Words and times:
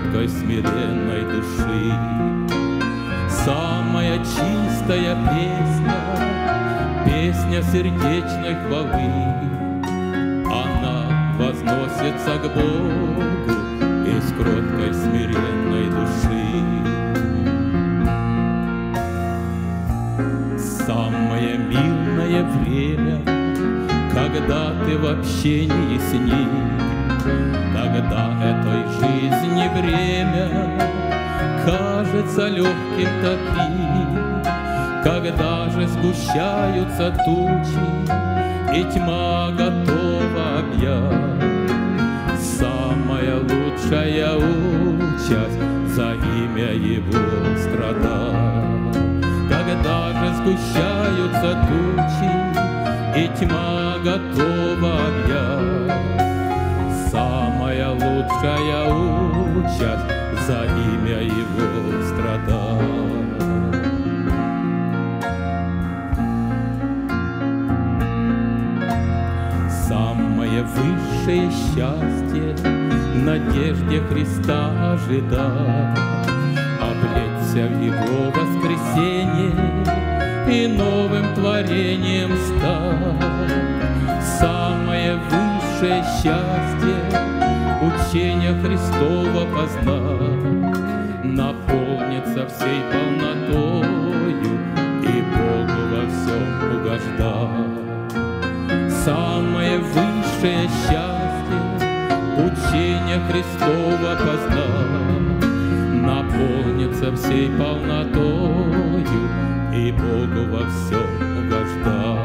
Кроткой 0.00 0.28
смиренной 0.28 1.22
души. 1.22 1.92
Самая 3.28 4.18
чистая 4.18 5.16
песня, 5.30 5.94
песня 7.04 7.62
сердечной 7.62 8.56
хвалы, 8.66 9.10
Она 10.46 10.98
возносится 11.38 12.38
к 12.38 12.54
Богу 12.54 13.22
из 14.06 14.32
кроткой 14.32 14.94
смиренной 14.94 15.86
души. 15.90 16.46
Самое 20.58 21.58
мирное 21.58 22.42
время, 22.44 23.18
когда 24.12 24.72
ты 24.84 24.98
в 24.98 25.06
общении 25.06 25.98
с 25.98 26.12
Тогда 27.22 28.32
этой 28.42 28.82
жизни 28.98 29.68
время 29.78 30.48
кажется 31.64 32.48
легким 32.48 33.08
таким, 33.22 34.42
Когда 35.04 35.68
же 35.70 35.86
сгущаются 35.88 37.10
тучи, 37.24 38.20
и 38.74 38.84
тьма 38.92 39.50
готова 39.50 40.60
объять. 40.60 41.40
Самая 42.38 43.36
лучшая 43.40 44.36
участь 44.36 45.94
за 45.94 46.12
имя 46.12 46.72
Его 46.72 47.22
страдать. 47.58 48.96
Когда 49.48 50.12
же 50.12 50.34
сгущаются 50.36 51.50
тучи, 51.68 52.32
и 53.16 53.28
тьма 53.38 53.96
готова 54.04 54.59
Лучшая 58.32 58.84
участь 58.86 60.46
за 60.46 60.64
имя 60.64 61.20
Его 61.22 62.02
страдать. 62.04 62.80
Самое 69.88 70.62
высшее 70.62 71.50
счастье 71.50 72.54
надежде 73.14 74.00
Христа 74.08 74.92
ожидать, 74.92 75.98
облечься 76.80 77.66
в 77.66 77.82
Его 77.82 78.30
воскресенье 78.30 79.52
и 80.48 80.66
новым 80.66 81.34
творением 81.34 82.32
стать. 82.36 83.20
Самое 84.22 85.16
высшее 85.16 86.02
счастье 86.22 87.29
учения 87.80 88.52
Христова 88.60 89.46
познать, 89.46 91.24
наполниться 91.24 92.46
всей 92.46 92.80
полнотою 92.92 94.52
и 95.02 95.22
Богу 95.22 95.80
во 95.90 96.02
всем 96.10 96.48
угождать. 96.76 97.80
Самое 99.04 99.78
высшее 99.78 100.68
счастье 100.68 101.60
учения 102.36 103.20
Христова 103.30 104.10
познать, 104.16 105.42
наполниться 106.02 107.16
всей 107.16 107.48
полнотою 107.56 109.04
и 109.74 109.92
Богу 109.92 110.42
во 110.50 110.64
всем 110.68 111.10
угождать. 111.46 112.19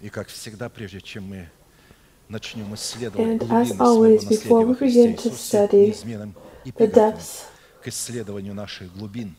И 0.00 0.08
как 0.10 0.28
всегда, 0.28 0.68
прежде 0.68 1.00
чем 1.00 1.24
мы 1.24 1.48
начнем 2.28 2.74
исследовать 2.74 3.26
And 3.26 3.38
глубины 3.38 3.62
as 3.62 3.66
своего 3.68 3.84
always, 3.84 4.14
наследия 4.24 4.44
before 4.48 4.64
во 4.66 4.72
we 4.72 4.76
Христе 4.76 5.06
begin 5.08 5.16
to 5.16 5.28
Иисусе, 5.30 5.68
study 5.68 5.86
неизменным 5.86 6.34
и 6.64 6.70
the 6.70 6.72
приготовим 6.72 7.14
depths 7.14 7.44
к 7.82 7.88
исследованию 7.88 8.54
наших 8.54 8.92
глубин, 8.96 9.36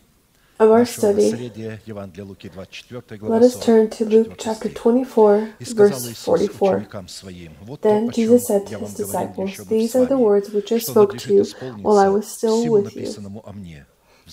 of 0.59 0.69
our 0.71 0.79
нашего 0.79 1.11
study, 1.11 1.29
наследия 1.31 1.81
Евангелия 1.85 2.25
Луки 2.25 2.49
24 2.49 3.19
глава 3.19 3.37
let 3.39 3.43
us 3.43 3.55
turn 3.63 3.87
to 3.89 4.05
44 4.05 4.09
Luke 4.09 4.37
chapter 4.39 4.69
стих. 4.69 4.81
24, 4.81 5.53
И 5.59 5.65
сказал 5.65 5.99
verse 5.99 6.11
Иисус 6.11 6.17
44. 6.19 6.75
ученикам 6.77 7.07
своим, 7.07 7.53
вот 7.61 7.81
то, 7.81 7.89
Then 7.89 8.09
о 8.09 8.13
чем 8.13 8.23
Jesus 8.25 8.47
said 8.49 8.69
я 8.71 8.77
to 8.77 8.81
вам 8.81 8.89
his 8.89 8.97
говорил 8.97 9.29
disciples, 9.29 9.47
еще 9.49 9.63
был 9.63 9.77
These 9.77 9.87
с 9.89 9.95
are 9.95 10.07
the 10.07 10.15
вами, 10.17 10.23
words 10.23 10.49
which 10.53 10.71
I 10.71 10.79
что 10.79 10.91
spoke 10.93 11.11
to 11.17 11.27
you 11.29 11.43
надлежит 11.43 11.57
while 11.83 11.99
I 11.99 12.09
was 12.09 12.23
исполниться 12.25 12.47
still 12.47 12.61
всему 12.61 12.77
with 12.77 12.95
you. 12.95 13.85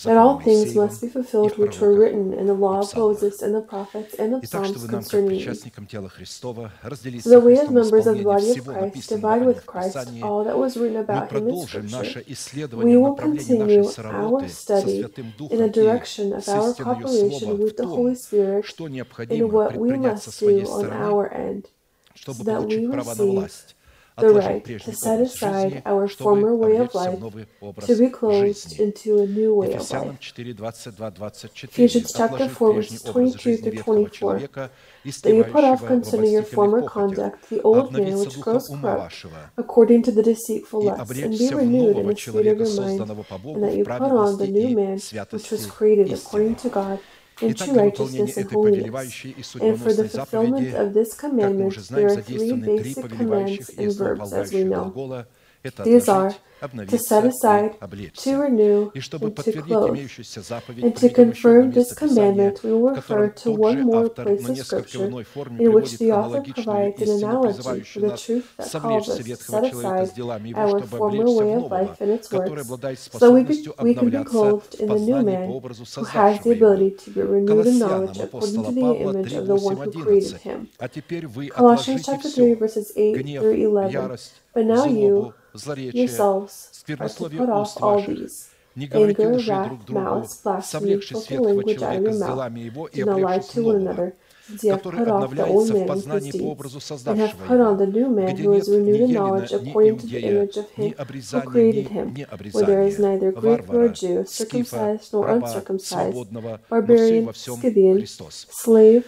that 0.03 0.17
all 0.17 0.39
things 0.39 0.75
must 0.75 1.01
be 1.01 1.08
fulfilled 1.10 1.58
which 1.58 1.79
were 1.79 1.93
written 1.93 2.34
in 2.34 2.48
the 2.48 2.53
law 2.53 2.79
of 2.79 2.96
Moses 2.96 3.41
and 3.41 3.53
the 3.55 3.62
prophets 3.62 4.13
and 4.13 4.34
the 4.34 4.46
Psalms 4.46 4.86
concerning 4.88 5.39
you. 5.39 5.53
So 6.25 6.53
that 7.31 7.41
we 7.43 7.58
as 7.58 7.69
members 7.69 8.08
of 8.08 8.17
the 8.17 8.24
body 8.24 8.51
of 8.51 8.65
Christ 8.65 9.10
divide 9.10 9.46
with 9.46 9.65
Christ 9.65 9.98
all 10.22 10.43
that 10.43 10.58
was 10.58 10.77
written 10.77 10.98
about 10.98 11.31
him 11.31 11.48
in 11.50 11.67
Scripture, 11.67 12.24
we 12.77 12.98
will 12.98 13.15
continue 13.15 13.86
our 14.05 14.48
study 14.48 15.05
in 15.50 15.58
the 15.60 15.69
direction 15.69 16.34
of 16.34 16.48
our 16.48 16.74
cooperation 16.74 17.58
with 17.58 17.77
the 17.77 17.86
Holy 17.88 18.15
Spirit 18.15 18.65
in 19.29 19.51
what 19.51 19.75
we 19.75 19.98
must 19.98 20.39
do 20.39 20.65
on 20.67 20.92
our 20.92 21.33
end, 21.33 21.68
so 22.16 22.33
that 22.33 22.63
we 22.63 22.85
receive 22.85 23.75
the 24.22 24.29
right 24.29 24.64
to 24.66 24.94
set 24.94 25.20
aside 25.22 25.82
our 25.86 26.08
former 26.08 26.55
way 26.55 26.77
of 26.77 26.94
life 26.96 27.20
to 27.86 27.96
be 28.00 28.10
clothed 28.10 28.79
into 28.79 29.20
a 29.20 29.25
new 29.27 29.53
way 29.55 29.74
of 29.74 29.90
life. 29.92 30.34
Ephesians 31.64 32.14
chapter 32.16 32.48
4, 32.50 32.74
verses 32.74 33.01
22 33.03 33.58
through 33.58 33.72
24. 33.84 34.40
That 35.24 35.34
you 35.34 35.44
put 35.46 35.64
off 35.64 35.86
concerning 35.86 36.32
your 36.34 36.44
former 36.44 36.82
conduct 36.82 37.50
the 37.50 37.62
old 37.62 37.94
man 37.94 38.18
which 38.20 38.40
grows 38.42 38.68
corrupt 38.68 39.25
according 39.58 40.03
to 40.03 40.12
the 40.12 40.22
deceitful 40.24 40.84
lusts, 40.84 41.18
and 41.20 41.38
be 41.38 41.50
renewed 41.55 41.98
in 41.98 42.08
the 42.08 42.16
spirit 42.16 42.48
of 42.48 42.58
your 42.60 42.75
mind, 42.82 43.00
and 43.01 43.64
that 43.64 43.75
you 43.75 43.84
put 43.86 44.01
on 44.01 44.38
the 44.38 44.48
new 44.48 44.75
man 44.75 45.00
which 45.32 45.51
was 45.51 45.66
created 45.68 46.12
according 46.12 46.55
to 46.55 46.70
God 46.70 47.00
in 47.41 47.53
true 47.53 47.73
righteousness 47.73 48.37
and 48.37 48.51
holiness. 48.51 49.25
And 49.61 49.79
for 49.81 49.93
the 49.93 50.07
fulfillment 50.09 50.73
of 50.73 50.93
this 50.93 51.13
commandment, 51.13 51.75
there 51.89 52.07
are 52.07 52.21
three 52.21 52.53
basic 52.53 53.09
commands 53.09 53.69
and 53.69 53.93
verbs, 53.93 54.33
as 54.33 54.53
we 54.53 54.63
know. 54.63 55.25
These 55.83 56.07
are 56.07 56.33
to 56.87 56.98
set 56.98 57.25
aside, 57.25 57.75
to 58.15 58.37
renew, 58.37 58.91
and 58.93 59.35
to 59.37 59.61
close. 59.61 60.15
And 60.81 60.95
to 60.98 61.09
confirm 61.09 61.72
this 61.72 61.93
commandment, 61.93 62.63
we 62.63 62.72
will 62.74 62.93
refer 62.95 63.29
to 63.29 63.51
one 63.51 63.81
more 63.83 64.09
place 64.09 64.48
of 64.50 64.57
Scripture 64.57 65.05
in 65.05 65.74
which 65.74 65.98
the 65.98 66.11
author 66.11 66.41
provides 66.41 67.01
an 67.01 67.09
analogy 67.24 67.81
for 67.83 68.00
the 68.01 68.17
truth 68.17 68.48
that 68.57 68.81
calls 68.81 69.09
us 69.09 69.17
to 69.24 69.35
set 69.35 69.63
aside 69.65 70.09
our 70.55 70.81
former 70.81 71.29
way 71.39 71.53
of 71.53 71.63
life 71.72 72.01
and 72.01 72.11
its 72.11 72.31
works, 72.31 72.67
so 73.17 73.31
we, 73.31 73.43
be, 73.43 73.67
we 73.81 73.93
can 73.95 74.09
be 74.09 74.24
clothed 74.24 74.75
in 74.75 74.87
the 74.89 75.00
new 75.00 75.22
man 75.24 75.48
who 75.50 76.05
has 76.05 76.41
the 76.43 76.51
ability 76.51 76.91
to 76.91 77.09
be 77.11 77.22
renewed 77.22 77.67
in 77.67 77.79
knowledge 77.79 78.17
according 78.19 78.63
to 78.63 78.72
the 78.72 78.93
image 79.05 79.33
of 79.33 79.48
the 79.48 79.55
one 79.55 79.77
who 79.77 80.03
created 80.03 80.37
him. 80.48 80.67
Colossians 81.55 82.05
chapter 82.05 82.29
3, 82.29 82.53
verses 82.55 82.91
8 82.95 83.15
through 83.39 83.53
11. 83.53 84.17
But 84.53 84.65
now 84.65 84.85
you, 84.85 85.33
yourselves, 85.93 86.49
Сквернословие 86.79 87.42
уст 87.42 87.79
ваших. 87.81 88.29
Не 88.75 88.87
говорите 88.87 89.27
лжи 89.27 89.63
друг 89.65 89.85
другу, 89.85 90.25
совлекший 90.63 91.18
свет 91.18 91.42
этого 91.42 91.63
человека 91.74 92.13
с 92.13 92.18
делами 92.18 92.59
его 92.61 92.87
и 92.87 93.01
облекшись 93.01 93.55
нового, 93.55 94.13
который 94.61 95.05
обновляется 95.05 95.74
в 95.74 95.85
познании 95.85 96.31
по 96.31 96.44
образу 96.44 96.79
создавшего 96.79 97.44
его, 97.53 97.75
где 97.75 98.46
нет 98.46 98.68
ни 98.68 98.87
Еллина, 98.87 99.48
ни 99.59 99.89
Иудея, 99.89 100.50
ни 100.77 100.94
обрезания, 100.94 102.05
ни 102.05 102.20
необрезания, 102.20 103.31
варвара, 103.31 103.94
скифа, 104.27 105.00
раба, 105.11 105.63
свободного, 105.79 106.61
но 106.70 106.96
все 106.96 107.22
во 107.22 107.33
всем 107.33 107.57
Христос. 107.59 108.48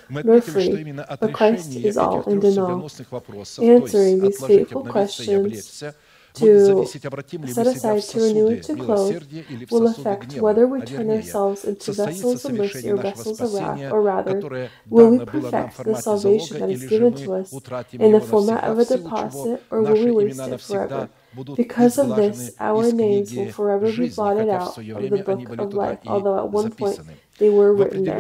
Мы 0.10 0.20
отметили, 0.20 0.60
что 0.60 0.76
именно 0.78 1.04
от 1.06 1.24
решения 1.24 1.80
этих 1.80 2.24
трехсудьбоносных 2.26 3.12
вопросов, 3.12 3.64
то 3.64 3.72
есть 3.72 3.96
отложить, 3.96 4.72
обновиться 4.74 5.24
и 5.24 5.36
облечься, 5.36 5.96
to 6.34 6.88
set 7.46 7.68
aside 7.68 8.08
to 8.10 8.22
renew 8.22 8.56
to 8.62 8.76
clothe 8.76 9.24
will 9.70 9.88
affect 9.88 10.38
whether 10.38 10.68
we 10.68 10.82
turn 10.82 11.10
ourselves 11.10 11.64
into 11.66 11.94
vessels 11.94 12.46
of 12.46 12.54
mercy 12.54 12.90
or 12.90 12.98
vessels 12.98 13.42
of 13.42 13.54
wrath, 13.54 13.86
or 13.90 14.02
rather, 14.02 14.46
will 14.90 15.10
we 15.10 15.20
perfect 15.20 15.84
the 15.86 15.96
salvation 15.96 16.60
that 16.60 16.70
is 16.70 16.86
given 16.86 17.14
to 17.16 17.34
us 17.34 17.62
in 18.00 18.12
the 18.12 18.22
format 18.22 18.64
of 18.66 18.80
a 18.80 18.86
deposit, 18.86 19.66
or 19.70 19.84
will 19.84 19.98
we 20.00 20.12
waste 20.12 20.48
it 20.48 20.62
forever? 20.62 21.10
Because 21.56 21.98
of 21.98 22.16
this, 22.16 22.56
our 22.60 22.92
names 22.92 23.34
will 23.34 23.52
forever 23.52 23.92
be 23.92 24.10
blotted 24.10 24.50
out 24.50 24.78
of 24.78 25.10
the 25.10 25.24
book 25.24 25.60
of 25.60 25.74
life, 25.74 26.00
although 26.06 26.38
at 26.40 26.50
one 26.52 26.72
point 26.72 27.00
they 27.38 27.50
were 27.50 27.74
written 27.74 28.04
there. 28.04 28.20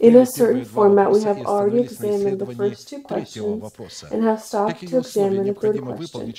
In 0.00 0.16
a 0.16 0.26
certain 0.26 0.64
format, 0.64 1.10
we 1.10 1.22
have 1.22 1.38
already 1.46 1.80
examined 1.80 2.38
the 2.38 2.54
first 2.54 2.88
two 2.88 3.00
questions 3.00 4.04
and 4.12 4.22
have 4.22 4.40
stopped 4.42 4.86
to 4.86 4.98
examine 4.98 5.46
the 5.46 5.54
third 5.54 5.80
question. 5.80 6.34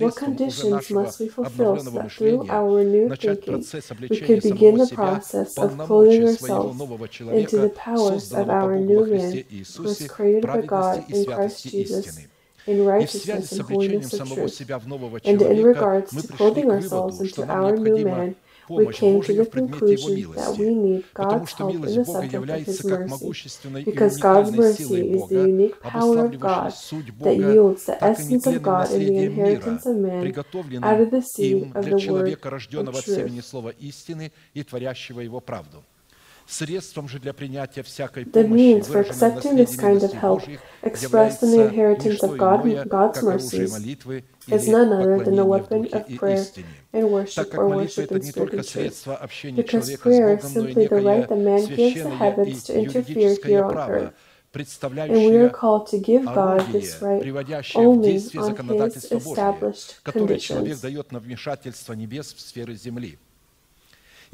What 0.00 0.16
conditions 0.16 0.90
must 0.90 1.20
we 1.20 1.28
fulfill 1.28 1.78
so 1.78 1.90
that 1.90 2.12
through 2.12 2.48
our 2.48 2.84
new 2.84 3.08
thinking 3.16 3.64
we 4.08 4.20
could 4.20 4.42
begin 4.42 4.78
the 4.78 4.90
process 4.94 5.58
of 5.58 5.76
clothing 5.78 6.28
ourselves 6.28 6.80
into 7.40 7.56
the 7.58 7.70
powers 7.70 8.32
of 8.32 8.48
our 8.48 8.78
new 8.78 9.04
man 9.06 9.44
who 9.76 9.82
was 9.82 10.06
created 10.06 10.46
by 10.46 10.62
God 10.62 11.10
in 11.10 11.24
Christ 11.26 11.68
Jesus 11.68 12.26
in 12.66 12.84
righteousness 12.84 13.52
and 13.52 13.60
holiness 13.62 14.12
of 14.14 14.20
truth. 14.34 14.60
And 15.24 15.42
in 15.42 15.62
regards 15.62 16.10
to 16.22 16.28
clothing 16.28 16.70
ourselves 16.70 17.20
into 17.20 17.42
our 17.52 17.76
new 17.76 17.98
man, 17.98 18.36
we 18.68 18.86
came 18.86 19.20
to 19.20 19.32
the 19.34 19.44
conclusion 19.46 20.32
that 20.34 20.56
we 20.58 20.74
need 20.74 21.04
God's 21.14 21.52
help 21.52 21.70
in 21.86 21.94
the 21.94 22.04
subject 22.04 22.50
of 22.50 22.64
His 22.64 22.84
mercy, 22.84 23.34
because 23.84 24.16
God's 24.16 24.50
mercy 24.52 25.00
is 25.12 25.28
the 25.28 25.36
unique 25.36 25.80
power 25.82 26.18
of 26.24 26.40
God 26.40 26.72
that 27.20 27.36
yields 27.36 27.84
the 27.86 28.02
essence 28.02 28.46
of 28.46 28.62
God 28.62 28.90
in 28.92 29.06
the 29.06 29.16
inheritance 29.18 29.86
of 29.86 29.96
man 29.96 30.32
out 30.82 31.00
of 31.00 31.10
the 31.10 31.22
seed 31.22 31.70
of 31.74 31.84
the 31.90 31.98
Word 31.98 32.38
of 32.78 32.86
truth. 33.04 33.32
The 36.46 38.46
means 38.48 38.88
for 38.88 39.00
accepting 39.00 39.56
this 39.56 39.76
kind 39.76 40.02
of 40.02 40.12
help 40.12 40.42
expressed 40.82 41.42
in 41.42 41.50
the 41.52 41.62
inheritance 41.68 42.22
of 42.22 42.36
God, 42.36 42.88
God's 42.88 43.22
mercies 43.22 43.74
is 44.48 44.68
none 44.68 44.92
other 44.92 45.24
than 45.24 45.36
the 45.36 45.44
weapon 45.44 45.88
of 45.92 46.06
prayer 46.16 46.44
and 46.92 47.10
worship 47.10 47.54
or 47.54 47.68
worship 47.68 48.12
in 48.12 48.22
spirit 48.22 48.52
and 48.52 48.68
truth. 48.68 49.08
Because 49.56 49.96
prayer 49.96 50.36
is 50.36 50.44
simply 50.44 50.86
the 50.86 51.00
right 51.00 51.28
that 51.28 51.38
man 51.38 51.66
gives 51.66 52.02
the 52.02 52.10
heavens 52.10 52.64
to 52.64 52.78
interfere 52.78 53.36
here 53.42 53.64
on 53.64 53.78
earth 53.78 54.12
and 54.54 55.30
we 55.30 55.36
are 55.36 55.50
called 55.50 55.86
to 55.88 55.98
give 55.98 56.24
God 56.24 56.60
this 56.72 57.00
right 57.02 57.22
only 57.74 58.20
on 58.36 58.54
His 58.84 59.10
established 59.10 60.04
conditions. 60.04 60.84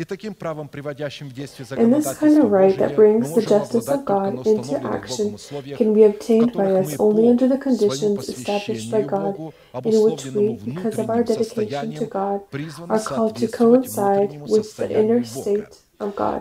И 0.00 0.04
таким 0.04 0.32
правом, 0.32 0.66
приводящим 0.66 1.28
в 1.28 1.34
действие 1.34 1.66
законодательство 1.66 2.24
kind 2.24 2.40
of 2.40 2.48
right 2.48 2.72
Божие, 2.72 3.18
мы 3.18 3.28
можем 3.28 3.52
обладать 3.52 3.84
только 3.84 4.30
на 4.30 4.40
установленных 4.40 5.08
Богом 5.10 5.34
условиях, 5.34 5.78
в 5.78 5.82
которых 5.82 6.88
мы 6.88 7.58
по 7.58 7.90
своему 7.90 8.16
посвящению 8.16 9.10
Богу, 9.10 9.54
обусловленному 9.72 10.56
внутренним 10.56 11.26
состоянием, 11.26 12.40
призваны 12.50 12.98
соответствовать 12.98 13.92
внутреннему 13.92 14.48
состоянию 14.48 15.26
Бога. 15.34 15.68
of 16.00 16.16
God. 16.16 16.40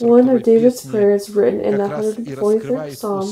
One 0.00 0.28
of 0.30 0.42
David's 0.42 0.84
prayers 0.84 1.30
written 1.30 1.60
in 1.60 1.76
the 1.78 1.86
143rd 1.86 2.96
Psalm 2.96 3.22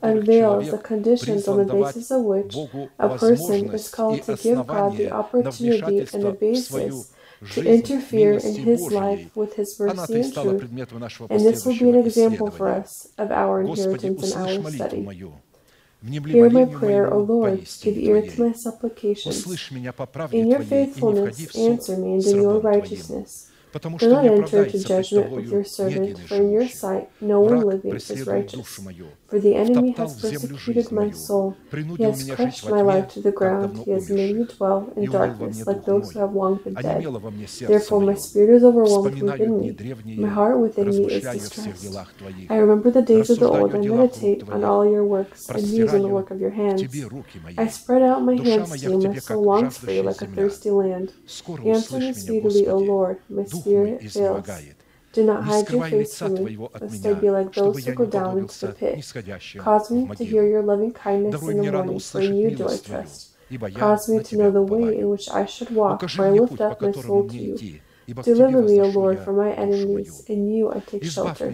unveils 0.00 0.70
the 0.70 0.78
conditions 0.78 1.46
on 1.46 1.58
the 1.58 1.70
basis 1.70 2.10
of 2.10 2.22
which 2.22 2.56
a 2.98 3.18
person 3.18 3.74
is 3.74 3.90
called 3.90 4.22
to 4.22 4.36
give 4.36 4.66
God 4.66 4.96
the 4.96 5.10
opportunity 5.10 5.98
and 6.14 6.22
the 6.22 6.32
basis 6.32 7.12
to 7.52 7.62
interfere 7.62 8.34
in 8.38 8.54
his 8.54 8.80
life 8.90 9.36
with 9.36 9.54
his 9.56 9.78
mercy 9.78 10.20
and 10.20 10.32
truth, 10.34 10.62
and 11.30 11.40
this 11.44 11.66
will 11.66 11.78
be 11.78 11.88
an 11.90 11.96
example 12.06 12.50
for 12.50 12.68
us 12.68 13.08
of 13.18 13.30
our 13.30 13.60
inheritance 13.62 14.32
and 14.34 14.46
our 14.64 14.70
study. 14.72 15.06
Hear 16.26 16.50
my 16.50 16.64
prayer, 16.66 17.12
O 17.12 17.18
Lord, 17.20 17.66
give 17.82 17.96
ear 17.98 18.22
to 18.22 18.42
my 18.42 18.52
supplications. 18.52 19.46
In 20.32 20.50
your 20.50 20.62
faithfulness, 20.62 21.56
answer 21.56 21.96
me, 21.96 22.12
and 22.14 22.24
in 22.24 22.36
your 22.42 22.60
righteousness. 22.60 23.50
Do 23.80 24.08
not 24.08 24.24
enter 24.24 24.64
into 24.64 24.82
judgment 24.84 25.30
with 25.30 25.48
your 25.50 25.64
servant, 25.64 26.18
for 26.28 26.36
in 26.36 26.50
your 26.52 26.68
sight. 26.68 27.08
No 27.20 27.40
one 27.40 27.60
living 27.60 27.94
is 27.94 28.26
righteous. 28.26 28.80
For 29.28 29.40
the 29.40 29.56
enemy 29.56 29.90
has 29.92 30.20
persecuted 30.20 30.92
my 30.92 31.10
soul, 31.10 31.56
he 31.96 32.04
has 32.04 32.30
crushed 32.30 32.68
my 32.70 32.80
life 32.80 33.08
to 33.14 33.20
the 33.20 33.32
ground, 33.32 33.78
he 33.84 33.90
has 33.90 34.08
made 34.08 34.36
me 34.36 34.44
dwell 34.44 34.92
in 34.96 35.10
darkness 35.10 35.66
like 35.66 35.84
those 35.84 36.12
who 36.12 36.20
have 36.20 36.32
long 36.32 36.56
been 36.62 36.74
dead. 36.74 37.02
Therefore 37.66 38.00
my 38.00 38.14
spirit 38.14 38.56
is 38.56 38.64
overwhelmed 38.64 39.20
within 39.20 39.60
me, 39.60 40.16
my 40.16 40.28
heart 40.28 40.58
within 40.60 40.88
me 40.90 41.12
is 41.12 41.24
distressed. 41.24 41.96
I 42.48 42.56
remember 42.56 42.90
the 42.90 43.02
days 43.02 43.28
of 43.30 43.40
the 43.40 43.48
old, 43.48 43.74
I 43.74 43.78
meditate 43.78 44.48
on 44.48 44.62
all 44.64 44.88
your 44.88 45.04
works, 45.04 45.48
and 45.48 45.70
muse 45.72 45.92
on 45.92 46.02
the 46.02 46.08
work 46.08 46.30
of 46.30 46.40
your 46.40 46.50
hands. 46.50 46.82
I 47.58 47.66
spread 47.66 48.02
out 48.02 48.22
my 48.22 48.36
hands 48.36 48.70
to 48.70 48.90
you, 48.90 48.98
my 48.98 49.14
soul 49.16 49.42
longs 49.42 49.76
for 49.78 49.90
you 49.90 50.02
like 50.02 50.22
a 50.22 50.26
thirsty 50.26 50.70
land. 50.70 51.12
Answer 51.64 51.98
me 51.98 52.12
speedily, 52.12 52.68
O 52.68 52.78
Lord, 52.78 53.18
my 53.28 53.42
Spirit 53.66 54.02
fills. 54.12 54.46
Do 55.12 55.24
not 55.24 55.44
hide 55.44 55.70
your 55.72 55.84
face 55.90 56.18
from 56.18 56.34
me, 56.34 56.56
lest 56.80 57.06
I 57.06 57.12
be 57.14 57.30
like 57.30 57.52
those 57.54 57.84
who 57.86 57.92
go 57.94 58.06
down 58.06 58.38
into 58.38 58.66
the 58.66 58.72
pit. 58.72 59.14
Cause 59.58 59.90
me 59.90 60.06
to 60.14 60.24
hear 60.24 60.46
your 60.46 60.62
loving 60.62 60.92
kindness 60.92 61.42
in 61.42 61.56
the 61.56 61.72
morning, 61.72 61.98
for 62.00 62.20
in 62.20 62.36
you 62.36 62.50
do 62.50 62.68
I 62.68 62.76
trust. 62.78 63.30
Cause 63.74 64.08
me 64.08 64.22
to 64.22 64.36
know 64.36 64.50
the 64.50 64.62
way 64.62 64.98
in 64.98 65.08
which 65.10 65.28
I 65.30 65.46
should 65.46 65.70
walk, 65.70 66.08
for 66.08 66.26
I 66.26 66.30
lift 66.30 66.60
up 66.60 66.80
my 66.80 66.92
soul 66.92 67.24
to 67.28 67.36
you. 67.38 67.54
Deliver 68.22 68.62
me, 68.62 68.80
O 68.80 68.86
Lord, 68.86 69.18
from 69.24 69.36
my 69.36 69.52
enemies. 69.52 70.24
In 70.28 70.48
you 70.48 70.70
I 70.72 70.80
take 70.80 71.04
shelter. 71.04 71.50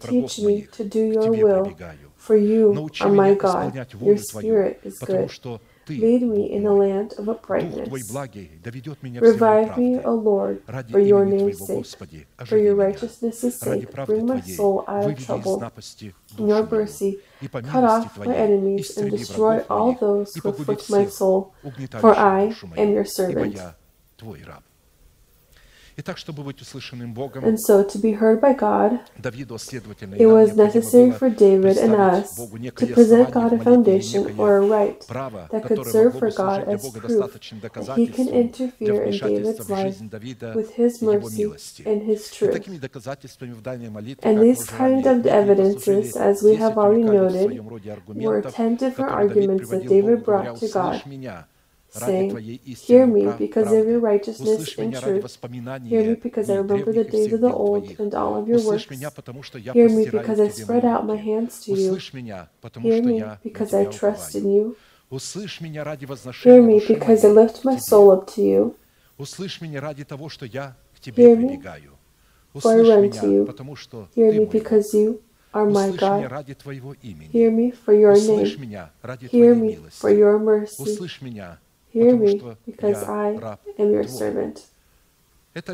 Teach 0.00 0.38
me 0.40 0.62
to 0.72 0.84
do 0.84 1.00
your 1.00 1.30
will, 1.32 1.76
for 2.16 2.36
you 2.36 2.88
are 3.00 3.10
my 3.10 3.34
God. 3.34 3.74
Your 4.00 4.16
spirit 4.18 4.80
is 4.84 4.98
good 4.98 5.30
lead 5.88 6.22
me 6.22 6.50
in 6.52 6.62
the 6.64 6.72
land 6.72 7.14
of 7.18 7.28
uprightness. 7.28 7.88
Revive 9.20 9.76
me, 9.78 10.00
O 10.04 10.14
Lord, 10.14 10.62
for 10.90 10.98
your 11.00 11.24
name's 11.24 11.58
sake, 11.66 11.86
for 12.46 12.58
your 12.58 12.74
righteousness' 12.74 13.60
sake. 13.60 13.88
Bring 14.06 14.26
my 14.26 14.40
soul 14.56 14.84
out 14.88 15.04
of 15.04 15.18
trouble. 15.26 15.60
In 16.38 16.48
your 16.48 16.66
mercy, 16.66 17.18
cut 17.72 17.84
off 17.84 18.18
my 18.18 18.34
enemies 18.36 18.96
and 18.98 19.10
destroy 19.18 19.58
all 19.70 19.92
those 19.94 20.34
who 20.34 20.48
afflict 20.50 20.90
my 20.90 21.06
soul, 21.06 21.54
for 22.00 22.14
I 22.16 22.52
am 22.76 22.92
your 22.92 23.04
servant. 23.04 23.54
И 25.96 26.02
так, 26.02 26.18
чтобы 26.18 26.42
быть 26.42 26.60
услышанным 26.60 27.14
Богом, 27.14 27.42
And 27.42 27.58
so 27.58 27.82
to 27.82 27.98
be 27.98 28.12
heard 28.12 28.38
by 28.38 28.52
God, 28.52 29.00
Давиду, 29.18 29.56
it 29.56 30.26
was 30.26 30.54
necessary 30.54 31.10
for 31.10 31.30
David 31.30 31.78
and 31.78 31.94
us 31.94 32.34
to 32.34 32.86
present 32.88 33.30
God 33.30 33.54
a 33.54 33.58
foundation 33.58 34.38
or 34.38 34.58
a 34.58 34.60
right 34.60 35.00
that 35.08 35.64
could 35.66 35.86
serve 35.86 36.18
for 36.18 36.30
God 36.30 36.68
as 36.68 36.86
proof 36.90 37.32
that 37.32 37.94
He 37.96 38.08
can 38.08 38.28
interfere 38.28 39.04
in 39.04 39.18
David's 39.18 39.70
life 39.70 39.98
with 40.54 40.74
His 40.74 41.00
mercy 41.00 41.44
and 41.86 42.02
His 42.02 42.30
truth. 42.30 42.68
And 44.22 44.42
these 44.42 44.64
kind 44.64 45.06
of 45.06 45.24
evidences, 45.24 46.14
as 46.14 46.42
we 46.42 46.56
have 46.56 46.76
already 46.76 47.04
noted, 47.04 47.58
were 48.16 48.42
ten 48.42 48.76
different 48.76 49.12
arguments 49.12 49.70
that 49.70 49.88
David 49.88 50.26
brought 50.26 50.58
to 50.58 50.68
God 50.68 51.02
saying, 51.96 52.40
Hear 52.86 53.06
me 53.06 53.32
because 53.32 53.72
of 53.72 53.86
your 53.88 54.00
righteousness 54.00 54.78
and 54.78 54.94
truth. 54.94 55.26
Hear 55.88 56.04
me 56.04 56.14
because 56.16 56.50
I 56.50 56.56
remember 56.56 56.92
the 56.92 57.04
days 57.04 57.32
of 57.32 57.40
the 57.42 57.52
old 57.52 57.84
and 58.00 58.14
all 58.14 58.36
of 58.36 58.48
your 58.48 58.60
works. 58.62 59.14
Hear 59.72 59.88
me 59.90 60.06
because 60.06 60.40
I 60.40 60.48
spread 60.50 60.84
out 60.84 61.06
my 61.06 61.16
hands 61.16 61.60
to 61.66 61.72
you. 61.72 62.02
Hear 62.82 63.02
me 63.02 63.28
because 63.44 63.74
I 63.74 63.86
trust 63.86 64.34
in 64.36 64.50
you. 64.50 64.76
Hear 66.42 66.62
me 66.62 66.80
because 66.80 67.24
I 67.24 67.28
lift 67.30 67.64
my 67.64 67.76
soul 67.76 68.10
up 68.12 68.26
to 68.34 68.42
you. 68.42 68.76
Hear 71.16 71.36
me, 71.36 71.64
for 72.60 72.72
I 72.72 72.80
run 72.82 73.10
to 73.12 73.26
you. 73.26 73.56
Hear 74.14 74.32
me 74.32 74.46
because 74.46 74.94
you 74.94 75.22
are 75.54 75.66
my 75.66 75.92
God. 75.92 76.30
Hear 77.32 77.50
me 77.52 77.70
for 77.72 77.94
your 77.94 78.20
name. 78.20 78.58
Hear 79.30 79.54
me 79.54 79.78
for 80.00 80.10
your 80.10 80.38
mercy. 80.38 81.08
Hear 81.96 82.14
me, 82.14 82.42
because 82.66 83.08
I 83.08 83.56
am 83.78 83.90
your 83.90 84.06
servant. 84.06 84.66
This 85.54 85.66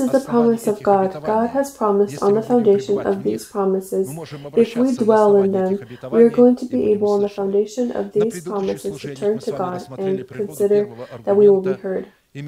is 0.00 0.10
the 0.10 0.24
promise 0.26 0.66
of 0.66 0.82
God. 0.82 1.12
God 1.24 1.50
has 1.50 1.70
promised 1.76 2.20
on 2.20 2.34
the 2.34 2.42
foundation 2.42 2.98
of 2.98 3.22
these 3.22 3.44
promises. 3.44 4.08
If 4.56 4.76
we 4.76 4.96
dwell 4.96 5.36
in 5.36 5.52
them, 5.52 5.78
we 6.10 6.24
are 6.24 6.30
going 6.30 6.56
to 6.56 6.66
be 6.66 6.90
able 6.90 7.12
on 7.12 7.22
the 7.22 7.28
foundation 7.28 7.92
of 7.92 8.12
these 8.12 8.40
promises 8.42 9.00
to 9.00 9.14
turn 9.14 9.38
to 9.38 9.52
God 9.52 9.86
and 9.98 10.26
consider 10.26 10.88
that 11.24 11.36
we 11.36 11.48
will 11.48 11.62
be 11.62 11.74
heard. 11.74 12.06
In 12.32 12.44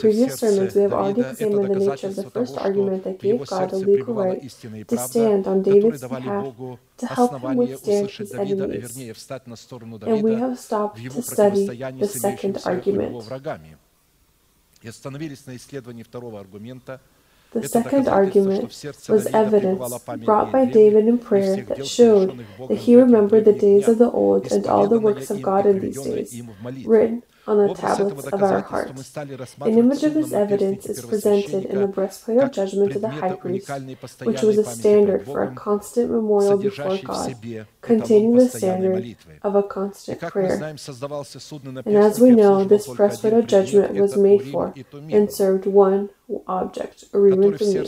previous 0.00 0.38
sermons, 0.40 0.74
we 0.74 0.80
have 0.82 0.94
already 0.94 1.20
examined 1.20 1.74
the 1.74 1.78
nature 1.78 2.06
of 2.06 2.16
the 2.16 2.30
first 2.30 2.56
argument 2.56 3.04
that 3.04 3.18
gave 3.18 3.46
God 3.46 3.70
a 3.70 3.76
legal 3.76 4.14
right 4.14 4.40
to 4.88 4.96
stand 4.96 5.46
on 5.46 5.62
David's 5.62 6.00
behalf 6.08 6.56
to 6.96 7.06
help 7.06 7.38
him 7.42 7.56
withstand 7.56 8.10
his 8.10 8.32
enemies, 8.32 8.96
and 8.96 10.22
we 10.22 10.34
have 10.36 10.58
stopped 10.58 10.96
to 11.02 11.20
study 11.20 11.66
the 11.66 12.08
second 12.08 12.62
argument. 12.64 13.28
The 17.52 17.68
second 17.68 18.08
argument 18.08 18.62
was 19.08 19.26
evidence 19.26 20.04
brought 20.24 20.50
by 20.50 20.64
David 20.64 21.08
in 21.08 21.18
prayer 21.18 21.56
that 21.56 21.86
showed 21.86 22.42
that 22.68 22.74
he 22.76 22.96
remembered 22.96 23.44
the 23.44 23.52
days 23.52 23.86
of 23.86 23.98
the 23.98 24.10
old 24.10 24.50
and 24.50 24.66
all 24.66 24.88
the 24.88 24.98
works 24.98 25.30
of 25.30 25.42
God 25.42 25.66
in 25.66 25.80
these 25.80 26.00
days, 26.00 26.42
written 26.86 27.22
on 27.46 27.66
the 27.66 27.74
tablets 27.74 28.26
of 28.26 28.42
our 28.42 28.60
hearts. 28.60 29.16
An 29.16 29.78
image 29.78 30.02
of 30.04 30.14
this 30.14 30.32
evidence 30.32 30.86
is 30.86 31.04
presented 31.04 31.64
in 31.66 31.80
the 31.80 31.86
breastplate 31.86 32.38
of 32.38 32.50
judgment 32.50 32.94
of 32.96 33.02
the 33.02 33.10
high 33.10 33.34
priest, 33.34 33.70
which 34.22 34.42
was 34.42 34.58
a 34.58 34.64
standard 34.64 35.24
for 35.24 35.42
a 35.44 35.54
constant 35.54 36.10
memorial 36.10 36.58
before 36.58 36.98
God, 36.98 37.36
containing 37.80 38.34
the 38.36 38.48
standard 38.48 39.16
of 39.42 39.54
a 39.54 39.62
constant 39.62 40.20
prayer. 40.20 40.60
And 41.86 41.96
as 41.96 42.20
we 42.20 42.30
know, 42.30 42.64
this 42.64 42.86
breastplate 42.88 43.32
of 43.32 43.46
judgment 43.46 43.94
was 43.94 44.16
made 44.16 44.50
for 44.50 44.74
and 44.92 45.32
served 45.32 45.66
one 45.66 46.10
object, 46.48 47.04
Urim 47.14 47.42
and 47.42 47.58
Thummim, 47.58 47.84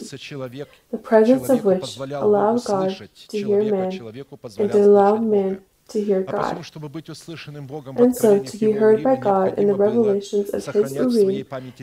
the 0.90 0.98
presence 0.98 1.48
of 1.48 1.64
which 1.64 1.96
allowed 1.96 2.64
God 2.64 3.08
to 3.28 3.36
hear 3.36 3.62
man 3.64 3.92
and 4.58 4.72
to 4.72 4.84
allow 4.84 5.16
man 5.16 5.62
to 5.88 6.04
hear 6.04 6.22
God. 6.22 6.56
And 7.96 8.14
so, 8.16 8.42
to 8.42 8.58
be 8.58 8.72
heard 8.72 9.02
by 9.02 9.16
God 9.16 9.58
in 9.58 9.66
the 9.68 9.74
revelations 9.74 10.50
of 10.50 10.64
His 10.72 10.94
Urim, 10.94 11.30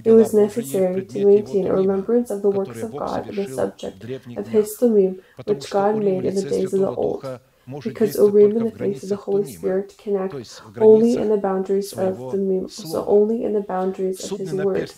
it 0.04 0.12
was 0.12 0.34
necessary 0.34 1.06
to 1.06 1.26
maintain 1.26 1.68
a 1.68 1.74
remembrance 1.74 2.30
of 2.30 2.42
the 2.42 2.50
works 2.50 2.82
of 2.82 2.92
God 2.96 3.28
in 3.30 3.36
the 3.36 3.48
subject 3.48 4.04
of 4.38 4.48
His 4.48 4.78
Thummim, 4.78 5.22
which 5.46 5.70
God 5.70 5.98
made 5.98 6.26
in 6.26 6.36
the 6.36 6.50
days 6.50 6.74
of 6.74 6.80
the 6.80 6.90
old. 6.90 7.40
Because 7.84 8.16
Urim 8.16 8.58
in 8.58 8.64
the 8.66 8.72
face 8.72 9.04
of 9.04 9.10
the 9.10 9.16
Holy 9.16 9.52
Spirit 9.52 9.96
can 9.98 10.16
act 10.18 10.36
only 10.80 11.16
in 11.18 11.30
the 11.30 11.38
boundaries 11.38 11.94
of 11.94 12.18
Thummim, 12.18 12.70
so 12.70 13.06
only 13.06 13.44
in 13.44 13.54
the 13.54 13.62
boundaries 13.62 14.24
of 14.32 14.38
His 14.40 14.54
Word. 14.54 14.92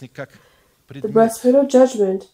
The 0.90 1.08
breastplate 1.08 1.56
of 1.56 1.68
judgment 1.68 2.30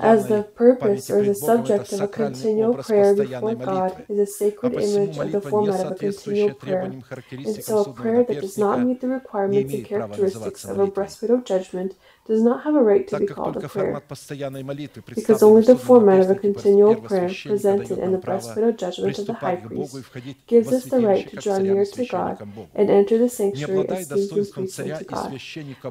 as 0.00 0.28
the 0.28 0.44
purpose 0.44 1.10
or 1.10 1.22
the 1.24 1.34
subject 1.34 1.92
of 1.92 2.02
a 2.02 2.08
continual 2.08 2.74
prayer 2.74 3.14
before 3.14 3.54
God 3.56 3.96
is 4.08 4.18
a 4.18 4.26
sacred 4.26 4.74
image 4.74 5.18
of 5.18 5.32
the 5.32 5.40
format 5.42 5.80
of 5.80 5.90
a 5.90 5.96
continual 5.96 6.54
prayer, 6.54 6.96
and 7.44 7.56
so 7.62 7.80
a 7.80 7.86
prayer 7.86 8.24
that 8.24 8.40
does 8.40 8.58
not 8.58 8.82
meet 8.82 9.00
the 9.00 9.08
requirements 9.08 9.72
and 9.74 9.84
characteristics 9.84 10.64
of 10.64 10.78
a 10.78 10.86
breastplate 10.86 11.30
of 11.30 11.44
judgment 11.44 11.96
does 12.26 12.42
not 12.42 12.62
have 12.64 12.74
a 12.76 12.82
right 12.82 13.08
to 13.08 13.18
be 13.18 13.26
called 13.26 13.56
a 13.56 13.68
prayer, 13.68 14.02
because 15.14 15.42
only 15.42 15.62
the 15.62 15.76
format 15.76 16.20
of 16.20 16.30
a 16.30 16.34
continual 16.36 16.94
prayer 16.96 17.28
presented 17.28 17.98
in 17.98 18.12
the 18.12 18.18
breastplate 18.18 18.64
of 18.68 18.76
judgment 18.76 19.18
of 19.18 19.26
the 19.26 19.32
high 19.34 19.56
priest 19.56 19.96
gives 20.46 20.72
us 20.72 20.84
the 20.84 21.00
right 21.00 21.28
to 21.28 21.36
draw 21.36 21.58
near 21.58 21.84
to 21.84 22.06
God 22.06 22.38
and 22.74 22.90
enter 22.90 23.18
the 23.18 23.28
sanctuary 23.28 23.88
as 23.88 24.08
kings 24.08 24.30
and 24.32 24.52
priests 24.52 24.78
God, 25.08 25.32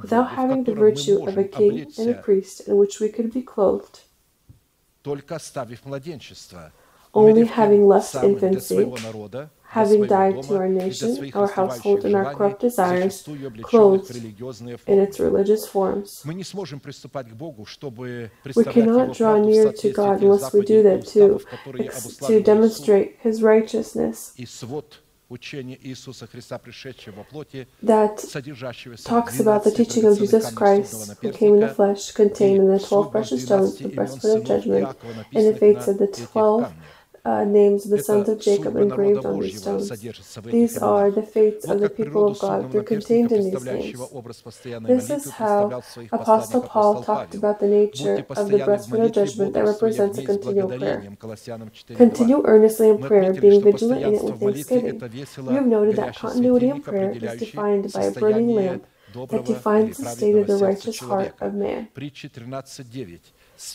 without 0.01 0.29
having 0.29 0.63
the 0.63 0.75
virtue 0.75 1.27
of 1.27 1.37
a 1.37 1.43
king 1.43 1.91
and 1.97 2.09
a 2.09 2.13
priest 2.13 2.61
in 2.67 2.77
which 2.77 2.99
we 3.01 3.09
could 3.09 3.33
be 3.33 3.41
clothed. 3.41 4.01
Only 7.11 7.45
having 7.45 7.87
left 7.87 8.15
infancy, 8.15 8.85
having 9.69 10.05
died 10.07 10.41
to 10.43 10.57
our 10.57 10.67
nation, 10.67 11.31
our 11.33 11.47
household, 11.47 12.03
and 12.05 12.15
our 12.15 12.33
corrupt 12.33 12.59
desires, 12.59 13.23
clothed 13.61 14.15
in 14.87 14.99
its 14.99 15.19
religious 15.19 15.67
forms. 15.67 16.23
We 16.25 16.43
cannot 18.65 19.13
draw 19.15 19.37
near 19.37 19.71
to 19.71 19.89
God 19.91 20.23
unless 20.23 20.53
we 20.53 20.61
do 20.65 20.83
that 20.83 21.05
too, 21.05 21.41
to 22.27 22.41
demonstrate 22.41 23.17
His 23.21 23.41
righteousness. 23.43 24.33
Учение 25.29 25.77
Иисуса 25.83 26.25
Христа, 26.25 26.57
пришедшего 26.57 27.17
во 27.17 27.23
плоти, 27.23 27.67
talks 29.05 29.39
about 29.39 29.63
the 29.63 29.69
teaching 29.69 30.03
of 30.05 30.17
Jesus 30.17 30.51
Christ, 30.51 31.19
who 31.21 31.29
came 31.29 31.53
in 31.53 31.59
the 31.59 31.67
flesh, 31.69 32.11
contained 32.13 32.63
in 32.63 32.67
the 32.67 32.79
twelve 32.79 33.11
precious 33.11 33.43
stones, 33.43 33.77
the 33.77 33.89
breastplate 33.89 34.37
of 34.37 34.43
judgment, 34.43 34.97
and 35.35 35.45
the 35.45 35.53
fates 35.55 35.87
of 35.87 35.99
the 35.99 36.07
twelve 36.07 36.73
uh, 37.25 37.43
names 37.43 37.85
of 37.85 37.91
the 37.91 37.97
sons 38.03 38.29
of 38.29 38.39
Jacob 38.39 38.75
engraved 38.77 39.25
on 39.25 39.39
these 39.39 39.61
stones. 39.61 39.89
These 40.51 40.77
are 40.77 41.11
the 41.11 41.21
fates 41.21 41.65
of 41.65 41.79
the 41.79 41.89
people 41.89 42.27
of 42.27 42.39
God. 42.39 42.71
They're 42.71 42.83
contained 42.83 43.31
in 43.31 43.43
these 43.51 43.65
names. 43.65 43.95
This 44.87 45.09
is 45.09 45.31
how 45.31 45.69
Apostle 46.11 46.61
Paul 46.61 47.03
talked 47.03 47.35
about 47.35 47.59
the 47.59 47.67
nature 47.67 48.15
of 48.15 48.49
the 48.49 48.57
breastplate 48.65 49.01
of 49.03 49.11
judgment 49.13 49.53
that 49.53 49.65
represents 49.65 50.17
a 50.17 50.23
continual 50.25 50.69
prayer. 50.79 51.03
Continue 51.95 52.41
earnestly 52.45 52.89
in 52.89 52.97
prayer, 52.99 53.33
being 53.33 53.61
vigilant 53.61 54.03
in 54.03 54.13
it 54.15 54.23
with 54.23 54.39
thanksgiving. 54.39 54.99
We 55.47 55.53
have 55.55 55.67
noted 55.67 55.95
that 55.97 56.15
continuity 56.15 56.69
in 56.69 56.81
prayer 56.81 57.11
is 57.11 57.35
defined 57.39 57.93
by 57.93 58.03
a 58.03 58.11
burning 58.11 58.55
lamp 58.55 58.85
that 59.29 59.45
defines 59.45 59.97
the 59.97 60.05
state 60.05 60.35
of 60.35 60.47
the 60.47 60.53
righteous 60.57 60.99
heart 60.99 61.33
of 61.41 61.53
man. 61.53 61.87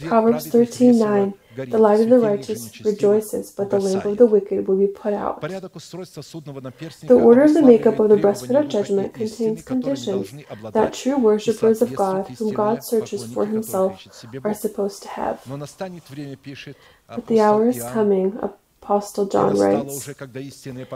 Proverbs 0.06 0.46
13 0.46 0.98
9 0.98 1.34
The 1.56 1.78
light 1.78 2.00
of 2.00 2.08
the 2.08 2.18
righteous 2.18 2.80
rejoices, 2.84 3.50
but 3.50 3.68
the 3.68 3.78
lamp 3.78 4.06
of 4.06 4.16
the 4.16 4.24
wicked 4.24 4.66
will 4.66 4.78
be 4.78 4.86
put 4.86 5.12
out. 5.12 5.42
The 5.42 7.20
order 7.22 7.42
of 7.42 7.52
the 7.52 7.62
makeup 7.62 8.00
of 8.00 8.08
the 8.08 8.16
breastplate 8.16 8.64
of 8.64 8.68
judgment 8.68 9.12
contains 9.12 9.62
conditions 9.62 10.32
that 10.72 10.94
true 10.94 11.18
worshippers 11.18 11.82
of 11.82 11.94
God, 11.94 12.28
whom 12.28 12.54
God 12.54 12.82
searches 12.82 13.30
for 13.32 13.44
himself, 13.44 14.06
are 14.42 14.54
supposed 14.54 15.02
to 15.02 15.08
have. 15.10 15.42
But 15.46 17.26
the 17.26 17.40
hour 17.40 17.68
is 17.68 17.82
coming, 17.82 18.38
Apostle 18.84 19.26
John 19.26 19.56
writes, 19.58 20.08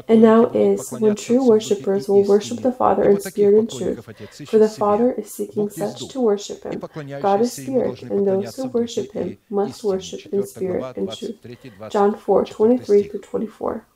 And 0.09 0.21
now 0.23 0.45
is 0.53 0.93
when 0.93 1.15
true 1.17 1.43
worshippers 1.43 2.09
will 2.09 2.23
worship 2.25 2.61
the 2.61 2.73
Father 2.73 3.09
in 3.09 3.21
spirit 3.21 3.59
and 3.59 3.71
truth, 3.71 4.05
for 4.49 4.59
the 4.59 4.69
Father 4.69 5.13
is 5.13 5.33
seeking 5.33 5.71
such 5.71 6.09
to 6.09 6.21
worship 6.21 6.65
him. 6.65 6.81
God 7.23 7.41
is 7.41 7.53
spirit, 7.53 8.03
and 8.03 8.27
those 8.27 8.57
who 8.57 8.69
worship 8.69 9.13
him 9.13 9.39
must 9.49 9.85
worship 9.85 10.33
in 10.35 10.47
spirit 10.47 10.97
and 10.99 11.09
truth. 11.19 11.91
John 11.91 12.15
4 12.15 12.45
23 12.45 13.09
24 13.09 13.87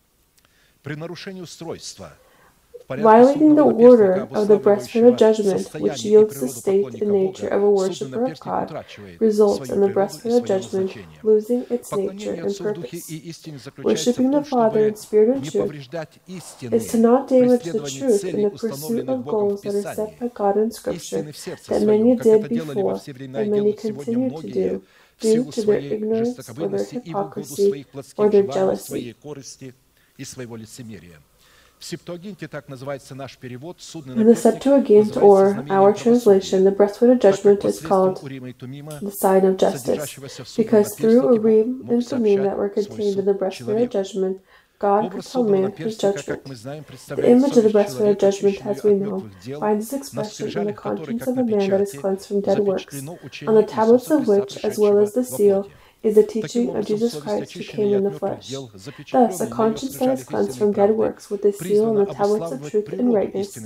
violating 2.88 3.54
the 3.54 3.62
order 3.62 4.28
of 4.32 4.48
the 4.48 4.58
breastplate 4.58 5.04
of 5.04 5.16
judgment, 5.16 5.72
which 5.74 6.04
yields 6.04 6.40
the 6.40 6.48
state 6.48 7.00
and 7.00 7.12
nature 7.12 7.48
of 7.48 7.62
a 7.62 7.70
worshiper 7.70 8.24
of 8.24 8.40
God, 8.40 8.84
results 9.18 9.70
in 9.70 9.80
the 9.80 9.88
breastplate 9.88 10.34
of 10.34 10.44
judgment 10.46 10.96
losing 11.22 11.66
its 11.70 11.92
nature 11.92 12.34
and 12.34 12.58
purpose. 12.58 13.12
Worshipping 13.78 14.30
the 14.30 14.44
Father 14.44 14.86
in 14.88 14.96
spirit 14.96 15.36
and 15.36 15.50
truth 15.50 15.88
is 16.72 16.88
to 16.88 16.98
not 16.98 17.28
damage 17.28 17.64
the 17.64 17.90
truth 17.90 18.24
in 18.24 18.42
the 18.42 18.50
pursuit 18.50 19.08
of 19.08 19.24
goals 19.24 19.62
that 19.62 19.74
are 19.74 19.94
set 19.94 20.18
by 20.18 20.28
God 20.28 20.56
in 20.56 20.70
Scripture, 20.70 21.22
that 21.22 21.82
many 21.82 22.16
did 22.16 22.48
before 22.48 23.00
and 23.06 23.50
many 23.50 23.72
continue 23.72 24.30
to 24.40 24.48
do 24.48 24.82
due 25.20 25.50
to 25.52 25.62
their 25.62 25.78
ignorance 25.78 26.48
or 26.58 26.68
their 26.68 26.84
hypocrisy 26.84 27.86
or 28.16 28.28
their 28.28 28.42
jealousy. 28.42 29.14
The 31.82 31.98
Septuagint, 34.36 35.16
or 35.16 35.66
our 35.68 35.92
translation, 35.92 36.62
the 36.62 36.70
breastplate 36.70 37.10
of 37.10 37.18
judgment, 37.18 37.64
is 37.64 37.80
called 37.80 38.20
the 38.22 39.10
sign 39.10 39.44
of 39.44 39.56
justice, 39.56 40.14
because 40.56 40.94
through 40.94 41.34
Urim 41.34 41.84
and 41.90 42.06
Thummim 42.06 42.44
that 42.44 42.56
were 42.56 42.68
contained 42.68 43.18
in 43.18 43.24
the 43.24 43.34
breastplate 43.34 43.82
of 43.82 43.90
judgment, 43.90 44.40
God 44.78 45.10
could 45.12 45.24
tell 45.24 45.42
man 45.44 45.72
his 45.72 45.98
judgment. 45.98 46.44
The 46.44 47.24
image 47.28 47.56
of 47.56 47.64
the 47.64 47.70
breastplate 47.70 48.10
of 48.10 48.18
judgment, 48.18 48.64
as 48.64 48.84
we 48.84 48.94
know, 48.94 49.28
finds 49.58 49.92
its 49.92 50.08
expression 50.08 50.60
in 50.60 50.66
the 50.68 50.72
conscience 50.72 51.26
of 51.26 51.36
a 51.38 51.44
man 51.44 51.68
that 51.70 51.80
is 51.80 51.92
cleansed 51.94 52.28
from 52.28 52.42
dead 52.42 52.60
works, 52.60 53.00
on 53.46 53.54
the 53.54 53.64
tablets 53.64 54.08
of 54.10 54.28
which, 54.28 54.64
as 54.64 54.78
well 54.78 54.98
as 54.98 55.14
the 55.14 55.24
seal, 55.24 55.68
is 56.02 56.14
the 56.16 56.22
teaching 56.24 56.74
of 56.76 56.86
Jesus 56.86 57.16
Christ 57.16 57.52
who 57.54 57.64
came 57.64 57.94
in 57.94 58.04
the 58.04 58.10
flesh. 58.10 58.50
Thus, 59.12 59.40
a 59.40 59.46
conscience 59.46 59.98
that 59.98 60.10
is 60.10 60.24
cleansed 60.24 60.58
from 60.58 60.72
dead 60.72 60.90
works 60.92 61.30
with 61.30 61.42
the 61.42 61.52
seal 61.52 61.86
on 61.86 61.96
the 61.96 62.06
tablets 62.06 62.50
of 62.52 62.68
truth 62.70 62.92
and 62.92 63.12
rightness 63.14 63.58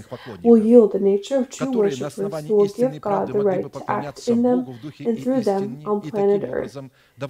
will 0.43 0.59
yield 0.59 0.93
the 0.93 1.01
nature 1.01 1.37
of 1.39 1.51
true 1.51 1.73
worshipers 1.73 2.43
who 2.47 2.57
will 2.57 2.69
give 2.69 3.01
God 3.01 3.33
the 3.33 3.41
right 3.41 3.73
to 3.73 3.91
act 3.91 4.29
in 4.29 4.43
them 4.43 4.67
and 5.05 5.19
through 5.21 5.43
them 5.43 5.79
on 5.85 6.01
planet 6.03 6.45
Earth, 6.45 6.77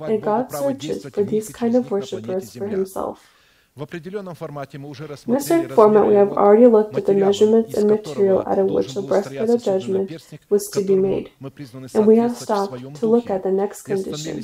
and 0.06 0.22
God 0.22 0.52
searches 0.52 1.04
for 1.06 1.24
these 1.24 1.48
kind 1.50 1.76
of 1.76 1.90
worshipers 1.90 2.52
for 2.52 2.68
himself. 2.68 3.35
In 3.78 3.82
a 3.82 5.40
certain 5.40 5.68
format, 5.68 6.06
we 6.06 6.14
have 6.14 6.32
already 6.32 6.66
looked 6.66 6.96
at 6.96 7.04
the 7.04 7.12
measurements 7.12 7.76
and 7.76 7.90
material 7.90 8.42
out 8.46 8.58
of 8.58 8.66
which 8.70 8.94
the 8.94 9.02
breastplate 9.02 9.50
of 9.50 9.62
judgment 9.62 10.10
was 10.48 10.68
to 10.72 10.80
be 10.82 10.96
made, 10.96 11.30
and 11.94 12.06
we 12.06 12.16
have 12.16 12.34
stopped 12.36 12.78
to 13.00 13.06
look 13.06 13.28
at 13.28 13.42
the 13.42 13.52
next 13.52 13.82
condition, 13.82 14.42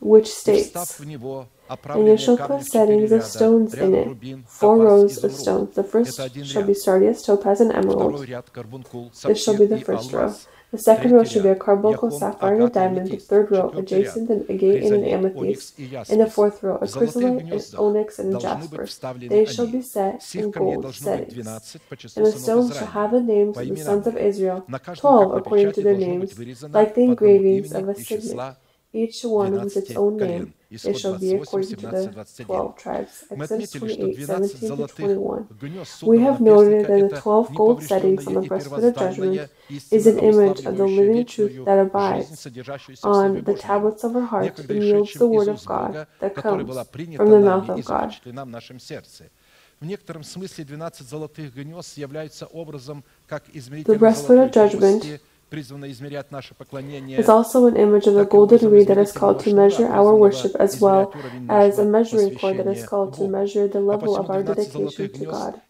which 0.00 0.28
states, 0.28 1.00
and 1.00 2.20
shall 2.20 2.36
put 2.36 2.62
settings 2.62 3.10
of 3.12 3.22
stones 3.24 3.72
in 3.74 3.94
it, 3.94 4.38
four 4.46 4.76
rows 4.76 5.24
of 5.24 5.32
stones. 5.32 5.74
The 5.74 5.82
first 5.82 6.20
shall 6.44 6.62
be 6.66 6.74
sardius, 6.74 7.22
topaz, 7.22 7.62
and 7.62 7.72
emerald. 7.72 8.26
This 9.24 9.42
shall 9.42 9.56
be 9.56 9.64
the 9.64 9.80
first 9.80 10.12
row. 10.12 10.34
The 10.76 10.82
second 10.82 11.12
row 11.12 11.24
should 11.24 11.42
be 11.42 11.48
a 11.48 11.56
carbuncle, 11.56 12.10
sapphire, 12.10 12.54
and 12.54 12.64
a 12.64 12.68
diamond. 12.68 13.10
The 13.10 13.16
third 13.16 13.50
row, 13.50 13.70
a 13.70 13.78
and 13.78 14.50
agate, 14.50 14.82
and 14.84 14.94
an 14.94 15.04
amethyst. 15.04 15.78
In 16.10 16.18
the 16.18 16.30
fourth 16.30 16.62
row, 16.62 16.76
a 16.76 16.86
chrysolite, 16.86 17.50
an 17.50 17.78
onyx, 17.78 18.18
and 18.18 18.36
a 18.36 18.38
jasper. 18.38 18.86
They 19.34 19.46
shall 19.46 19.66
be 19.66 19.80
set 19.80 20.34
in 20.34 20.50
gold 20.50 20.94
settings. 20.94 21.46
And 22.16 22.26
the 22.26 22.32
stones 22.32 22.76
shall 22.76 22.88
have 22.98 23.10
the 23.12 23.22
names 23.22 23.56
of 23.56 23.68
the 23.68 23.76
sons 23.76 24.06
of 24.06 24.16
Israel, 24.18 24.66
twelve 24.94 25.34
according 25.34 25.72
to 25.72 25.82
their 25.82 25.96
names, 25.96 26.38
like 26.78 26.94
the 26.94 27.02
engravings 27.02 27.72
of 27.72 27.88
a 27.88 27.94
signet 27.94 28.56
each 28.95 29.23
one 29.23 29.51
with 29.63 29.77
its 29.77 29.95
own 29.95 30.17
name. 30.17 30.53
It 30.69 30.97
shall 30.97 31.17
be 31.19 31.33
according 31.35 31.75
to 31.75 31.87
the 31.89 32.43
twelve 32.45 32.77
tribes. 32.77 33.25
Мы 33.29 33.43
Exodus 33.43 33.75
отметили, 33.75 33.89
что 33.89 34.01
28, 34.03 34.25
12 34.25 34.51
17 34.51 34.59
to 34.61 34.67
золотых 34.67 34.95
21. 35.05 35.47
гнезд 35.59 36.03
We 36.03 36.17
судного 36.17 36.21
have 36.21 36.39
noted 36.39 36.81
наперстника 36.81 36.93
that 36.93 36.99
the 36.99 37.05
это 37.07 37.21
12 37.21 37.51
gold 37.51 37.81
settings 37.83 38.25
on 38.27 38.33
the 38.33 38.41
неповорожденная 38.41 38.41
и 38.41 38.47
breastplate 38.47 38.71
of 38.71 38.95
первозданная 38.95 39.11
judgment 39.11 39.49
истина, 39.69 39.97
is 39.99 40.07
an 40.07 40.19
image 40.19 40.65
of 40.65 40.77
the 40.77 40.85
living 40.87 41.25
truth 41.25 41.51
установившую 41.51 41.65
that 41.65 41.77
жизнь, 41.77 41.91
abides 41.91 42.39
содержащуюся 42.41 43.01
в 43.01 43.11
on 43.11 43.13
Слове 43.13 43.39
the 43.41 43.43
Божьем, 43.43 43.59
tablets 43.59 44.03
of 44.03 44.13
her 44.13 44.29
heart 44.29 44.43
некогда 44.43 44.73
and 44.73 44.81
yields 44.81 45.03
исшедшем 45.09 45.21
the 45.21 45.29
word 45.29 45.43
из 45.43 45.47
of 45.49 45.55
уст 45.55 45.67
God 45.67 45.87
Бога, 45.87 46.07
that 46.21 46.33
которая 46.33 46.59
comes 46.61 46.67
была 46.67 46.85
принята 46.85 47.23
from 47.23 47.29
the 47.29 47.39
mouth 47.43 47.67
нами 47.67 47.79
и 47.79 47.81
of 47.81 47.85
God. 47.85 48.01
запечатлена 48.03 48.45
в 48.45 48.49
нашем 48.49 48.79
сердце. 48.79 49.29
В 49.81 49.85
некотором 49.85 50.23
смысле 50.23 50.63
12 50.63 51.07
золотых 51.09 51.53
гнезд 51.55 51.97
являются 51.97 52.45
образом 52.45 53.03
как 53.27 53.43
The 53.47 53.57
измерительной 53.57 53.97
breastplate 53.97 54.27
золотой 54.27 54.47
of 54.47 54.71
judgment 54.71 54.99
трости, 55.01 55.21
is 55.52 57.28
also 57.28 57.66
an 57.66 57.76
image 57.76 58.06
of 58.06 58.14
the 58.14 58.24
golden 58.24 58.70
reed 58.70 58.88
that 58.88 58.98
is 58.98 59.12
called 59.12 59.38
to 59.40 59.54
measure 59.54 59.86
our 59.86 60.14
worship 60.14 60.52
as 60.58 60.80
well 60.80 61.14
as 61.48 61.78
a 61.78 61.84
measuring 61.84 62.36
cord 62.36 62.56
that 62.58 62.66
is 62.66 62.84
called 62.86 63.14
to 63.14 63.28
measure 63.28 63.68
the 63.68 63.80
level 63.80 64.16
of 64.16 64.28
our 64.30 64.42
dedication 64.42 65.08
to 65.12 65.24
God. 65.26 65.60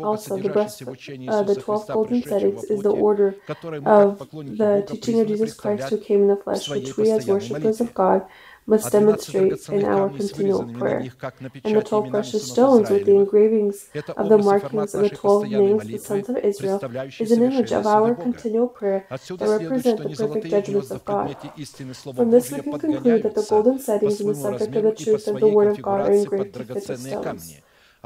Also, 0.00 0.36
the, 0.36 0.48
breast, 0.48 0.82
uh, 0.82 1.42
the 1.42 1.54
12 1.54 1.86
golden 1.88 2.22
settings 2.22 2.64
is 2.64 2.82
the 2.82 2.90
order 2.90 3.36
of 3.84 4.18
the 4.18 4.84
teaching 4.88 5.20
of 5.20 5.28
Jesus 5.28 5.54
Christ 5.54 5.88
who 5.90 5.98
came 5.98 6.22
in 6.22 6.28
the 6.28 6.36
flesh, 6.36 6.68
which 6.68 6.96
we 6.96 7.10
as 7.12 7.26
worshippers 7.26 7.80
of 7.80 7.94
God 7.94 8.26
must 8.66 8.90
demonstrate 8.92 9.68
in 9.68 9.84
our 9.84 10.08
continual 10.10 10.64
prayer. 10.78 11.00
And 11.64 11.76
the 11.76 11.82
twelve 11.82 12.10
precious 12.10 12.50
stones 12.50 12.90
with 12.90 13.06
the 13.06 13.14
engravings 13.14 13.88
of 14.16 14.28
the 14.28 14.38
markings 14.38 14.94
of 14.94 15.02
the 15.02 15.10
twelve 15.10 15.48
names 15.48 15.84
of 15.84 15.90
the 15.90 15.98
sons 15.98 16.28
of 16.28 16.36
Israel 16.38 16.80
is 17.20 17.30
an 17.30 17.42
image 17.42 17.72
of 17.72 17.86
our 17.86 18.14
continual 18.14 18.68
prayer 18.68 19.06
that 19.10 19.48
represent 19.60 20.02
the 20.02 20.08
perfect 20.08 20.46
judgments 20.46 20.90
of 20.90 21.04
God. 21.04 21.36
From 22.16 22.30
this 22.30 22.50
we 22.50 22.60
can 22.60 22.78
conclude 22.78 23.22
that 23.22 23.34
the 23.34 23.46
golden 23.48 23.78
settings 23.78 24.20
in 24.20 24.26
the 24.26 24.34
subject 24.34 24.74
of 24.74 24.82
the 24.82 24.94
truth 24.94 25.26
of 25.28 25.40
the 25.40 25.48
Word 25.48 25.68
of 25.68 25.82
God 25.82 26.00
are 26.00 26.12
engraved 26.12 26.54
to 26.54 26.64
fit 26.64 26.86
the 26.86 26.98
stones 26.98 27.60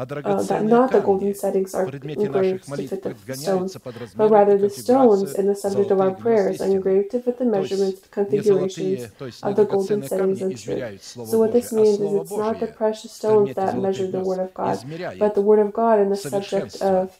that 0.04 0.64
not 0.64 0.92
the 0.92 1.00
golden 1.00 1.34
settings 1.34 1.74
are 1.74 1.86
engraved 1.88 2.64
to 2.64 2.82
fit 2.88 3.02
the 3.02 3.14
stones, 3.36 3.76
but 4.16 4.30
rather 4.30 4.56
the 4.58 4.70
stones 4.70 5.34
in 5.34 5.46
the 5.46 5.54
subject 5.54 5.90
of 5.90 6.00
our 6.00 6.12
prayers 6.12 6.60
are 6.60 6.68
engraved 6.68 7.10
to 7.12 7.20
fit 7.20 7.38
the 7.38 7.44
measurements, 7.44 8.06
configurations 8.08 9.10
of 9.42 9.56
the 9.56 9.64
golden 9.64 10.02
settings 10.02 10.42
and 10.42 10.58
truth. 10.58 11.02
So 11.02 11.38
what 11.38 11.52
this 11.52 11.72
means 11.72 12.00
is 12.00 12.12
it's 12.14 12.36
not 12.36 12.60
the 12.60 12.68
precious 12.68 13.12
stones 13.12 13.54
that 13.54 13.78
measure 13.78 14.06
the 14.10 14.20
Word 14.20 14.40
of 14.40 14.54
God, 14.54 14.84
but 15.18 15.34
the 15.34 15.42
Word 15.42 15.58
of 15.58 15.72
God 15.72 16.00
in 16.00 16.08
the 16.10 16.16
subject 16.16 16.80
of 16.82 17.18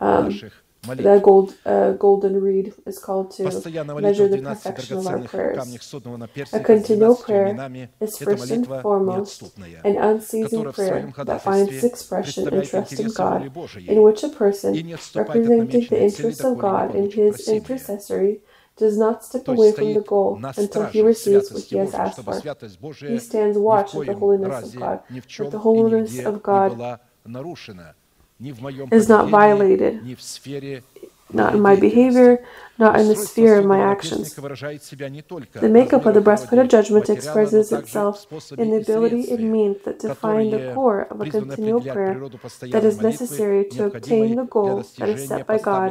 um, 0.00 0.38
the 0.82 1.20
gold, 1.22 1.54
uh, 1.66 1.92
golden 1.92 2.40
reed 2.40 2.72
is 2.86 2.98
called 2.98 3.30
to 3.32 3.42
measure 4.00 4.28
the 4.28 4.38
perfection 4.42 4.98
of 4.98 5.06
our 5.06 5.20
prayers. 5.20 5.92
A 6.52 6.60
continual 6.60 7.16
prayer 7.16 7.48
is 8.00 8.18
first 8.18 8.50
and 8.50 8.66
foremost 8.82 9.42
an 9.84 9.96
unceasing 9.98 10.64
prayer 10.72 11.12
that 11.24 11.42
finds 11.42 11.84
expression 11.84 12.48
in 12.54 12.62
trust 12.62 13.00
in 13.00 13.08
God, 13.12 13.50
in 13.86 14.02
which 14.02 14.22
a 14.22 14.28
person, 14.28 14.74
representing 15.14 15.86
the 15.88 16.02
interests 16.02 16.44
of 16.44 16.58
God 16.58 16.94
in 16.94 17.10
his 17.10 17.48
intercessory, 17.48 18.40
does 18.76 18.96
not 18.96 19.24
step 19.24 19.48
away 19.48 19.72
from 19.72 19.92
the 19.94 20.00
goal 20.00 20.40
until 20.56 20.86
he 20.86 21.02
receives 21.02 21.50
what 21.50 21.64
he 21.64 21.76
has 21.78 21.94
asked 21.94 22.22
for. 22.22 22.40
He 23.00 23.18
stands 23.18 23.58
watch 23.58 23.94
at 23.94 24.06
the 24.06 24.14
holiness 24.14 24.74
of 24.74 24.80
God, 24.80 25.00
that 25.10 25.50
the 25.50 25.58
holiness 25.58 26.18
of 26.24 26.42
God 26.42 26.98
is 28.92 29.08
not 29.08 29.28
violated, 29.28 30.00
not 31.32 31.54
in 31.54 31.60
my 31.60 31.76
behavior, 31.76 32.38
not 32.78 32.98
in 33.00 33.08
the 33.08 33.14
sphere 33.16 33.58
of 33.58 33.66
my 33.66 33.80
actions. 33.80 34.34
The 35.60 35.68
makeup 35.68 36.06
of 36.06 36.14
the 36.14 36.20
breastplate 36.22 36.60
of 36.60 36.68
judgment 36.68 37.10
expresses 37.10 37.72
itself 37.72 38.26
in 38.56 38.70
the 38.70 38.76
ability 38.78 39.22
it 39.30 39.40
means 39.40 39.76
that 39.84 39.98
to 40.00 40.14
find 40.14 40.52
the 40.52 40.72
core 40.74 41.02
of 41.10 41.20
a 41.20 41.24
continual 41.30 41.80
prayer 41.82 42.14
that 42.70 42.84
is 42.84 43.00
necessary 43.00 43.64
to 43.66 43.86
obtain 43.86 44.36
the 44.36 44.44
goal 44.44 44.82
that 44.98 45.08
is 45.10 45.28
set 45.28 45.46
by 45.46 45.58
God 45.58 45.90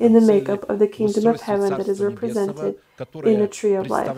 in 0.00 0.12
the 0.12 0.20
makeup 0.20 0.68
of 0.68 0.78
the 0.80 0.88
kingdom 0.88 1.26
of 1.28 1.40
heaven 1.40 1.70
that 1.70 1.88
is 1.88 2.00
represented 2.00 2.76
in 3.24 3.40
the 3.40 3.48
tree 3.48 3.74
of 3.74 3.88
life. 3.88 4.08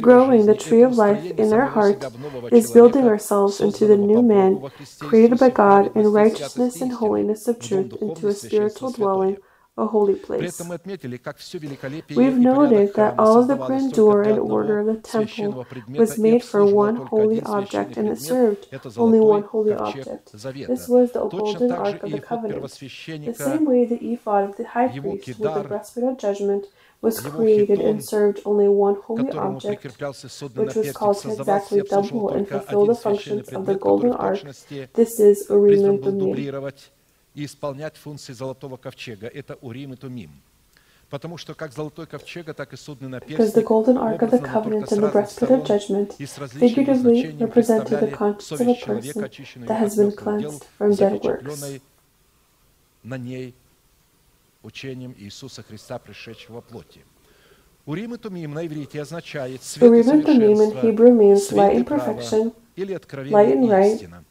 Growing 0.00 0.44
the 0.44 0.54
tree 0.54 0.82
of 0.82 0.96
life 0.96 1.24
in 1.38 1.52
our 1.52 1.66
heart 1.66 2.04
is 2.52 2.70
building 2.70 3.06
ourselves 3.06 3.60
into 3.60 3.86
the 3.86 3.96
new 3.96 4.22
man 4.22 4.60
created 4.98 5.38
by 5.38 5.48
God 5.48 5.96
in 5.96 6.12
righteousness 6.12 6.82
and 6.82 6.92
holiness 6.92 7.48
of 7.48 7.58
truth 7.58 7.94
into 8.02 8.28
a 8.28 8.34
spiritual 8.34 8.92
dwelling, 8.92 9.38
a 9.78 9.86
holy 9.86 10.16
place. 10.16 10.60
We've 10.60 12.36
noted 12.36 12.94
that 12.94 13.14
all 13.18 13.38
of 13.40 13.48
the 13.48 13.56
grandeur 13.56 14.22
and 14.22 14.38
order 14.38 14.80
of 14.80 14.86
the 14.86 15.00
temple 15.00 15.66
was 15.88 16.18
made 16.18 16.44
for 16.44 16.66
one 16.66 16.96
holy 16.96 17.40
object 17.42 17.96
and 17.96 18.08
it 18.08 18.20
served 18.20 18.66
only 18.98 19.20
one 19.20 19.42
holy 19.44 19.72
object. 19.72 20.32
This 20.32 20.86
was 20.88 21.12
the 21.12 21.26
golden 21.28 21.72
ark 21.72 22.02
of 22.02 22.10
the 22.10 22.20
covenant. 22.20 22.62
The 22.62 23.34
same 23.34 23.64
way 23.64 23.86
the 23.86 24.00
ephod 24.12 24.50
of 24.50 24.56
the 24.56 24.66
high 24.66 24.88
priest 24.88 25.38
with 25.38 25.54
the 25.54 25.64
breastplate 25.66 26.04
of 26.06 26.18
judgment 26.18 26.66
was 27.01 27.19
created 27.19 27.79
and 27.81 28.03
served 28.03 28.39
only 28.45 28.67
one 28.69 28.95
holy 28.95 29.29
object, 29.31 29.83
which 29.83 29.99
was 29.99 30.91
called 30.93 31.19
to 31.21 31.31
exactly 31.31 31.81
double 31.81 32.29
and 32.29 32.47
fulfill 32.47 32.85
the 32.85 32.95
functions 32.95 33.49
of 33.49 33.65
the 33.65 33.75
golden 33.75 34.13
ark. 34.13 34.41
This 34.93 35.19
is 35.19 35.45
Urim 35.49 35.85
and 35.85 36.01
Thummim. 36.01 36.73
и 37.35 37.45
исполнять 37.45 37.97
функции 37.97 38.33
золотого 38.33 38.77
ковчега. 38.77 39.27
Это 39.27 39.57
Урим 39.61 39.93
и 39.93 39.95
Тумим. 39.95 40.29
Потому 41.09 41.37
что 41.37 41.53
как 41.53 41.73
золотой 41.73 42.07
ковчега, 42.07 42.53
так 42.53 42.73
и 42.73 42.77
судный 42.77 43.09
Because 43.19 43.53
the 43.53 43.63
golden 43.63 43.97
ark 43.97 44.21
of 44.21 44.31
the 44.31 44.39
covenant 44.39 44.91
and 44.91 45.03
the 45.03 45.11
breastplate 45.11 45.51
of 45.51 45.65
judgment 45.65 46.13
figuratively 46.13 47.35
represented 47.39 47.99
the 47.99 48.07
conscience 48.07 48.51
of 48.51 48.61
a 48.61 48.73
person 48.73 49.65
that 49.65 49.79
has 49.79 49.95
been 49.95 50.11
cleansed 50.11 50.65
from 50.77 50.95
dead 50.95 51.23
works. 51.23 51.81
на 53.03 53.17
ней 53.17 53.53
Учением 54.62 55.14
Иисуса 55.16 55.62
Христа, 55.62 55.98
пришедшего 55.98 56.60
плоти. 56.60 57.04
Урим 57.86 58.14
и 58.14 58.18
Тумим 58.18 58.52
на 58.52 58.66
иврите 58.66 59.00
означает 59.00 59.62
свет 59.62 59.82
и 59.94 60.02
совершенство, 60.02 60.80
свет 61.36 61.74
и 61.74 61.82
или 62.76 62.92
откровение 62.92 63.94
истина. 63.94 64.24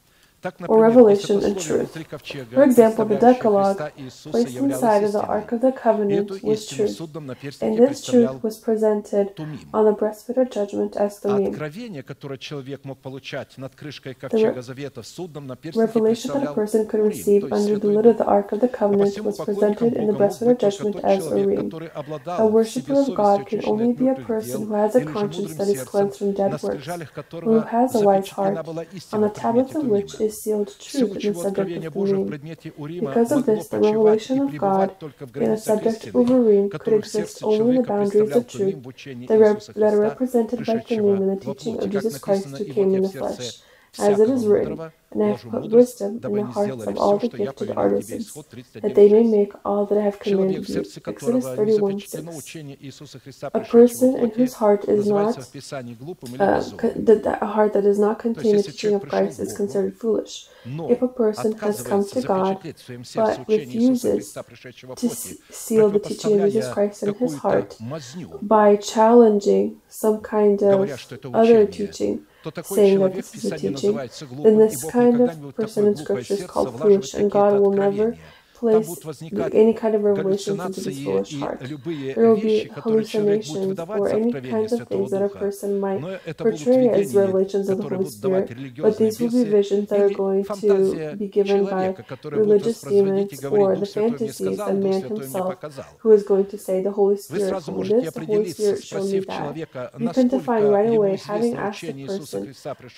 Or 0.67 0.81
revelation 0.81 1.43
and 1.43 1.59
truth. 1.59 1.93
For 2.53 2.63
example, 2.63 3.05
the 3.05 3.17
Decalogue, 3.17 3.77
placed 4.31 4.55
inside 4.57 5.03
of 5.03 5.11
the 5.13 5.21
Ark 5.21 5.51
of 5.51 5.61
the 5.61 5.71
Covenant, 5.71 6.29
was 6.43 6.67
truth, 6.67 6.99
and 7.61 7.77
this 7.77 8.05
truth 8.05 8.43
was 8.43 8.57
presented 8.59 9.33
on 9.73 9.85
the 9.85 9.91
breastplate 9.93 10.37
of 10.37 10.49
judgment 10.51 10.95
as 10.95 11.19
the. 11.19 11.29
The 14.37 15.71
revelation 15.75 16.31
that 16.33 16.43
a 16.43 16.53
person 16.53 16.87
could 16.87 16.99
receive 17.01 17.51
under 17.51 17.79
the 17.79 17.87
lid 17.87 18.05
of 18.05 18.17
the 18.17 18.25
Ark 18.25 18.51
of 18.51 18.59
the 18.61 18.67
Covenant 18.67 19.19
was 19.23 19.39
presented 19.39 19.93
in 19.93 20.07
the 20.07 20.13
breastplate 20.13 20.51
of 20.51 20.59
judgment 20.59 20.95
as 21.03 21.25
Urim. 21.25 21.71
A 22.27 22.45
worshipper 22.47 22.93
of 23.01 23.15
God 23.15 23.47
can 23.47 23.61
only 23.65 23.93
be 23.93 24.07
a 24.07 24.15
person 24.15 24.67
who 24.67 24.73
has 24.75 24.95
a 24.95 25.03
conscience 25.05 25.55
that 25.55 25.67
is 25.67 25.83
cleansed 25.83 26.19
from 26.19 26.33
dead 26.33 26.51
works, 26.61 26.85
who 27.43 27.59
has 27.61 27.95
a 27.95 28.01
wise 28.01 28.29
heart, 28.29 28.55
on 29.11 29.21
the 29.21 29.29
tablets 29.29 29.73
of 29.75 29.85
which 29.87 30.19
is 30.21 30.26
is 30.27 30.41
sealed 30.43 30.69
truth 30.79 31.15
in 31.25 31.33
the 31.33 31.39
subject 31.45 31.85
of 31.85 31.95
Urim. 31.95 32.27
Because 33.05 33.31
of 33.31 33.45
this, 33.45 33.67
the 33.69 33.79
revelation 33.79 34.39
of 34.39 34.57
God 34.57 34.89
in 35.35 35.49
the 35.51 35.57
subject 35.57 36.07
of 36.07 36.29
Urim 36.29 36.69
could 36.69 36.93
exist 36.93 37.43
only 37.43 37.75
in 37.77 37.81
the 37.81 37.87
boundaries 37.87 38.35
of 38.39 38.47
truth 38.47 38.75
that, 39.27 39.39
rep- 39.39 39.63
that 39.81 39.93
are 39.93 40.01
represented 40.09 40.59
by 40.65 40.79
Thummim 43.97 44.05
in 44.05 44.05
the 44.05 44.05
teaching 44.05 44.05
of 44.05 44.05
Jesus 44.05 44.05
Christ 44.05 44.05
who 44.05 44.05
came 44.05 44.05
in 44.05 44.05
the 44.05 44.05
flesh. 44.05 44.09
As 44.09 44.19
it 44.19 44.29
is 44.29 44.45
written, 44.47 44.91
and 45.11 45.23
I 45.23 45.27
have 45.27 45.41
put 45.49 45.71
wisdom 45.71 46.21
in 46.25 46.33
the 46.35 46.45
hearts 46.45 46.87
of 46.87 46.97
all 46.97 47.17
the 47.19 47.29
gifted 47.29 47.71
artisans, 47.77 48.33
that 48.81 48.95
they 48.95 49.09
may 49.09 49.23
make 49.23 49.53
all 49.65 49.85
that 49.87 49.97
I 49.97 50.03
have 50.03 50.19
commanded 50.19 50.69
you. 50.69 50.85
Exodus 51.07 51.45
31 51.45 51.99
6. 52.01 52.25
A 53.53 53.59
person 53.61 54.17
in 54.17 54.31
whose 54.31 54.53
heart 54.55 54.85
is 54.89 55.07
not, 55.07 55.37
uh, 56.39 56.61
that, 56.95 57.39
a 57.41 57.45
heart 57.45 57.73
that 57.73 57.83
does 57.83 57.99
not 57.99 58.19
contain 58.19 58.57
the 58.57 58.63
teaching 58.63 58.93
of 58.95 59.07
Christ 59.07 59.39
is 59.39 59.53
considered 59.53 59.95
foolish. 59.97 60.47
If 60.65 61.01
a 61.01 61.07
person 61.07 61.53
has 61.59 61.81
come 61.83 62.05
to 62.05 62.21
God 62.21 62.61
but 63.15 63.47
refuses 63.47 64.33
to 64.97 65.09
seal 65.09 65.89
the 65.89 65.99
teaching 65.99 66.39
of 66.41 66.51
Jesus 66.51 66.73
Christ 66.73 67.03
in 67.03 67.13
his 67.15 67.35
heart 67.35 67.77
by 68.41 68.75
challenging 68.77 69.81
some 69.89 70.21
kind 70.21 70.61
of 70.63 70.89
other 71.33 71.65
teaching, 71.65 72.25
saying 72.63 72.99
that 72.99 73.13
this 73.13 73.35
is 73.35 73.51
a 73.51 73.57
teaching, 73.57 73.95
then 73.95 74.57
this 74.57 74.83
kind 74.91 75.21
of 75.21 75.55
person 75.55 75.87
in 75.87 75.95
Scripture 75.95 76.33
is 76.35 76.45
called 76.45 76.79
foolish, 76.79 77.13
and 77.13 77.31
God 77.31 77.59
will 77.59 77.71
never 77.71 78.17
place 78.59 78.87
any 79.63 79.73
kind 79.73 79.93
of 79.95 80.01
revelations 80.03 80.59
into 80.59 80.81
this 80.81 81.03
foolish 81.03 81.39
heart. 81.39 81.59
There 81.59 82.29
will 82.29 82.41
be 82.41 82.69
hallucinations 82.83 83.79
or 83.79 84.09
any 84.09 84.31
kinds 84.33 84.73
of 84.73 84.87
things 84.87 85.11
that 85.11 85.23
a 85.23 85.29
person 85.29 85.79
might 85.79 86.01
portray 86.37 86.89
as 86.89 87.15
revelations 87.15 87.69
of 87.69 87.77
the 87.77 87.87
Holy 87.87 88.09
Spirit, 88.09 88.47
but 88.77 88.97
these 88.97 89.19
will 89.19 89.31
be 89.31 89.43
visions 89.43 89.89
that 89.89 89.99
are 89.99 90.09
going 90.09 90.43
to 90.45 91.15
be 91.15 91.27
given 91.27 91.65
by 91.65 91.95
religious 92.31 92.81
demons 92.81 93.43
or 93.45 93.75
the 93.75 93.85
fantasies 93.85 94.59
of 94.59 94.75
man 94.75 95.01
himself 95.03 95.55
who 95.99 96.11
is 96.11 96.23
going 96.23 96.47
to 96.47 96.57
say, 96.57 96.81
The 96.81 96.91
Holy 96.91 97.17
Spirit 97.17 97.63
told 97.63 97.85
this, 97.87 98.13
the 98.13 98.25
Holy 98.25 98.51
Spirit 98.51 98.83
showed 98.83 99.09
me 99.11 99.19
that. 99.19 99.57
You 99.99 100.09
can 100.09 100.27
define 100.27 100.65
right 100.77 100.89
away, 100.89 101.17
having 101.17 101.55
asked 101.55 101.81
the 101.81 102.07
person, 102.07 102.55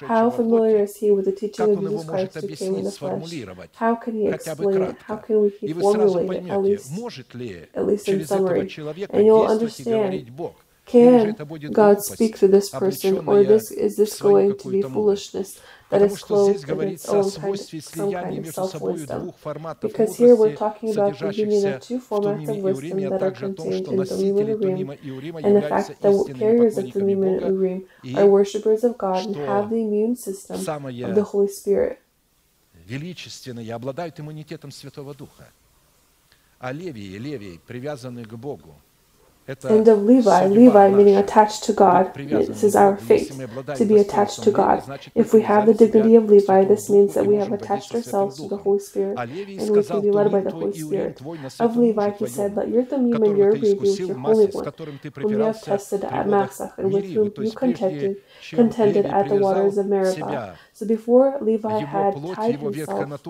how 0.07 0.29
familiar 0.29 0.83
is 0.83 0.95
he 0.97 1.11
with 1.11 1.25
the 1.25 1.31
teaching 1.31 1.71
of 1.71 1.79
Jesus 1.79 2.05
Christ 2.05 2.35
who 2.35 2.47
came 2.55 2.75
in 2.75 2.83
the 2.85 2.91
flesh? 2.91 3.33
How 3.75 3.95
can 3.95 4.13
he 4.15 4.27
explain 4.27 4.81
it? 4.83 4.95
How 5.03 5.17
can 5.17 5.41
we 5.41 5.48
formulated, 5.51 6.49
at 6.49 6.61
least, 6.61 6.91
at 7.75 7.85
least 7.87 8.07
in 8.07 8.25
summary. 8.25 8.69
And 9.09 9.25
you'll 9.25 9.45
understand 9.45 10.31
Can 10.85 11.35
God 11.71 12.01
speak 12.01 12.37
to 12.39 12.47
this 12.47 12.69
person, 12.69 13.19
or 13.27 13.43
this 13.43 13.71
is 13.71 13.95
this 13.95 14.19
going 14.19 14.57
to 14.57 14.69
be 14.71 14.81
foolishness 14.81 15.59
that 15.91 16.01
is 16.01 16.17
clothed 16.17 16.67
in 16.69 16.81
its 16.89 17.07
own 17.07 17.29
kind, 17.31 17.57
some 17.83 18.11
kind 18.11 18.39
of 18.39 18.47
self-wisdom? 18.47 19.33
Because 19.81 20.17
here 20.17 20.35
we're 20.35 20.55
talking 20.55 20.91
about 20.91 21.19
the 21.19 21.33
union 21.33 21.73
of 21.73 21.81
two 21.81 21.99
formats 21.99 22.49
of 22.49 22.57
wisdom 22.57 23.07
that 23.09 23.21
are 23.21 23.31
contained 23.31 23.87
in 23.87 24.03
Thummim 24.05 24.37
and 24.39 24.79
Urim, 24.79 24.91
and 25.43 25.55
the 25.55 25.61
fact 25.61 26.01
that 26.01 26.35
carriers 26.35 26.77
of 26.77 26.91
Thummim 26.91 27.23
and 27.23 27.41
Urim 27.41 27.85
are 28.15 28.25
worshippers 28.27 28.83
of 28.83 28.97
God 28.97 29.25
and 29.27 29.35
have 29.35 29.69
the 29.69 29.77
immune 29.77 30.15
system 30.15 30.55
of 30.57 31.15
the 31.15 31.23
Holy 31.23 31.47
Spirit 31.49 32.01
величественные, 32.89 33.73
обладают 33.73 34.19
иммунитетом 34.19 34.71
Святого 34.71 35.13
Духа. 35.13 35.47
А 36.59 36.71
левии, 36.73 37.17
левии, 37.17 37.61
привязанные 37.65 38.25
к 38.25 38.33
Богу, 38.33 38.75
and 39.63 39.87
of 39.87 40.03
Levi, 40.03 40.45
Levi 40.45 40.89
meaning 40.91 41.15
attached 41.15 41.63
to 41.63 41.73
God. 41.73 42.13
This 42.13 42.63
is 42.63 42.75
our 42.75 42.97
fate, 42.97 43.31
to 43.75 43.85
be 43.85 43.97
attached 43.97 44.43
to 44.43 44.51
God. 44.51 44.83
If 45.15 45.33
we 45.33 45.41
have 45.41 45.65
the 45.65 45.73
dignity 45.73 46.15
of 46.15 46.29
Levi, 46.29 46.65
this 46.65 46.89
means 46.89 47.15
that 47.15 47.25
we 47.25 47.35
have 47.35 47.51
attached 47.51 47.93
ourselves 47.95 48.37
to 48.37 48.47
the 48.47 48.57
Holy 48.57 48.79
Spirit 48.79 49.17
and 49.17 49.71
we 49.71 49.83
can 49.83 50.01
be 50.01 50.11
led 50.11 50.31
by 50.31 50.41
the 50.41 50.51
Holy 50.51 50.77
Spirit. 50.77 51.21
Of 51.59 51.77
Levi, 51.77 52.11
he 52.11 52.27
said, 52.27 52.55
Let 52.55 52.69
your 52.69 52.85
Thummim 52.85 53.23
and 53.23 53.37
your 53.37 53.55
Urim 53.55 53.79
with 53.79 53.99
your 53.99 54.17
Holy 54.17 54.45
One, 54.47 54.73
whom 55.17 55.31
you 55.31 55.39
have 55.39 55.61
tested 55.63 56.03
at 56.03 56.27
Massah, 56.27 56.73
and 56.77 56.93
with 56.93 57.05
whom 57.05 57.33
you 57.37 57.51
contended 57.51 58.21
contended 58.51 59.05
at 59.05 59.27
the 59.29 59.35
waters 59.35 59.77
of 59.77 59.87
Meribah. 59.87 60.57
So 60.73 60.85
before 60.85 61.37
Levi 61.41 61.79
had 61.79 62.15
tied 62.33 62.59
himself, 62.59 63.25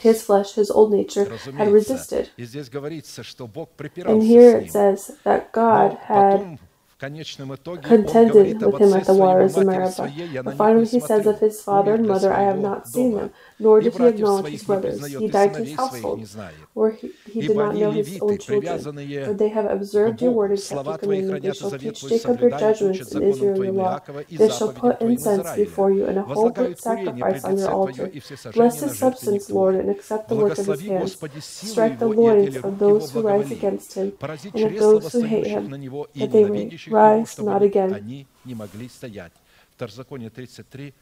his 0.00 0.22
flesh, 0.22 0.54
his 0.54 0.70
old 0.70 0.92
nature, 0.92 1.24
had 1.56 1.72
resisted. 1.72 2.30
And 2.36 4.22
here 4.22 4.58
it 4.58 4.70
says 4.70 5.16
that 5.24 5.52
God 5.52 5.98
had 6.02 6.58
contended 6.98 8.62
with 8.62 8.80
him 8.80 8.92
at 8.94 9.04
the 9.06 9.14
waters 9.14 9.56
of 9.56 9.66
Meribah. 9.66 10.42
But 10.42 10.56
finally 10.56 10.86
he 10.86 11.00
says 11.00 11.26
of 11.26 11.40
his 11.40 11.60
father 11.60 11.94
and 11.94 12.06
mother, 12.06 12.32
I 12.32 12.42
have 12.42 12.58
not 12.58 12.88
seen 12.88 13.14
them, 13.14 13.32
nor 13.59 13.81
did 13.81 13.93
he 13.95 14.05
acknowledge 14.05 14.51
his 14.51 14.63
brothers. 14.63 15.05
He 15.05 15.27
died 15.27 15.53
to 15.53 15.63
his 15.63 15.75
household, 15.75 16.27
or 16.75 16.91
he, 16.91 17.11
he 17.25 17.41
did 17.47 17.57
not 17.57 17.75
know 17.75 17.91
his 17.91 18.19
own 18.21 18.37
children. 18.37 18.79
For 19.25 19.33
they 19.33 19.49
have 19.49 19.65
observed 19.65 20.21
your 20.21 20.31
word 20.31 20.51
and 20.51 20.61
kept 20.61 20.85
your 20.85 20.97
commandment. 20.97 21.43
They 21.43 21.53
shall 21.53 21.71
teach 21.71 22.01
Jacob 22.01 22.39
your 22.39 22.51
judgments 22.51 23.11
and 23.13 23.23
Israel 23.23 23.63
your 23.63 23.73
law. 23.73 23.99
They 24.29 24.49
shall 24.49 24.73
put 24.73 25.01
incense 25.01 25.49
before 25.55 25.91
you 25.91 26.05
and 26.05 26.17
a 26.19 26.23
whole 26.23 26.49
burnt 26.49 26.79
sacrifice 26.79 27.43
on 27.43 27.57
your 27.57 27.69
altar. 27.71 28.11
Bless 28.53 28.79
his 28.81 28.97
substance, 28.97 29.49
Lord, 29.49 29.75
and 29.75 29.89
accept 29.89 30.29
the 30.29 30.35
work 30.35 30.57
of 30.57 30.65
his 30.65 30.81
hands. 30.81 31.17
Strike 31.43 31.99
the 31.99 32.07
loins 32.07 32.55
of 32.57 32.79
those 32.79 33.11
who 33.11 33.21
rise 33.21 33.51
against 33.51 33.93
him, 33.93 34.13
and 34.53 34.63
of 34.65 34.77
those 34.77 35.11
who 35.13 35.21
hate 35.21 35.47
him, 35.47 35.69
that 35.69 36.31
they 36.31 36.45
may 36.45 36.77
rise 36.89 37.37
not 37.39 37.61
again. 37.61 37.93
они 37.93 38.27
не 38.45 38.55
могли 38.55 38.89
стоять. 38.89 39.31
Второзаконие 39.75 40.29
33, 40.29 40.87
8, 40.87 40.93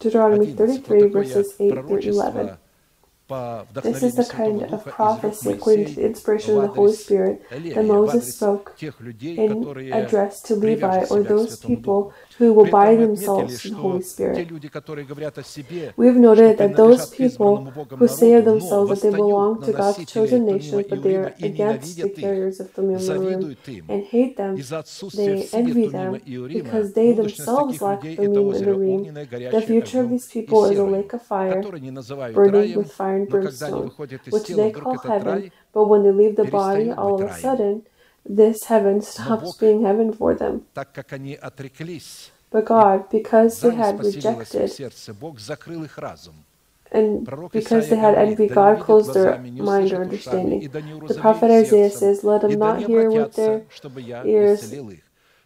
Deuteronomy 0.00 0.52
33, 0.52 1.08
verses 1.08 1.54
8 1.60 1.72
through 1.86 1.98
11. 1.98 2.58
This 3.82 4.02
is 4.02 4.14
the 4.16 4.24
kind 4.24 4.62
of 4.62 4.84
prophecy 4.86 5.50
according 5.52 5.84
to 5.86 5.94
the 6.00 6.06
inspiration 6.06 6.56
of 6.56 6.62
the 6.62 6.68
Holy 6.68 6.92
Spirit 6.94 7.46
that 7.50 7.84
Moses 7.84 8.34
spoke 8.36 8.76
in 9.36 9.64
address 9.92 10.42
to 10.42 10.54
Levi 10.56 11.04
or 11.10 11.22
those 11.22 11.56
people 11.58 12.12
who 12.38 12.52
will 12.52 12.66
bind 12.66 13.00
themselves 13.00 13.62
the 13.62 13.74
Holy 13.76 14.02
Spirit. 14.02 14.48
We 15.96 16.06
have 16.06 16.16
noted 16.16 16.58
that 16.58 16.76
those 16.76 17.10
people 17.10 17.72
who 17.98 18.08
say 18.08 18.34
of 18.34 18.44
themselves 18.44 18.90
that 18.90 19.02
they 19.02 19.10
belong 19.10 19.62
to 19.62 19.72
God's 19.72 20.04
chosen 20.06 20.44
nation, 20.46 20.84
but 20.88 21.02
they 21.02 21.16
are 21.16 21.34
against 21.42 22.00
the 22.00 22.08
carriers 22.10 22.60
of 22.60 22.74
the 22.74 22.82
Memorium 22.82 23.40
and 23.88 24.04
hate 24.04 24.36
them, 24.36 24.56
they 25.14 25.48
envy 25.52 25.88
them 25.88 26.12
because 26.52 26.92
they 26.94 27.12
themselves 27.12 27.80
lack 27.82 28.02
the 28.16 28.28
meaning 28.28 28.54
and 28.54 28.66
the. 28.66 29.10
The 29.50 29.62
future 29.62 30.00
of 30.00 30.10
these 30.10 30.26
people 30.28 30.64
is 30.66 30.78
a 30.78 30.84
lake 30.84 31.12
of 31.12 31.22
fire, 31.22 31.62
burning 32.34 32.74
with 32.74 32.92
fire 32.92 33.19
and 33.20 33.28
brimstone, 33.30 33.90
which 34.30 34.48
they 34.48 34.70
call 34.72 34.98
heaven, 34.98 35.50
but 35.72 35.84
when 35.88 36.02
they 36.02 36.12
leave 36.12 36.36
the 36.36 36.44
body, 36.44 36.90
all 36.92 37.14
of 37.16 37.22
a 37.22 37.34
sudden, 37.34 37.82
this 38.24 38.64
heaven 38.64 39.00
stops 39.00 39.56
being 39.56 39.82
heaven 39.84 40.12
for 40.12 40.34
them. 40.34 40.62
But 42.52 42.64
God, 42.64 43.08
because 43.10 43.60
they 43.60 43.70
had 43.76 43.94
rejected, 44.02 44.70
and 46.92 47.24
because 47.52 47.88
they 47.88 47.96
had 47.96 48.14
envy, 48.16 48.48
God 48.48 48.80
closed 48.80 49.14
their 49.14 49.38
mind 49.38 49.92
or 49.92 50.02
understanding. 50.02 50.60
The 51.06 51.14
prophet 51.14 51.50
Isaiah 51.50 51.90
says, 51.90 52.24
Let 52.24 52.40
them 52.42 52.58
not 52.58 52.82
hear 52.82 53.10
with 53.10 53.34
their 53.36 53.62
ears 54.24 54.60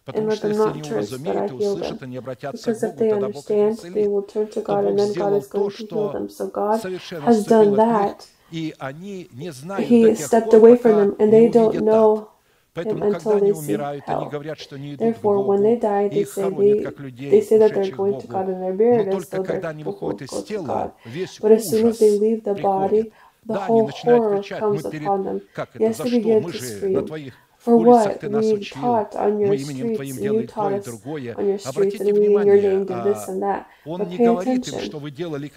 Потому 0.06 0.28
let 0.30 0.36
что 0.38 0.48
them 0.48 0.52
если 0.52 0.64
not 0.64 0.72
они 0.72 0.82
turn, 0.82 1.04
so 1.04 1.18
that 1.18 1.36
I 1.38 1.46
уразумеют 1.46 1.52
и 1.52 1.54
heal 1.54 1.60
them. 1.60 1.74
услышат, 1.74 2.04
и 2.04 2.08
не 2.08 2.18
обратятся 2.18 2.74
к 2.74 2.78
Because 2.78 2.84
if 2.84 2.96
Богу, 2.96 2.98
they 2.98 3.10
тогда 3.10 3.30
Бог 3.30 3.50
их 3.50 3.50
understand, 3.52 3.94
they 3.94 4.08
исцелит. 4.08 4.08
will 4.08 4.26
turn 4.28 4.48
to 4.48 4.54
То 4.54 4.62
God, 4.62 4.86
and 4.86 4.96
Бог 4.96 4.98
then 4.98 5.08
God 5.08 5.12
сделал 5.14 5.38
is 5.38 5.48
то, 5.48 5.58
going 5.60 5.70
to 5.70 5.78
heal 5.78 5.88
что 5.88 6.12
them. 6.14 6.30
So 6.30 6.52
God 6.52 6.82
совершенно 6.82 7.26
has 7.28 7.46
done 7.46 7.70
отступил 7.70 7.74
от 7.76 7.90
них, 7.90 8.16
that. 8.18 8.28
и 8.52 8.76
они 8.80 9.30
не 9.34 9.52
знают 9.52 9.88
He 9.90 10.02
до 10.02 10.16
тех 10.16 10.26
stepped 10.28 10.50
пор, 10.52 10.60
away 10.60 10.78
пока 10.78 10.90
from 10.90 10.96
them, 10.96 11.18
and 11.20 11.26
не 11.28 11.32
they 11.32 11.52
don't 11.52 11.68
увидят 11.70 11.82
ад. 11.88 11.94
know 11.94 12.28
Поэтому, 12.74 13.04
him 13.06 13.12
когда 13.12 13.32
until 13.32 13.38
они 13.38 13.52
they 13.52 13.54
see 13.54 13.60
умирают, 13.60 14.04
они 14.08 14.26
hell. 14.26 14.30
говорят, 14.30 14.60
что 14.60 14.76
они 14.76 14.94
идут 14.96 15.00
к 15.00 15.02
Therefore, 15.02 15.46
when 15.46 15.62
they 15.62 15.76
Богу, 15.76 15.82
die, 15.82 16.08
и 16.08 16.10
they 16.10 16.22
их 16.22 16.28
say 16.30 16.44
хоронят 16.44 16.78
they, 16.78 16.84
как 16.84 17.00
людей, 17.00 17.32
they 17.32 17.42
say 17.42 17.58
that 17.60 17.74
they're 17.74 17.82
ушедших 17.82 17.96
к 17.96 18.00
going 18.00 18.22
to 18.22 18.28
Богу. 18.28 18.34
God 18.34 18.50
and 18.50 18.62
they're 18.64 18.78
buried 18.78 19.06
Но 19.08 19.18
as 19.18 19.28
только 19.30 19.38
though 19.38 19.44
когда 19.46 19.60
they're 19.62 19.70
они 19.72 19.84
people 19.84 19.92
who 20.00 20.08
выходят 20.08 20.22
go 20.22 20.26
из 20.26 20.32
to 20.32 20.42
God. 20.42 20.48
тела, 20.48 20.94
весь 21.06 21.40
But 21.40 21.52
as 21.52 21.70
soon 21.70 21.88
as 21.88 22.00
they 22.00 22.10
ужас 22.10 22.22
leave 22.22 22.44
the 22.44 22.54
body, 22.56 22.90
приходит. 22.90 23.14
the 23.46 23.54
Да, 23.54 23.66
они 23.66 23.82
whole 23.82 23.86
начинают 23.88 24.24
horror 24.24 24.40
кричать, 24.42 24.62
comes 24.62 24.84
мы 24.84 24.92
перед... 24.92 25.08
upon 25.08 25.24
them. 25.24 25.42
Как 25.54 25.70
это? 25.76 25.84
Yes, 25.84 25.94
За 25.98 26.04
they 26.04 26.08
что? 26.10 26.18
begin 26.18 26.42
Мы 26.42 26.52
to 26.52 26.54
же 26.54 26.90
на 26.90 27.00
scream. 27.00 27.06
твоих 27.08 27.34
for 27.65 27.77
what 27.79 28.23
we 28.23 28.61
taught 28.61 29.17
on 29.17 29.41
your 29.41 29.57
streets, 29.57 30.19
you 30.19 30.47
taught 30.47 30.75
us 30.75 30.87
on 30.87 31.47
your 31.49 31.59
streets, 31.59 31.99
and 31.99 32.13
we 32.13 32.27
in 32.27 32.47
your 32.47 32.61
name 32.61 32.85
did 32.85 33.05
this 33.05 33.27
and 33.27 33.43
that. 33.43 33.67
But 33.87 34.11
pay 34.11 34.27
attention. 34.27 34.81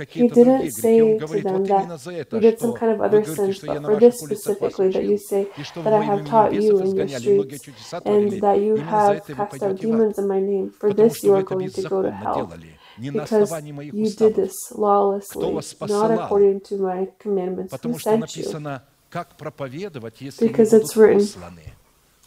He 0.08 0.28
didn't 0.30 0.72
say 0.72 1.18
to 1.20 1.28
them 1.28 1.66
that 1.66 2.30
you 2.32 2.40
did 2.40 2.60
some 2.62 2.74
kind 2.76 2.92
of 2.94 3.02
other 3.02 3.26
sins, 3.26 3.60
but 3.60 3.84
for 3.84 4.00
this 4.00 4.20
specifically, 4.20 4.90
that 4.92 5.04
you 5.04 5.18
say 5.18 5.50
that 5.84 5.94
I 5.94 6.02
have 6.02 6.26
taught 6.26 6.54
you 6.54 6.80
in 6.80 6.96
your 6.96 7.10
streets, 7.10 7.94
and 8.06 8.42
that 8.42 8.62
you 8.62 8.78
have 8.78 9.26
cast 9.28 9.62
out 9.64 9.76
demons 9.78 10.18
in 10.18 10.28
my 10.30 10.40
name. 10.40 10.70
For 10.72 10.94
this 10.94 11.22
you 11.24 11.34
are 11.36 11.44
going 11.44 11.70
to 11.70 11.82
go 11.82 12.02
to 12.02 12.12
hell 12.12 12.50
because 13.00 13.52
you 13.94 14.10
did 14.16 14.36
this 14.36 14.56
lawlessly, 14.72 15.60
not 15.90 16.12
according 16.12 16.62
to 16.62 16.78
my 16.78 17.10
commandments. 17.20 17.76
Who 17.84 18.00
sent 18.00 18.36
you? 18.38 18.46
Because 20.40 20.74
it's 20.74 20.98
written, 20.98 21.26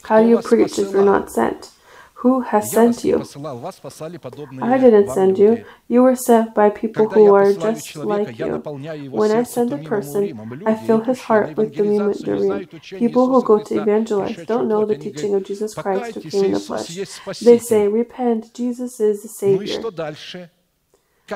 how 0.03 0.21
do 0.21 0.27
you 0.29 0.37
preach 0.37 0.79
if 0.79 0.91
you're 0.93 1.03
not 1.03 1.31
sent? 1.31 1.71
Who 2.15 2.41
has 2.41 2.71
sent 2.71 3.03
you? 3.03 3.17
I 4.61 4.77
didn't 4.77 5.09
send 5.09 5.39
you. 5.39 5.65
You 5.87 6.03
were 6.03 6.15
sent 6.15 6.53
by 6.53 6.69
people 6.69 7.07
who 7.09 7.33
are 7.33 7.51
just 7.53 7.95
like 8.05 8.37
you. 8.39 8.61
When 9.09 9.31
I 9.31 9.43
send 9.43 9.73
a 9.73 9.77
person, 9.77 10.23
I 10.67 10.75
fill 10.75 10.99
his 10.99 11.19
heart 11.21 11.57
with 11.57 11.75
the 11.75 11.83
Urim. 11.83 12.67
People 12.99 13.27
who 13.27 13.43
go 13.43 13.57
to 13.59 13.75
evangelize 13.81 14.35
don't 14.45 14.67
know 14.67 14.85
the 14.85 14.95
teaching 14.95 15.33
of 15.35 15.43
Jesus 15.45 15.73
Christ 15.73 16.15
who 16.15 16.21
came 16.29 16.43
in 16.45 16.51
the 16.51 16.59
flesh. 16.59 16.89
They 17.41 17.57
say, 17.57 17.87
Repent, 17.87 18.53
Jesus 18.53 18.99
is 18.99 19.23
the 19.23 19.29
Savior. 19.29 19.81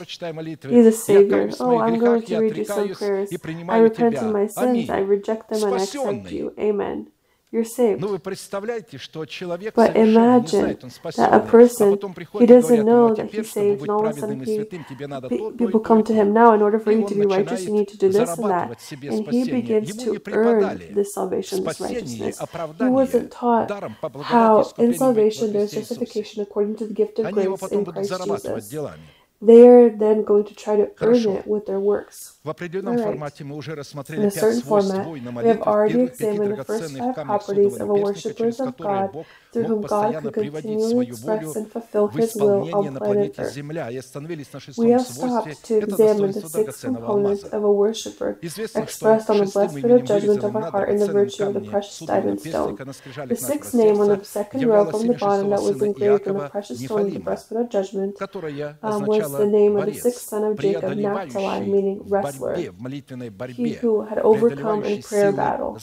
He's 0.70 0.86
a 0.86 0.92
Savior. 0.92 1.54
Oh, 1.60 1.80
I'm 1.80 2.00
going 2.00 2.24
to 2.24 2.38
read 2.40 2.58
you 2.58 2.66
some 2.66 2.90
prayers. 2.90 3.40
I 3.70 3.78
repent 3.80 4.20
of 4.22 4.30
my 4.34 4.48
sins. 4.48 4.90
I 4.90 5.00
reject 5.00 5.50
them 5.50 5.64
and 5.64 5.76
accept 5.94 6.32
you. 6.32 6.54
Amen 6.60 7.12
you're 7.58 7.66
saved. 7.66 8.00
But 9.82 9.96
imagine 9.96 10.78
that 11.18 11.30
a 11.34 11.44
person, 11.56 11.98
he 12.40 12.46
doesn't 12.46 12.86
know 12.86 13.14
that 13.16 13.30
he's 13.34 13.52
saved, 13.52 13.82
and 13.82 13.90
all 13.90 14.06
of 14.06 14.16
a 14.16 14.20
sudden 14.20 14.40
he, 14.42 14.64
people 15.62 15.82
come 15.90 16.04
to 16.04 16.14
him 16.14 16.34
now, 16.34 16.54
in 16.54 16.62
order 16.62 16.80
for 16.80 16.92
you 16.92 17.04
to 17.08 17.16
be 17.16 17.26
righteous, 17.26 17.66
you 17.66 17.74
need 17.74 17.90
to 17.90 17.98
do 17.98 18.10
this 18.10 18.38
and 18.38 18.50
that. 18.54 18.68
And 19.14 19.28
he 19.36 19.42
begins 19.58 19.96
to 20.04 20.10
earn 20.32 20.62
this 20.94 21.14
salvation, 21.14 21.64
this 21.64 21.80
righteousness. 21.82 22.40
He 22.78 22.86
wasn't 22.86 23.32
taught 23.32 23.70
how 24.24 24.72
in 24.78 24.94
salvation 24.94 25.52
there's 25.54 25.72
justification 25.74 26.44
according 26.44 26.76
to 26.78 26.86
the 26.88 26.94
gift 26.94 27.20
of 27.20 27.32
grace 27.34 27.72
in 27.72 27.86
Christ 27.86 28.14
Jesus. 28.24 28.76
They 29.40 29.68
are 29.68 29.90
then 29.90 30.24
going 30.24 30.46
to 30.46 30.56
try 30.56 30.76
to 30.78 30.90
earn 31.02 31.24
it 31.38 31.46
with 31.46 31.68
their 31.68 31.80
works. 31.80 32.37
В 32.48 32.50
определенном 32.50 32.98
формате 33.00 33.44
мы 33.44 33.58
уже 33.58 33.76
рассмотрели 33.76 34.30
пять 34.30 34.56
свойств 34.60 34.96
воина 35.04 35.32
молитвы, 35.32 36.08
пяти 36.08 36.32
драгоценных 36.32 37.14
камней 37.14 37.70
судного 37.72 38.14
перстника, 38.14 38.38
через 38.38 38.56
которые 38.56 39.10
Бог 39.12 39.26
мог 39.54 39.82
постоянно 39.82 40.32
приводить 40.32 40.82
свою 40.82 41.16
волю 41.18 41.54
в 42.08 42.20
исполнение 42.22 42.92
на 42.92 43.00
планете 43.02 43.50
Земля 43.50 43.92
и 43.92 43.98
остановились 43.98 44.54
на 44.54 44.62
шестом 44.62 45.00
свойстве, 45.00 45.80
это 45.80 45.98
достоинство 45.98 46.50
драгоценного 46.50 47.08
алмаза. 47.10 47.48
Известно, 48.42 48.88
что 48.88 49.20
шестым 49.20 49.78
именем 49.78 50.06
вырезанным 50.06 50.54
на 50.54 50.72
драгоценном 50.72 51.66
камне 51.66 51.90
судного 51.90 52.38
перстника 52.38 52.86
на 52.86 52.94
скрижалях 52.94 53.42
нашего 53.42 53.76
сердца 53.76 54.48
являлось 54.54 55.04
имя 55.04 55.20
шестого 55.20 55.68
сына 55.74 55.96
Иакова 56.00 56.48
Нефалима, 56.72 57.34
которое 58.18 58.78
означало 58.80 59.44
«борец», 59.68 60.32
преодолевающий 60.56 62.37
wrestler, 62.40 63.48
he 63.48 63.74
who 63.74 64.02
had 64.06 64.20
overcome 64.20 64.84
in 64.84 65.02
prayer 65.02 65.32
battle, 65.32 65.78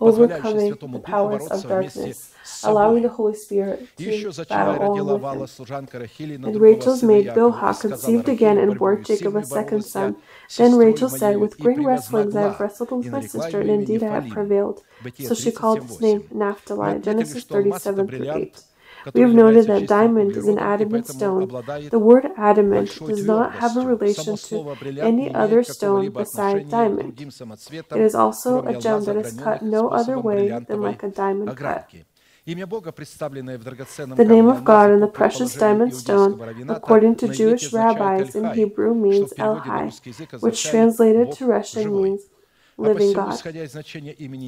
overcoming 0.00 0.70
the 0.74 0.98
powers 1.00 1.46
of 1.48 1.62
darkness, 1.68 2.34
allowing 2.64 3.02
the 3.02 3.08
Holy 3.08 3.34
Spirit 3.34 3.88
to 3.96 4.44
battle 4.48 4.76
all 4.82 5.18
with 5.18 5.60
him. 5.70 6.44
And 6.44 6.60
Rachel's 6.60 7.02
maid 7.02 7.26
Bilhah 7.28 7.80
conceived 7.80 8.28
again 8.28 8.58
and 8.58 8.78
bore 8.78 8.96
Jacob 8.96 9.36
a 9.36 9.44
second 9.44 9.82
son. 9.82 10.16
Then 10.56 10.76
Rachel 10.76 11.08
said, 11.08 11.36
With 11.38 11.58
great 11.58 11.78
wrestlings 11.80 12.36
I 12.36 12.42
have 12.42 12.60
wrestled 12.60 12.90
with 12.92 13.10
my 13.10 13.20
sister, 13.20 13.60
and 13.60 13.70
indeed 13.70 14.02
I 14.02 14.14
have 14.20 14.28
prevailed. 14.28 14.82
So 15.20 15.34
she 15.34 15.50
called 15.52 15.82
his 15.82 16.00
name 16.00 16.28
Naphtali, 16.30 17.00
Genesis 17.00 17.44
37 17.44 18.08
through 18.08 18.32
8. 18.32 18.62
We 19.14 19.20
have 19.22 19.34
noted 19.34 19.66
that 19.66 19.86
diamond 19.86 20.36
is 20.36 20.48
an 20.48 20.58
adamant 20.58 21.06
stone. 21.06 21.48
The 21.90 21.98
word 21.98 22.26
adamant 22.36 22.98
does 22.98 23.24
not 23.24 23.54
have 23.54 23.76
a 23.76 23.86
relation 23.86 24.36
to 24.36 24.76
any 25.00 25.34
other 25.34 25.62
stone 25.62 26.10
besides 26.10 26.70
diamond. 26.70 27.20
It 27.20 28.00
is 28.08 28.14
also 28.14 28.62
a 28.62 28.78
gem 28.78 29.04
that 29.04 29.16
is 29.16 29.32
cut 29.32 29.62
no 29.62 29.88
other 29.88 30.18
way 30.18 30.48
than 30.48 30.80
like 30.80 31.02
a 31.02 31.08
diamond 31.08 31.56
cut. 31.56 31.90
The 32.44 34.26
name 34.26 34.48
of 34.48 34.64
God 34.64 34.90
in 34.90 34.98
the 34.98 35.06
precious 35.06 35.54
diamond 35.54 35.94
stone, 35.94 36.40
according 36.68 37.14
to 37.16 37.28
Jewish 37.28 37.72
rabbis 37.72 38.34
in 38.34 38.52
Hebrew, 38.52 38.94
means 38.94 39.32
El 39.38 39.56
Hai, 39.60 39.92
which 40.40 40.64
translated 40.64 41.30
to 41.32 41.46
Russian 41.46 42.02
means 42.02 42.22
living 42.82 43.12
God. 43.12 43.42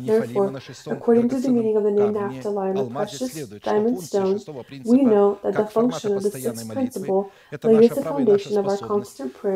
Therefore, 0.07 0.53
according 0.91 1.29
to 1.29 1.41
the 1.41 1.49
meaning 1.49 1.77
of 1.77 1.83
the 1.85 1.91
name 1.91 2.13
Naphtali 2.15 2.71
and 2.71 2.91
precious 2.95 3.35
diamond 3.63 4.01
stones, 4.03 4.45
we 4.85 5.03
know 5.05 5.39
that 5.43 5.53
the 5.57 5.67
function 5.67 6.13
of 6.17 6.23
the 6.23 6.31
sixth 6.31 6.69
principle 6.73 7.31
lays 7.65 7.89
the 7.91 8.03
foundation 8.03 8.59
of 8.59 8.67
our 8.67 8.77
constant 8.79 9.35
prayer 9.35 9.55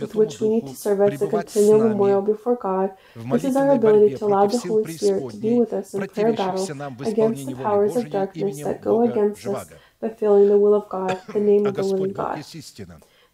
with 0.00 0.14
which 0.14 0.40
we 0.40 0.48
need 0.48 0.66
to 0.66 0.74
serve 0.74 1.00
as 1.00 1.22
a 1.22 1.26
continual 1.26 1.80
memorial 1.88 2.22
before 2.22 2.56
God. 2.56 2.90
This 3.32 3.44
is 3.44 3.56
our 3.56 3.70
ability 3.72 4.14
to 4.18 4.24
allow 4.26 4.46
the 4.46 4.58
Holy 4.58 4.82
Spirit 4.96 5.30
to 5.30 5.36
be 5.36 5.54
with 5.58 5.72
us 5.72 5.94
in 5.94 6.00
prayer 6.06 6.32
battle 6.32 6.64
against 7.12 7.46
the 7.46 7.54
powers 7.56 7.96
of 7.96 8.10
darkness 8.10 8.60
that 8.64 8.80
go 8.82 9.02
against 9.02 9.46
us 9.46 9.68
fulfilling 10.00 10.48
the 10.48 10.58
will 10.58 10.74
of 10.74 10.88
God, 10.88 11.20
the 11.32 11.40
name 11.40 11.66
of 11.66 11.74
the 11.74 11.82
living 11.82 12.12
God. 12.12 12.44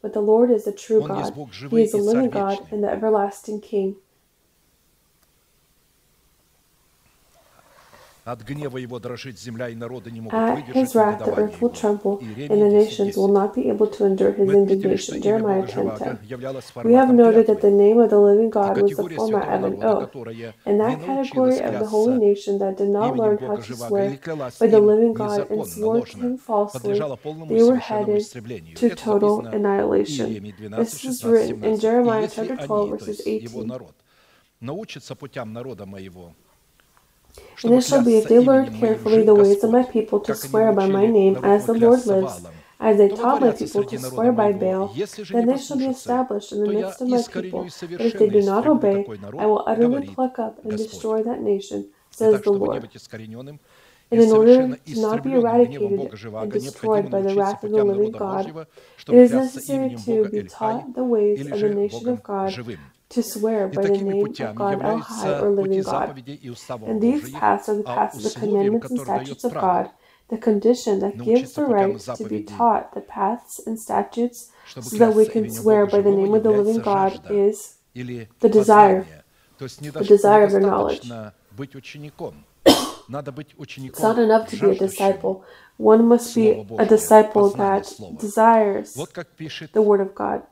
But 0.03 0.13
the 0.13 0.21
Lord 0.21 0.51
is 0.51 0.65
the 0.65 0.73
true 0.73 1.01
God. 1.09 1.35
He 1.71 1.83
is 1.83 1.93
the 1.93 1.99
living 1.99 2.31
God 2.31 2.59
and 2.71 2.83
the 2.85 2.91
everlasting 2.91 3.61
King. 3.61 3.97
От 8.25 8.43
гнева 8.43 8.79
его 8.79 8.99
дрожит 8.99 9.39
земля, 9.39 9.69
и 9.69 9.75
народы 9.75 10.11
не 10.11 10.23
могут 10.23 10.35
At 10.35 10.65
his 10.73 10.95
wrath, 10.95 11.19
the 11.19 11.35
earth 11.37 11.61
will 11.61 11.69
tremble, 11.69 12.21
and 12.21 12.59
the 12.63 12.71
nations 12.71 13.17
will 13.19 13.29
not 13.29 13.55
be 13.55 13.69
able 13.69 13.87
to 13.87 14.07
endure 14.07 14.33
his 14.33 14.51
indignation. 14.51 15.21
Jeremiah 15.21 15.67
10:10. 15.67 16.85
We 16.85 16.95
have 16.95 17.13
noted 17.13 17.47
that 17.49 17.61
the 17.61 17.71
name 17.71 17.99
of 18.01 18.09
the 18.09 18.19
living 18.19 18.49
God 18.49 18.81
was 18.81 18.97
the 18.97 19.09
format 19.11 19.49
of 19.53 19.65
an 19.65 19.85
oath, 19.85 20.09
and 20.65 20.81
that 20.81 21.03
category 21.05 21.61
of 21.61 21.79
the 21.79 21.87
holy 21.87 22.17
nation 22.17 22.59
that 22.61 22.79
did 22.79 22.89
not 22.89 23.15
learn 23.15 23.37
how 23.37 23.57
to 23.57 23.77
swear 23.77 24.19
by 24.59 24.69
the 24.69 24.81
living 24.81 25.13
God 25.13 25.51
and 25.51 25.67
swore 25.67 26.01
to 26.01 26.17
him 26.17 26.39
falsely, 26.39 26.99
they 27.49 27.63
were 27.63 27.77
headed 27.77 28.25
to 28.77 28.95
total 28.95 29.47
annihilation. 29.47 30.55
This 30.79 31.05
is 31.05 31.23
written 31.25 31.63
in 31.63 31.79
Jeremiah 31.79 32.27
chapter 32.33 32.57
12, 32.57 32.89
verses 32.89 33.21
18. 33.27 33.69
And 37.63 37.75
it 37.75 37.83
shall 37.83 38.05
be 38.05 38.17
if 38.17 38.29
they 38.29 38.39
learn 38.39 38.79
carefully 38.79 39.23
the 39.25 39.35
ways 39.35 39.65
of 39.65 39.71
my 39.71 39.85
people 39.85 40.21
to 40.21 40.35
swear 40.35 40.73
by 40.73 40.87
my 40.87 41.07
name 41.07 41.37
as 41.43 41.67
the 41.67 41.75
Lord 41.75 42.07
lives, 42.07 42.47
as 42.81 42.99
they 42.99 43.09
taught 43.09 43.41
my 43.41 43.53
people 43.53 43.85
to 43.85 43.99
swear 43.99 44.33
by 44.33 44.53
Baal, 44.53 44.89
then 45.31 45.47
they 45.47 45.59
shall 45.59 45.79
be 45.79 45.87
established 45.87 46.53
in 46.53 46.61
the 46.65 46.69
midst 46.69 47.01
of 47.01 47.09
my 47.09 47.23
people. 47.23 47.69
But 47.81 48.01
if 48.01 48.19
they 48.19 48.29
do 48.29 48.43
not 48.43 48.67
obey, 48.67 49.07
I 49.39 49.47
will 49.47 49.65
utterly 49.67 50.07
pluck 50.09 50.39
up 50.39 50.65
and 50.65 50.77
destroy 50.77 51.23
that 51.23 51.41
nation, 51.41 51.89
says 52.11 52.43
the 52.43 52.53
Lord. 52.53 52.89
And 54.11 54.21
in 54.21 54.31
order 54.31 54.77
to 54.77 55.01
not 55.01 55.25
be 55.25 55.33
eradicated 55.33 56.13
and 56.35 56.53
destroyed 56.53 57.11
by 57.11 57.23
the 57.23 57.35
wrath 57.35 57.65
of 57.65 57.71
the 57.71 57.83
living 57.83 58.13
God, 58.13 58.69
it 59.09 59.15
is 59.15 59.33
necessary 59.33 59.97
to 60.05 60.29
be 60.29 60.43
taught 60.45 60.95
the 60.95 61.05
ways 61.05 61.47
of 61.47 61.59
the 61.59 61.69
nation 61.71 62.09
of 62.09 62.23
God 62.23 62.55
to 63.11 63.23
swear 63.23 63.69
by 63.69 63.83
the 63.83 63.89
name 64.05 64.25
of 64.25 64.37
God 64.57 64.73
El 64.83 64.99
Hai 64.99 65.29
or 65.41 65.51
living 65.51 65.83
God. 65.83 66.09
And 66.89 67.01
these 67.01 67.31
paths 67.41 67.69
are 67.69 67.77
the 67.77 67.83
paths 67.97 68.17
of 68.17 68.23
the 68.23 68.29
commandments 68.41 68.91
and 68.91 68.99
statutes 69.27 69.45
of 69.45 69.53
God, 69.61 69.91
the 70.29 70.39
condition 70.39 71.01
that 71.01 71.17
gives 71.25 71.53
the 71.55 71.63
right 71.75 71.99
to 72.17 72.25
be 72.29 72.43
taught 72.57 72.95
the 72.95 73.01
paths 73.01 73.61
and 73.67 73.79
statutes 73.79 74.51
so 74.81 74.97
that 74.99 75.15
we 75.15 75.27
can 75.27 75.43
swear 75.51 75.87
by 75.87 76.01
the 76.01 76.11
name 76.11 76.35
of 76.35 76.43
the 76.43 76.51
living 76.51 76.83
God 76.83 77.13
is 77.31 77.77
the 78.41 78.49
desire, 78.49 79.07
the 79.93 80.05
desire 80.09 80.45
of 80.45 80.51
their 80.53 80.61
knowledge. 80.61 81.11
It's 83.91 84.01
not 84.03 84.19
enough 84.19 84.49
to 84.49 84.57
be 84.57 84.67
a 84.67 84.75
disciple. 84.89 85.45
One 85.77 86.05
must 86.09 86.35
be 86.35 86.51
a 86.79 86.87
disciple 86.87 87.51
that 87.51 87.85
desires 88.19 88.95
the 89.73 89.83
Word 89.83 90.01
of 90.01 90.15
God. 90.15 90.43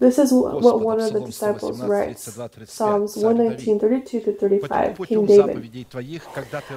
This 0.00 0.18
is 0.18 0.32
what 0.32 0.80
one 0.80 0.98
of 0.98 1.12
the 1.12 1.20
disciples 1.20 1.82
writes 1.82 2.22
Psalms 2.64 3.16
119, 3.16 3.78
32 3.78 4.20
to 4.20 4.32
35, 4.32 4.98
King 5.06 5.26
David. 5.26 5.86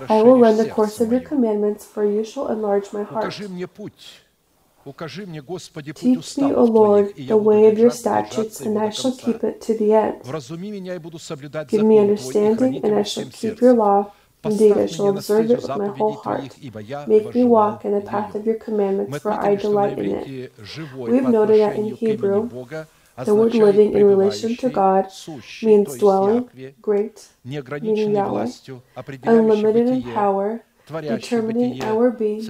I 0.10 0.22
will 0.22 0.40
run 0.40 0.58
the 0.58 0.70
course 0.70 1.00
of 1.00 1.10
your 1.10 1.22
commandments, 1.22 1.86
for 1.86 2.04
you 2.06 2.26
shall 2.26 2.50
enlarge 2.50 2.92
my 2.92 3.04
heart. 3.04 3.34
Teach 5.96 6.38
me, 6.38 6.52
O 6.54 6.66
Lord, 6.66 7.16
the 7.16 7.38
way 7.38 7.68
of 7.68 7.80
your 7.80 7.90
statutes, 7.92 8.60
and 8.60 8.78
I 8.78 8.90
shall 8.90 9.16
keep 9.16 9.42
it 9.42 9.62
to 9.62 9.74
the 9.78 9.94
end. 9.94 10.22
Give 11.70 11.86
me 11.86 12.00
understanding, 12.00 12.84
and 12.84 12.94
I 12.94 13.04
shall 13.04 13.30
keep 13.30 13.62
your 13.62 13.74
law. 13.74 14.12
Indeed, 14.44 14.78
I 14.78 14.88
shall 14.88 15.08
observe 15.08 15.50
it 15.50 15.62
with 15.62 15.70
my 15.70 15.88
whole 15.88 16.16
heart. 16.16 16.58
Make 17.08 17.34
me 17.34 17.46
walk 17.46 17.86
in 17.86 17.94
the 17.94 18.02
path 18.02 18.36
of 18.36 18.46
your 18.46 18.56
commandments, 18.56 19.18
for 19.20 19.32
I 19.32 19.56
delight 19.56 19.98
in 19.98 20.12
it. 20.12 20.52
We've 20.98 21.24
noted 21.24 21.62
that 21.62 21.78
in 21.78 21.96
Hebrew, 21.96 22.50
the 23.16 23.36
word 23.36 23.54
living 23.54 23.94
in 23.94 24.06
relation 24.06 24.56
to 24.58 24.70
God 24.70 25.06
means 25.62 25.98
dwelling, 25.98 26.50
great, 26.82 27.28
meaning 27.46 28.16
Yahweh, 28.16 28.48
unlimited 29.24 29.88
in 29.88 30.02
power, 30.04 30.64
determining 31.02 31.82
our 31.84 32.10
being, 32.12 32.42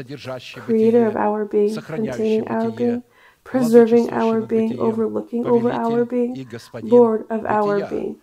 creator 0.55 1.05
of 1.05 1.16
our 1.18 1.45
being, 1.45 1.76
containing 1.76 2.47
our 2.47 2.72
being, 2.72 3.03
preserving 3.43 4.09
our 4.14 4.39
being, 4.41 4.80
overlooking 4.80 5.45
over 5.45 5.70
our 5.72 6.05
being, 6.05 6.47
Lord 6.84 7.26
of 7.30 7.45
our 7.45 7.86
being. 7.89 8.16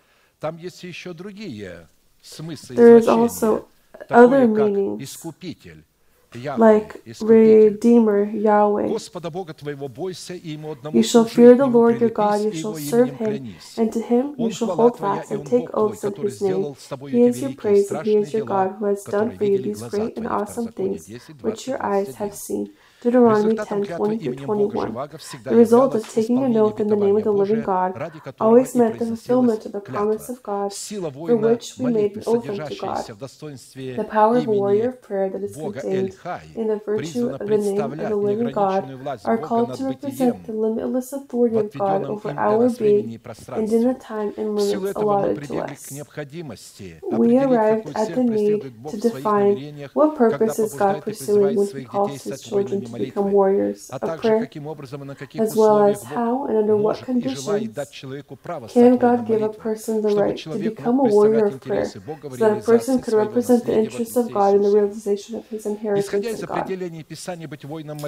There 2.70 2.97
is 2.97 3.09
also 3.09 3.68
other 4.09 4.47
meanings 4.49 5.16
like 6.34 7.02
Redeemer 7.20 8.24
Yahweh. 8.30 8.86
You 10.92 11.02
shall 11.02 11.24
fear 11.24 11.56
the 11.56 11.66
Lord 11.66 12.00
your 12.00 12.10
God, 12.10 12.42
you 12.44 12.52
shall 12.52 12.74
serve 12.76 13.10
him, 13.16 13.54
and 13.76 13.92
to 13.92 14.00
him 14.00 14.34
you 14.38 14.50
shall 14.50 14.76
hold 14.76 14.98
fast 14.98 15.30
and 15.30 15.46
take 15.46 15.68
oaths 15.74 16.04
in 16.04 16.14
his 16.14 16.40
name. 16.42 16.74
He 17.10 17.22
is 17.24 17.42
your 17.42 17.50
praise, 17.52 17.90
and 17.90 18.06
he 18.06 18.16
is 18.16 18.32
your 18.32 18.42
God 18.42 18.76
who 18.78 18.86
has 18.86 19.04
done 19.06 19.30
for 19.36 19.44
you 19.44 19.58
these 19.58 19.82
great 19.82 20.16
and 20.16 20.26
awesome 20.28 20.68
things 20.68 21.08
which 21.42 21.66
your 21.66 21.82
eyes 21.84 22.14
have 22.16 22.34
seen. 22.34 22.70
Deuteronomy 23.03 23.55
10, 23.57 23.84
20-21. 23.84 25.44
The 25.44 25.57
result 25.57 25.94
of 25.94 26.07
taking 26.07 26.38
a 26.38 26.61
oath 26.61 26.80
in 26.80 26.88
the 26.88 26.96
name 26.96 27.16
of 27.16 27.24
the 27.24 27.32
living 27.32 27.62
God 27.62 27.96
always 28.38 28.74
meant 28.74 28.98
the 28.98 29.07
fulfillment 29.07 29.64
of 29.64 29.72
the 29.72 29.80
promise 29.80 30.28
of 30.28 30.42
God 30.42 30.72
for 30.74 31.36
which 31.36 31.78
we 31.78 31.92
made 31.92 32.16
an 32.16 32.22
oath 32.26 32.48
unto 32.48 32.76
God. 32.76 33.07
The 33.07 34.07
power 34.09 34.36
of 34.36 34.46
warrior 34.46 34.92
prayer 34.92 35.30
that 35.30 35.42
is 35.42 35.57
contained 35.57 36.14
in 36.55 36.68
the 36.68 36.80
virtue 36.84 37.28
of 37.30 37.38
the 37.38 37.57
name 37.57 37.80
of 37.80 37.96
the 37.96 38.16
living 38.16 38.53
God 38.53 38.84
are 39.24 39.38
called 39.38 39.74
to 39.76 39.84
represent 39.86 40.44
the 40.46 40.53
limitless 40.53 41.12
authority 41.14 41.57
of 41.57 41.72
God 41.72 42.05
over 42.05 42.30
our 42.38 42.68
being 42.68 43.18
and 43.57 43.72
in 43.72 43.84
the 43.88 43.94
time 43.94 44.34
and 44.36 44.57
limits 44.57 44.96
allotted 44.96 45.42
to 45.44 45.59
us. 45.61 45.90
We 47.11 47.38
arrived 47.38 47.92
at 47.96 48.14
the 48.14 48.24
need 48.24 48.61
to 48.90 48.96
define 48.98 49.88
what 49.94 50.16
purpose 50.16 50.59
is 50.59 50.74
God 50.74 51.03
pursuing 51.03 51.57
when 51.57 51.66
He 51.68 51.84
calls 51.84 52.24
His 52.24 52.42
children 52.42 52.84
to 52.84 52.89
become 52.99 53.30
warriors 53.32 53.91
of 53.91 54.01
prayer, 54.20 54.49
as 55.38 55.57
well 55.57 55.82
as 55.84 56.03
how 56.03 56.47
and 56.47 56.57
under 56.57 56.76
what 56.76 57.03
conditions 57.05 57.76
can 58.72 58.99
God 58.99 59.26
give 59.26 59.43
a 59.43 59.49
person 59.49 60.03
the 60.03 60.09
right 60.14 60.36
to 60.36 60.59
become 60.59 61.01
a 61.01 61.05
warrior 61.05 61.47
of 61.47 61.61
prayer, 61.61 61.84
so 61.84 62.01
that 62.38 62.59
a 62.59 62.61
person 62.61 63.01
could 63.01 63.14
represent 63.14 63.64
the 63.64 63.78
interests 63.78 64.16
of 64.16 64.30
God 64.32 64.55
in 64.55 64.62
the 64.62 64.70
realization 64.70 65.36
of 65.36 65.47
his 65.49 65.66
inheritance 65.66 66.43
of 66.43 66.49
God. 66.49 66.70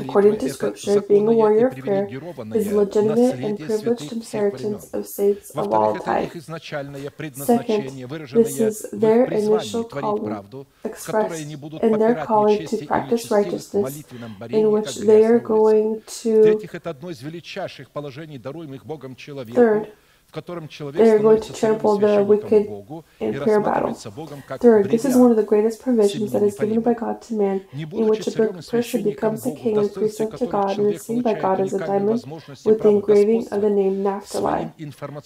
According 0.09 0.39
to 0.39 0.49
Scripture, 0.51 1.01
being 1.03 1.28
a 1.28 1.33
warrior 1.33 1.66
of 1.68 1.76
prayer 1.76 2.09
is 2.55 2.72
legitimate 2.72 3.35
and 3.45 3.59
privileged 3.59 4.12
inheritance 4.12 4.95
of 4.95 5.07
saints 5.07 5.51
of 5.51 5.72
all 5.72 5.99
types. 5.99 6.47
Second, 7.35 7.91
this 8.33 8.61
is 8.61 8.87
their 8.93 9.24
initial 9.26 9.85
calling 9.85 10.66
expressed 10.85 11.41
in 11.83 11.99
their 11.99 12.14
calling 12.26 12.66
to 12.66 12.87
practice 12.87 13.30
righteousness 13.30 14.05
in 14.51 14.71
which 14.72 14.96
they 15.06 15.24
are 15.24 15.38
going 15.38 16.02
to. 16.06 16.42
Third, 19.54 19.92
they 20.35 21.11
are 21.11 21.18
going 21.18 21.43
to 21.43 21.53
trample 21.53 21.99
the 21.99 22.24
wicked 22.24 22.66
in 23.20 23.35
prayer 23.43 23.61
battle. 23.61 23.93
Third, 23.93 24.89
this 24.89 25.05
is 25.05 25.14
one 25.14 25.30
of 25.30 25.37
the 25.37 25.43
greatest 25.43 25.83
provisions 25.83 26.33
that 26.33 26.43
is 26.43 26.57
given 26.57 26.80
by 26.80 26.95
God 26.95 27.20
to 27.22 27.35
man, 27.35 27.61
in 27.74 28.09
which 28.09 28.26
a 28.26 28.30
person 28.30 29.03
becomes 29.03 29.47
a 29.47 29.55
king 29.55 29.76
and 29.76 29.93
priest 29.93 30.20
unto 30.22 30.47
God 30.47 30.78
and 30.78 30.95
is 30.95 31.03
seen 31.03 31.20
by 31.20 31.35
God 31.35 31.61
as 31.61 31.74
a 31.74 31.78
diamond 31.78 32.24
with 32.64 32.80
the 32.80 32.89
engraving 32.89 33.47
of 33.53 33.61
the 33.61 33.68
name 33.68 34.03
Naphtali. 34.03 34.72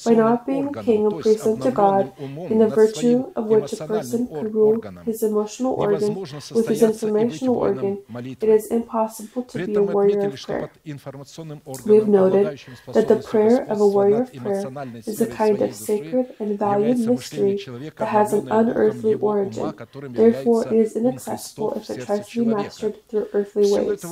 By 0.04 0.14
not 0.14 0.44
being 0.44 0.68
a 0.76 0.82
king 0.82 1.06
and 1.06 1.20
priest 1.20 1.46
unto 1.46 1.70
God, 1.70 2.12
in 2.18 2.58
the 2.58 2.66
virtue 2.66 3.30
of 3.36 3.46
which 3.46 3.72
a 3.74 3.86
person 3.86 4.26
can 4.26 4.50
rule 4.52 4.80
his 5.04 5.22
emotional 5.22 5.74
organ 5.74 6.14
with 6.16 6.66
his 6.68 6.82
informational 6.82 7.54
organ, 7.56 7.98
it 8.40 8.48
is 8.48 8.66
impossible 8.72 9.44
to 9.44 9.66
be 9.66 9.74
a 9.74 9.82
warrior 9.82 10.26
of 10.26 10.42
prayer. 10.42 10.70
We 11.86 11.94
have 11.96 12.08
noted 12.08 12.58
that 12.92 13.06
the 13.08 13.16
prayer 13.22 13.62
of 13.70 13.80
a 13.80 13.86
warrior 13.86 14.22
of 14.22 14.32
prayer 14.34 14.62
is 15.04 15.20
a 15.20 15.26
kind 15.26 15.60
of 15.62 15.74
sacred 15.74 16.34
and 16.38 16.58
valued 16.58 16.98
mystery 16.98 17.56
that 17.96 18.08
has 18.08 18.32
an 18.32 18.48
unearthly 18.50 19.14
origin, 19.14 19.74
therefore 20.10 20.66
it 20.68 20.72
is 20.72 20.96
inaccessible 20.96 21.74
if 21.74 21.90
it 21.90 22.06
tries 22.06 22.28
to 22.28 22.44
be 22.44 22.54
mastered 22.54 22.96
through 23.08 23.28
earthly 23.32 23.70
ways. 23.70 24.02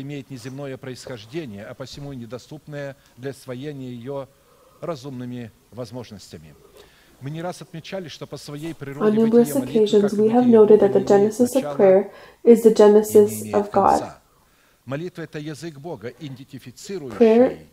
имеет 0.00 0.30
неземное 0.30 0.76
происхождение, 0.76 1.64
а 1.64 1.74
посему 1.74 2.12
недоступное 2.12 2.96
для 3.16 3.30
освоения 3.30 3.90
ее 3.90 4.26
разумными 4.80 5.50
возможностями. 5.70 6.54
On 7.24 9.14
numerous 9.14 9.54
occasions, 9.54 10.12
we 10.14 10.28
have 10.28 10.48
noted 10.48 10.80
that 10.80 10.92
the 10.92 11.00
genesis 11.00 11.54
of 11.54 11.76
prayer 11.76 12.10
is 12.42 12.64
the 12.64 12.74
genesis 12.74 13.44
of 13.54 13.70
God. 13.70 14.21
Молитва– 14.84 15.22
это 15.22 15.38
язык 15.38 15.78
Бога, 15.78 16.08
идентифицирующий 16.08 17.68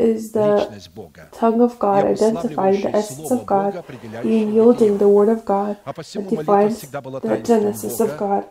is 0.00 0.32
the 0.32 1.28
tongue 1.32 1.60
of 1.60 1.78
God 1.78 2.04
identifying 2.06 2.80
the 2.80 2.96
essence 2.96 3.30
of 3.30 3.44
God, 3.44 3.84
yielding 4.24 4.98
the 4.98 5.08
word 5.08 5.28
of 5.28 5.44
God 5.44 5.76
that 5.84 6.26
defines 6.28 6.80
the 6.80 7.42
genesis 7.44 8.00
of 8.00 8.16
God. 8.16 8.44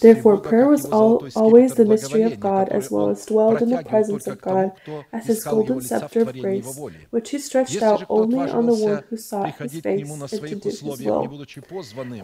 Therefore, 0.00 0.38
prayer 0.38 0.66
was 0.68 0.86
all, 0.86 1.28
always 1.34 1.74
the 1.74 1.84
mystery 1.84 2.22
of 2.22 2.40
God 2.40 2.70
as 2.70 2.90
well 2.90 3.10
as 3.10 3.26
dwelled 3.26 3.60
in 3.60 3.68
the 3.68 3.82
presence 3.82 4.26
of 4.26 4.40
God 4.40 4.72
as 5.12 5.26
his 5.26 5.44
golden 5.44 5.82
scepter 5.82 6.22
of 6.22 6.38
grace, 6.38 6.78
which 7.10 7.30
he 7.30 7.38
stretched 7.38 7.82
out 7.82 8.06
only 8.08 8.48
on 8.48 8.64
the 8.66 8.74
one 8.74 9.04
who 9.10 9.16
sought 9.18 9.54
his 9.56 9.80
face 9.80 10.08
and 10.10 10.28
to 10.28 10.54
do 10.56 10.68
his 10.68 10.82
will. 10.82 11.26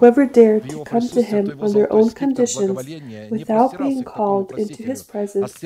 Whoever 0.01 0.24
dared 0.26 0.70
to 0.70 0.85
come 0.85 1.07
to 1.09 1.22
him 1.22 1.61
on 1.61 1.72
their 1.72 1.93
own 1.93 2.11
conditions 2.11 3.30
without 3.30 3.76
being 3.76 4.05
called 4.05 4.53
into 4.59 4.82
his 4.82 5.03
presence 5.03 5.62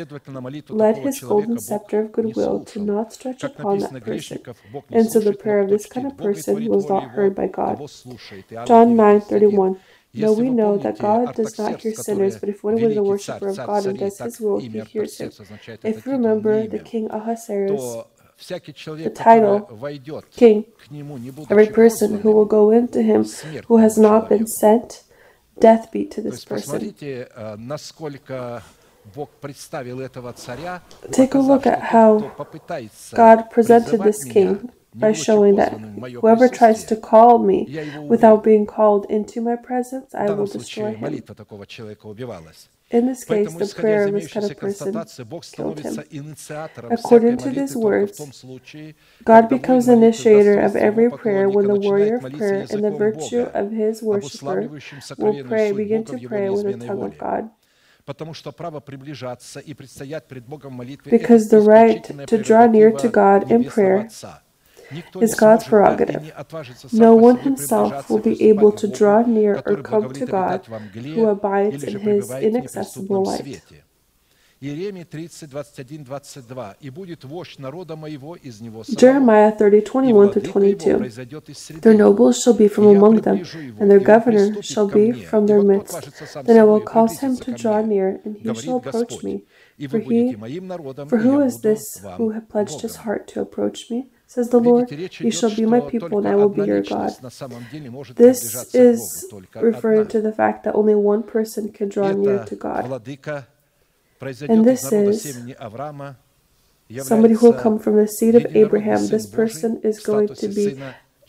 led 0.68 0.96
his 0.98 1.20
golden 1.20 1.58
scepter 1.60 2.00
of 2.00 2.12
goodwill 2.12 2.64
to 2.64 2.80
not 2.80 3.12
stretch 3.12 3.44
upon 3.44 3.78
that 3.78 4.02
person, 4.02 4.42
and 4.90 5.10
so 5.10 5.20
the 5.20 5.32
prayer 5.32 5.60
of 5.60 5.68
this 5.68 5.86
kind 5.86 6.08
of 6.08 6.16
person 6.16 6.64
was 6.66 6.88
not 6.88 7.04
heard 7.04 7.36
by 7.36 7.46
God. 7.46 7.78
John 8.66 8.96
9 8.96 9.20
31. 9.20 9.78
No, 10.14 10.32
we 10.32 10.48
know 10.50 10.78
that 10.78 10.98
God 10.98 11.34
does 11.34 11.58
not 11.58 11.80
hear 11.80 11.92
sinners, 11.94 12.38
but 12.40 12.48
if 12.48 12.64
one 12.64 12.74
was 12.74 12.96
a 12.96 13.02
worshiper 13.02 13.48
of 13.48 13.56
God 13.56 13.86
and 13.86 13.98
does 13.98 14.18
his 14.18 14.40
will, 14.40 14.58
he 14.58 14.68
hears 14.92 15.18
him. 15.18 15.30
If 15.84 16.06
you 16.06 16.12
remember 16.12 16.66
the 16.66 16.78
king 16.78 17.08
Ahasuerus, 17.10 18.04
the 19.04 19.10
title 19.10 19.66
king, 20.36 20.64
every 21.50 21.66
person 21.66 22.20
who 22.22 22.32
will 22.32 22.44
go 22.46 22.70
into 22.70 23.02
him 23.02 23.24
who 23.66 23.76
has 23.78 23.98
not 23.98 24.28
been 24.28 24.46
sent, 24.46 25.02
death 25.60 25.90
be 25.92 26.04
to 26.06 26.22
this 26.22 26.44
person. 26.44 26.94
Take 31.10 31.34
a 31.34 31.38
look 31.38 31.66
at 31.66 31.80
how 31.82 32.18
God 33.14 33.50
presented 33.50 34.02
this 34.02 34.24
king 34.24 34.70
by 34.94 35.12
showing 35.12 35.56
that 35.56 35.72
whoever 36.20 36.48
tries 36.48 36.84
to 36.84 36.96
call 36.96 37.38
me 37.38 37.66
without 38.08 38.42
being 38.42 38.66
called 38.66 39.06
into 39.10 39.40
my 39.40 39.56
presence, 39.56 40.14
I 40.14 40.30
will 40.30 40.46
destroy 40.46 40.94
him. 40.94 41.22
In 42.90 43.06
this 43.06 43.22
case, 43.22 43.52
the 43.52 43.74
prayer 43.76 44.06
of 44.06 44.14
this 44.14 44.32
kind 44.32 44.50
of 44.50 44.56
person 44.56 44.94
killed 45.52 45.78
him. 45.80 45.98
According 46.90 47.36
to 47.36 47.50
these 47.50 47.76
words, 47.76 48.18
God 49.24 49.48
becomes 49.50 49.88
initiator 49.88 50.58
of 50.58 50.74
every 50.74 51.10
prayer 51.10 51.50
when 51.50 51.66
the 51.66 51.74
warrior 51.74 52.16
of 52.16 52.32
prayer 52.32 52.66
and 52.70 52.82
the 52.82 52.90
virtue 52.90 53.42
of 53.52 53.70
his 53.72 54.02
worshiper 54.02 54.70
will 55.18 55.44
pray, 55.44 55.72
begin 55.72 56.02
to 56.04 56.18
pray 56.18 56.48
with 56.48 56.64
the 56.64 56.86
tongue 56.86 57.02
of 57.02 57.18
God. 57.18 57.50
Because 61.10 61.48
the 61.50 61.60
right 61.60 62.26
to 62.26 62.38
draw 62.38 62.66
near 62.66 62.90
to 62.92 63.08
God 63.10 63.52
in 63.52 63.64
prayer 63.64 64.08
is 65.20 65.34
God's 65.34 65.64
prerogative. 65.64 66.32
No 66.92 67.14
one 67.14 67.38
himself 67.38 68.08
will 68.10 68.18
be 68.18 68.42
able 68.48 68.72
to 68.72 68.88
draw 68.88 69.22
near 69.22 69.62
or 69.66 69.76
come 69.82 70.12
to 70.12 70.26
God 70.26 70.66
who 70.94 71.26
abides 71.26 71.84
in 71.84 72.00
his 72.00 72.30
inaccessible 72.30 73.24
light. 73.24 73.62
30, 74.60 74.86
21, 74.86 75.04
22. 75.04 76.74
«И 76.80 76.90
будет 76.90 77.24
вождь 77.24 77.58
народа 77.60 77.94
моего 77.94 78.34
из 78.34 78.60
него 78.60 78.82
самого, 78.82 78.98
Jeremiah 78.98 79.52
30, 79.52 79.82
21-22. 79.82 81.80
Their 81.80 81.96
nobles 81.96 82.42
shall 82.42 82.54
be 82.54 82.66
from 82.66 82.88
among 82.88 83.20
them, 83.20 83.44
and 83.78 83.88
their 83.88 84.00
governor 84.00 84.60
shall 84.62 84.88
be 84.88 85.12
from 85.12 85.46
their 85.46 85.62
midst. 85.62 86.10
Then 86.44 86.58
I 86.58 86.64
will 86.64 86.80
cause 86.80 87.20
him 87.20 87.36
to 87.36 87.52
draw 87.52 87.82
near, 87.82 88.20
and 88.24 88.36
he 88.36 88.52
shall 88.54 88.78
approach 88.78 89.22
me. 89.22 89.44
For, 89.88 90.00
he, 90.00 90.34
for 91.06 91.18
who 91.18 91.40
is 91.40 91.60
this 91.60 92.02
who 92.16 92.30
has 92.30 92.42
pledged 92.48 92.80
his 92.80 92.96
heart 92.96 93.28
to 93.28 93.40
approach 93.40 93.88
me? 93.90 94.10
says 94.28 94.50
the 94.50 94.60
Lord. 94.60 94.90
You 94.92 95.30
shall 95.30 95.50
be 95.50 95.64
my 95.66 95.80
people, 95.80 96.18
and 96.18 96.28
I 96.28 96.36
will 96.36 96.50
be 96.50 96.62
your 96.62 96.82
God. 96.82 97.10
This 98.14 98.74
is 98.74 99.00
referring 99.60 100.06
to 100.08 100.20
the 100.20 100.32
fact 100.32 100.64
that 100.64 100.74
only 100.74 100.94
one 100.94 101.22
person 101.22 101.72
can 101.72 101.88
draw 101.88 102.12
near 102.12 102.44
to 102.44 102.54
God. 102.54 102.84
And 104.48 104.64
this 104.64 104.84
is 104.92 105.44
somebody 107.08 107.34
who 107.34 107.46
will 107.46 107.58
come 107.62 107.78
from 107.78 107.96
the 107.96 108.06
seed 108.06 108.34
of 108.34 108.46
Abraham. 108.54 109.06
This 109.08 109.26
person 109.26 109.80
is 109.82 110.00
going 110.00 110.28
to 110.28 110.48
be 110.48 110.76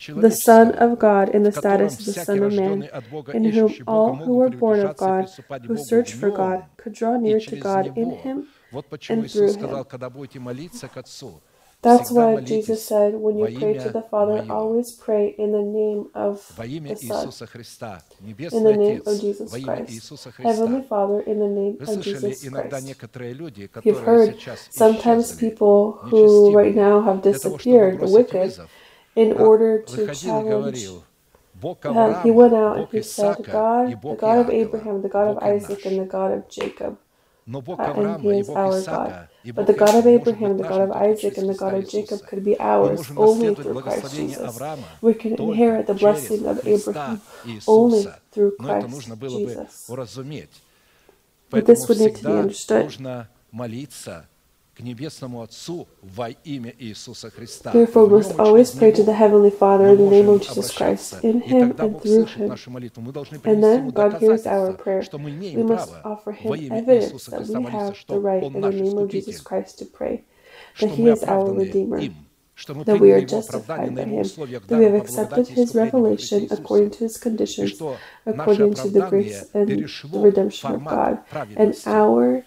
the 0.08 0.30
Son 0.30 0.72
of 0.72 0.98
God 0.98 1.28
in 1.28 1.42
the 1.42 1.52
status 1.52 1.98
of 2.00 2.04
the 2.06 2.12
Son 2.24 2.42
of 2.42 2.52
Man, 2.52 2.88
in 3.34 3.44
whom 3.52 3.74
all 3.86 4.16
who 4.16 4.36
were 4.36 4.50
born 4.50 4.80
of 4.80 4.96
God, 4.96 5.28
who 5.66 5.76
search 5.76 6.12
for 6.14 6.30
God, 6.30 6.64
could 6.76 6.94
draw 6.94 7.16
near 7.16 7.38
to 7.40 7.56
God 7.56 7.92
in 7.96 8.10
him 8.10 8.48
and 9.08 9.30
through 9.30 9.52
him. 9.54 9.84
That's 11.82 12.10
why 12.10 12.36
Jesus 12.38 12.84
said, 12.86 13.14
when 13.14 13.38
you 13.38 13.48
pray 13.48 13.74
to 13.74 13.88
the 13.88 14.02
Father, 14.02 14.44
always 14.50 14.92
pray 14.92 15.34
in 15.38 15.52
the 15.52 15.62
name 15.62 16.10
of 16.14 16.42
the 16.88 16.96
Son, 16.96 17.32
in 18.52 18.64
the 18.64 18.74
name 18.74 19.02
of 19.06 19.20
Jesus 19.20 19.56
Christ. 19.56 20.12
Heavenly 20.42 20.82
Father, 20.82 21.20
in 21.20 21.38
the 21.38 21.48
name 21.48 21.78
of 21.86 22.00
Jesus 22.02 22.44
Christ. 22.48 22.96
You've 23.82 24.00
heard 24.00 24.36
sometimes 24.70 25.32
people 25.32 25.98
who 26.10 26.52
right 26.56 26.74
now 26.74 27.00
have 27.02 27.22
disappeared, 27.22 28.00
the 28.00 28.08
wicked, 28.08 28.58
in 29.16 29.32
order 29.32 29.82
to 29.82 30.08
challenge 30.08 30.88
um, 31.86 32.14
he 32.22 32.30
went 32.30 32.54
out 32.54 32.78
and 32.78 32.88
he 32.92 33.02
said, 33.02 33.36
God, 33.50 33.96
the 34.08 34.16
God 34.16 34.38
of 34.38 34.50
Abraham, 34.50 35.02
the 35.02 35.08
God 35.08 35.28
of 35.28 35.38
Isaac, 35.42 35.86
and 35.86 35.98
the 36.00 36.04
God 36.04 36.32
of 36.32 36.48
Jacob. 36.50 36.98
Uh, 37.78 37.90
and 37.96 38.20
he 38.20 38.38
is 38.38 38.50
our 38.54 38.82
God. 38.82 39.16
But 39.54 39.66
the 39.66 39.72
God 39.72 39.94
of 39.94 40.06
Abraham, 40.06 40.58
the 40.58 40.64
God 40.64 40.80
of 40.82 40.90
Isaac, 40.92 41.38
and 41.38 41.48
the 41.48 41.54
God 41.54 41.72
of 41.74 41.88
Jacob 41.88 42.20
could 42.28 42.44
be 42.44 42.56
ours 42.60 43.00
only 43.16 43.54
through 43.54 43.74
Christ 43.82 44.02
Jesus. 44.16 44.60
We 45.02 45.14
can 45.14 45.34
inherit 45.52 45.86
the 45.86 45.94
blessing 45.94 46.46
of 46.46 46.58
Abraham 46.66 47.20
only 47.66 48.02
through 48.32 48.52
Christ 48.56 48.86
Jesus. 49.38 49.86
But 51.50 51.66
this 51.66 51.88
would 51.88 51.98
need 51.98 52.14
to 52.16 52.22
be 52.22 52.32
understood. 52.38 52.86
Therefore, 57.72 58.04
we 58.06 58.16
must 58.16 58.38
always 58.38 58.74
pray 58.74 58.92
to 58.92 59.02
the 59.02 59.12
Heavenly 59.12 59.50
Father 59.50 59.88
in 59.88 59.98
the 59.98 60.10
name 60.10 60.28
of 60.28 60.40
Jesus 60.42 60.72
Christ, 60.72 61.22
in 61.22 61.40
Him 61.40 61.74
and 61.78 62.00
through 62.00 62.24
Him. 62.24 62.50
And 63.44 63.62
then 63.62 63.90
God 63.90 64.14
hears 64.18 64.46
our 64.46 64.72
prayer. 64.72 65.02
We 65.12 65.62
must 65.62 65.92
offer 66.04 66.32
Him 66.32 66.72
evidence 66.72 67.26
that 67.26 67.46
we 67.46 67.62
have 67.64 68.04
the 68.06 68.18
right 68.18 68.42
in 68.42 68.60
the 68.60 68.70
name 68.70 68.98
of 68.98 69.08
Jesus 69.10 69.40
Christ 69.40 69.78
to 69.80 69.84
pray, 69.84 70.24
that 70.78 70.90
He 70.90 71.08
is 71.08 71.22
our 71.24 71.52
Redeemer 71.52 72.00
that 72.84 73.00
we 73.00 73.12
are 73.12 73.22
justified 73.22 73.94
by 73.94 74.04
Him, 74.04 74.22
that 74.22 74.78
we 74.78 74.84
have 74.84 74.94
accepted 74.94 75.48
His 75.48 75.74
revelation 75.74 76.46
according 76.50 76.90
to 76.90 76.98
His 76.98 77.16
conditions, 77.16 77.80
according 78.26 78.74
to 78.74 78.88
the 78.88 79.06
grace 79.08 79.48
and 79.54 79.68
the 79.68 80.18
redemption 80.18 80.72
of 80.74 80.84
God, 80.84 81.18
and 81.56 81.74
our 81.86 82.44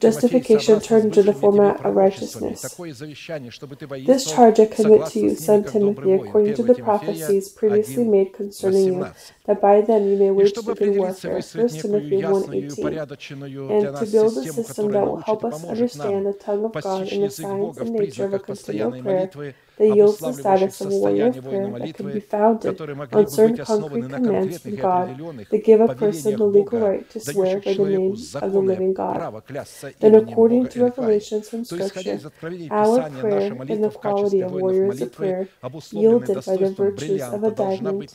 Justification 0.00 0.80
turned 0.80 1.04
into 1.06 1.22
the 1.22 1.32
format 1.32 1.84
of 1.84 1.94
righteousness. 1.96 2.62
This 4.06 4.24
charge 4.30 4.60
I 4.60 4.66
commit 4.66 5.06
to 5.06 5.20
you, 5.20 5.34
son 5.36 5.64
Timothy, 5.64 6.12
according 6.12 6.54
to 6.54 6.62
the 6.62 6.74
prophecies 6.74 7.48
previously 7.48 8.04
made 8.04 8.32
concerning 8.32 8.86
you, 8.94 9.12
that 9.46 9.60
by 9.60 9.80
them 9.80 10.06
you 10.08 10.16
may 10.16 10.30
wage 10.30 10.52
the 10.54 10.74
good 10.74 10.96
warfare. 10.96 11.40
1 11.40 11.68
Timothy 11.68 12.20
1.18 12.22 13.70
And 13.70 13.96
to 13.96 14.06
build 14.06 14.38
a 14.38 14.44
system 14.44 14.92
that 14.92 15.06
will 15.06 15.16
help 15.16 15.44
us 15.44 15.64
understand 15.64 16.26
the 16.26 16.32
tongue 16.32 16.64
of 16.64 16.72
God 16.80 17.08
in 17.08 17.20
the 17.20 17.30
science 17.30 17.80
and 17.80 17.92
nature 17.92 18.24
of 18.24 18.34
a 18.34 18.38
continual 18.38 18.92
prayer 18.92 19.30
that 19.78 19.88
yields 19.88 20.18
the 20.20 20.32
status 20.32 20.80
of 20.80 20.90
a 20.90 20.90
warrior 20.90 21.32
prayer 21.32 21.70
that 21.78 21.94
can 21.94 22.10
be 22.10 22.20
founded 22.20 22.80
on 23.12 23.26
certain 23.26 23.58
concrete 23.58 24.08
commands 24.10 24.58
from 24.58 24.76
God 24.76 25.16
that 25.50 25.64
give 25.64 25.80
a 25.80 25.88
person 25.88 26.36
the 26.36 26.44
legal 26.44 26.80
right 26.80 27.08
to 27.10 27.20
swear 27.20 27.60
by 27.60 27.74
the 27.74 27.84
name 27.84 28.28
of 28.40 28.52
the 28.52 28.60
living 28.60 28.83
regarding 28.88 28.94
God, 28.94 29.42
then 30.00 30.14
according 30.14 30.68
to 30.68 30.84
revelations 30.84 31.48
from 31.48 31.64
Scripture, 31.64 32.20
our 32.70 33.10
prayer 33.10 33.52
and 33.52 33.84
the 33.84 33.90
quality 33.90 34.40
of 34.40 34.52
warriors 34.52 35.00
of 35.02 35.12
prayer 35.12 35.48
yielded 35.92 36.44
by 36.44 36.56
the 36.56 36.70
virtues 36.70 37.22
of 37.22 37.44
a 37.44 37.50
diamond 37.50 38.14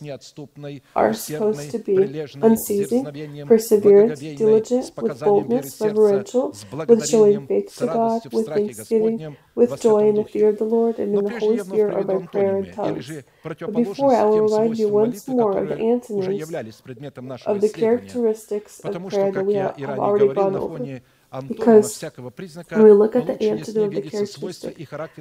are 0.95 1.13
supposed 1.13 1.71
to 1.71 1.79
be 1.79 2.21
unceasing, 2.41 3.05
perseverant, 3.45 4.19
diligent, 4.37 4.91
with 5.01 5.19
boldness, 5.21 5.81
reverential, 5.81 6.55
with 6.87 7.07
showing 7.09 7.47
faith 7.47 7.75
to 7.77 7.85
God, 7.85 8.21
with 8.33 8.47
thanksgiving, 8.47 9.35
with 9.55 9.81
joy 9.81 10.09
in 10.09 10.15
the 10.15 10.23
fear 10.23 10.49
of 10.49 10.57
the 10.57 10.65
Lord, 10.65 10.99
and 10.99 11.15
in 11.15 11.23
the 11.23 11.39
Holy 11.39 11.59
Spirit 11.59 11.97
of 11.97 12.09
our 12.09 12.19
prayer 12.19 12.57
and 12.57 12.73
tongues. 12.73 13.11
But 13.43 13.73
before, 13.73 14.15
I 14.15 14.23
will 14.23 14.41
remind 14.47 14.77
you 14.77 14.89
once 14.89 15.27
more 15.27 15.57
of 15.57 15.67
the 15.69 15.77
antonyms 15.79 16.51
of 17.45 17.61
the 17.61 17.69
characteristics 17.69 18.79
of 18.79 19.07
prayer 19.09 19.31
that 19.31 19.45
we 19.45 19.55
have 19.55 19.99
already 19.99 20.33
gone 20.33 20.48
because 21.47 22.01
when 22.69 22.83
we 22.83 22.91
look 22.91 23.15
at 23.15 23.27
the 23.27 23.41
antidote 23.43 23.89
of 23.89 23.93
the 23.93 24.01
characteristic, 24.01 24.77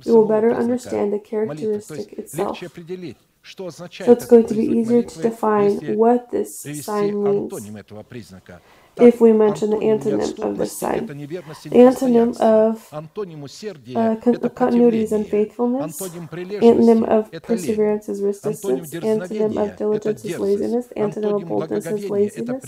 we 0.07 0.13
will 0.13 0.27
better 0.27 0.53
understand 0.53 1.13
the 1.13 1.19
characteristic 1.19 2.13
itself. 2.15 2.59
So 2.59 4.13
it's 4.13 4.27
going 4.27 4.47
to 4.47 4.55
be 4.55 4.65
easier 4.65 5.03
to 5.03 5.23
define 5.23 5.97
what 5.97 6.31
this 6.31 6.61
sign 6.83 7.23
means 7.23 7.53
if 9.01 9.21
we 9.21 9.33
mention 9.33 9.71
the 9.71 9.77
uh, 9.79 9.81
antonym 9.81 10.39
of 10.41 10.59
this 10.59 10.79
sign. 10.79 11.09
Antonym 11.73 12.37
of 12.41 12.93
uh, 13.95 14.17
con- 14.17 14.51
continuity 14.55 15.03
is 15.03 15.13
unfaithfulness, 15.13 16.01
antonym 16.61 17.05
of 17.09 17.31
perseverance 17.43 18.09
is 18.09 18.23
resistance, 18.23 18.93
antonym 19.03 19.59
of 19.59 19.77
diligence 19.77 20.25
is 20.25 20.39
laziness, 20.39 20.89
antonym 20.97 21.37
of 21.37 21.49
boldness 21.49 21.91
is 21.91 22.11
laziness, 22.11 22.65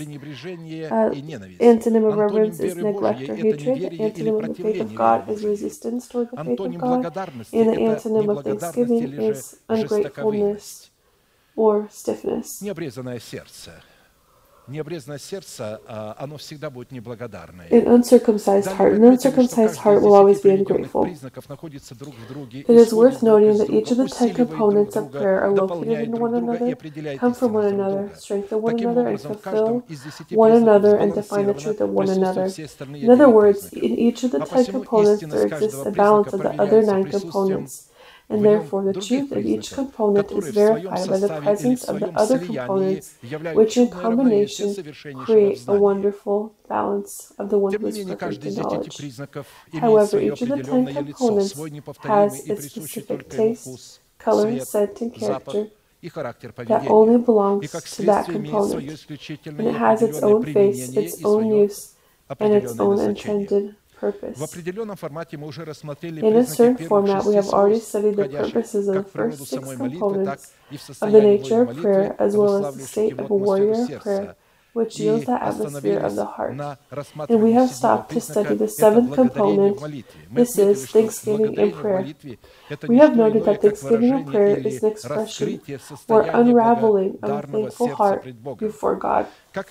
uh, 0.91 1.11
antonym 1.59 2.05
of 2.07 2.17
reverence 2.17 2.59
is 2.59 2.81
neglect 2.81 3.29
or 3.29 3.35
hatred, 3.37 3.83
antonym 3.99 4.37
of 4.39 4.47
the 4.47 4.55
faith 4.55 4.79
of 4.81 4.95
God 4.95 5.29
is 5.29 5.43
resistance 5.45 6.07
toward 6.07 6.31
the 6.31 6.37
faith 6.37 6.65
of 6.65 6.77
God, 6.77 7.07
and 7.53 7.69
the 7.69 7.77
antonym 7.77 8.29
of 8.31 8.43
thanksgiving 8.43 9.13
is 9.17 9.57
ungratefulness 9.69 10.89
or 11.55 11.87
stiffness. 11.89 12.63
An 17.71 17.87
uncircumcised 17.87 18.69
heart. 18.71 18.93
An 18.93 19.03
uncircumcised 19.03 19.77
heart 19.77 20.01
will 20.01 20.13
always 20.13 20.39
be 20.41 20.51
ungrateful. 20.51 21.05
It 21.05 22.69
is 22.69 22.93
worth 22.93 23.23
noting 23.23 23.57
that 23.57 23.69
each 23.69 23.91
of 23.91 23.97
the 23.97 24.07
ten 24.07 24.33
components 24.33 24.95
of 24.95 25.11
prayer 25.11 25.41
are 25.41 25.51
located 25.51 26.01
in 26.07 26.11
one 26.19 26.35
another, 26.35 26.75
come 27.17 27.33
from 27.33 27.53
one 27.53 27.65
another, 27.65 28.11
strengthen 28.15 28.61
one 28.61 28.79
another, 28.79 29.07
and 29.07 29.19
fulfill 29.19 29.83
one 30.29 30.51
another 30.53 30.95
and 30.97 31.13
define 31.13 31.47
the 31.47 31.53
truth 31.53 31.81
of 31.81 31.89
one 31.89 32.09
another. 32.09 32.45
In 32.95 33.09
other 33.09 33.29
words, 33.29 33.73
in 33.73 33.97
each 33.97 34.23
of 34.23 34.31
the 34.31 34.39
ten 34.39 34.65
components 34.65 35.23
there 35.23 35.47
exists 35.47 35.85
a 35.85 35.91
balance 35.91 36.33
of 36.33 36.41
the 36.43 36.51
other 36.61 36.81
nine 36.83 37.09
components 37.09 37.90
and 38.31 38.45
therefore 38.45 38.83
the 38.83 38.93
truth 38.93 39.31
of 39.31 39.45
each 39.45 39.71
component 39.71 40.31
is 40.31 40.49
verified 40.49 41.09
by 41.09 41.17
the 41.17 41.41
presence 41.41 41.83
of 41.83 41.99
the 41.99 42.09
other 42.21 42.39
components, 42.39 43.15
which 43.53 43.77
in 43.77 43.89
combination 43.89 44.69
create 45.25 45.63
a 45.67 45.73
wonderful 45.73 46.55
balance 46.67 47.33
of 47.37 47.49
the 47.49 47.59
one 47.59 47.73
who 47.73 47.87
is 47.87 48.03
perfect 48.05 48.45
in 48.45 48.55
knowledge. 48.55 48.97
However, 49.73 50.19
each 50.19 50.41
of 50.41 50.49
the 50.49 50.63
ten 50.63 50.85
components 50.95 51.53
has 52.03 52.49
its 52.49 52.65
specific 52.71 53.29
taste, 53.29 53.99
color, 54.17 54.59
scent, 54.59 55.01
and 55.01 55.13
character 55.13 55.67
that 56.01 56.87
only 56.87 57.17
belongs 57.17 57.69
to 57.95 58.01
that 58.03 58.25
component, 58.25 59.05
and 59.45 59.67
it 59.67 59.75
has 59.75 60.01
its 60.01 60.19
own 60.23 60.43
face, 60.45 60.89
its 60.95 61.23
own 61.23 61.45
use, 61.45 61.95
and 62.39 62.53
its 62.53 62.79
own 62.79 62.99
intended 62.99 63.75
in 64.01 64.09
a 66.35 66.45
certain 66.45 66.87
format, 66.87 67.25
we 67.25 67.35
have 67.35 67.49
already 67.49 67.79
studied 67.79 68.15
the 68.15 68.27
purposes 68.29 68.87
of 68.87 68.95
the 68.95 69.03
first 69.03 69.45
six 69.45 69.75
components 69.75 70.53
of 71.01 71.11
the 71.11 71.21
nature 71.21 71.61
of 71.63 71.77
prayer, 71.77 72.15
as 72.19 72.35
well 72.35 72.65
as 72.65 72.77
the 72.77 72.87
state 72.87 73.19
of 73.19 73.29
a 73.29 73.33
warrior 73.35 73.71
of 73.71 74.01
prayer, 74.01 74.35
which 74.73 74.99
yields 74.99 75.25
the 75.25 75.43
atmosphere 75.43 75.99
of 75.99 76.15
the 76.15 76.25
heart. 76.25 76.57
And 77.29 77.41
we 77.43 77.51
have 77.53 77.69
stopped 77.69 78.11
to 78.13 78.21
study 78.21 78.55
the 78.55 78.67
seventh 78.69 79.13
component. 79.13 79.77
This 80.31 80.57
is 80.57 80.89
thanksgiving 80.89 81.53
in 81.55 81.71
prayer. 81.73 82.05
We 82.87 82.97
have 82.97 83.15
noted 83.15 83.43
that 83.45 83.61
thanksgiving 83.61 84.17
in 84.17 84.25
prayer 84.25 84.57
is 84.57 84.81
an 84.81 84.91
expression 84.91 85.61
or 86.07 86.21
unraveling 86.23 87.19
of 87.21 87.29
a 87.29 87.41
thankful 87.47 87.89
heart 87.95 88.25
before 88.57 88.95
God. 88.95 89.27
To 89.53 89.63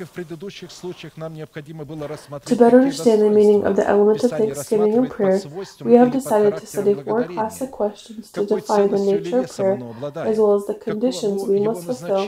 better 2.56 2.80
understand 2.80 3.22
the 3.22 3.30
meaning 3.30 3.64
of 3.64 3.76
the 3.76 3.88
element 3.88 4.22
of 4.24 4.30
thanksgiving 4.30 4.92
in 4.92 5.08
prayer, 5.08 5.40
we 5.84 5.94
have 5.94 6.10
decided 6.12 6.56
to 6.58 6.66
study 6.66 6.94
four 6.94 7.24
classic 7.24 7.70
questions 7.70 8.30
to 8.32 8.44
define 8.44 8.90
the 8.90 8.98
nature 8.98 9.38
of 9.40 9.56
prayer 9.56 9.78
as 10.26 10.38
well 10.38 10.54
as 10.54 10.66
the 10.66 10.74
conditions 10.74 11.44
we 11.44 11.60
must 11.60 11.86
fulfill 11.86 12.26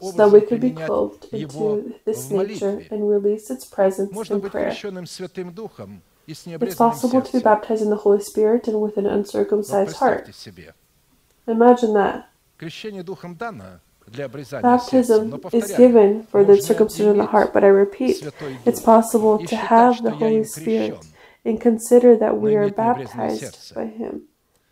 so 0.00 0.12
that 0.12 0.30
we 0.32 0.40
could 0.40 0.60
be 0.60 0.70
called 0.86 1.26
into 1.32 1.94
this 2.04 2.30
nature 2.30 2.86
and 2.90 3.10
release 3.10 3.50
its 3.50 3.64
presence 3.64 4.12
in 4.30 4.40
prayer. 4.40 4.70
It's 6.28 6.76
possible 6.76 7.20
to 7.22 7.32
be 7.32 7.40
baptized 7.42 7.82
in 7.82 7.90
the 7.90 7.96
Holy 7.96 8.20
Spirit 8.22 8.68
and 8.68 8.80
with 8.80 8.96
an 8.96 9.06
uncircumcised 9.06 9.96
heart. 9.96 10.24
Imagine 11.48 11.94
that. 11.94 12.28
Baptism 14.62 15.40
is 15.52 15.72
given 15.76 16.24
for 16.24 16.44
the 16.44 16.60
circumcision 16.60 17.10
of 17.10 17.16
the 17.16 17.26
heart, 17.26 17.52
but 17.52 17.64
I 17.64 17.68
repeat, 17.68 18.26
it's 18.64 18.80
possible 18.80 19.44
to 19.46 19.56
have 19.56 20.02
the 20.02 20.10
Holy 20.10 20.44
Spirit 20.44 21.06
and 21.44 21.60
consider 21.60 22.16
that 22.16 22.38
we 22.38 22.56
are 22.56 22.70
baptized 22.70 23.74
by 23.74 23.86
Him 23.86 24.22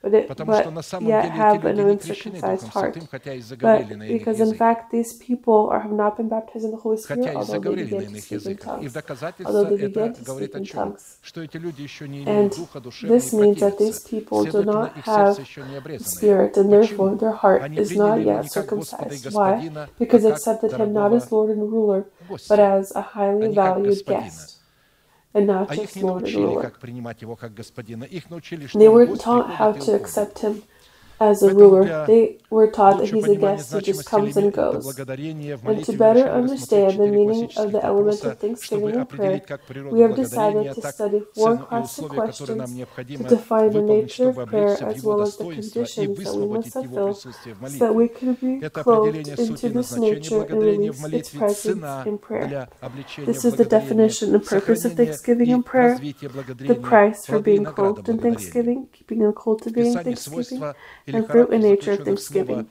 but, 0.07 0.15
it, 0.15 0.47
but 0.47 1.03
yet 1.03 1.31
have 1.31 1.65
an 1.65 1.81
uncircumcised 1.81 2.69
heart. 2.69 2.97
But 3.59 3.89
because 4.07 4.41
in 4.41 4.55
fact 4.55 4.93
these 4.93 5.15
people 5.15 5.69
are, 5.73 5.81
have 5.81 5.91
not 5.91 6.17
been 6.17 6.29
baptized 6.29 6.65
in 6.65 6.71
the 6.71 6.77
Holy 6.77 6.97
Spirit, 6.97 7.35
although 7.35 7.59
they 7.59 7.85
began 7.85 8.13
to 8.13 8.21
speak 8.21 8.47
in 8.47 8.57
tongues. 8.57 8.97
Although 9.45 9.65
they 9.65 9.89
began 9.89 10.15
to 10.15 10.25
speak 10.25 10.55
in 10.55 10.65
tongues. 10.65 11.19
And 12.27 12.53
this 13.15 13.33
means 13.33 13.61
that 13.61 13.79
these 13.79 14.01
people 14.01 14.45
do 14.45 14.65
not 14.65 14.93
have 14.99 15.37
spirit, 16.01 16.57
and 16.57 16.73
therefore 16.73 17.17
their 17.17 17.33
heart 17.33 17.73
is 17.77 17.97
not 17.97 18.23
yet 18.25 18.51
circumcised. 18.53 19.33
Why? 19.33 19.69
Because 19.99 20.23
they 20.23 20.31
accepted 20.31 20.73
him 20.73 20.93
not 20.93 21.13
as 21.13 21.33
Lord 21.33 21.51
and 21.51 21.63
ruler, 21.73 22.07
but 22.49 22.61
as 22.61 22.93
a 22.95 23.03
highly 23.03 23.53
valued 23.55 24.05
guest 24.07 24.56
and 25.37 25.47
not 25.49 25.71
just 25.73 26.03
Lord 26.03 26.25
and 26.25 26.37
Lord. 26.47 26.73
They 28.79 28.89
weren't 28.89 29.21
taught 29.21 29.51
how 29.57 29.73
to 29.73 29.95
accept 29.95 30.41
Him. 30.41 30.65
As 31.19 31.43
a 31.43 31.55
ruler, 31.55 32.07
they 32.07 32.39
were 32.51 32.71
taught 32.71 32.99
that 32.99 33.09
he's 33.09 33.25
a 33.25 33.37
guest 33.37 33.73
who 33.73 33.81
just 33.81 34.05
comes 34.05 34.37
and 34.37 34.53
goes. 34.53 34.99
And 34.99 35.85
to 35.85 35.93
better 35.93 36.29
understand 36.29 36.99
the 36.99 37.07
meaning 37.07 37.51
of 37.57 37.73
the 37.73 37.83
element 37.83 38.23
of 38.25 38.39
thanksgiving 38.39 38.97
and 38.97 39.09
prayer, 39.09 39.41
we 39.91 40.01
have 40.01 40.15
decided 40.15 40.75
to 40.75 40.93
study 40.93 41.23
four 41.35 41.57
classic 41.57 42.09
questions 42.09 42.75
to 42.75 43.25
define 43.25 43.71
the 43.73 43.83
nature 43.83 44.29
of 44.29 44.49
prayer 44.49 44.77
as 44.85 45.03
well 45.03 45.23
as 45.23 45.37
the 45.37 45.45
conditions 45.45 46.19
that 46.25 46.35
we 46.35 46.47
must 46.47 46.73
fulfill 46.73 47.15
so 47.15 47.31
that 47.79 47.95
we 47.95 48.09
can 48.09 48.35
be 48.35 48.69
clothed 48.69 49.27
into 49.29 49.69
this 49.71 49.97
nature 49.97 50.43
and 50.43 50.63
release 50.63 51.03
its 51.05 51.31
presence 51.31 52.07
in 52.07 52.19
prayer. 52.19 52.69
This 53.25 53.45
is 53.45 53.57
the 53.57 53.65
definition 53.65 54.35
and 54.35 54.45
purpose 54.45 54.85
of 54.85 54.95
thanksgiving 54.95 55.51
and 55.51 55.65
prayer, 55.65 55.99
the 55.99 56.79
price 56.81 57.25
for 57.27 57.41
being 57.41 57.65
clothed 57.65 58.09
in 58.09 58.19
thanksgiving, 58.19 58.89
keeping 58.93 59.23
and 59.23 59.35
cultivating 59.35 59.95
thanksgiving, 59.95 60.75
and 61.07 61.27
fruit 61.29 61.51
and 61.51 61.63
nature 61.63 61.93
of 61.93 62.05
thanksgiving. 62.05 62.69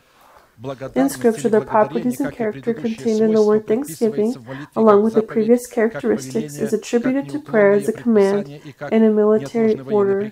In 0.95 1.09
Scripture, 1.09 1.49
the 1.49 1.59
properties 1.59 2.21
and 2.21 2.31
character 2.31 2.73
contained 2.73 3.19
in 3.19 3.33
the 3.33 3.41
word 3.43 3.67
thanksgiving, 3.67 4.36
along 4.75 5.03
with 5.03 5.13
the 5.13 5.21
previous 5.21 5.67
characteristics, 5.67 6.55
is 6.55 6.71
attributed 6.71 7.27
to 7.29 7.39
prayer 7.39 7.71
as 7.71 7.89
a 7.89 7.93
command 7.93 8.61
and 8.79 9.03
a 9.03 9.11
military 9.11 9.77
order, 9.81 10.31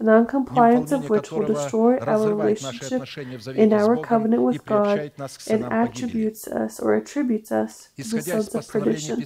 non-compliance 0.00 0.92
of 0.92 1.08
which 1.08 1.30
will 1.32 1.46
destroy 1.46 1.98
our 1.98 2.34
relationship 2.34 3.02
in 3.48 3.72
our 3.72 3.96
covenant 3.96 4.42
with 4.42 4.64
God 4.64 5.10
and 5.48 5.64
attributes 5.64 6.46
us 6.48 6.78
or 6.80 6.94
attributes 6.94 7.50
us 7.50 7.88
to 7.96 8.04
the 8.04 8.22
sons 8.22 8.54
of 8.54 8.68
perdition. 8.68 9.24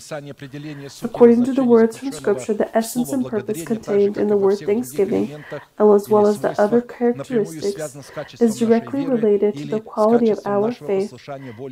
According 1.02 1.44
to 1.44 1.52
the 1.52 1.64
words 1.64 1.98
from 1.98 2.12
Scripture, 2.12 2.54
the 2.54 2.70
essence 2.76 3.12
and 3.12 3.26
purpose 3.26 3.64
contained 3.64 4.16
in 4.16 4.28
the 4.28 4.36
word 4.36 4.58
thanksgiving, 4.60 5.44
as 5.78 6.08
well 6.08 6.26
as 6.26 6.40
the 6.40 6.60
other 6.60 6.80
characteristics, 6.80 7.96
is 8.40 8.58
directly 8.58 9.06
related 9.06 9.56
to 9.56 9.66
the 9.66 9.80
quality 9.80 10.30
of 10.30 10.38
our 10.44 10.70
faith 10.72 11.12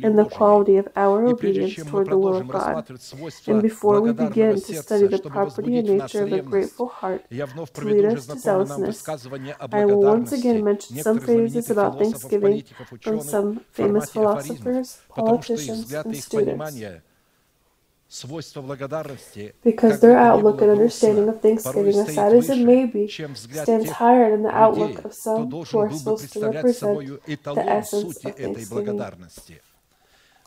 and 0.03 0.17
the 0.17 0.25
quality 0.25 0.77
of 0.77 0.87
our 0.95 1.25
obedience 1.25 1.75
toward 1.89 2.09
the 2.09 2.17
will 2.17 2.35
of 2.35 2.47
God. 2.47 2.89
And 3.47 3.61
before 3.61 4.01
we 4.01 4.11
begin 4.11 4.59
to 4.59 4.73
study 4.81 5.07
the 5.07 5.19
property 5.19 5.77
and 5.77 5.87
nature 5.87 6.23
of 6.23 6.33
a 6.33 6.41
grateful 6.41 6.87
heart 6.87 7.23
to 7.29 7.81
lead 7.81 8.05
us 8.05 8.25
to 8.27 8.37
zealousness, 8.37 8.88
Christmas. 8.93 9.55
I 9.71 9.85
will 9.85 10.01
once 10.01 10.31
again 10.31 10.63
mention 10.63 10.97
some 11.03 11.19
phrases 11.19 11.69
about 11.69 11.99
Thanksgiving 11.99 12.63
from 13.01 13.21
some 13.21 13.61
famous 13.71 14.11
philosophers, 14.11 14.99
politicians, 15.09 15.93
and 15.93 16.15
students. 16.15 16.75
Because 19.63 19.99
their 19.99 20.17
outlook 20.17 20.61
and 20.61 20.71
understanding 20.71 21.29
of 21.29 21.41
Thanksgiving, 21.41 21.95
as 21.95 22.15
sad 22.15 22.33
as 22.33 22.49
it 22.49 22.57
may 22.65 22.85
be, 22.85 23.07
stands 23.07 23.89
higher 23.91 24.31
than 24.31 24.43
the 24.43 24.49
outlook 24.49 25.05
of 25.05 25.13
some 25.13 25.51
who 25.51 25.79
are 25.79 25.91
supposed 25.91 26.33
to 26.33 26.39
represent 26.39 26.97
the 27.25 27.65
essence 27.67 28.25
of 28.25 28.35
Thanksgiving. 28.35 29.59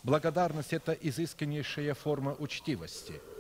Благодарность– 0.05 0.73
это 0.75 0.93
изысканнейшая 0.93 1.95
форма 1.95 2.35
учтивости– 2.41 3.21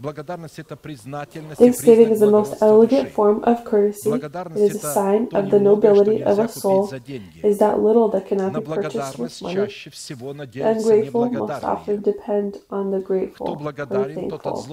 Thanksgiving 0.00 2.10
is 2.10 2.20
the 2.20 2.30
most 2.30 2.62
elegant 2.62 3.10
form 3.10 3.42
of 3.42 3.64
courtesy. 3.64 4.10
It 4.10 4.56
is 4.56 4.76
a 4.76 4.78
sign 4.94 5.28
of 5.34 5.50
the 5.50 5.58
nobility 5.58 6.22
of 6.22 6.38
a 6.38 6.46
soul, 6.46 6.88
is 7.42 7.58
that 7.58 7.80
little 7.80 8.08
that 8.10 8.28
cannot 8.28 8.52
be 8.52 8.60
purchased 8.60 9.18
with 9.18 9.42
money. 9.42 9.56
Ungrateful 10.54 11.30
most 11.30 11.64
often 11.64 12.00
depend 12.02 12.58
on 12.70 12.92
the 12.92 13.00
grateful 13.00 13.48
or 13.48 13.56
thankful. 14.14 14.66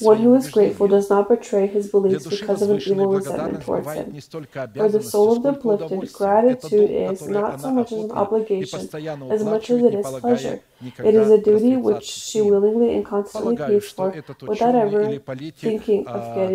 One 0.00 0.16
who 0.18 0.34
is 0.34 0.50
grateful 0.50 0.88
does 0.88 1.08
not 1.08 1.28
betray 1.28 1.68
his 1.68 1.88
beliefs 1.88 2.26
because 2.26 2.60
of 2.60 2.70
an 2.70 2.80
evil 2.80 3.06
resentment 3.06 3.62
towards 3.64 3.86
him. 3.86 4.12
For 4.74 4.88
the 4.88 5.00
soul 5.02 5.36
of 5.36 5.42
the 5.44 5.50
uplifted, 5.50 6.12
gratitude 6.12 6.90
is 6.90 7.22
not 7.28 7.60
so 7.60 7.70
much 7.70 7.92
as 7.92 8.00
an 8.02 8.10
obligation 8.10 8.80
as 9.30 9.44
much 9.44 9.70
as 9.70 9.82
it 9.84 9.94
is 9.94 10.06
pleasure. 10.20 10.60
It 11.04 11.14
is 11.14 11.30
a 11.30 11.38
duty 11.38 11.76
which 11.76 12.02
she 12.04 12.42
willingly 12.42 12.96
and 12.96 13.04
constantly 13.06 13.56
pays 13.56 13.91
что 13.92 14.08
этот 14.08 14.42
ученый 14.42 15.12
или 15.12 15.18
политик 15.18 15.84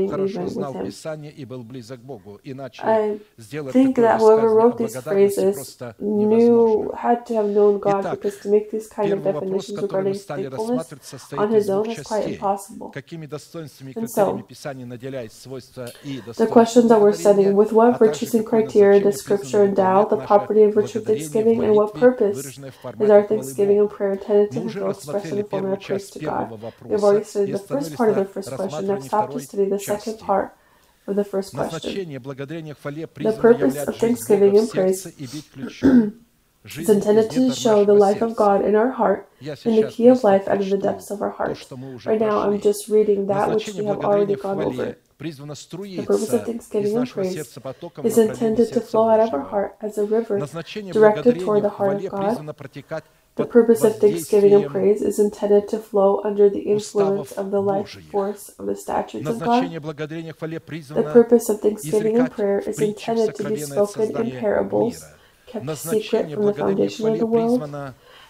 хорошо 0.10 0.48
знал 0.48 0.74
Писание 0.74 1.32
и 1.32 1.46
был 1.46 1.64
близок 1.64 2.00
к 2.00 2.04
Богу. 2.04 2.40
Иначе 2.44 2.82
I 2.84 3.20
сделать 3.38 3.74
think 3.74 3.96
that 3.96 4.20
whoever 4.20 4.50
wrote 4.54 4.78
these 4.78 4.96
phrases 5.02 5.78
knew, 6.00 6.92
had 6.94 7.26
to 7.26 7.36
have 7.36 7.48
known 7.50 7.80
God, 7.80 8.02
Итак, 8.02 8.20
because 8.20 8.38
to 8.42 8.50
make 8.50 8.72
these 8.72 8.88
kind 8.88 9.12
of 9.14 9.24
definitions 9.24 9.82
regarding 9.82 10.14
thankfulness 10.16 11.34
on 11.34 11.52
his 11.52 11.70
own 11.70 11.90
is 11.90 12.04
quite 12.04 12.28
impossible. 12.28 12.92
Какими 12.92 13.26
достоинствами 13.26 13.92
и 13.92 13.94
критериями 13.94 14.42
Писание 14.42 14.86
наделяет 14.86 15.34
свойства 15.34 15.92
и 16.04 16.22
The 16.38 16.48
question 16.48 16.88
that 16.88 17.00
we're 17.00 17.14
studying, 17.14 17.56
with 17.56 17.72
what 17.72 18.00
virtues 18.00 18.34
and 18.34 18.46
criteria 18.46 19.00
does 19.02 19.20
Scripture 19.22 19.64
endow 19.66 20.06
the 20.06 20.18
property 20.18 20.64
of 20.64 20.74
virtue 20.74 21.02
thanksgiving, 21.02 21.64
and 21.64 21.76
what 21.76 21.94
purpose 21.94 22.38
is 22.46 23.10
our 23.10 23.24
thanksgiving 23.24 23.80
and 23.80 23.90
prayer 23.90 24.14
intended 24.14 24.52
to 24.52 24.62
fulfill 24.62 24.92
expression 24.92 25.40
of 25.40 25.50
form 25.50 25.78
praise 25.78 26.10
to 26.12 26.20
God? 26.20 26.52
We've 26.84 27.04
already 27.04 27.26
studied 27.28 27.54
the 27.54 27.60
first 27.60 27.96
part 27.96 28.10
of 28.10 28.16
the 28.16 28.26
first 28.34 28.50
question. 28.56 28.88
Next 28.88 29.14
up 29.14 29.30
to 29.50 29.58
be 29.58 29.66
the 29.66 29.80
second 29.80 30.20
part 30.20 30.56
of 31.08 31.16
the 31.16 31.24
first 31.24 31.54
question. 31.54 31.92
The 33.30 33.38
purpose 33.40 33.76
of 33.88 33.96
thanksgiving 33.98 34.58
and 34.58 34.70
praise 34.70 35.06
is 36.78 36.90
intended 36.90 37.32
to 37.32 37.54
show 37.54 37.86
the 37.86 37.94
life 37.94 38.22
of 38.22 38.36
God 38.36 38.66
in 38.66 38.76
our 38.76 38.92
heart 38.92 39.30
and 39.66 39.78
the 39.78 39.88
key 39.90 40.08
of 40.08 40.24
life 40.24 40.48
out 40.50 40.60
of 40.60 40.70
the 40.70 40.78
depths 40.78 41.10
of 41.12 41.22
our 41.22 41.30
heart. 41.30 41.50
Right 42.06 42.20
now, 42.20 42.40
I'm 42.40 42.60
just 42.60 42.90
reading 42.90 43.28
that 43.28 43.50
which 43.50 43.68
we 43.70 43.86
have 43.86 44.04
already 44.04 44.36
gone 44.36 44.62
over. 44.62 44.98
The 45.20 46.04
purpose 46.06 46.34
of 46.34 46.46
thanksgiving 46.46 46.96
and 46.98 47.10
praise 47.10 47.36
is 48.04 48.18
intended 48.18 48.74
to 48.74 48.82
flow 48.82 49.10
out 49.10 49.20
of 49.20 49.34
our 49.34 49.42
heart 49.42 49.76
as 49.82 49.98
a 49.98 50.04
river 50.06 50.38
directed 50.92 51.40
toward 51.40 51.64
the 51.64 51.70
heart 51.70 51.98
of 52.04 52.12
God. 52.12 52.38
The 53.38 53.46
purpose 53.46 53.84
of 53.84 53.98
thanksgiving 54.00 54.54
and 54.54 54.68
praise 54.68 55.02
is 55.02 55.20
intended 55.20 55.68
to 55.70 55.78
flow 55.80 56.22
under 56.24 56.50
the 56.50 56.60
influence 56.62 57.32
of 57.34 57.52
the 57.52 57.62
life 57.62 57.98
force 58.12 58.50
of 58.58 58.66
the 58.66 58.76
statutes 58.76 59.28
of 59.28 59.40
God. 59.40 59.64
The 59.72 61.10
purpose 61.14 61.50
of 61.50 61.62
thanksgiving 61.62 62.18
and 62.18 62.32
prayer 62.32 62.60
is 62.60 62.80
intended 62.82 63.36
to 63.36 63.50
be 63.50 63.62
spoken 63.62 64.18
in 64.18 64.32
parables, 64.40 65.06
kept 65.46 65.70
secret 65.78 66.32
from 66.34 66.46
the 66.46 66.54
foundation 66.54 67.08
of 67.08 67.20
the 67.20 67.26
world. 67.26 67.62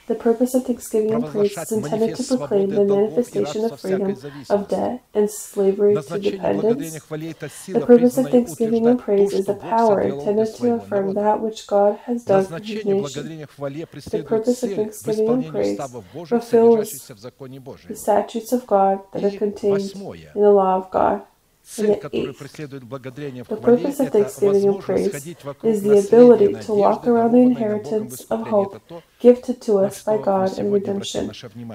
The 0.07 0.15
purpose 0.15 0.53
of 0.53 0.65
Thanksgiving 0.65 1.13
and 1.13 1.25
praise 1.25 1.57
is 1.57 1.69
intended 1.69 2.15
to 2.15 2.23
proclaim 2.37 2.69
the 2.69 2.85
manifestation 2.85 3.65
of 3.65 3.77
freedom 3.77 4.15
of 4.49 4.69
debt 4.69 5.03
and 5.13 5.29
slavery 5.29 5.95
to 5.95 6.19
dependence. 6.19 6.93
The 7.03 7.83
purpose 7.85 8.17
of 8.17 8.29
Thanksgiving 8.29 8.87
and 8.87 8.97
praise 8.97 9.33
is 9.33 9.45
the 9.45 9.55
power 9.55 9.99
intended 10.01 10.55
to 10.55 10.75
affirm 10.75 11.13
that 11.15 11.41
which 11.41 11.67
God 11.67 11.97
has 12.05 12.23
done 12.23 12.45
for 12.45 12.57
His 12.59 12.85
nation. 12.85 13.39
The 13.39 14.23
purpose 14.25 14.63
of 14.63 14.71
Thanksgiving 14.71 15.29
and 15.29 15.45
praise 15.51 15.77
fulfills 16.27 17.07
the 17.87 17.95
statutes 17.95 18.53
of 18.53 18.65
God 18.65 19.01
that 19.11 19.25
are 19.25 19.37
contained 19.37 19.91
in 19.93 20.41
the 20.41 20.51
law 20.51 20.77
of 20.77 20.89
God. 20.89 21.23
Цель, 21.69 21.95
которую 21.99 22.33
преследует 22.33 22.83
благодарение 22.83 23.43
в 23.43 23.47
хвале, 23.47 23.93
это 23.99 24.19
возможность 24.41 25.11
ходить 25.11 25.43
вокруг 25.43 25.73
наследия 25.73 26.47
надежды, 26.47 27.91
духовного 28.07 28.81
Богом 28.87 29.03
gifted 29.19 29.59
to 29.61 29.79
us 29.79 30.03
by 30.03 30.17
God 30.17 30.57
in 30.59 30.71
redemption. 30.71 31.27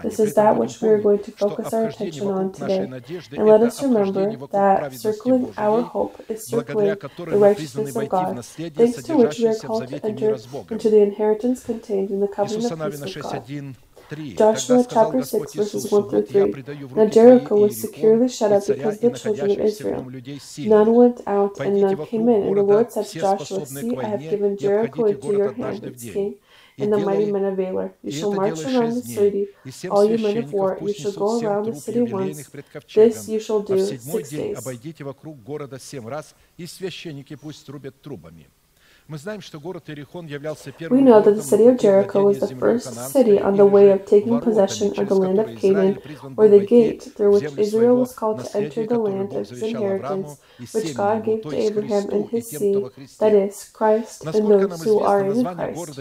This 0.02 0.20
is 0.20 0.34
that 0.34 0.56
which 0.56 0.80
we 0.80 0.88
are 0.88 0.98
going 0.98 1.18
to 1.18 1.32
focus 1.32 1.72
our 1.74 1.88
attention 1.88 2.28
on 2.28 2.52
today. 2.52 2.78
And 2.78 3.46
let 3.46 3.62
us 3.62 3.82
remember 3.82 4.36
that 4.52 4.94
circling 4.94 5.52
our 5.56 5.82
hope 5.82 6.20
is 6.28 6.46
circling 6.46 6.96
the 6.96 7.38
righteousness 7.38 7.96
of 7.96 8.08
God, 8.08 8.44
thanks 8.44 9.02
to 9.02 9.16
which 9.16 9.38
we 9.38 9.48
are 9.48 9.56
called 9.56 9.88
to 9.88 10.04
enter 10.04 10.36
into 10.70 10.90
the 10.90 11.00
inheritance 11.02 11.64
contained 11.64 12.10
in 12.10 12.20
the 12.20 12.28
covenant 12.28 12.70
of 12.70 12.78
peace 12.90 13.00
with 13.00 13.22
God. 13.22 13.74
Joshua 14.36 14.84
chapter 14.94 15.22
6, 15.22 15.54
verses 15.54 15.90
1 15.92 16.08
through 16.10 16.26
3. 16.26 16.52
Now 16.96 17.06
Jericho 17.06 17.54
was 17.56 17.80
securely 17.80 18.28
shut 18.28 18.52
up 18.52 18.66
because 18.66 18.98
the 18.98 19.10
children 19.22 19.50
of 19.50 19.58
Israel. 19.66 20.04
None 20.68 20.94
went 20.94 21.20
out 21.26 21.58
and 21.60 21.80
none 21.80 21.96
came 22.06 22.28
in. 22.28 22.42
And 22.42 22.56
the 22.56 22.62
Lord 22.62 22.92
said 22.92 23.06
to 23.06 23.18
Joshua, 23.20 23.66
See, 23.66 23.96
I 23.96 24.06
have 24.10 24.20
given 24.30 24.56
Jericho 24.58 25.04
into 25.06 25.32
your 25.36 25.52
hand, 25.52 25.84
its 25.84 26.02
king, 26.14 26.34
and 26.78 26.92
the 26.92 26.98
mighty 26.98 27.26
men 27.32 27.44
of 27.44 27.56
valor. 27.56 27.94
You 28.02 28.12
shall 28.12 28.32
march 28.32 28.58
around 28.74 28.94
the 28.94 29.02
city, 29.16 29.48
all 29.90 30.04
you 30.04 30.18
men 30.18 30.36
of 30.44 30.52
war. 30.52 30.78
You 30.80 30.92
shall 30.94 31.12
go 31.12 31.40
around 31.40 31.64
the 31.66 31.74
city 31.80 32.00
once. 32.12 32.36
This 32.94 33.28
you 33.28 33.40
shall 33.40 33.60
do 33.62 33.76
six 34.12 34.30
days. 34.30 34.56
We 39.08 41.02
know 41.02 41.20
that 41.20 41.34
the 41.36 41.42
city 41.42 41.66
of 41.66 41.78
Jericho 41.78 42.24
was 42.24 42.40
the 42.40 42.56
first 42.56 42.94
city 43.10 43.40
on 43.40 43.56
the 43.56 43.66
way 43.66 43.90
of 43.90 44.06
taking 44.06 44.40
possession 44.40 44.94
of 44.98 45.08
the 45.08 45.14
land 45.14 45.38
of 45.38 45.54
Canaan, 45.56 45.98
or 46.36 46.48
the 46.48 46.60
gate 46.64 47.02
through 47.16 47.32
which 47.32 47.58
Israel 47.58 47.96
was 47.96 48.14
called 48.14 48.38
to 48.44 48.56
enter 48.56 48.86
the 48.86 48.98
land 48.98 49.32
of 49.34 49.48
his 49.48 49.62
inheritance, 49.62 50.40
which 50.72 50.94
God 50.94 51.24
gave 51.24 51.42
to 51.42 51.56
Abraham 51.56 52.08
and 52.10 52.28
his 52.30 52.48
seed, 52.48 52.90
that 53.18 53.34
is, 53.34 53.70
Christ 53.72 54.24
and 54.24 54.50
those 54.50 54.82
who 54.82 55.00
are 55.00 55.24
in 55.24 55.44
Christ. 55.44 56.00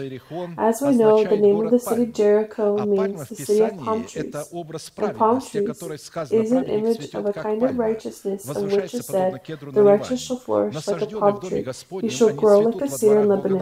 As 0.58 0.80
we 0.80 0.94
know, 0.94 1.24
the 1.24 1.36
name 1.36 1.60
of 1.60 1.70
the 1.70 1.78
city 1.78 2.06
Jericho 2.06 2.86
means 2.86 3.28
the 3.28 3.36
city 3.36 3.60
of 3.62 3.76
palm 3.78 4.04
trees. 4.06 4.52
And 4.98 5.14
palm 5.14 5.40
trees 5.40 5.82
is 6.30 6.52
an 6.52 6.64
image 6.66 7.14
of 7.14 7.26
a 7.26 7.32
kind 7.32 7.62
of 7.62 7.78
righteousness 7.78 8.48
of 8.48 8.70
which 8.72 8.94
is 8.94 9.06
said, 9.06 9.40
The 9.72 9.82
righteous 9.82 10.20
shall 10.20 10.38
flourish 10.38 10.86
like 10.86 11.00
a 11.02 11.06
palm 11.06 11.40
tree, 11.40 11.66
he 12.00 12.08
shall 12.10 12.32
grow 12.32 12.60
like 12.60 12.80
a 12.80 12.91
cedar 12.98 13.22
in 13.22 13.28
Lebanon. 13.28 13.58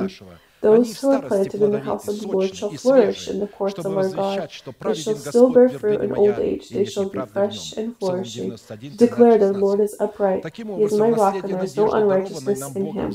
Those 0.61 1.01
who 1.01 1.11
are 1.11 1.23
planted 1.23 1.63
in 1.63 1.73
the 1.73 1.81
house 1.81 2.07
of 2.09 2.21
the 2.21 2.27
Lord 2.29 2.55
shall 2.55 2.71
flourish 2.71 3.29
in 3.29 3.41
the 3.41 3.47
courts 3.47 3.79
of 3.79 3.97
our 3.97 4.09
God. 4.11 4.51
They 4.81 4.95
shall 4.95 5.17
still 5.17 5.51
bear 5.51 5.69
fruit 5.71 6.01
in 6.03 6.13
old 6.13 6.39
age. 6.39 6.69
They 6.69 6.85
shall 6.85 7.09
be 7.09 7.21
fresh 7.21 7.73
and 7.73 7.97
flourishing. 7.99 8.57
Declare 8.97 9.39
the 9.39 9.53
Lord 9.53 9.81
is 9.81 9.97
upright. 9.99 10.45
He 10.55 10.83
is 10.83 10.93
my 10.93 11.11
rock, 11.11 11.35
and 11.37 11.55
there 11.55 11.63
is 11.65 11.77
no 11.77 11.91
unrighteousness 11.91 12.77
in 12.77 12.87
him. 12.93 13.11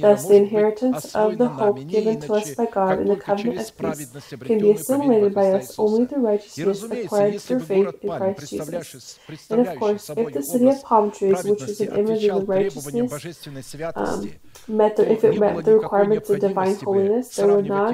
Thus, 0.00 0.26
the 0.26 0.36
inheritance 0.36 1.14
of 1.14 1.38
the 1.38 1.48
hope 1.48 1.88
given 1.88 2.20
to 2.20 2.34
us 2.34 2.54
by 2.54 2.66
God 2.66 3.00
in 3.00 3.08
the 3.08 3.16
covenant 3.16 3.58
of 3.58 3.76
peace 3.76 4.10
can 4.46 4.58
be 4.58 4.70
assimilated 4.70 5.34
by 5.34 5.52
us 5.52 5.78
only 5.78 6.06
through 6.06 6.26
righteousness 6.26 6.82
acquired 6.82 7.40
through 7.40 7.60
faith 7.60 7.94
in 8.02 8.10
Christ 8.10 8.50
Jesus. 8.50 9.18
And 9.50 9.66
of 9.66 9.76
course, 9.78 10.10
if 10.10 10.32
the 10.32 10.42
city 10.42 10.68
of 10.68 10.82
palm 10.82 11.10
trees, 11.10 11.44
which 11.44 11.62
is 11.62 11.80
an 11.80 11.96
image 11.96 12.24
of 12.28 12.48
righteousness, 12.48 13.74
um, 13.94 14.32
met 14.68 14.96
the, 14.96 15.10
if 15.10 15.24
it 15.24 15.38
met 15.38 15.64
the 15.64 15.74
requirements 15.78 16.30
of 16.30 16.40
divine 16.40 16.77
holiness, 16.84 17.34
there 17.36 17.46
would 17.56 17.66
not 17.68 17.90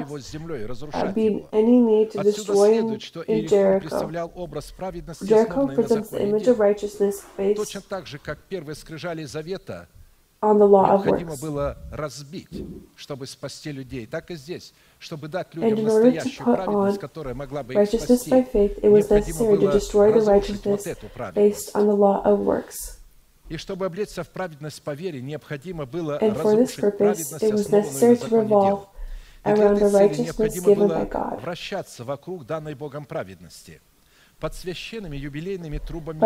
be 1.15 1.45
any 1.53 1.79
need 1.81 2.11
to 2.11 2.17
destroy 2.23 2.73
him 2.73 2.87
in 3.27 3.47
Jericho. 3.47 3.87
Jericho 5.27 5.67
presents 5.75 6.09
the 6.09 6.17
image 6.23 6.47
of 6.47 6.59
righteousness 6.59 7.25
based 7.37 7.73
on 10.41 10.59
the 10.59 10.67
law 10.67 10.85
of 10.93 11.05
works. 11.21 11.43
On 16.67 16.87
righteousness 17.75 18.27
by 18.29 18.43
faith, 18.43 18.79
it 18.83 18.89
righteousness 20.27 20.83
based 21.33 21.75
on 21.75 21.87
the 21.87 21.95
law 21.95 22.21
of 22.23 22.39
works. 22.39 22.94
И 23.49 23.57
чтобы 23.57 23.85
облечься 23.85 24.23
в 24.23 24.29
праведность 24.29 24.81
по 24.81 24.91
вере, 24.91 25.21
необходимо 25.21 25.85
было 25.85 26.19
And 26.19 26.37
разрушить 26.37 26.97
праведность, 26.97 27.33
основанную 27.33 27.81
на 27.81 28.15
законе 28.15 28.47
дел. 28.47 28.89
И 29.45 29.53
для 29.53 29.71
этой 29.71 29.91
цели 29.91 30.21
необходимо 30.23 30.75
было 30.75 31.37
вращаться 31.41 32.03
вокруг 32.03 32.45
данной 32.45 32.73
Богом 32.75 33.05
праведности– 33.05 33.81
By 34.41 34.49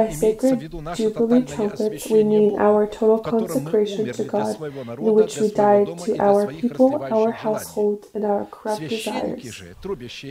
sacred 0.10 0.72
jubilee 0.96 1.44
trumpets, 1.44 2.10
we 2.10 2.24
mean 2.24 2.60
our 2.60 2.88
total 2.88 3.20
consecration 3.20 4.12
to 4.12 4.24
God, 4.24 4.60
in 4.60 5.14
which 5.14 5.38
we 5.38 5.52
die 5.52 5.86
to 5.86 6.18
our 6.20 6.48
people, 6.48 7.04
our 7.04 7.32
household, 7.32 8.08
and 8.16 8.26
our 8.26 8.46
corrupt 8.46 8.82
desires. 8.82 9.62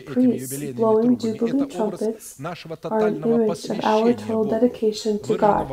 Priests 0.07 0.73
blowing 0.75 1.19
jubilee 1.19 1.67
trumpets 1.69 2.41
are 2.41 3.07
an 3.07 3.23
our 3.85 4.13
total 4.13 4.45
dedication 4.45 5.23
to 5.23 5.37
God, 5.37 5.71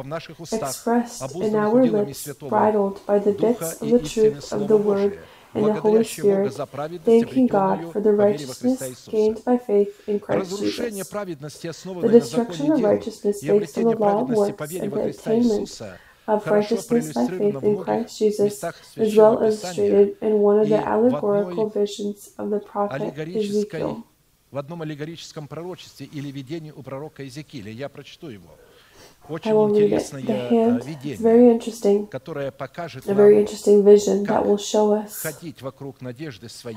expressed 0.52 1.36
in 1.36 1.56
our 1.56 1.86
lips, 1.86 2.28
bridled 2.38 3.04
by 3.08 3.18
the 3.18 3.32
bits 3.32 3.82
of 3.82 3.90
the 3.90 4.00
truth 4.00 4.54
of 4.54 4.68
the 4.68 4.78
Word 4.78 5.20
and 5.56 5.66
the 5.66 5.80
Holy 5.80 6.04
Spirit, 6.04 6.54
thanking 7.04 7.48
God 7.48 7.92
for 7.92 8.02
the 8.02 8.12
righteousness 8.12 9.08
gained 9.08 9.44
by 9.46 9.58
faith 9.58 10.08
in 10.08 10.20
Christ 10.20 10.60
Jesus. 10.60 11.10
The 11.10 12.10
destruction 12.12 12.72
of 12.72 12.82
righteousness 12.82 13.42
based 13.42 13.78
on 13.78 13.84
the 13.86 13.98
law 13.98 14.22
of 14.22 14.30
works 14.30 14.74
and 14.74 14.92
the 14.92 15.04
attainment 15.06 15.82
of 16.28 16.48
righteousness 16.48 17.14
by 17.14 17.28
faith 17.28 17.64
in 17.64 17.84
Christ 17.84 18.20
Jesus 18.20 18.64
is 18.98 19.16
well 19.16 19.42
illustrated 19.42 20.18
in 20.22 20.34
one 20.40 20.60
of 20.60 20.70
the 20.70 20.86
allegorical 20.86 21.70
visions 21.70 22.32
of 22.38 22.50
the 22.50 22.60
prophet 22.60 23.02
Ezekiel. 23.18 24.04
в 24.52 24.58
одном 24.58 24.84
аллегорическом 24.84 25.50
пророчестве 25.50 26.06
или 26.06 26.32
видении 26.32 26.72
у 26.72 26.82
пророка 26.82 27.24
Иезекииля. 27.24 27.72
Я 27.72 27.90
прочту 27.90 28.30
его. 28.30 28.48
I 29.30 29.54
will 29.54 29.70
read 29.70 29.94
it. 29.94 30.12
The 30.12 30.34
hand? 30.34 30.84
Is 31.04 31.20
very 31.20 31.50
interesting, 31.50 32.08
a 32.14 33.14
very 33.14 33.40
interesting 33.40 33.84
vision 33.84 34.24
that 34.24 34.46
will 34.46 34.58
show 34.58 34.94
us 34.94 35.24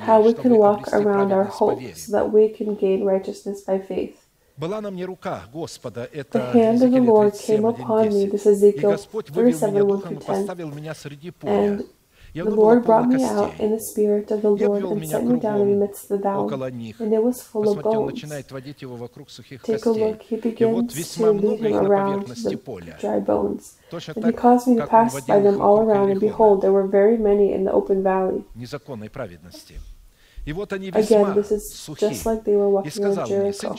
how 0.01 0.21
we 0.23 0.35
can 0.35 0.57
walk 0.57 0.89
around 0.93 1.33
our 1.33 1.45
hope 1.45 1.81
so 1.95 2.13
that 2.13 2.33
we 2.33 2.49
can 2.49 2.75
gain 2.75 3.05
righteousness 3.05 3.61
by 3.63 3.79
faith. 3.79 4.25
The 4.59 6.51
hand 6.53 6.83
of 6.83 6.91
the 6.91 7.01
Lord 7.01 7.35
came 7.35 7.65
upon 7.65 8.09
me, 8.09 8.27
this 8.27 8.47
Ezekiel 8.47 8.97
37, 8.97 9.87
1 9.87 10.01
through 10.19 10.73
and 11.47 11.85
the 12.35 12.51
Lord 12.51 12.85
brought 12.85 13.09
me 13.09 13.25
out 13.25 13.61
in 13.61 13.71
the 13.71 13.81
spirit 13.81 14.31
of 14.31 14.43
the 14.43 14.51
Lord 14.51 14.83
and 14.93 15.07
set 15.11 15.25
me 15.25 15.41
down 15.41 15.61
in 15.61 15.69
the 15.71 15.87
midst 15.87 16.11
of 16.11 16.21
valley, 16.23 16.49
and 17.01 17.13
it 17.13 17.23
was 17.23 17.43
full 17.43 17.63
of 17.71 17.83
bones. 17.83 18.23
Take 19.65 19.87
a 19.87 19.91
look, 19.91 20.23
he 20.23 20.37
begins 20.37 20.93
to 21.15 21.23
lead 21.33 21.61
him 21.61 21.73
around 21.91 22.27
the 22.45 22.51
dry 23.01 23.21
bones. 23.21 23.77
And 24.17 24.25
he 24.27 24.33
caused 24.33 24.67
me 24.69 24.77
to 24.77 24.87
pass 24.87 25.15
by 25.27 25.41
them 25.41 25.61
all 25.61 25.79
around, 25.81 26.11
and 26.11 26.21
behold, 26.21 26.61
there 26.63 26.73
were 26.73 26.87
very 26.87 27.17
many 27.19 27.53
in 27.53 27.65
the 27.65 27.73
open 27.73 28.03
valley. 28.03 28.45
Again, 30.49 31.35
this 31.35 31.53
is 31.53 31.87
just 31.99 32.27
like 32.27 32.45
they 32.45 32.57
were 32.57 32.71
walking 32.71 33.05
on 33.05 33.29
Jericho. 33.29 33.77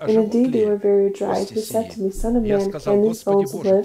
And 0.00 0.10
indeed 0.10 0.52
they 0.52 0.64
were 0.66 0.76
very 0.76 1.10
dry. 1.12 1.44
He 1.44 1.60
said 1.60 1.90
to 1.92 2.00
me, 2.00 2.10
Son 2.10 2.36
of 2.36 2.42
man, 2.44 2.70
can 2.72 3.02
these 3.02 3.24
bones 3.24 3.54
live? 3.54 3.84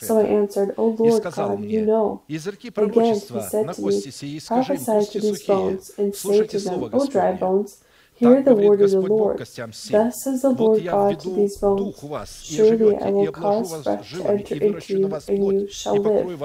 So 0.00 0.18
I 0.18 0.24
answered, 0.24 0.74
oh, 0.78 0.96
O 0.98 1.02
Lord 1.02 1.22
God, 1.22 1.64
you 1.64 1.84
know. 1.84 2.22
Again, 2.28 3.14
he 3.14 3.20
said 3.20 3.74
to 3.74 3.82
me, 3.82 4.40
Prophesy 4.46 4.90
oh, 4.90 5.04
to 5.04 5.20
these 5.20 5.42
bones, 5.46 5.90
and 5.98 6.14
say 6.14 6.46
to 6.46 6.58
them, 6.58 6.90
O 6.92 7.06
dry 7.06 7.32
bones, 7.32 7.82
Hear 8.18 8.42
the 8.42 8.54
word 8.54 8.80
of 8.82 8.90
the 8.90 9.00
Lord. 9.00 9.38
Thus 9.38 10.24
says 10.24 10.42
the 10.42 10.50
Lord 10.50 10.84
God 10.84 11.20
to 11.20 11.30
these 11.36 11.56
bones, 11.58 11.96
Surely 12.42 12.96
I 12.96 13.10
will 13.10 13.30
cause 13.30 13.84
breath 13.84 14.10
to 14.10 14.26
enter 14.26 14.54
into 14.56 14.98
you, 14.98 15.06
and 15.28 15.46
you 15.60 15.68
shall 15.70 15.96
live. 15.96 16.42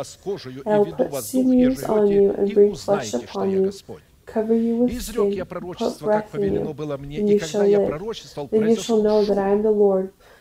I 0.68 0.78
will 0.78 0.94
put 0.94 1.24
sinews 1.24 1.84
on 1.84 2.08
you, 2.12 2.30
and 2.32 2.54
bring 2.54 2.76
flesh 2.76 3.16
upon 3.16 3.50
you, 3.50 3.72
И 4.26 4.98
изрек 4.98 5.34
я 5.34 5.46
пророчество, 5.46 6.08
как 6.08 6.30
повелено 6.30 6.74
было 6.74 6.98
мне, 6.98 7.20
и 7.20 7.40
когда 7.40 7.66
я 7.66 7.80
пророчествовал, 7.80 8.48
произошло 8.48 9.02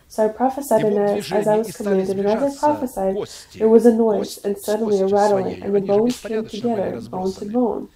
So 0.08 0.24
I 0.24 0.28
prophesied 0.28 0.84
and 0.84 0.98
as, 0.98 1.32
as 1.32 1.48
I 1.48 1.56
was 1.56 1.74
commanded, 1.74 2.10
and 2.10 2.26
as 2.26 2.42
I 2.42 2.58
prophesied, 2.58 3.16
there 3.54 3.70
was 3.70 3.86
a 3.86 3.94
noise, 3.94 4.38
and 4.44 4.58
suddenly 4.58 5.00
a 5.00 5.06
rattling, 5.06 5.62
and 5.62 5.74
the 5.74 5.80
bones 5.80 6.20
came 6.20 6.46
together, 6.46 7.00
bone 7.08 7.32
to 7.32 7.46
bone. 7.46 7.88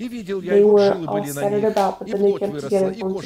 They 0.00 0.64
were 0.64 0.94
all 1.06 1.24
scattered 1.26 1.64
about, 1.64 1.98
but 1.98 2.08
then 2.08 2.22
they 2.22 2.32
kept 2.32 2.60
together 2.60 2.90
in 2.92 3.12
one. 3.12 3.24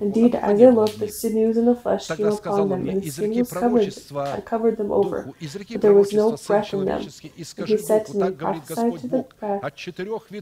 Indeed, 0.00 0.34
as 0.36 0.60
I 0.62 0.64
looked, 0.70 0.98
the 0.98 1.08
sinews 1.08 1.56
and 1.58 1.68
the 1.68 1.74
flesh 1.74 2.08
came 2.08 2.26
upon 2.28 2.68
them, 2.70 2.88
and 2.88 3.02
the 3.02 3.10
skin 3.10 3.34
was 3.38 3.52
covered, 3.52 3.92
uh, 4.16 4.40
covered 4.40 4.76
them 4.78 4.90
over, 4.90 5.28
but 5.28 5.80
there 5.82 5.92
was 5.92 6.12
no 6.14 6.30
breath 6.46 6.72
in 6.72 6.84
them. 6.86 7.02
And 7.02 7.68
he 7.68 7.76
said 7.76 8.06
to 8.06 8.16
me, 8.16 8.30
Prophesy 8.30 8.90
to 9.02 9.08
the 9.08 9.24
breath, 9.38 9.62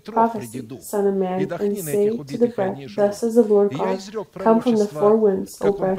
prophecy, 0.04 0.62
son 0.80 1.06
of 1.08 1.14
man, 1.16 1.40
and 1.60 1.78
say 1.78 2.16
to 2.16 2.38
the 2.38 2.46
breath, 2.46 2.78
says 3.16 3.34
the 3.34 3.42
Lord 3.42 3.72
God, 3.72 3.98
Come 4.38 4.60
from 4.60 4.76
the 4.76 4.86
four 4.86 5.16
winds, 5.16 5.58
O 5.62 5.72
breath, 5.72 5.98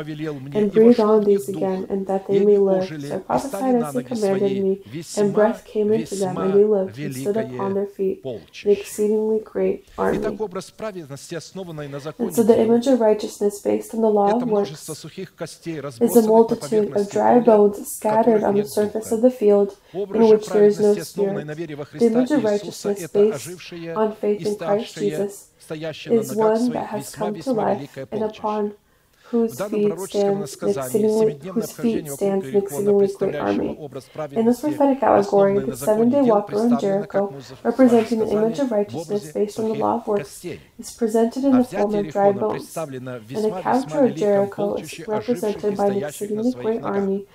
and 0.54 0.72
breathe 0.72 1.00
on 1.02 1.24
these 1.26 1.50
again, 1.50 1.86
and 1.90 2.08
that 2.08 2.26
they 2.28 2.40
may 2.46 2.58
live. 2.58 2.88
So 2.88 3.16
I 3.16 3.20
prophesied 3.20 3.76
as 3.76 3.94
he 3.96 4.04
commanded 4.04 4.64
me, 4.64 4.82
and 5.18 5.34
breath 5.34 5.66
came 5.66 5.92
into 5.92 6.16
them, 6.16 6.38
and 6.38 6.54
they 6.54 6.64
lived, 6.64 6.98
and 6.98 7.16
stood 7.16 7.38
upon 7.38 7.74
their 7.74 7.88
feet, 7.88 8.24
exceedingly 8.66 9.41
great 9.44 9.88
army. 9.98 10.18
Итак, 10.20 10.40
образ 10.40 10.72
праведности, 10.72 11.36
основанный 11.36 11.88
на 11.88 12.00
законе, 12.00 12.32
so 12.32 12.44
the 12.44 12.58
image 12.58 12.88
of 12.88 13.00
righteousness 13.00 13.62
based 13.64 13.94
on 13.94 14.02
the 14.02 14.10
law 14.10 14.32
of 14.32 14.44
works 14.48 14.90
is 16.00 16.18
a 16.18 16.22
multitude 16.22 16.96
of 16.96 17.10
dry 17.10 17.40
bones 17.40 17.78
scattered 17.98 18.44
on 18.44 18.56
the 18.56 18.64
surface 18.66 19.12
of 19.12 19.22
the 19.22 19.32
field 19.32 19.78
in 19.94 20.28
which 20.30 20.48
there 20.48 20.66
is 20.66 20.80
no 20.80 20.94
spirit. 20.96 21.48
The 21.48 22.06
image 22.06 22.32
of 22.32 22.44
righteousness 22.44 23.08
based 23.08 23.48
on 23.96 24.16
faith 24.16 24.46
in 24.46 24.56
Christ 24.56 24.96
Jesus 24.96 25.48
is 26.06 26.36
one 26.36 26.70
that 26.72 26.88
has 26.88 27.16
come 27.16 27.36
to 27.36 27.52
life 27.52 27.98
and 28.12 28.24
upon 28.24 28.74
whose 29.32 29.60
feet 29.62 29.98
stand 30.00 30.44
vexillingly, 30.44 31.42
whose 31.42 31.72
feet 31.72 32.10
stand 32.12 32.44
vexillingly 32.44 33.08
great 33.18 33.36
army. 33.36 33.78
In 34.32 34.46
this 34.46 34.60
prophetic 34.60 35.02
allegory, 35.02 35.58
the 35.60 35.78
seven-day 35.78 36.22
walk 36.22 36.52
around 36.52 36.80
Jericho, 36.82 37.34
representing 37.64 38.20
the 38.20 38.30
image 38.30 38.60
of 38.60 38.72
righteousness 38.72 39.32
based 39.32 39.58
on 39.60 39.70
the 39.70 39.76
law 39.76 39.96
of 39.96 40.08
works, 40.08 40.44
is 40.44 40.92
presented 40.92 41.46
in 41.46 41.58
the 41.58 41.64
form 41.64 41.96
of 41.96 42.12
dry 42.12 42.32
bones, 42.34 42.76
and 42.76 43.08
the 43.08 43.62
capture 43.64 44.04
of 44.04 44.16
Jericho 44.16 44.76
is 44.76 45.00
represented 45.08 45.78
by 45.78 45.90
the 45.90 46.02
vexillingly 46.02 46.54
great 46.62 46.84
army. 46.84 47.26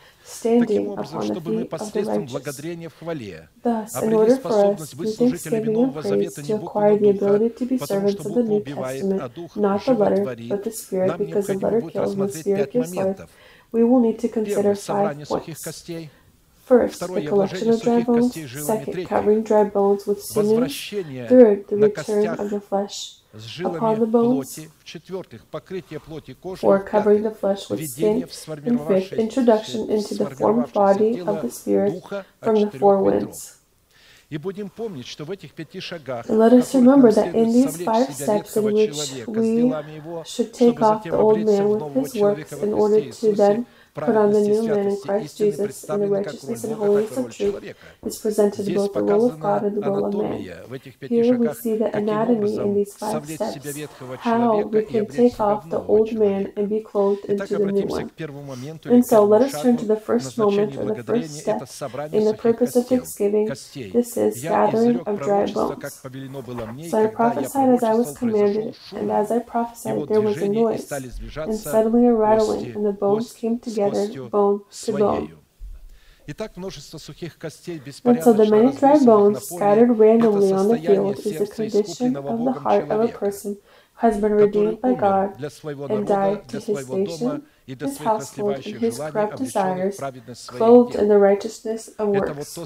благодарения 2.28 2.90
в 2.90 2.98
хвале 2.98 3.50
Thus, 3.64 3.94
in 3.96 3.98
обрели 4.04 4.16
order 4.16 4.28
for 4.28 4.34
us, 4.34 4.40
способность 4.40 4.96
быть 4.96 5.10
through 5.10 5.38
служителями 5.38 5.66
thanksgiving 5.66 5.74
Нового 5.74 6.00
and 6.00 6.04
praise, 6.04 6.10
Завета 6.10 6.42
не 6.42 6.48
to 6.50 6.58
буквы, 6.60 6.82
acquire 6.82 7.00
но 7.00 7.08
the 7.08 7.14
духа, 7.14 7.36
ability 7.36 7.58
to 7.58 7.66
be 7.70 7.78
потому 7.80 8.10
что 8.10 8.18
servants 8.18 8.20
of 8.20 8.24
the 8.24 8.30
буква 8.30 8.42
New 8.44 8.58
убивает, 8.58 9.04
Testament, 9.04 9.22
а 9.22 9.30
дух 9.30 9.58
not 9.58 9.86
the 9.86 9.98
letter, 9.98 10.16
животворит, 10.16 10.52
but 10.52 10.64
the 10.64 10.72
Spirit, 10.72 11.08
нам 11.08 11.18
because 11.18 11.46
the 11.48 11.56
необходимо 11.56 11.68
letter 11.68 11.82
будет 11.82 11.94
kills 11.94 11.96
and 11.96 12.04
the 12.04 12.26
рассмотреть 12.26 12.46
Spirit 12.46 12.58
пять 12.58 12.74
gives 12.74 12.90
life, 12.92 12.96
моментов. 12.96 13.30
we 13.72 13.84
will 13.84 14.02
need 14.02 14.20
to 14.20 14.30
consider 14.30 14.56
Первое – 14.56 14.76
five 14.76 14.80
собрание 14.80 15.26
сухих 15.26 15.56
points. 15.56 15.64
костей. 15.64 16.10
First, 16.70 16.94
Второе 16.96 17.22
the – 17.22 17.30
collection 17.30 17.70
обложение 17.70 17.74
of 17.74 17.82
dry 17.82 18.02
сухих 18.02 18.08
bones. 18.08 18.22
костей 18.28 18.46
жилами. 18.46 18.80
Second, 18.80 18.92
Третье 18.94 19.08
covering 19.10 19.44
dry 19.44 19.72
bones 19.72 20.06
with 20.06 20.20
sinews. 20.22 20.36
Возвращение 20.36 21.28
Third, 21.28 21.68
the 21.68 21.76
на 21.78 21.86
return 21.88 21.92
костях 21.94 22.40
of 22.40 22.50
the 22.50 22.62
flesh 22.70 23.18
с 23.25 23.25
upon 23.65 24.01
the 24.01 24.07
bones, 24.07 24.59
or 26.63 26.83
covering 26.85 27.23
the 27.23 27.31
flesh 27.31 27.69
with 27.71 27.81
skin, 27.89 28.23
and 28.65 28.81
fifth, 28.89 29.13
introduction 29.13 29.91
into 29.91 30.15
the 30.15 30.31
formed 30.31 30.73
body 30.73 31.21
of 31.21 31.43
the 31.43 31.51
Spirit 31.51 32.03
from 32.43 32.55
the 32.61 32.71
four 32.79 33.03
winds. 33.03 33.53
Let 36.29 36.53
us 36.53 36.75
remember 36.75 37.13
that 37.13 37.35
in 37.35 37.53
these 37.53 37.77
five 37.85 38.13
steps 38.13 38.57
in 38.57 38.65
which 38.65 39.27
we 39.27 39.73
should 40.25 40.53
take 40.53 40.83
off 40.83 41.05
the 41.05 41.17
old 41.17 41.39
man 41.45 41.69
with 41.69 41.95
his 41.95 42.15
works 42.21 42.53
in 42.53 42.73
order 42.73 43.01
to 43.11 43.33
then 43.35 43.67
for 44.05 44.29
the 44.33 44.41
new 44.41 44.63
man 44.69 44.89
in 44.89 45.01
Christ 45.01 45.39
Jesus 45.39 45.85
and 45.85 46.03
the 46.03 46.09
righteousness 46.09 46.65
and 46.65 46.75
holiness 46.75 47.17
of 47.17 47.35
truth 47.35 47.75
is 48.05 48.19
presented 48.19 48.75
both 48.75 48.93
the 48.93 49.05
will 49.05 49.31
of 49.31 49.41
God 49.41 49.65
and 49.65 49.77
the 49.77 49.91
will 49.91 50.07
of 50.07 50.15
man. 50.15 50.39
Here 51.09 51.37
we 51.39 51.53
see 51.55 51.77
the 51.77 51.97
anatomy 51.97 52.57
in 52.57 52.75
these 52.75 52.93
five 52.95 53.25
steps, 53.27 53.57
how 54.19 54.61
we 54.61 54.83
can 54.85 55.07
take 55.07 55.41
off 55.41 55.69
the 55.71 55.81
old 55.81 56.13
man 56.13 56.53
and 56.57 56.69
be 56.69 56.81
clothed 56.81 57.25
into 57.25 57.47
the 57.47 57.73
new 57.73 57.87
one. 57.87 58.11
And 58.85 59.07
so 59.07 59.25
let 59.25 59.43
us 59.43 59.63
turn 59.63 59.77
to 59.79 59.87
the 59.87 59.97
first 59.97 60.37
moment 60.37 60.77
or 60.77 60.95
the 60.95 61.03
first 61.03 61.39
step 61.41 61.63
in 62.13 62.25
the 62.25 62.35
purpose 62.35 62.77
of 62.77 62.87
thanksgiving. 62.87 63.47
This 63.47 64.17
is 64.17 64.43
gathering 64.43 65.01
of 65.01 65.21
dry 65.21 65.47
bones. 65.47 66.01
So 66.91 67.05
I 67.05 67.07
prophesied 67.07 67.71
as 67.71 67.83
I 67.83 67.95
was 67.95 68.17
commanded, 68.17 68.77
and 68.93 69.11
as 69.11 69.31
I 69.31 69.39
prophesied, 69.39 70.09
there 70.09 70.21
was 70.21 70.37
a 70.43 70.49
noise, 70.49 70.91
and 70.93 71.55
suddenly 71.55 72.07
a 72.07 72.13
rattling, 72.13 72.75
and 72.75 72.85
the 72.85 72.93
bones 72.93 73.33
came 73.33 73.59
together 73.59 73.86
together, 73.93 74.61
so 78.23 78.33
the 78.33 78.47
many 78.51 78.73
dry 78.77 78.99
bones 79.05 79.47
scattered 79.49 79.91
randomly 79.99 80.53
on 80.53 80.69
the 80.69 80.79
field 80.79 81.19
is 81.19 81.39
the 81.39 81.47
condition 81.47 82.17
of 82.17 82.45
the 82.45 82.53
heart 82.53 82.91
of 82.91 83.01
a 83.01 83.09
person 83.09 83.59
who 83.95 84.07
has 84.09 84.21
been 84.21 84.33
redeemed 84.33 84.81
by 84.81 84.95
God 84.95 85.37
and 85.89 86.07
died 86.07 86.49
to 86.49 86.61
his 86.61 86.89
nation, 86.91 87.43
his 87.81 87.99
household, 87.99 88.57
and 88.67 88.77
his 88.81 88.99
corrupt 88.99 89.37
desires, 89.39 89.97
clothed 90.47 90.95
in 90.97 91.09
the 91.09 91.19
righteousness 91.19 91.89
of 91.99 92.09
works. 92.09 92.59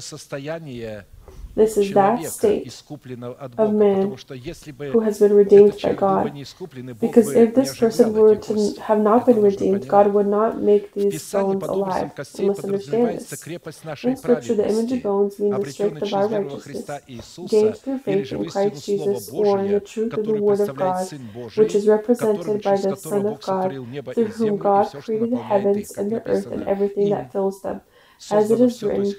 This 1.55 1.77
is 1.77 1.93
that 1.93 2.23
state 2.23 2.67
of 3.57 3.73
man 3.73 4.15
who 4.93 4.99
has 5.01 5.19
been 5.19 5.33
redeemed 5.33 5.81
by 5.81 5.93
God. 5.93 6.31
Because 6.99 7.27
if 7.35 7.55
this 7.55 7.75
person 7.79 8.13
were 8.13 8.35
to 8.35 8.81
have 8.81 8.99
not 8.99 9.25
been 9.25 9.41
redeemed, 9.41 9.87
God 9.87 10.13
would 10.13 10.27
not 10.27 10.61
make 10.61 10.93
these 10.93 11.31
bones 11.31 11.63
alive. 11.67 12.11
You 12.37 12.45
must 12.47 12.63
understand 12.63 13.03
this. 13.19 13.33
In 14.03 14.15
Scripture, 14.17 14.55
the 14.55 14.69
image 14.69 14.91
of 14.91 15.03
bones 15.03 15.39
means 15.39 15.57
the 15.63 15.71
strength 15.71 16.01
of 16.03 16.13
our 16.13 16.27
righteousness, 16.27 16.85
gained 17.49 17.77
through 17.77 17.97
faith 17.99 18.31
in 18.31 18.45
Christ 18.45 18.85
Jesus, 18.85 19.29
or 19.29 19.59
in 19.59 19.71
the 19.71 19.79
truth 19.79 20.13
of 20.17 20.25
the 20.25 20.33
Word 20.33 20.59
of 20.61 20.75
God, 20.75 21.07
which 21.55 21.75
is 21.75 21.87
represented 21.87 22.63
by 22.63 22.75
the 22.77 22.95
Son 22.95 23.25
of 23.25 23.41
God, 23.41 23.69
through 24.15 24.27
whom 24.27 24.57
God 24.57 24.91
created 25.03 25.31
the 25.31 25.37
heavens 25.43 25.97
and 25.97 26.11
the 26.11 26.21
earth 26.27 26.51
and 26.51 26.63
everything 26.67 27.09
that 27.09 27.31
fills 27.31 27.61
them, 27.61 27.81
as 28.31 28.51
it 28.51 28.59
is 28.61 28.83
written. 28.83 29.15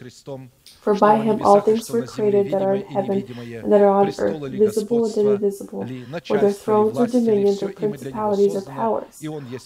For 0.82 0.94
by 0.94 1.16
him 1.18 1.40
all 1.44 1.60
things 1.60 1.90
were 1.90 2.02
created 2.02 2.50
that 2.50 2.62
are 2.62 2.74
in 2.74 2.84
heaven 2.86 3.24
and 3.62 3.72
that 3.72 3.82
are 3.82 3.88
on 3.88 4.08
earth, 4.18 4.42
visible 4.50 5.04
and 5.06 5.16
invisible, 5.16 5.84
whether 6.28 6.52
thrones 6.52 6.98
or 6.98 7.06
dominions 7.06 7.62
or 7.62 7.68
principalities 7.70 8.56
or 8.56 8.62
powers. 8.62 9.22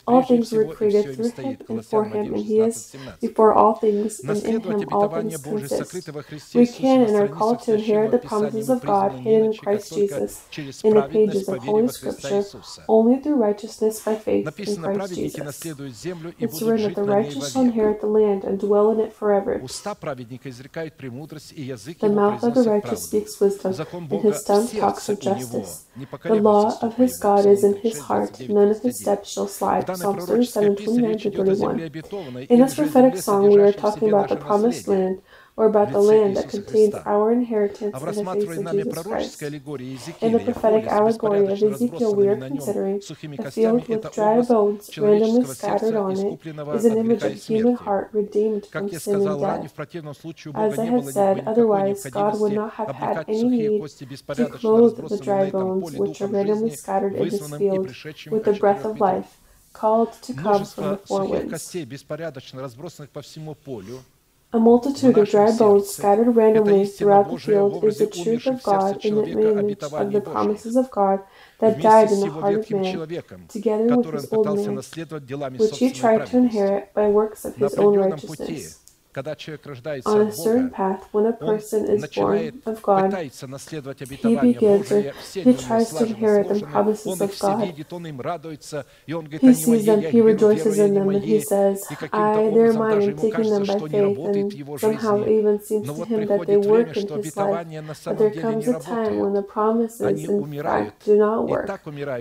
All 0.06 0.22
things 0.22 0.52
were 0.52 0.64
created 0.66 1.04
through 1.14 1.30
him 1.42 1.58
and 1.70 1.84
for 1.86 2.04
him, 2.04 2.34
and 2.34 2.44
he 2.44 2.60
is 2.60 2.94
before 3.20 3.54
all 3.54 3.74
things, 3.76 4.20
and 4.28 4.42
in 4.44 4.60
him 4.60 4.88
all 4.92 5.08
things 5.08 5.42
consist. 5.42 6.08
We 6.54 6.66
can 6.66 7.02
and 7.02 7.16
are 7.16 7.28
called 7.28 7.62
to 7.62 7.74
inherit 7.74 8.12
the 8.12 8.18
promises 8.18 8.68
of 8.70 8.82
God 8.84 9.12
hidden 9.24 9.44
in 9.44 9.54
Christ 9.56 9.94
Jesus 9.94 10.48
in 10.84 10.94
the 10.94 11.02
pages 11.02 11.48
of 11.48 11.58
Holy 11.64 11.88
Scripture 11.88 12.44
only 12.88 13.20
through 13.20 13.36
righteousness 13.36 14.00
by 14.00 14.14
faith 14.16 14.46
in 14.68 14.76
Christ 14.76 15.14
Jesus. 15.14 15.62
It's 16.40 16.62
written 16.62 16.82
that 16.84 16.94
the 16.94 17.04
righteous 17.04 17.52
shall 17.52 17.62
inherit 17.62 18.00
the 18.00 18.06
land 18.06 18.44
and 18.44 18.58
dwell 18.60 18.90
in 18.92 19.00
it 19.00 19.12
forever. 19.12 19.60
The 21.08 22.08
mouth 22.08 22.42
of 22.42 22.54
the 22.54 22.62
righteous 22.62 23.04
speaks 23.04 23.40
wisdom, 23.40 23.74
and 24.10 24.22
his 24.22 24.42
tongue 24.44 24.68
talks 24.68 25.08
of 25.08 25.20
justice. 25.20 25.86
The 26.22 26.34
law 26.34 26.78
of 26.80 26.96
his 26.96 27.18
God 27.18 27.46
is 27.46 27.64
in 27.64 27.76
his 27.76 28.00
heart, 28.00 28.40
none 28.48 28.70
of 28.70 28.82
his 28.82 29.00
steps 29.00 29.30
shall 29.32 29.48
slide. 29.48 29.86
Psalms 29.96 30.26
37, 30.26 30.76
29 30.76 31.18
31. 31.18 31.80
In 32.48 32.60
this 32.60 32.74
prophetic 32.74 33.16
song, 33.16 33.50
we 33.50 33.60
are 33.60 33.72
talking 33.72 34.08
about 34.08 34.28
the 34.28 34.36
promised 34.36 34.88
land 34.88 35.22
or 35.56 35.66
about 35.66 35.92
the 35.92 36.00
land 36.00 36.36
that 36.36 36.48
contains 36.48 36.94
our 37.06 37.32
inheritance 37.32 38.02
in 38.04 38.14
the 38.14 38.24
face 38.24 38.56
of 38.58 38.68
Jesus 38.70 39.02
Christ. 39.02 39.42
In 40.20 40.32
the 40.32 40.40
prophetic 40.40 40.86
allegory 40.86 41.46
of 41.46 41.62
Ezekiel, 41.62 42.14
we 42.14 42.28
are 42.28 42.36
considering 42.36 43.02
the 43.36 43.44
field 43.44 43.88
with 43.88 44.10
dry 44.12 44.42
bones 44.42 44.90
randomly 44.96 45.44
scattered 45.44 45.94
on 45.96 46.18
it 46.20 46.38
is 46.72 46.84
an 46.84 46.96
image 46.96 47.24
of 47.24 47.34
human 47.34 47.74
heart 47.74 48.10
redeemed 48.12 48.66
from 48.66 48.90
sin 48.90 49.22
and 49.22 49.38
death. 49.40 49.72
As 50.54 50.78
I 50.78 50.84
have 50.86 51.04
said, 51.04 51.42
otherwise 51.46 52.06
God 52.06 52.38
would 52.40 52.52
not 52.52 52.74
have 52.74 52.92
had 52.92 53.24
any 53.28 53.50
need 53.50 53.90
to 54.34 54.46
clothe 54.46 55.08
the 55.08 55.18
dry 55.18 55.44
bones 55.46 55.92
which 55.96 56.20
are 56.22 56.28
randomly 56.28 56.70
scattered 56.70 57.14
in 57.14 57.28
this 57.30 57.50
field 57.52 57.96
with 58.30 58.44
the 58.44 58.52
breath 58.54 58.84
of 58.84 59.00
life, 59.00 59.40
called 59.72 60.12
to 60.22 60.34
come 60.34 60.64
from 60.66 60.90
the 60.90 60.98
four 60.98 61.24
winds. 61.26 61.76
A 64.52 64.58
multitude 64.60 65.18
of 65.18 65.28
dry 65.28 65.52
bones 65.52 65.90
scattered 65.90 66.30
randomly 66.36 66.86
throughout 66.86 67.30
the 67.30 67.38
field 67.38 67.84
is 67.84 67.98
the 67.98 68.06
truth 68.06 68.46
of 68.46 68.62
God 68.62 69.04
in 69.04 69.16
the 69.16 69.24
image 69.26 69.82
of 69.82 70.12
the 70.12 70.20
promises 70.22 70.76
of 70.76 70.90
God 70.90 71.20
that 71.58 71.80
died 71.80 72.12
in 72.12 72.20
the 72.20 72.30
heart 72.30 72.56
of 72.56 72.70
man, 72.70 73.06
together 73.48 73.92
with 73.92 74.10
his 74.12 74.26
old 74.32 74.54
man, 74.54 74.84
which 75.56 75.78
he 75.78 75.90
tried 75.92 76.26
to 76.26 76.38
inherit 76.38 76.94
by 76.94 77.08
works 77.08 77.44
of 77.44 77.56
his 77.56 77.74
own 77.74 77.96
righteousness. 77.98 78.85
On 80.06 80.20
a 80.20 80.32
certain 80.32 80.70
path, 80.70 81.08
when 81.12 81.26
a 81.26 81.32
person 81.32 81.86
is 81.88 82.02
born 82.14 82.62
of 82.66 82.82
God, 82.82 83.12
he 84.22 84.36
begins 84.36 84.92
or 84.92 85.00
he 85.44 85.54
tries 85.54 85.88
to 85.90 86.04
inherit 86.06 86.48
the 86.48 86.54
promises 86.72 87.06
of 87.20 87.30
God. 87.40 87.74
He 89.40 89.54
sees 89.54 89.86
them, 89.86 90.00
he 90.00 90.20
rejoices 90.20 90.78
in 90.78 90.94
them, 90.94 91.08
and 91.08 91.24
he 91.24 91.40
says, 91.40 91.82
I, 92.12 92.50
they're 92.54 92.72
mine, 92.72 93.02
I'm 93.02 93.16
taking 93.16 93.50
them 93.50 93.66
by 93.66 93.78
faith, 93.90 94.18
and 94.24 94.52
somehow 94.80 95.16
it 95.22 95.28
even 95.38 95.60
seems 95.60 95.86
to 95.86 96.04
him 96.04 96.26
that 96.28 96.46
they 96.46 96.56
work 96.56 96.88
in 96.96 97.08
his 97.22 97.36
life. 97.36 97.64
But 98.04 98.18
there 98.18 98.30
comes 98.42 98.68
a 98.68 98.72
time 98.80 99.18
when 99.18 99.32
the 99.34 99.42
promises, 99.42 100.00
in 100.28 100.44
fact, 100.62 101.04
do 101.06 101.16
not 101.16 101.48
work. 101.48 101.66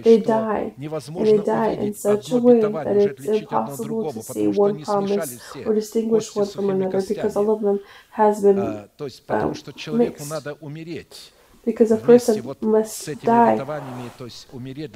They 0.03 0.17
die, 0.21 0.73
and 1.17 1.25
they 1.27 1.37
die 1.43 1.73
in 1.81 1.93
such 1.93 2.31
a 2.31 2.37
way 2.37 2.61
that 2.85 2.97
it's 3.07 3.25
impossible 3.41 4.03
to 4.05 4.21
see 4.21 4.47
one 4.47 4.75
promise 4.85 5.39
or 5.65 5.73
distinguish 5.75 6.35
one 6.35 6.47
from 6.47 6.69
another 6.69 6.84
another 6.85 7.07
because 7.07 7.35
all 7.35 7.49
of 7.51 7.61
them 7.61 7.79
has 8.11 8.41
been 8.41 8.59
uh, 8.59 8.87
um, 9.29 9.53
mixed. 9.97 11.31
Because 11.65 11.89
a 11.91 11.97
person 11.97 12.43
must 12.61 13.07
die 13.23 13.57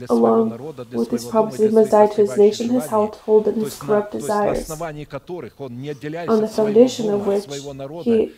along 0.09 0.51
with 0.93 1.09
his 1.09 1.25
problems, 1.25 1.57
He 1.59 1.67
must 1.69 1.91
die 1.91 2.07
to 2.07 2.21
his 2.21 2.37
nation, 2.37 2.69
his 2.69 2.85
household, 2.85 3.47
and 3.47 3.57
his 3.57 3.75
corrupt 3.79 4.11
desires, 4.11 4.69
on 4.69 6.41
the 6.41 6.47
foundation 6.47 7.09
of 7.09 7.25
which 7.25 7.45
he 8.05 8.31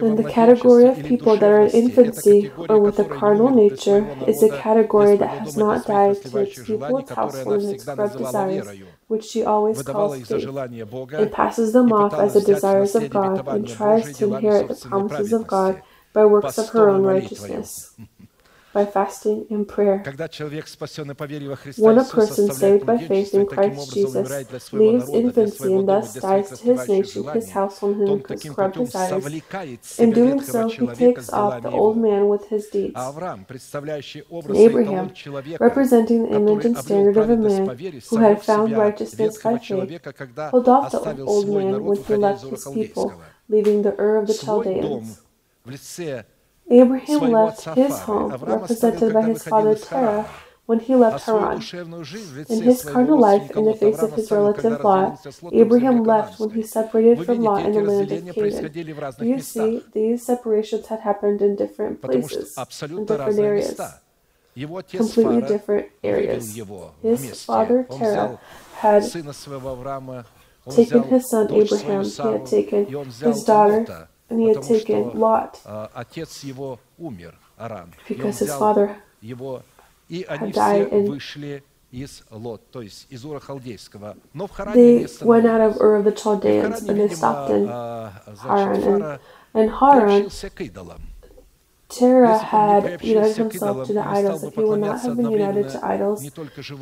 and 0.00 0.18
the 0.18 0.24
category 0.30 0.86
of 0.86 1.02
people 1.02 1.36
that 1.36 1.50
are 1.50 1.62
in 1.62 1.70
infancy 1.70 2.52
or 2.68 2.80
with 2.80 2.98
a 3.00 3.04
carnal 3.04 3.50
nature 3.50 4.08
is 4.26 4.42
a 4.42 4.50
category 4.50 5.16
that 5.16 5.30
has 5.40 5.56
not 5.56 5.84
died 5.86 6.22
to 6.26 6.38
its 6.38 6.58
people's 6.60 7.10
household 7.10 7.62
and 7.62 7.70
its 7.70 7.84
corrupt 7.84 8.16
desires, 8.18 8.70
which 9.08 9.24
she 9.24 9.44
always 9.44 9.82
calls 9.82 10.20
faith, 10.22 10.60
and 11.16 11.32
passes 11.32 11.72
them 11.72 11.92
off 11.92 12.18
as 12.20 12.34
the 12.34 12.40
desires 12.42 12.94
of 12.94 13.10
God 13.10 13.44
and 13.50 13.66
tries 13.68 14.12
to 14.14 14.26
inherit 14.26 14.68
the 14.68 14.76
promises 14.76 15.32
of 15.32 15.46
God 15.48 15.82
by 16.12 16.24
works 16.26 16.58
of 16.58 16.70
her 16.70 16.88
own 16.90 17.04
righteousness. 17.04 17.94
by 18.74 18.84
fasting 18.84 19.46
and 19.50 19.68
prayer. 19.68 20.02
When 21.76 21.98
a 21.98 22.04
person 22.04 22.50
saved 22.50 22.84
by 22.84 22.98
faith 22.98 23.32
in 23.32 23.46
Christ 23.46 23.94
Jesus 23.94 24.28
leaves 24.72 25.08
infancy 25.10 25.72
and 25.72 25.88
thus 25.88 26.14
dies 26.14 26.48
to 26.50 26.64
his 26.64 26.88
nation, 26.88 27.22
his 27.32 27.50
household, 27.50 27.96
and 28.00 28.26
his 28.26 28.42
corrupt 28.42 28.76
desires, 28.76 29.24
in 29.98 30.10
doing 30.10 30.40
so, 30.42 30.68
he 30.68 30.86
takes 30.88 31.30
off 31.32 31.62
the 31.62 31.70
old 31.70 31.96
man 31.96 32.28
with 32.28 32.48
his 32.48 32.66
deeds. 32.66 32.96
And 32.96 34.56
Abraham, 34.56 35.12
representing 35.60 36.24
the 36.24 36.34
image 36.34 36.64
and 36.64 36.76
standard 36.76 37.16
of 37.16 37.30
a 37.30 37.36
man 37.36 37.66
who 38.10 38.16
had 38.16 38.42
found 38.42 38.76
righteousness 38.76 39.38
by 39.40 39.56
faith, 39.58 40.02
pulled 40.50 40.68
off 40.68 40.90
the 40.90 41.22
old 41.22 41.48
man 41.48 41.84
when 41.84 42.02
he 42.02 42.14
left 42.16 42.44
his 42.44 42.66
people, 42.66 43.22
leaving 43.48 43.82
the 43.82 43.94
Ur 44.00 44.16
of 44.16 44.26
the 44.26 44.34
Chaldeans. 44.34 45.20
Abraham 46.70 47.20
left 47.30 47.64
his 47.74 47.98
home, 48.00 48.32
represented 48.32 49.12
by 49.12 49.22
his 49.22 49.42
father 49.44 49.74
Terah, 49.74 50.28
when 50.66 50.80
he 50.80 50.94
left 50.94 51.26
Haran. 51.26 51.60
In 52.48 52.62
his 52.62 52.82
carnal 52.84 53.18
life, 53.20 53.50
in 53.50 53.64
the 53.66 53.74
face 53.74 53.98
of 53.98 54.14
his 54.14 54.30
relative 54.30 54.82
Lot, 54.82 55.26
Abraham 55.52 56.04
left 56.04 56.40
when 56.40 56.50
he 56.50 56.62
separated 56.62 57.24
from 57.26 57.42
Lot 57.42 57.66
in 57.66 57.72
the 57.72 57.82
land 57.82 58.10
of 58.10 58.34
Canaan. 58.34 59.28
You 59.28 59.40
see, 59.40 59.82
these 59.92 60.24
separations 60.24 60.86
had 60.86 61.00
happened 61.00 61.42
in 61.42 61.54
different 61.54 62.00
places, 62.00 62.56
in 62.82 63.04
different 63.04 63.38
areas, 63.38 63.80
completely 64.90 65.42
different 65.42 65.88
areas. 66.02 66.56
His 67.02 67.44
father 67.44 67.84
Terah 67.84 68.38
had 68.76 69.02
taken 70.70 71.02
his 71.04 71.28
son 71.28 71.52
Abraham, 71.52 72.04
he 72.04 72.22
had 72.22 72.46
taken 72.46 72.86
his 72.86 73.44
daughter 73.44 74.08
and 74.34 74.42
he 74.42 74.48
had 74.48 74.62
taken. 74.62 75.18
Lot. 75.18 75.60
because 78.08 78.38
his 78.38 78.54
father 78.54 78.96
had 80.28 80.52
died 80.52 80.92
and 80.92 81.62
из 81.94 82.24
Лот, 82.30 82.60
то 82.72 82.82
есть 82.82 83.06
из 83.08 83.24
Ура 83.24 83.38
Халдейского. 83.38 84.16
Но 84.32 84.46
в 84.46 84.50
Харане 84.50 85.04
they 85.04 85.24
went 85.24 85.46
out 85.46 85.60
of 85.60 85.80
Ur 85.80 85.96
of 85.96 86.04
the 86.04 86.12
Chaldeans, 86.12 86.82
and 86.88 86.98
they 86.98 87.08
stopped 87.08 87.50
in 87.50 87.68
Haran. 87.68 89.20
And, 89.54 89.70
Haran, 89.70 90.28
Terah 91.88 92.38
had 92.38 93.00
united 93.04 93.36
himself 93.36 93.86
to 93.86 93.92
the 93.92 94.04
idols, 94.04 94.42
if 94.42 94.54
he 94.56 94.64
would 94.64 94.80
not 94.80 95.00
have 95.02 95.16
been 95.16 95.30
united 95.30 95.68
to 95.68 95.84
idols, 95.84 96.24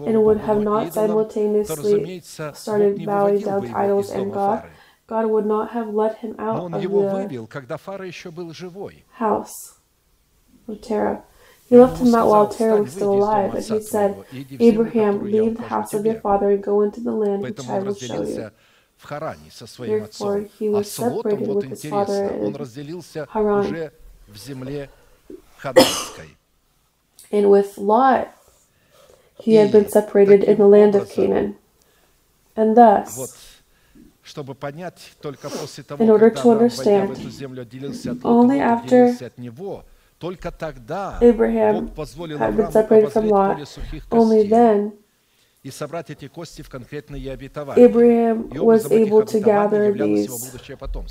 and 0.06 0.24
would 0.24 0.38
have 0.38 0.62
not 0.62 0.94
simultaneously 0.94 2.20
started 2.20 3.04
bowing 3.04 3.40
down 3.40 3.66
to 3.66 3.76
idols 3.76 4.10
and 4.10 4.32
God, 4.32 4.64
God 5.12 5.26
would 5.26 5.44
not 5.44 5.72
have 5.72 5.88
let 5.92 6.18
him 6.18 6.34
out 6.38 6.56
of 6.56 6.72
the 6.72 6.78
вывел, 6.88 7.36
house 9.18 9.78
of 10.66 10.80
Terah. 10.80 11.22
He 11.68 11.76
left 11.76 11.98
him 12.00 12.14
out 12.14 12.28
while 12.28 12.48
Terah 12.48 12.80
was 12.80 12.92
still 12.92 13.12
alive, 13.12 13.54
and 13.54 13.64
he 13.64 13.80
said, 13.82 14.24
Abraham, 14.58 15.14
leave 15.22 15.56
the 15.58 15.68
house 15.68 15.92
of 15.92 16.06
your 16.06 16.14
father 16.20 16.50
and 16.50 16.62
go 16.62 16.80
into 16.80 17.00
the 17.00 17.12
land 17.12 17.42
which 17.42 17.68
I 17.68 17.78
will 17.80 17.94
show 17.94 18.22
you. 18.22 18.50
Therefore, 19.78 20.38
he 20.58 20.68
was 20.70 20.90
separated 20.90 21.46
with 21.48 21.68
his 21.68 21.84
father 21.84 22.24
in 22.30 22.54
Haran, 23.34 23.90
And 27.30 27.50
with 27.50 27.76
Lot, 27.76 28.34
he 29.38 29.54
had 29.56 29.72
been 29.72 29.88
separated 29.90 30.42
in 30.44 30.56
the 30.56 30.66
land 30.66 30.94
of 30.94 31.10
Canaan. 31.10 31.56
And 32.56 32.76
thus, 32.76 33.51
чтобы 34.22 34.54
понять 34.54 35.12
только 35.20 35.50
после 35.50 35.84
того, 35.84 35.98
когда 36.06 36.40
Авраам, 36.40 36.68
войдя 36.68 37.06
в 37.06 37.12
эту 37.12 37.30
землю, 37.30 37.62
отделился 37.62 38.12
от 38.12 38.24
Лота, 38.24 38.74
отделился 38.78 39.26
от 39.26 39.38
него, 39.38 39.84
только 40.18 40.52
тогда 40.52 41.18
Abraham 41.20 41.80
Бог 41.80 41.94
позволил 41.94 42.36
Аврааму 42.42 42.68
обозреть 42.68 43.12
поле 43.12 43.66
сухих 43.66 44.08
костей 44.08 44.92
и 45.64 45.70
собрать 45.70 46.10
эти 46.10 46.28
кости 46.28 46.62
в 46.62 46.68
конкретные 46.68 47.32
обетования. 47.32 47.88
Abraham 47.88 48.48
was 48.50 48.90
able 48.90 49.24
to 49.24 49.40
gather 49.40 49.92
these 49.92 50.28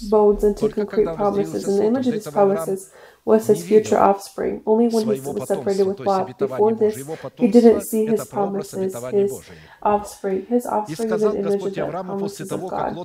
bones 0.10 0.44
into 0.44 0.70
concrete 0.70 1.14
promises, 1.16 1.68
and 1.68 1.80
the 1.80 1.86
image 1.86 2.08
of 2.08 2.14
these 2.14 2.32
promises 2.32 2.92
was 3.24 3.48
his 3.48 3.64
future 3.66 3.98
offspring. 4.00 4.62
Only 4.66 4.88
when 4.88 5.04
he 5.06 5.20
was 5.20 5.48
separated 5.48 5.86
with 5.86 6.00
Lot. 6.00 6.38
Before 6.38 6.74
this, 6.74 6.96
he 7.38 7.48
didn't 7.48 7.82
see 7.82 8.06
his 8.06 8.26
promises, 8.26 8.96
his 9.12 9.32
offspring. 9.82 10.46
His 10.48 10.66
offspring 10.66 11.12
is 11.14 11.24
an 11.24 11.36
image 11.38 11.62
of 11.66 11.74
the 11.76 11.86
promises 11.92 12.52
of 12.52 12.62
God. 12.68 12.98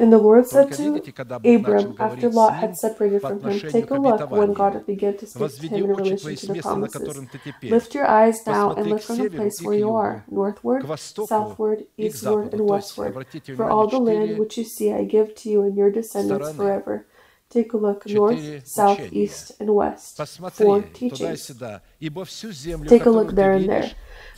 And 0.00 0.12
the 0.12 0.18
Lord 0.18 0.46
said 0.46 0.72
to 0.72 1.00
Abram, 1.44 1.96
after 1.98 2.28
Lot 2.28 2.54
had 2.54 2.76
separated 2.76 3.20
from 3.20 3.40
him, 3.42 3.60
Take 3.60 3.90
a 3.90 3.94
look 3.94 4.30
when 4.30 4.52
God 4.52 4.86
began 4.86 5.16
to 5.16 5.26
speak 5.26 5.52
to 5.60 5.68
him 5.68 5.84
in 5.84 5.90
relation 5.96 6.36
to 6.36 6.46
the 6.52 6.62
promises. 6.62 7.18
Lift 7.62 7.94
your 7.94 8.06
eyes 8.06 8.46
now 8.46 8.74
and 8.74 8.86
look 8.90 9.00
from 9.02 9.18
the 9.18 9.30
place 9.30 9.62
where 9.62 9.74
you 9.74 9.94
are, 9.94 10.24
northward, 10.30 10.84
southward, 11.26 11.86
eastward, 11.96 12.52
and 12.52 12.68
westward. 12.68 13.14
For 13.56 13.70
all 13.70 13.86
the 13.88 13.98
land 13.98 14.38
which 14.38 14.58
you 14.58 14.64
see 14.64 14.92
I 14.92 15.04
give 15.04 15.34
to 15.36 15.48
you 15.48 15.62
and 15.62 15.76
your 15.76 15.90
descendants 15.90 16.52
forever. 16.52 17.06
Take 17.50 17.72
a 17.72 17.78
look 17.78 18.06
north, 18.06 18.66
south, 18.66 19.00
east, 19.10 19.52
and 19.58 19.74
west. 19.74 20.16
Four 20.52 20.82
teachings. 20.82 21.46
Take 22.86 23.06
a 23.06 23.10
look 23.10 23.34
there 23.34 23.52
and 23.54 23.68
there. 23.68 23.90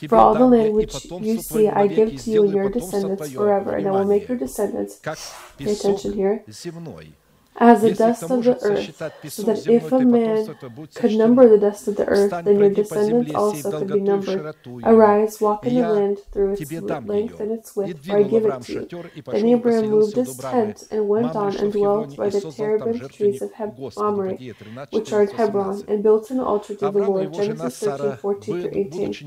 For 0.07 0.15
all 0.15 0.33
the 0.33 0.45
land 0.45 0.73
which 0.73 1.05
you 1.05 1.41
see, 1.41 1.67
I 1.67 1.87
give 1.87 2.15
to 2.23 2.31
you 2.31 2.43
and 2.45 2.53
your 2.53 2.69
descendants 2.69 3.31
forever, 3.33 3.75
and 3.75 3.87
I 3.87 3.91
will 3.91 4.05
make 4.05 4.27
your 4.29 4.37
descendants, 4.37 4.95
pay 5.57 5.71
attention 5.71 6.13
here, 6.13 6.43
as 7.57 7.81
the 7.81 7.91
dust 7.91 8.31
of 8.31 8.45
the 8.45 8.59
earth, 8.61 9.03
so 9.25 9.43
that 9.43 9.63
if 9.67 9.91
a 9.91 10.01
man 10.01 10.51
could 10.95 11.13
number 11.13 11.49
the 11.49 11.59
dust 11.59 11.87
of 11.87 11.97
the 11.97 12.07
earth, 12.07 12.41
then 12.43 12.59
your 12.59 12.71
descendants 12.71 13.31
also 13.35 13.71
could 13.73 13.91
be 13.91 14.01
numbered. 14.01 14.47
Arise, 14.83 15.41
walk 15.41 15.67
in 15.67 15.75
the 15.75 15.83
land 15.83 16.19
through 16.33 16.53
its 16.53 16.77
length 17.05 17.39
and 17.39 17.51
its 17.51 17.75
width, 17.75 17.99
for 18.05 18.17
I 18.17 18.23
give 18.23 18.45
it 18.45 18.61
to 18.63 18.73
you. 18.73 18.91
Then 19.31 19.45
Abraham 19.45 19.89
moved 19.89 20.17
his 20.17 20.37
tent 20.37 20.83
and 20.91 21.09
went 21.09 21.35
on 21.35 21.57
and 21.57 21.73
dwelt 21.73 22.15
by 22.17 22.29
the 22.29 22.41
terebinth 22.41 23.11
trees 23.11 23.41
of 23.41 23.53
Heb- 23.53 23.77
Mamre, 23.97 24.39
which 24.91 25.11
are 25.13 25.23
in 25.23 25.29
Hebron, 25.29 25.83
and 25.87 26.03
built 26.03 26.31
an 26.31 26.39
altar 26.39 26.75
to 26.75 26.89
the 26.89 26.99
Lord. 26.99 27.33
Genesis 27.33 27.77
13, 27.77 28.13
14 28.13 28.69
18. 28.73 29.17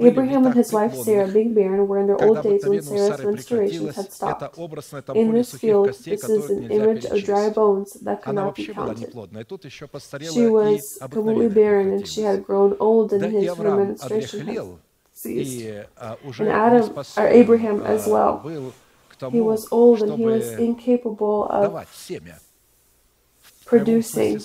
Abraham 0.00 0.46
and 0.46 0.56
his 0.56 0.72
wife 0.72 0.94
Sarah, 0.94 1.28
being 1.28 1.54
barren, 1.54 1.88
were 1.88 1.98
in 1.98 2.06
their 2.08 2.18
old 2.18 2.42
days 2.42 2.66
when 2.66 2.80
Sarah's 2.80 3.20
menstruations 3.20 3.94
had 3.94 4.12
stopped. 4.12 4.60
In 5.14 5.32
this 5.32 5.54
field, 5.54 5.98
this 6.08 6.28
is 6.28 6.50
an 6.50 6.64
image 6.70 7.04
of 7.06 7.22
dry 7.24 7.48
bones 7.50 7.63
bones 7.64 7.92
that 8.02 8.20
Она 8.24 8.44
вообще 8.44 8.72
была 8.72 8.94
неплодная, 8.94 9.44
тут 9.44 9.64
еще 9.64 9.86
постарела 9.86 10.68
и 10.68 10.80
обыкновенная 11.00 12.00
Да 13.18 13.26
и 13.26 13.46
Авраам 13.46 13.96
отрехлел, 14.00 14.78
и 15.24 15.84
а, 15.96 16.18
уже 16.24 16.44
Adam, 16.44 17.06
а, 17.16 18.36
был 18.42 18.72
к 19.08 19.16
тому, 19.16 19.36
he 19.36 19.40
was 19.40 19.66
old 19.70 20.02
and 20.02 20.18
he 20.18 20.24
was 20.24 20.58
incapable 20.58 21.48
of 21.48 21.86
producing 23.64 24.38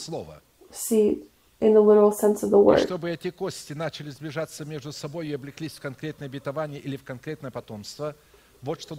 seed 0.71 1.25
in 1.59 1.73
the 1.73 1.81
literal 1.81 2.11
sense 2.11 2.43
of 2.43 2.51
the 2.51 2.57
word. 2.57 2.79
Чтобы 2.79 3.09
эти 3.09 3.31
кости 3.31 3.73
начали 3.73 4.11
сближаться 4.11 4.63
между 4.63 4.93
собой 4.93 5.27
и 5.27 5.33
облеклись 5.33 5.73
в 5.73 5.81
конкретное 5.81 6.27
обетование 6.27 6.79
или 6.79 6.95
в 6.95 7.03
конкретное 7.03 7.51
потомство– 7.51 8.15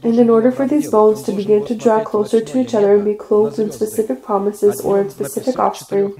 And 0.02 0.18
in 0.18 0.30
order 0.30 0.50
for 0.50 0.66
these 0.66 0.90
bones 0.90 1.22
to 1.24 1.32
begin 1.32 1.66
to 1.66 1.74
draw 1.74 2.02
closer 2.02 2.40
to 2.40 2.58
each 2.58 2.74
other 2.74 2.94
and 2.94 3.04
be 3.04 3.14
clothed 3.14 3.58
in 3.58 3.70
specific 3.70 4.22
promises 4.22 4.80
or 4.80 5.02
in 5.02 5.10
specific 5.10 5.58
offspring, 5.58 6.14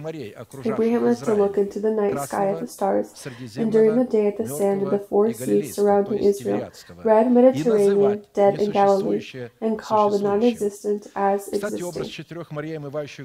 Abraham 0.67 1.07
had 1.07 1.17
to 1.25 1.35
look 1.35 1.57
into 1.57 1.81
the 1.81 1.91
night 1.91 2.21
sky 2.21 2.51
at 2.53 2.61
the 2.61 2.67
stars, 2.67 3.27
and 3.57 3.73
during 3.73 3.97
the 3.97 4.05
day 4.05 4.27
at 4.27 4.37
the 4.37 4.47
sand 4.47 4.83
of 4.83 4.91
the 4.91 4.99
four 4.99 5.33
seas 5.33 5.75
surrounding 5.75 6.19
Israel, 6.19 6.71
red, 7.03 7.33
Mediterranean, 7.33 8.27
dead, 8.35 8.61
and 8.61 8.73
Galilee, 8.75 9.25
and 9.63 9.79
call 9.79 10.11
the 10.11 10.19
non 10.19 10.43
existent 10.43 11.07
as 11.17 11.49
existing. 11.49 11.81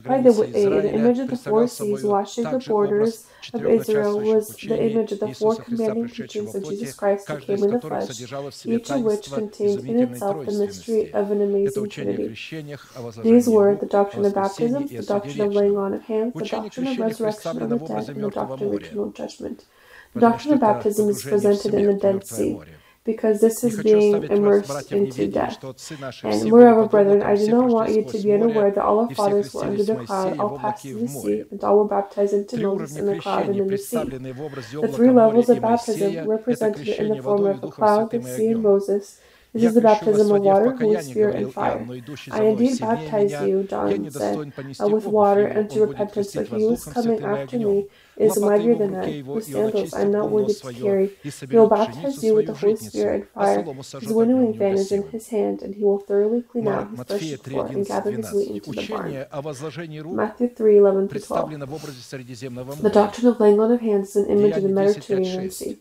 By 0.04 0.22
the 0.22 0.32
way, 0.32 0.52
the 0.52 0.94
image 0.94 1.20
of 1.20 1.28
the 1.30 1.36
four 1.38 1.68
seas 1.68 2.04
washing 2.04 2.46
the 2.46 2.60
borders 2.60 3.28
of 3.54 3.66
Israel 3.66 4.20
was 4.22 4.56
the 4.56 4.82
image 4.92 5.12
of 5.12 5.20
the 5.20 5.34
four 5.34 5.56
commanding 5.58 6.08
teachings 6.08 6.56
of 6.56 6.64
Jesus 6.64 6.96
Christ 6.96 7.28
who 7.28 7.38
came 7.38 7.64
in 7.64 7.72
the 7.72 7.82
flesh, 7.82 8.10
each 8.66 8.90
of 8.92 9.02
which 9.02 9.30
contained 9.32 9.88
in 9.90 10.05
itself 10.12 10.46
the 10.46 10.52
mystery 10.54 11.14
of 11.14 11.32
an 11.32 11.42
amazing 11.42 11.90
Trinity. 11.90 12.28
These 13.24 13.48
were 13.48 13.76
the 13.76 13.86
doctrine 13.86 14.26
of 14.26 14.34
baptism, 14.34 14.88
the 14.88 15.04
doctrine 15.04 15.42
of 15.42 15.54
laying 15.54 15.78
on 15.78 15.94
of 15.94 16.04
hands, 16.04 16.34
the 16.34 16.46
doctrine 16.46 16.88
of 16.88 17.00
resurrection 17.00 17.62
of 17.62 17.70
the 17.70 17.78
dead, 17.78 18.10
and 18.10 18.24
the 18.24 18.30
doctrine 18.30 18.74
of 18.74 18.82
eternal 18.82 19.12
judgment. 19.12 19.66
The 20.14 20.22
doctrine 20.22 20.54
of 20.54 20.62
baptism 20.62 21.10
is 21.10 21.22
presented 21.24 21.74
in 21.74 21.86
the 21.88 21.94
Dead 21.94 22.26
Sea 22.26 22.60
because 23.06 23.40
this 23.40 23.64
is 23.64 23.82
being 23.84 24.24
immersed 24.24 24.92
into 24.92 25.28
death. 25.28 25.64
And 26.24 26.50
moreover, 26.50 26.88
brethren, 26.88 27.22
I 27.22 27.36
do 27.36 27.48
not 27.50 27.68
want 27.68 27.92
you 27.92 28.04
to 28.04 28.18
be 28.18 28.34
unaware 28.34 28.72
that 28.72 28.84
all 28.84 29.02
our 29.02 29.14
fathers 29.14 29.54
were 29.54 29.64
under 29.64 29.84
the 29.84 29.96
cloud, 30.04 30.40
all 30.40 30.58
passed 30.58 30.82
through 30.82 31.02
the 31.02 31.08
sea, 31.08 31.44
and 31.52 31.64
all 31.64 31.78
were 31.78 31.88
baptized 31.88 32.34
into 32.34 32.58
Moses 32.58 32.98
in 32.98 33.06
the 33.06 33.20
cloud 33.20 33.48
and 33.48 33.60
in 33.60 33.68
the 33.68 33.78
sea. 33.78 34.04
The 34.06 34.92
three 34.92 35.12
levels 35.12 35.50
of 35.50 35.62
baptism 35.62 36.28
represented 36.28 36.88
in 36.88 37.10
the 37.10 37.22
form 37.22 37.46
of 37.46 37.62
the 37.62 37.70
cloud, 37.70 38.10
the 38.10 38.24
sea, 38.24 38.48
and 38.48 38.64
Moses 38.64 39.22
this 39.56 39.64
is 39.64 39.74
the 39.76 39.82
baptism 39.82 40.32
of 40.32 40.42
water, 40.42 40.76
Holy 40.76 41.02
Spirit, 41.02 41.36
and 41.38 41.54
fire. 41.54 41.88
I 42.30 42.44
indeed 42.44 42.78
baptize 42.78 43.32
you, 43.32 43.64
John 43.64 44.12
said, 44.12 44.36
with 44.92 45.06
water 45.06 45.48
and 45.48 45.70
to 45.70 45.86
repentance, 45.86 46.36
but 46.36 46.48
he 46.50 46.60
who 46.60 46.74
is 46.74 46.84
coming 46.84 47.24
after 47.24 47.58
me 47.60 47.88
is 48.18 48.38
mightier 48.38 48.76
than 48.76 48.96
I, 48.96 49.22
whose 49.22 49.48
sandals 49.48 49.94
I 49.94 50.02
am 50.02 50.12
not 50.12 50.30
worthy 50.30 50.54
to 50.56 50.74
carry. 50.74 51.12
He 51.24 51.56
will 51.56 51.70
baptize 51.70 52.22
you 52.22 52.36
with 52.36 52.48
the 52.48 52.54
Holy 52.54 52.76
Spirit 52.76 53.16
and 53.22 53.30
fire. 53.30 53.64
His 54.02 54.12
winnowing 54.12 54.58
fan 54.58 54.74
is 54.74 54.92
in 54.92 55.08
his 55.08 55.30
hand, 55.30 55.62
and 55.62 55.74
he 55.74 55.84
will 55.86 56.00
thoroughly 56.00 56.42
clean 56.42 56.68
out 56.68 56.90
his 56.92 57.00
threshing 57.04 57.38
floor 57.38 57.68
and 57.68 57.88
gather 57.88 58.12
his 58.12 58.32
wheat 58.34 58.52
into 58.52 58.72
the 58.72 58.88
barn. 58.88 60.16
Matthew 60.16 60.50
3, 60.50 60.78
11 60.80 61.08
12. 61.08 61.50
The 62.82 62.90
doctrine 62.92 63.28
of 63.28 63.40
laying 63.40 63.60
on 63.62 63.72
of 63.72 63.80
hands 63.80 64.10
is 64.10 64.16
an 64.18 64.30
image 64.38 64.58
of 64.58 64.64
the 64.64 64.70
Mediterranean 64.70 65.50
Sea. 65.52 65.78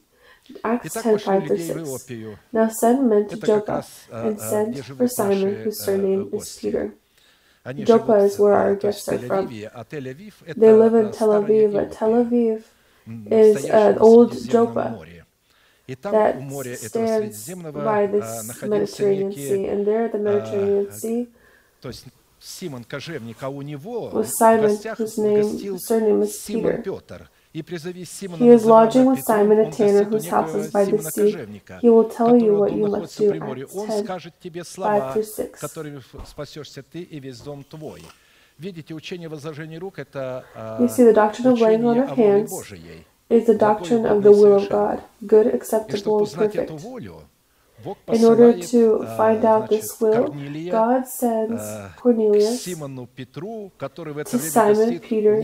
Acts 0.62 0.92
10, 0.92 1.18
5 1.18 1.46
through 1.46 1.98
6. 1.98 2.38
Now 2.52 2.68
send 2.68 3.08
men 3.08 3.28
to 3.28 3.36
Joppa 3.36 3.84
and 4.12 4.38
send 4.38 4.84
for 4.84 5.08
Simon, 5.08 5.62
whose 5.62 5.82
surname 5.82 6.28
is 6.32 6.58
Peter. 6.58 6.94
Joppa 7.84 8.16
is 8.16 8.38
where 8.38 8.52
our 8.52 8.74
guests 8.76 9.08
are 9.08 9.18
from. 9.18 9.48
They 9.48 10.72
live 10.72 10.94
in 10.94 11.12
Tel 11.12 11.30
Aviv, 11.30 11.72
but 11.72 11.92
Tel 11.92 12.12
Aviv 12.12 12.64
is 13.30 13.64
an 13.64 13.98
old 13.98 14.36
Joppa 14.48 15.06
that 15.86 16.36
stands 16.78 17.54
by 17.72 18.06
this 18.06 18.62
Mediterranean 18.62 19.32
Sea, 19.32 19.66
and 19.66 19.86
there 19.86 20.08
the 20.08 20.18
Mediterranean 20.18 20.92
Sea 20.92 21.28
was 21.80 22.04
Simon, 24.36 24.76
whose 24.96 25.18
name, 25.18 25.78
surname 25.78 26.22
is 26.22 26.44
Peter. 26.46 26.82
He 27.54 28.48
is 28.48 28.64
lodging 28.64 29.06
with 29.06 29.22
Simon 29.22 29.60
a 29.60 29.70
tanner 29.70 30.02
whose 30.02 30.26
house 30.28 30.52
is 30.56 30.72
by 30.72 30.84
the 30.86 30.98
sea. 30.98 31.30
He 31.80 31.88
will 31.88 32.08
tell 32.10 32.36
you 32.36 32.58
what 32.58 32.72
you 32.72 32.88
must 32.88 33.16
do. 33.16 33.32
Acts 33.32 33.74
10, 33.74 34.06
5 34.66 35.12
through 35.12 35.22
6. 35.22 35.60
Видите, 38.58 38.94
учение 38.94 39.28
возложения 39.28 39.78
рук– 39.78 39.98
это 40.00 40.44
учение 40.78 42.02
о 42.02 42.14
воле 42.14 42.44
Божией. 42.44 43.06
Is 43.30 43.46
the 43.46 43.54
doctrine 43.56 44.04
of 44.04 44.22
the 44.22 44.30
will 44.30 44.54
of 44.54 44.68
God, 44.68 45.00
good, 45.26 45.46
acceptable, 45.46 46.18
and 46.18 46.30
perfect. 46.34 46.70
In 48.08 48.24
order 48.24 48.58
to 48.58 49.04
find 49.16 49.44
out 49.44 49.68
this 49.68 50.00
will, 50.00 50.28
God 50.70 51.06
sends 51.06 51.62
Cornelius 51.96 52.64
to 52.64 54.38
Simon 54.38 55.00
Peter, 55.00 55.42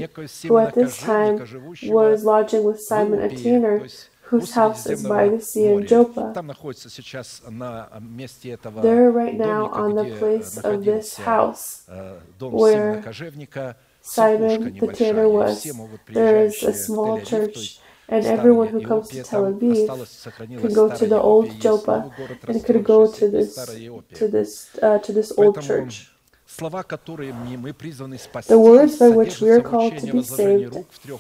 who 0.49 0.59
at 0.59 0.75
this 0.75 0.99
time 0.99 1.39
was 1.85 2.25
lodging 2.25 2.65
with 2.65 2.81
Simon, 2.81 3.21
a 3.21 3.29
tanner, 3.29 3.87
whose 4.23 4.53
house 4.53 4.87
is 4.87 5.03
by 5.03 5.29
the 5.29 5.41
sea 5.41 5.67
in 5.67 5.87
Joppa. 5.87 6.33
They're 8.83 9.11
right 9.11 9.37
now 9.37 9.67
on 9.71 9.95
the 9.97 10.05
place 10.19 10.57
of 10.59 10.85
this 10.85 11.17
house 11.17 11.85
where 12.39 13.03
Simon 14.03 14.79
the 14.79 14.93
tanner 14.95 15.29
was. 15.29 15.67
There 16.09 16.45
is 16.45 16.63
a 16.63 16.73
small 16.73 17.21
church 17.21 17.81
and 18.11 18.27
everyone 18.27 18.69
who 18.69 18.81
comes 18.83 19.09
to 19.09 19.23
Tel 19.23 19.45
Aviv 19.53 19.87
can 20.61 20.73
go 20.75 20.95
to 20.95 21.07
the 21.07 21.21
old 21.21 21.59
Joppa 21.61 22.11
and 22.49 22.65
could 22.65 22.83
go 22.85 23.11
to 23.11 23.29
this 23.29 23.55
to 24.15 24.29
this 24.29 24.77
uh, 24.83 24.99
to 24.99 25.13
this 25.13 25.33
old 25.39 25.63
church. 25.63 26.11
The 26.59 28.59
words 28.59 28.99
by 28.99 29.09
which 29.09 29.41
we 29.41 29.51
are 29.51 29.61
called 29.63 29.97
to 29.99 30.13
be 30.13 30.23
saved 30.23 30.77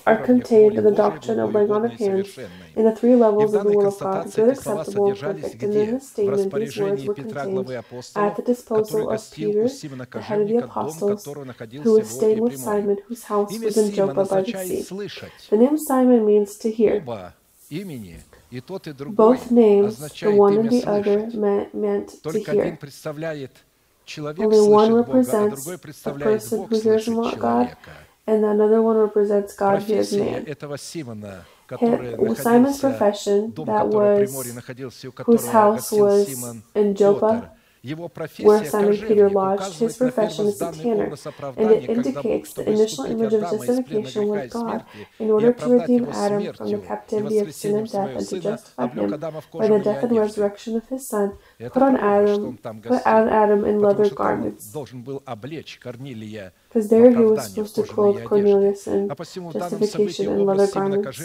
are 0.06 0.22
contained 0.24 0.76
in 0.76 0.84
the 0.84 0.90
doctrine 0.90 1.38
of 1.40 1.54
laying 1.54 1.70
on 1.70 1.84
of 1.86 1.92
hands 1.92 2.38
in 2.76 2.84
the 2.84 2.94
three 2.94 3.14
levels 3.14 3.54
of 3.54 3.64
the 3.64 3.72
will 3.72 3.88
of 3.88 3.98
God, 3.98 4.32
good, 4.34 4.50
acceptable, 4.50 5.08
and 5.08 5.18
perfect. 5.18 5.62
And 5.62 5.74
in 5.74 5.94
this 5.94 6.08
statement, 6.08 6.52
these 6.54 6.76
words 6.76 7.04
were 7.04 7.14
contained 7.14 7.70
at 8.16 8.36
the 8.36 8.42
disposal 8.42 9.10
of 9.10 9.30
Peter, 9.30 9.68
the 9.68 10.20
head 10.20 10.40
of 10.40 10.48
the 10.48 10.56
apostles, 10.56 11.24
who 11.24 11.92
was 11.94 12.08
staying 12.10 12.40
with 12.40 12.58
Simon, 12.58 12.98
whose 13.06 13.22
house 13.24 13.56
was 13.58 13.76
in 13.76 13.92
Joppa 13.94 14.24
by 14.24 14.42
the 14.42 14.66
sea. 14.66 14.82
The 15.50 15.56
name 15.56 15.78
Simon 15.78 16.26
means 16.26 16.56
to 16.56 16.70
hear. 16.70 17.00
Both 17.00 17.32
names, 19.52 19.98
the 19.98 20.30
one 20.32 20.58
and 20.58 20.70
the 20.70 20.84
other, 20.86 21.26
meant, 21.28 21.74
meant 21.74 22.08
to 22.24 22.38
hear. 22.38 22.78
Only 24.18 24.60
one 24.68 24.94
represents 24.94 25.66
a 26.06 26.12
person 26.12 26.66
who 26.66 26.80
hears 26.80 27.06
God, 27.38 27.76
and 28.26 28.44
another 28.44 28.82
one 28.82 28.96
represents 28.96 29.54
God 29.54 29.82
who 29.82 29.94
is 29.94 30.12
man. 30.12 30.46
His, 30.46 32.38
Simon's 32.42 32.80
profession, 32.80 33.52
that 33.66 33.86
was 33.88 34.32
whose 35.24 35.46
house 35.46 35.92
was 35.92 36.28
in 36.74 36.94
Joppa, 36.96 37.52
where 37.82 38.64
Simon 38.64 38.96
Peter 39.08 39.30
lodged 39.30 39.78
his 39.78 39.96
profession 39.96 40.46
as 40.46 40.60
a 40.60 40.72
tanner, 40.72 41.08
and 41.56 41.70
it 41.70 41.88
indicates 41.88 42.52
the 42.52 42.68
initial 42.68 43.04
image 43.06 43.32
of 43.32 43.40
justification 43.42 44.28
with 44.28 44.50
God 44.52 44.84
in 45.18 45.30
order 45.30 45.52
to 45.52 45.66
redeem 45.68 46.04
Adam 46.12 46.42
from 46.52 46.70
the 46.70 46.78
captivity 46.86 47.38
of 47.38 47.54
sin 47.54 47.76
and 47.76 47.90
death 47.90 48.10
and 48.16 48.28
to 48.28 48.40
justify 48.40 48.86
him 48.86 49.10
by 49.10 49.66
the 49.68 49.78
death 49.84 50.02
and 50.04 50.16
resurrection 50.18 50.76
of 50.76 50.86
his 50.88 51.08
son, 51.08 51.32
put 51.72 51.82
on 51.82 51.96
Adam, 51.96 52.58
put 52.82 53.06
on 53.06 53.28
Adam 53.28 53.64
in 53.64 53.80
leather 53.80 54.08
garments. 54.10 54.72
because 56.68 56.88
there 56.90 57.10
he 57.10 57.24
was 57.24 57.46
supposed 57.48 57.74
to 57.76 57.82
clothe 57.82 58.16
Cornelius 58.24 58.86
in 58.86 59.08
justification 59.52 60.26
in 60.32 60.44
leather 60.46 60.66
garments. 60.72 61.18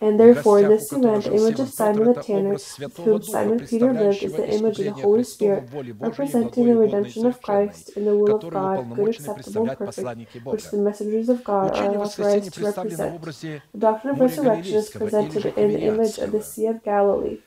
And 0.00 0.20
therefore, 0.20 0.60
in 0.60 0.68
this 0.68 0.92
event, 0.92 1.24
the 1.24 1.34
image 1.34 1.60
of 1.60 1.68
Simon 1.70 2.12
the 2.12 2.22
Tanner, 2.22 2.50
with 2.50 2.96
whom 2.98 3.22
Simon 3.22 3.58
Peter 3.66 3.92
lived, 3.92 4.22
is 4.22 4.32
the 4.32 4.48
image 4.52 4.78
of 4.80 4.84
the 4.84 5.02
Holy 5.02 5.24
Spirit, 5.24 5.68
representing 6.00 6.66
the 6.66 6.76
redemption 6.76 7.26
of 7.26 7.40
Christ 7.40 7.96
in 7.96 8.04
the 8.04 8.16
will 8.16 8.36
of 8.36 8.52
God, 8.52 8.94
good, 8.94 9.14
acceptable, 9.14 9.66
perfect, 9.66 10.44
which 10.44 10.64
the 10.70 10.78
messengers 10.78 11.28
of 11.28 11.44
God 11.44 11.76
are 11.76 11.90
uh, 11.90 12.00
authorized 12.04 12.52
to 12.54 12.64
represent. 12.64 13.22
The 13.22 13.60
doctrine 13.78 14.14
of 14.14 14.20
resurrection 14.20 14.74
is 14.74 14.90
presented 14.90 15.46
in 15.56 15.72
the 15.72 15.82
image 15.82 16.18
of 16.18 16.32
the 16.32 16.42
Sea 16.42 16.66
of 16.66 16.82
Galilee. 16.82 17.38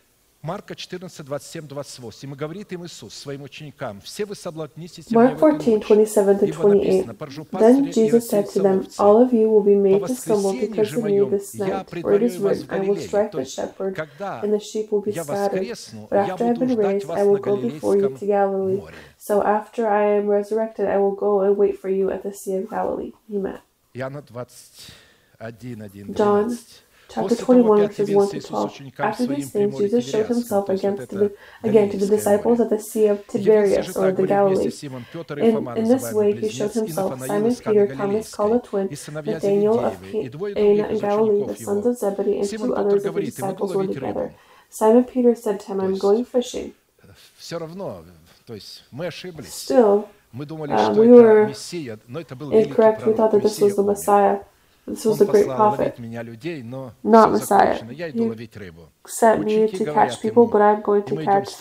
Марка 0.47 0.75
14, 0.75 1.25
27, 1.25 1.67
28. 1.67 2.23
И 2.23 2.27
говорит 2.27 2.71
им 2.71 2.85
Иисус, 2.85 3.13
своим 3.13 3.43
ученикам, 3.43 3.99
«Все 3.99 4.23
вы 4.23 4.33
соблазнитесь 4.33 5.07
Mark 5.11 5.37
14, 5.37 5.81
27 5.81 6.39
to 6.39 6.47
28. 6.53 7.05
Then 7.51 7.91
Jesus 7.91 8.29
said 8.29 8.47
to 8.53 8.61
them, 8.61 8.87
All 8.97 9.21
of 9.21 9.33
you 9.33 9.49
will 9.49 9.61
be 9.61 9.75
made 9.75 9.99
to 9.99 10.15
stumble 10.15 10.53
because 10.53 10.93
of 10.93 11.03
me 11.03 11.19
this 11.29 11.53
night, 11.55 11.89
for 11.89 12.13
it 12.13 12.23
is 12.23 12.37
written, 12.37 12.65
I 12.69 12.79
will 12.79 12.95
strike 12.95 13.33
the 13.33 13.43
shepherd, 13.43 13.99
and 14.21 14.53
the 14.53 14.59
sheep 14.61 14.89
will 14.89 15.01
be 15.01 15.11
scattered. 15.11 15.67
But 16.09 16.29
after 16.29 16.45
I 16.45 16.47
have 16.47 16.59
been 16.59 16.77
raised, 16.77 17.09
I 17.09 17.23
will 17.23 17.39
go 17.39 17.57
before 17.57 17.97
you 17.97 18.15
to 18.17 18.25
Galilee. 18.25 18.81
So 19.17 19.43
after 19.43 19.85
I 19.85 20.03
am 20.15 20.27
resurrected, 20.27 20.87
I 20.87 20.97
will 20.97 21.15
go 21.15 21.41
and 21.41 21.57
wait 21.57 21.77
for 21.77 21.89
you 21.89 22.09
at 22.09 22.23
the 22.23 22.31
Sea 22.31 22.55
of 22.55 22.69
Galilee. 22.69 23.11
Amen. 23.29 23.59
John 26.13 26.57
Chapter 27.09 27.35
21, 27.38 27.88
verses 27.88 28.09
1 28.11 28.29
to 28.29 28.39
12. 28.41 28.81
After 28.99 29.25
these 29.27 29.49
things, 29.51 29.77
Jesus 29.77 30.09
showed 30.09 30.27
himself 30.27 30.69
against 30.69 31.09
the, 31.09 31.31
again 31.63 31.89
to 31.89 31.97
the 31.97 32.05
disciples 32.17 32.59
at 32.59 32.69
the 32.69 32.79
Sea 32.79 33.07
of 33.07 33.25
Tiberias, 33.27 33.95
or 33.97 34.11
the 34.11 34.23
Galilee. 34.27 34.71
In, 35.38 35.55
in 35.77 35.88
this 35.88 36.11
way, 36.13 36.34
he 36.34 36.49
showed 36.49 36.71
himself 36.73 37.11
Simon 37.27 37.55
Peter, 37.55 37.88
Thomas 37.95 38.35
called 38.35 38.53
the 38.53 38.67
twin, 38.67 38.88
Nathanael 39.34 39.79
of 39.85 40.01
Cana 40.55 40.88
in 40.89 40.99
Galilee, 40.99 41.45
the 41.47 41.55
sons 41.55 41.85
of 41.85 41.97
Zebedee, 41.97 42.39
and 42.39 42.49
two 42.49 42.75
others 42.75 43.05
of 43.05 43.13
the 43.15 43.21
disciples 43.21 43.75
were 43.75 43.88
together. 43.93 44.34
Simon 44.69 45.03
Peter 45.05 45.34
said 45.35 45.59
to 45.61 45.67
him, 45.67 45.79
I'm 45.81 45.97
going 45.97 46.25
fishing. 46.25 46.73
Still, 49.43 50.09
uh, 50.69 50.93
we 50.93 51.07
were 51.07 51.47
incorrect. 52.51 53.05
We 53.07 53.13
thought 53.13 53.31
that 53.31 53.41
this 53.43 53.59
was 53.61 53.75
the 53.75 53.84
Messiah. 53.84 54.39
This 54.88 55.03
was 55.03 55.18
Он 55.18 55.18
the 55.18 55.26
great 55.26 55.45
prophet. 55.45 55.99
Меня 55.99 56.23
людей, 56.23 56.64
но 56.64 56.93
Not 57.03 57.34
Messiah. 57.34 57.91
Я 57.91 58.09
иду 58.09 58.27
ловить 58.27 58.55
рыбу. 58.55 58.88
Sent 59.05 59.43
говорят, 59.43 59.73
to 59.73 59.85
мы 59.85 60.22
people, 60.22 60.49
but 60.49 60.61
I'm 60.61 60.81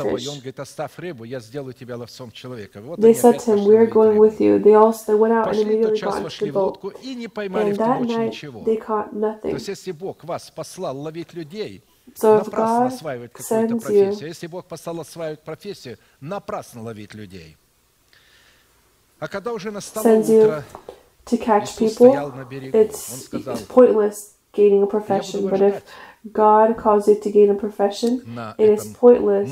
fish. 0.05 0.29
Он 0.29 0.37
говорит, 0.37 0.61
оставь 0.61 0.97
рыбу, 0.97 1.25
я 1.25 1.41
сделаю 1.41 1.75
тебя 1.75 1.97
ловцом 1.97 2.31
человека. 2.31 2.81
Вот 2.81 3.01
they 3.01 3.15
said 3.15 3.41
to 3.41 3.57
him, 3.57 3.65
we 3.65 3.77
are 3.77 3.89
going 3.89 4.17
with 4.17 4.39
you. 4.41 4.61
They 4.63 4.75
all 4.75 4.93
they 4.93 5.19
went 5.19 5.33
out 5.33 5.49
and 5.49 5.59
immediately 5.59 6.01
got 6.01 6.23
into 6.23 6.47
the 6.47 6.53
boat. 6.53 7.03
И 7.03 7.17
не 7.17 7.27
поймали 7.27 7.73
and 7.73 7.79
that 7.79 8.01
night 8.03 8.29
ничего. 8.29 8.63
they. 8.63 8.79
То 9.43 9.49
есть, 9.49 9.67
если 9.67 9.91
Бог 9.91 10.23
вас 10.23 10.49
послал 10.55 10.97
ловить 10.97 11.35
людей, 11.35 11.83
So 12.15 12.41
if 12.41 12.55
осваивать 12.55 13.33
какую-то 13.33 13.77
профессию. 13.79 14.29
Если 14.29 14.47
Бог 14.47 14.67
послал 14.67 15.01
осваивать 15.01 15.41
профессию, 15.41 15.99
напрасно 16.21 16.83
ловить 16.83 17.15
людей. 17.15 17.57
А 19.19 19.27
когда 19.27 19.53
уже 19.53 19.73
настало 19.73 20.21
утро, 20.21 20.63
to 21.27 21.37
catch 21.37 21.77
people, 21.79 22.13
it's, 22.75 23.29
it's 23.33 23.63
pointless 23.63 24.35
gaining 24.53 24.83
a 24.83 24.87
profession. 24.87 25.49
But 25.51 25.61
if 25.63 25.85
God 26.33 26.77
calls 26.77 27.07
you 27.09 27.21
to 27.21 27.31
gain 27.31 27.51
a 27.51 27.55
profession, 27.55 28.23
it 28.59 28.69
is 28.71 28.85
pointless 28.95 29.51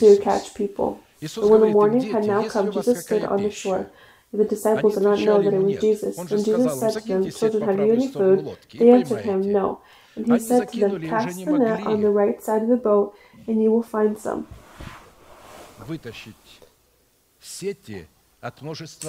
to 0.00 0.18
catch 0.22 0.54
people. 0.54 1.00
But 1.40 1.48
when 1.48 1.60
the 1.60 1.66
morning 1.68 2.02
had 2.12 2.24
now 2.24 2.42
come, 2.48 2.72
Jesus 2.72 3.04
stood 3.04 3.22
on 3.24 3.42
the 3.42 3.50
shore. 3.50 3.90
The 4.32 4.44
disciples 4.44 4.94
did 4.94 5.04
not 5.04 5.20
know 5.20 5.40
that 5.42 5.54
it 5.54 5.62
was 5.62 5.80
Jesus. 5.80 6.18
And 6.18 6.28
Jesus 6.44 6.80
said 6.80 6.92
to 7.02 7.08
them, 7.08 7.22
Children, 7.30 7.62
have 7.68 7.78
you 7.86 7.92
any 7.92 8.08
food? 8.08 8.38
They 8.78 8.90
answered 8.90 9.20
him, 9.24 9.52
No. 9.52 9.80
And 10.16 10.26
he 10.26 10.38
said 10.40 10.68
to 10.72 10.78
them, 10.80 10.90
Cast 11.08 11.38
the 11.38 11.58
net 11.58 11.86
on 11.86 12.00
the 12.02 12.10
right 12.10 12.42
side 12.42 12.62
of 12.62 12.68
the 12.68 12.76
boat, 12.76 13.14
and 13.46 13.62
you 13.62 13.70
will 13.70 13.82
find 13.84 14.18
some. 14.18 14.48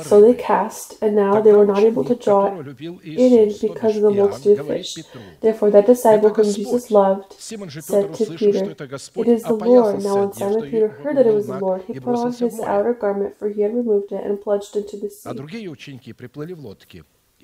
So 0.04 0.22
they 0.22 0.34
cast, 0.36 0.98
and 1.02 1.16
now 1.16 1.42
they 1.42 1.52
were 1.54 1.66
not 1.66 1.84
able 1.84 2.04
to 2.06 2.16
draw 2.16 2.48
it 3.18 3.32
in 3.34 3.50
because 3.62 3.96
of 3.98 4.02
the 4.04 4.12
multitude 4.12 4.60
of 4.60 4.68
fish. 4.68 4.96
Therefore, 5.42 5.72
that 5.72 5.88
disciple 5.88 6.30
whom 6.30 6.54
Jesus 6.54 6.92
loved 6.92 7.34
said 7.82 8.14
to 8.16 8.26
Peter, 8.40 8.64
It 9.16 9.28
is 9.28 9.44
the 9.44 9.54
Lord. 9.54 9.96
Now, 10.04 10.16
when 10.20 10.34
Simon 10.34 10.62
Peter 10.72 10.88
heard 10.90 11.18
that 11.18 11.28
it 11.28 11.34
was 11.34 11.48
the 11.48 11.54
Lord, 11.66 11.82
he 11.88 11.94
put 11.94 12.16
on 12.16 12.32
his 12.34 12.60
outer 12.62 12.94
garment, 12.94 13.38
for 13.38 13.50
he 13.50 13.62
had 13.62 13.76
removed 13.76 14.12
it, 14.12 14.24
and 14.26 14.42
plunged 14.42 14.76
into 14.76 14.98
the 14.98 15.10
sea. 15.10 15.30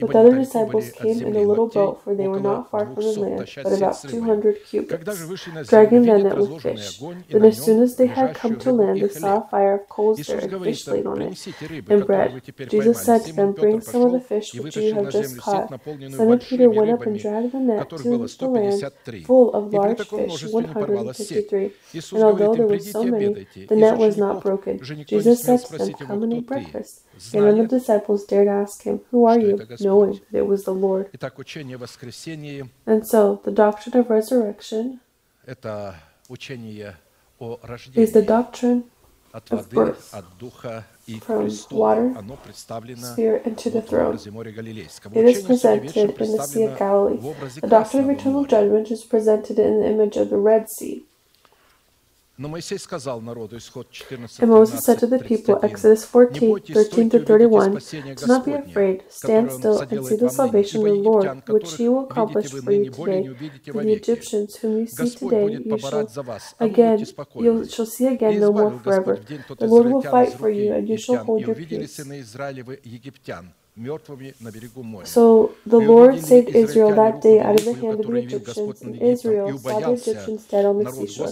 But 0.02 0.11
the 0.14 0.19
other 0.19 0.36
disciples 0.40 0.91
came 0.91 1.22
in 1.22 1.36
a 1.36 1.40
little 1.48 1.68
boat, 1.68 2.02
for 2.03 2.15
they 2.15 2.28
were 2.28 2.40
not 2.40 2.69
far 2.72 2.86
from 2.88 2.95
the 3.03 3.11
land, 3.22 3.49
but 3.64 3.73
about 3.73 4.02
two 4.02 4.22
hundred 4.22 4.56
cubits, 4.65 5.69
dragging 5.69 6.06
the 6.06 6.18
net 6.18 6.38
with 6.38 6.61
fish. 6.61 6.99
Then 7.30 7.45
as 7.45 7.61
soon 7.64 7.82
as 7.84 7.95
they 7.95 8.07
had 8.07 8.34
come 8.36 8.57
to 8.60 8.72
land, 8.72 9.02
they 9.02 9.10
saw 9.10 9.38
a 9.45 9.48
fire 9.49 9.73
of 9.76 9.90
coals 9.90 10.18
there 10.28 10.40
and 10.40 10.64
fish 10.64 10.88
laid 10.88 11.06
on 11.06 11.22
it, 11.22 11.38
and 11.90 12.06
bread. 12.07 12.41
Jesus 12.69 12.98
said 13.02 13.23
to 13.26 13.34
them, 13.34 13.52
Bring 13.53 13.82
some 13.82 14.03
of 14.03 14.11
the 14.14 14.19
fish 14.19 14.53
which 14.56 14.76
you 14.76 14.94
have 14.94 15.11
just 15.11 15.38
caught. 15.38 15.69
Simon 16.18 16.40
Peter 16.40 16.69
went 16.69 16.91
up 16.91 17.06
and 17.06 17.19
dragged 17.19 17.52
the 17.53 17.60
net 17.60 17.90
to 17.90 17.98
the 18.40 18.48
land, 18.48 18.84
full 19.26 19.53
of 19.53 19.73
large 19.73 19.99
fish, 20.02 20.44
153. 20.44 21.72
And 22.14 22.23
although 22.23 22.56
there 22.56 22.68
were 22.68 22.80
so 22.80 23.03
many, 23.03 23.45
the 23.68 23.76
net 23.76 23.98
was 23.98 24.18
not 24.18 24.41
broken. 24.44 24.80
Jesus 25.07 25.41
said 25.41 25.60
to 25.65 25.78
them, 25.78 25.94
Come 25.94 26.23
and 26.23 26.34
eat 26.34 26.48
breakfast. 26.48 27.02
And 27.34 27.43
when 27.45 27.57
the 27.57 27.68
disciples 27.68 28.26
dared 28.26 28.48
ask 28.48 28.84
him, 28.84 29.02
Who 29.11 29.26
are 29.26 29.39
you? 29.39 29.57
knowing 29.80 30.19
that 30.31 30.39
it 30.39 30.48
was 30.48 30.64
the 30.64 30.73
Lord. 30.73 31.10
And 32.85 33.06
so, 33.06 33.41
the 33.43 33.52
doctrine 33.52 33.98
of 33.98 34.10
resurrection 34.10 34.99
is 37.95 38.11
the 38.11 38.22
doctrine 38.22 38.84
of 39.34 39.43
воды, 39.49 39.76
birth, 39.76 40.14
from. 41.22 41.49
Water, 41.72 42.14
Оно 42.18 42.38
представлено 42.38 43.07
в 43.07 43.15
the 43.15 43.81
throne. 43.81 44.15
It 44.15 45.26
is 45.26 45.43
presented 45.43 45.95
in 45.95 46.38
the 46.38 46.43
Sea 46.43 46.64
of 46.65 46.77
Galilee. 46.77 47.18
The 47.61 47.68
doctrine 47.68 48.03
of 48.03 48.10
eternal 48.10 48.45
judgment 48.45 48.91
is 48.91 49.03
presented 49.06 49.57
in 49.60 49.80
the 49.81 49.88
image 49.88 50.18
of 50.18 50.30
the 50.30 50.38
Red 50.38 50.68
Sea. 50.69 51.06
And 54.40 54.49
Moses 54.49 54.84
said 54.86 54.99
to 54.99 55.08
the 55.08 55.20
people, 55.20 55.60
Exodus 55.64 56.06
14, 56.06 56.58
13 56.74 57.10
to 57.10 57.20
31, 57.26 57.74
Do 58.16 58.26
not 58.28 58.45
be 58.45 58.53
afraid, 58.53 59.03
stand 59.10 59.52
still 59.52 59.80
and 59.80 60.06
see 60.06 60.16
the 60.16 60.30
salvation 60.30 60.82
of 60.82 60.88
the 60.88 60.94
Lord, 61.10 61.26
which 61.48 61.74
he 61.78 61.90
will 61.90 62.06
accomplish 62.10 62.48
for 62.52 62.72
you 62.72 62.86
today. 62.90 63.30
For 63.72 63.84
the 63.84 63.94
Egyptians 63.94 64.56
whom 64.58 64.80
you 64.80 64.88
see 64.88 65.10
today, 65.12 65.48
you 65.66 65.78
shall 65.78 66.08
again, 66.60 66.99
you 67.36 67.66
shall 67.70 67.86
see 67.86 68.08
again 68.08 68.40
no 68.40 68.52
more 68.53 68.72
forever. 68.72 69.16
The 69.60 69.68
Lord 69.68 69.86
will 69.88 70.02
fight 70.02 70.34
for 70.34 70.49
you, 70.49 70.74
and 70.74 70.90
you 70.90 70.98
shall 70.98 71.18
hold 71.26 71.41
your 71.45 71.56
peace. 71.56 71.99
So 75.06 75.56
the 75.65 75.77
Lord 75.88 76.15
saved 76.27 76.49
Israel 76.56 76.89
that 76.95 77.22
day 77.22 77.39
out 77.39 77.56
of 77.56 77.65
the 77.65 77.72
hand 77.73 77.99
of 77.99 78.06
the 78.06 78.11
Egyptians, 78.35 78.81
and 78.84 78.95
Israel 79.02 79.48
saw 79.60 79.80
the 79.80 79.85
Egyptians 80.11 80.48
dead 80.52 80.65
on 80.65 80.77
the 80.77 80.84
seashore. 81.07 81.26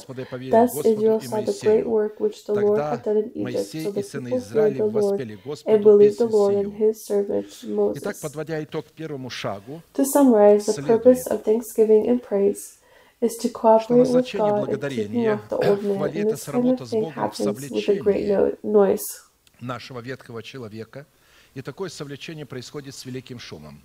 Thus 0.52 0.70
Israel 0.86 1.20
saw 1.22 1.36
the 1.45 1.52
great 1.64 1.86
work 1.88 2.20
which 2.20 2.45
the 2.45 2.53
Lord 2.66 2.78
had 2.91 3.03
done 3.03 3.18
in 3.18 3.32
Egypt, 3.36 3.66
so 3.84 3.91
the 3.91 4.02
people 4.22 4.38
feared 4.53 4.78
the 4.78 4.84
Lord 5.07 5.20
and 5.66 5.84
believed 5.84 6.18
the 6.18 6.26
Lord 6.38 6.56
and 6.56 6.74
his 6.74 7.06
servant 7.06 7.64
Moses. 7.64 8.02
To 9.94 10.06
summarize, 10.06 10.66
the 10.66 10.74
purpose 10.88 11.28
of 11.28 11.44
thanksgiving 11.44 12.07
and 12.10 12.22
praise 12.24 12.80
is 13.22 13.36
to 13.41 13.49
cooperate 13.49 13.99
with 14.16 14.26
God 14.38 14.57
and 14.74 14.82
kicking 15.03 15.28
off 15.34 15.49
the 15.49 15.57
old 15.57 15.84
man, 15.84 15.98
and 16.22 16.30
this 16.32 16.45
kind 16.45 16.64
of 16.72 16.80
thing 16.90 17.02
happens 17.16 17.45
with 17.72 17.90
a 17.90 17.94
great 18.03 18.26
no- 18.28 18.57
noise. 18.64 19.06
И 21.56 21.62
такое 21.62 21.90
совлечение 21.90 22.46
происходит 22.46 22.96
с 22.96 23.06
великим 23.06 23.40
шумом. 23.40 23.82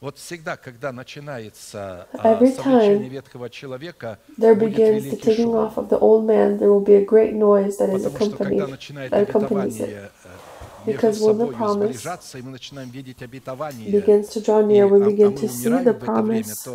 Вот 0.00 0.16
всегда, 0.16 0.56
когда 0.56 0.92
начинается 0.92 2.06
Every 2.12 2.54
совлечение 2.54 3.08
ветхого 3.08 3.50
человека, 3.50 4.20
there 4.38 4.54
begins 4.54 5.10
the 5.10 5.16
taking 5.16 5.52
off 5.54 5.76
of 5.76 5.88
the 5.88 5.98
old 5.98 6.24
man, 6.24 6.56
there 6.58 6.70
will 6.70 6.84
be 6.84 6.94
a 6.94 7.04
great 7.04 7.34
noise 7.34 7.78
that 7.78 7.92
is 7.92 8.06
accompanies 8.06 8.30
it. 8.30 8.58
когда 8.60 8.66
начинает 8.68 9.10
because 10.86 11.20
when 11.20 11.38
the 11.38 11.48
promise 11.48 12.02
begins 13.90 14.28
to 14.30 14.40
draw 14.40 14.60
near, 14.62 14.86
we 14.86 15.04
begin 15.04 15.34
to 15.34 15.48
see 15.48 15.68
the 15.68 15.94
promise, 15.94 16.66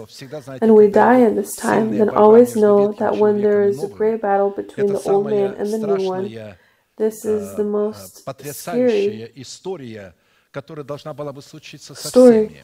and 0.62 0.76
we 0.76 0.88
die 0.88 1.20
in 1.20 1.36
this 1.36 1.56
time, 1.56 1.98
then 1.98 2.10
always 2.10 2.56
know 2.56 2.92
that 2.94 3.18
when 3.18 3.42
there 3.42 3.64
is 3.64 3.84
a 3.84 3.88
great 3.88 4.22
battle 4.22 4.50
between 4.50 4.88
the 4.88 5.02
old 5.10 5.28
man 5.28 5.54
and 5.56 5.72
the 5.72 5.80
new 5.80 6.06
one, 6.06 6.56
this 6.98 7.26
is 7.26 7.56
the 7.56 7.64
э, 7.64 7.70
most 7.70 8.24
потрясающая 8.24 9.30
история, 9.36 10.14
которая 10.52 10.86
должна 10.86 11.14
была 11.14 11.34
бы 11.34 11.42
случиться 11.42 11.96
со 11.96 12.10
всеми. 12.10 12.64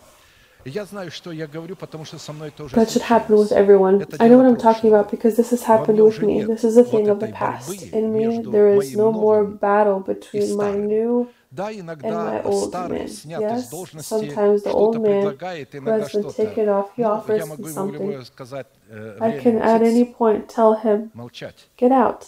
Я 0.65 0.83
знаю, 0.85 1.09
что 1.09 1.31
я 1.31 1.47
говорю, 1.47 1.77
потому 1.77 2.03
что 2.05 2.19
со 2.19 2.33
мной 2.33 2.51
тоже 2.51 2.75
That 2.75 2.89
should 2.89 3.01
happen 3.01 3.37
with 3.37 3.51
everyone. 3.51 4.05
I 4.19 4.27
know 4.27 4.37
what 4.37 4.45
I'm 4.45 4.57
talking 4.57 4.91
about 4.91 5.09
because 5.09 5.35
this 5.35 5.51
has 5.51 5.63
happened 5.63 5.99
with 5.99 6.21
me. 6.21 6.43
This 6.43 6.63
is 6.63 6.77
a 6.77 6.83
thing 6.83 7.07
of 7.09 7.19
the 7.19 7.31
past. 7.31 7.71
In 7.93 8.13
me, 8.13 8.43
there 8.43 8.75
is 8.75 8.95
no 8.95 9.11
more 9.11 9.45
battle 9.45 10.01
between 10.01 10.55
my 10.55 10.75
new 10.75 11.29
Да, 11.51 11.71
иногда 11.73 12.43
старый 12.43 13.07
снят 13.07 13.41
yes, 13.41 13.57
из 13.57 13.69
должности, 13.69 14.29
что-то 14.29 14.99
предлагает, 14.99 15.75
иногда 15.75 16.07
что-то. 16.07 16.43
Off, 16.43 17.35
я 17.35 17.45
могу 17.47 17.67
ему 17.67 18.23
сказать, 18.23 18.67
э, 18.87 19.17
I 19.19 19.39
can 19.39 19.59
at 19.59 19.81
any 19.81 20.05
point 20.05 20.47
tell 20.47 20.75
him, 20.83 21.09
молчать. 21.15 21.67
Get 21.75 21.91
out 21.91 22.25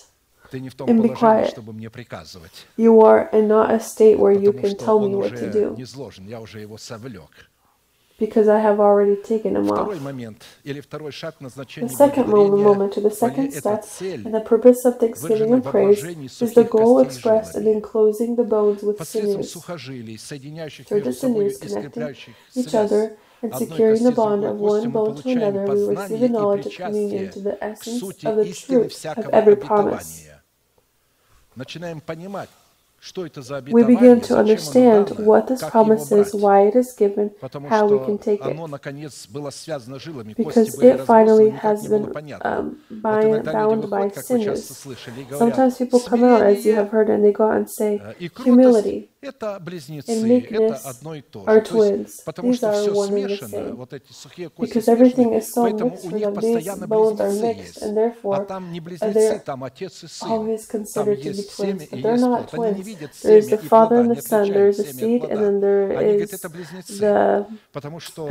and 0.88 1.02
be 1.04 1.10
quiet. 1.10 1.58
You 2.78 3.02
are 3.02 3.30
in 3.34 3.48
not 3.48 3.72
a 3.72 3.80
state 3.80 4.20
where 4.20 4.32
you 4.32 4.54
can 4.54 4.78
tell 4.78 5.00
me 5.00 5.16
what 5.16 5.36
to 5.38 5.52
do. 5.52 5.76
Because 8.20 8.48
I 8.48 8.60
have 8.60 8.80
already 8.80 9.16
taken 9.16 9.56
him 9.56 9.72
off. 9.72 9.90
The 9.90 9.96
second 11.90 12.28
moment, 12.30 12.96
or 12.98 13.02
the 13.02 13.10
second 13.10 13.52
step, 13.52 13.84
and 14.00 14.36
the 14.36 14.42
purpose 14.42 14.86
of 14.86 15.00
thanksgiving 15.00 15.54
and 15.54 15.64
praise 15.64 16.04
is 16.42 16.54
the 16.54 16.64
goal 16.66 17.00
expressed 17.00 17.56
in 17.56 17.66
enclosing 17.68 18.36
the 18.36 18.44
bones 18.44 18.84
with 18.84 18.98
sinews, 19.08 19.52
through 20.86 21.02
the 21.02 21.14
sinews 21.14 21.58
connecting 21.58 22.36
each 22.56 22.76
other 22.76 23.18
and 23.42 23.56
securing 23.56 24.04
the 24.04 24.12
bond 24.12 24.44
of 24.44 24.58
one 24.58 24.92
bone 24.92 25.16
to 25.16 25.30
another, 25.32 25.66
we 25.66 25.96
receive 25.96 26.20
the 26.20 26.30
knowledge 26.30 26.66
of 26.68 26.74
communion 26.76 27.32
to 27.32 27.40
the 27.40 27.64
essence 27.64 28.04
of 28.04 28.36
the 28.38 28.54
truth 28.54 29.04
of 29.18 29.30
every 29.34 29.56
promise 29.56 30.28
we 33.72 33.84
begin 33.84 34.22
to 34.22 34.38
understand 34.38 35.10
what 35.26 35.48
this 35.48 35.64
promise 35.64 36.12
is, 36.12 36.34
why 36.36 36.62
it 36.68 36.76
is 36.76 36.94
given, 36.94 37.32
how 37.68 37.88
we 37.88 37.98
can 38.06 38.18
take 38.20 38.40
it, 38.46 38.58
because 40.38 40.80
it 40.84 40.98
finally 41.06 41.50
has 41.50 41.88
been 41.88 42.12
um, 42.44 42.78
bound 42.92 43.90
by 43.90 44.10
sinners. 44.12 44.86
Sometimes 45.38 45.78
people 45.78 46.00
come 46.00 46.24
out, 46.24 46.42
as 46.44 46.66
you 46.66 46.76
have 46.76 46.90
heard, 46.90 47.10
and 47.10 47.24
they 47.26 47.32
go 47.32 47.50
out 47.50 47.58
and 47.58 47.70
say, 47.70 48.00
humility 48.44 49.10
это 49.22 49.60
близнецы, 49.60 50.42
это 50.50 50.76
одно 50.90 51.16
и 51.16 51.22
то 51.22 51.46
же. 51.48 51.62
То 51.62 51.84
есть, 51.84 52.26
потому 52.26 52.54
что 52.54 52.72
все 52.74 53.06
смешано, 53.06 53.76
вот 53.76 53.94
эти 53.94 54.12
сухие 54.12 54.50
кости 54.50 54.80
смешаны, 54.80 55.42
поэтому 55.56 55.98
у 56.04 56.10
них 56.10 56.34
постоянно 56.34 56.88
близнецы 56.88 57.46
есть. 57.46 57.84
А 58.24 58.44
там 58.46 58.72
не 58.72 58.80
близнецы, 58.80 59.42
там 59.46 59.64
отец 59.64 60.04
и 60.04 60.08
сын. 60.08 60.28
Там 60.28 60.48
есть 60.48 61.52
семя 61.52 61.86
и 61.86 61.98
есть 61.98 62.24
плод. 62.24 62.54
Они 62.54 62.78
не 62.78 62.84
видят 62.84 63.16
семя 63.16 63.38
и 63.38 63.68
плода, 63.68 64.00
они 64.00 64.12
отличают 64.12 64.78
семя 64.78 65.16
от 65.16 65.30
плода. 65.30 66.00
Они 66.00 66.12
говорят, 66.12 66.34
это 66.34 66.50
близнецы, 66.50 67.46
потому 67.72 68.00
что 68.00 68.26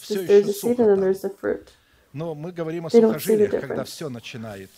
все 0.00 0.22
еще 0.22 0.52
сухо 0.52 1.60
Но 2.12 2.34
мы 2.34 2.52
говорим 2.52 2.86
о 2.86 2.90
сухожилиях, 2.90 3.50
когда 3.50 3.82
все 3.84 4.08
начинает 4.08 4.70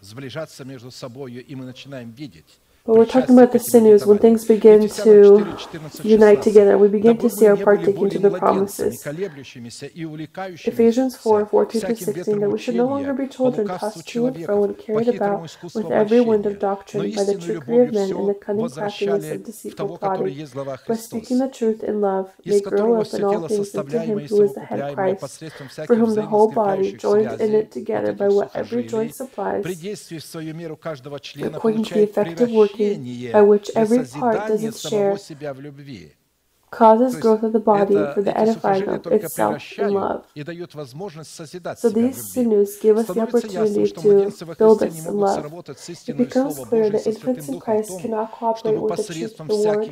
сближаться 0.00 0.64
между 0.64 0.90
собой, 0.90 1.32
и 1.32 1.54
мы 1.56 1.64
начинаем 1.64 2.10
видеть 2.10 2.58
but 2.88 2.96
we're 2.96 3.04
talking 3.04 3.36
about 3.36 3.52
the 3.52 3.58
sinews 3.58 4.06
when 4.06 4.16
things 4.16 4.46
begin 4.46 4.88
to 4.88 5.58
unite 6.04 6.40
together. 6.40 6.78
We 6.78 6.88
begin 6.88 7.18
to 7.18 7.28
see 7.28 7.46
our 7.46 7.54
partaking 7.54 8.08
to 8.08 8.18
the 8.18 8.30
promises. 8.30 9.06
Ephesians 9.06 11.14
4 11.14 11.44
14 11.44 11.80
16, 11.82 12.40
that 12.40 12.48
we 12.48 12.58
should 12.58 12.76
no 12.76 12.86
longer 12.86 13.12
be 13.12 13.28
children 13.28 13.68
tossed 13.68 14.08
to 14.08 14.28
and 14.28 14.42
fro 14.42 14.64
and 14.64 14.78
carried 14.78 15.08
about 15.08 15.54
with 15.74 15.90
every 15.90 16.22
wind 16.22 16.46
of 16.46 16.58
doctrine 16.58 17.14
by 17.14 17.24
the 17.24 17.36
trickery 17.36 17.88
of 17.88 17.92
men 17.92 18.10
and 18.10 18.26
the 18.26 18.32
cunning 18.32 18.70
craftiness 18.70 19.30
of 19.32 19.44
deceitful 19.44 19.98
plotting, 19.98 20.48
but 20.86 20.98
speaking 20.98 21.40
the 21.40 21.48
truth 21.48 21.84
in 21.84 22.00
love 22.00 22.32
may 22.46 22.62
grow 22.62 23.02
up 23.02 23.12
in 23.12 23.22
all 23.22 23.46
things 23.48 23.74
into 23.74 24.00
him 24.00 24.18
who 24.18 24.42
is 24.44 24.54
the 24.54 24.64
head 24.64 24.94
Christ, 24.94 25.44
for 25.86 25.94
whom 25.94 26.14
the 26.14 26.24
whole 26.24 26.50
body, 26.50 26.94
joined 26.94 27.38
in 27.38 27.54
it 27.54 27.70
together 27.70 28.14
by 28.14 28.28
what 28.28 28.56
every 28.56 28.86
joint 28.86 29.14
supplies, 29.14 29.66
according 29.66 31.84
to 31.84 31.92
the 31.92 32.04
effective 32.04 32.50
working 32.50 32.77
by 33.32 33.42
which 33.42 33.70
every 33.76 34.02
part 34.04 34.46
does 34.46 34.64
its 34.64 34.80
share 34.80 35.20
causes 36.70 37.16
growth 37.16 37.42
of 37.42 37.52
the 37.52 37.60
body 37.60 37.94
for 38.14 38.22
the 38.22 38.36
edifying 38.36 38.88
of 38.88 39.06
itself 39.06 39.78
in 39.78 39.92
love. 39.94 40.24
So 41.76 41.88
these 41.90 42.32
sinews 42.32 42.78
give 42.80 42.96
us 42.98 43.06
the 43.06 43.20
opportunity 43.20 43.90
to 43.90 44.30
build 44.58 44.82
us 44.82 45.06
in 45.06 45.14
love. 45.16 45.44
It 46.08 46.16
becomes 46.16 46.58
clear 46.58 46.90
that 46.90 47.06
infants 47.06 47.48
in 47.48 47.60
Christ 47.60 47.98
cannot 48.00 48.32
cooperate 48.32 48.80
with 48.80 48.96
the 48.96 49.04
truth 49.04 49.40
of 49.40 49.48
the 49.48 49.56
Word 49.56 49.90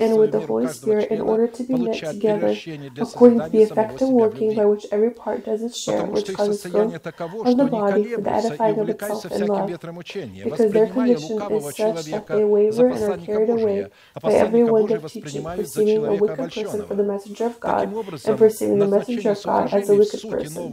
and 0.00 0.18
with 0.18 0.32
the 0.32 0.40
Holy 0.46 0.68
Spirit 0.68 1.10
in 1.10 1.20
order 1.20 1.46
to 1.46 1.62
be 1.64 1.74
knit 1.74 2.04
together 2.04 2.56
according 2.98 3.40
to 3.40 3.48
the 3.50 3.62
effective 3.62 4.08
working 4.08 4.54
by 4.54 4.64
which 4.64 4.86
every 4.90 5.10
part 5.10 5.44
does 5.44 5.62
its 5.62 5.78
share, 5.78 6.04
which 6.06 6.32
causes 6.34 6.66
growth 6.66 6.94
of 7.44 7.56
the 7.56 7.64
body 7.64 8.04
for 8.04 8.20
the 8.20 8.32
edifying 8.32 8.78
of 8.78 8.88
itself 8.88 9.30
in 9.30 9.46
love, 9.46 9.70
because 10.42 10.72
their 10.72 10.86
condition 10.86 11.40
is 11.52 11.76
such 11.76 12.04
that 12.06 12.26
they 12.26 12.44
waver 12.44 12.88
and 12.88 13.04
are 13.04 13.16
carried 13.16 13.50
away 13.50 13.86
by 14.22 14.32
every 14.32 14.63
Everyone 14.64 14.86
that 14.86 15.08
teaches 15.08 15.44
perceiving 15.44 16.06
a 16.06 16.14
wicked 16.14 16.52
person 16.52 16.86
for 16.86 16.94
the 16.94 17.02
messenger 17.02 17.46
of 17.46 17.60
God 17.60 17.92
and 18.24 18.38
perceiving 18.38 18.78
the 18.78 18.88
messenger 18.88 19.30
of 19.32 19.42
God 19.42 19.72
as 19.74 19.90
a 19.90 19.94
wicked 19.94 20.22
person. 20.30 20.72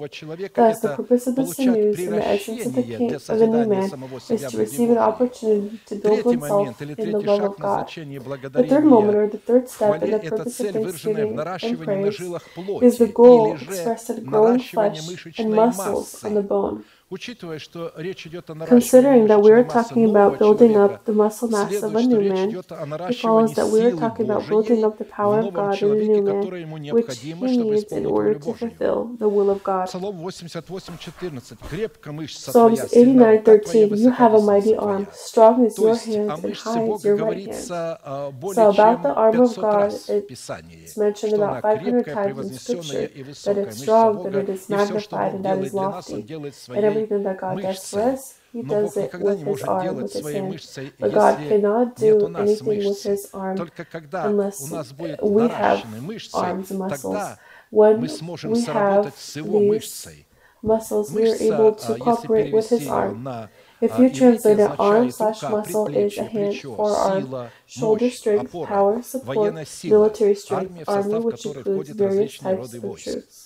Thus, 0.53 0.79
the 0.81 0.95
purpose 0.95 1.27
of 1.27 1.35
the 1.35 1.43
good 1.43 1.59
news 1.59 1.99
and 1.99 2.13
the 2.13 2.27
essence 2.27 2.65
of 2.65 2.75
the, 2.75 2.83
king, 2.83 3.13
of 3.13 3.25
the 3.27 3.47
new 3.47 3.65
man 3.65 3.91
is 4.29 4.45
to 4.51 4.57
receive 4.57 4.89
an 4.89 4.97
opportunity 4.97 5.79
to 5.85 5.95
build 5.95 6.25
oneself 6.25 6.81
in 6.81 7.11
the 7.11 7.19
love 7.19 7.43
of 7.43 7.59
God. 7.59 7.87
The 7.89 8.65
third 8.67 8.85
moment 8.85 9.17
or 9.17 9.27
the 9.27 9.37
third 9.37 9.69
step 9.69 10.01
in 10.01 10.11
the 10.11 10.19
purpose 10.19 10.59
of 10.59 10.71
thanksgiving 10.71 11.39
and 11.39 11.83
praise 11.83 12.19
is 12.81 12.97
the 12.97 13.07
goal 13.07 13.55
expressed 13.55 14.09
in 14.09 14.25
growing 14.25 14.59
flesh 14.59 14.99
and 15.37 15.51
muscles 15.53 16.23
on 16.23 16.33
the 16.35 16.41
bone. 16.43 16.85
Considering 17.11 17.67
that 19.27 19.41
we 19.41 19.51
are 19.51 19.65
talking 19.65 20.09
about 20.09 20.39
building 20.39 20.77
up 20.77 21.03
the 21.03 21.11
muscle 21.11 21.49
mass 21.49 21.83
of 21.83 21.93
a 21.93 22.01
new 22.03 22.21
man, 22.21 22.55
it 22.55 23.15
follows 23.17 23.53
that 23.53 23.67
we 23.67 23.81
are 23.81 23.91
talking 23.91 24.29
about 24.29 24.47
building 24.47 24.85
up 24.85 24.97
the 24.97 25.03
power 25.03 25.39
of 25.39 25.53
God 25.53 25.81
in 25.81 25.91
a 25.91 25.95
new 25.95 26.21
man, 26.21 26.49
which 26.93 27.19
he 27.19 27.33
needs 27.33 27.91
in 27.91 28.05
order 28.05 28.35
to 28.35 28.53
fulfill 28.53 29.09
the 29.19 29.27
will 29.27 29.49
of 29.49 29.61
God. 29.61 29.89
Psalms 29.89 30.05
89:13, 32.93 33.97
You 33.97 34.09
have 34.11 34.33
a 34.33 34.39
mighty 34.41 34.77
arm, 34.77 35.07
strong 35.11 35.65
is 35.65 35.77
your 35.77 35.97
hand 35.97 36.45
and 36.45 36.55
high 36.55 36.85
is 36.95 37.03
your 37.03 37.17
right 37.17 37.45
hand. 37.45 37.57
So 38.55 38.69
about 38.69 39.03
the 39.03 39.13
arm 39.13 39.37
of 39.41 39.53
God, 39.57 39.91
it's 40.87 40.95
mentioned 40.97 41.33
about 41.33 41.61
500 41.61 42.05
times 42.05 42.39
in 42.39 42.53
Scripture 42.57 43.09
that 43.43 43.57
it's 43.57 43.81
strong, 43.81 44.23
that 44.23 44.33
it 44.35 44.47
is 44.49 44.69
magnified, 44.69 45.33
and 45.35 45.43
that 45.43 45.57
is 45.59 45.73
lofty, 45.73 46.25
and 46.69 46.85
every 46.85 47.00
even 47.01 47.23
the 47.23 47.35
God 47.35 47.55
мышцы, 47.55 48.17
но 48.53 48.81
Бог 48.81 48.95
никогда 48.95 49.35
не 49.35 49.43
может 49.43 49.65
делать 49.81 50.11
своей 50.11 50.41
мышцей, 50.41 50.93
если 50.99 51.57
нет 51.57 52.23
у 52.23 52.27
нас 52.27 52.61
мышцы. 52.61 53.17
Только 53.57 53.85
когда 53.85 54.29
у 54.29 54.33
нас 54.33 54.91
будет 54.93 55.21
наращены 55.21 56.01
мышцы, 56.01 56.31
тогда 56.31 57.39
мы 57.71 57.93
muscles. 57.93 58.63
сработать 58.63 59.13
we 59.35 59.51
have 59.53 59.71
these 59.81 60.25
Muscles, 60.63 61.11
we 61.11 61.27
are 61.27 61.35
able 61.35 61.73
to 61.73 61.95
cooperate 61.95 62.53
with 62.53 62.69
his 62.69 62.87
arm. 62.87 63.27
If 63.81 63.97
you 63.97 64.11
translate 64.11 64.59
it, 64.59 64.79
arm 64.79 65.09
slash 65.09 65.41
muscle 65.41 65.87
is 65.87 66.15
a 66.19 66.23
hand, 66.25 66.55
forearm, 66.61 67.49
shoulder 67.65 68.11
strength, 68.11 68.51
power, 68.51 69.01
support, 69.01 69.55
military 69.83 70.35
strength, 70.35 70.83
army, 70.87 71.15
which 71.15 71.45
includes 71.47 71.89
various 71.89 72.37
types 72.37 72.73
of 72.75 72.81
troops. 72.81 73.40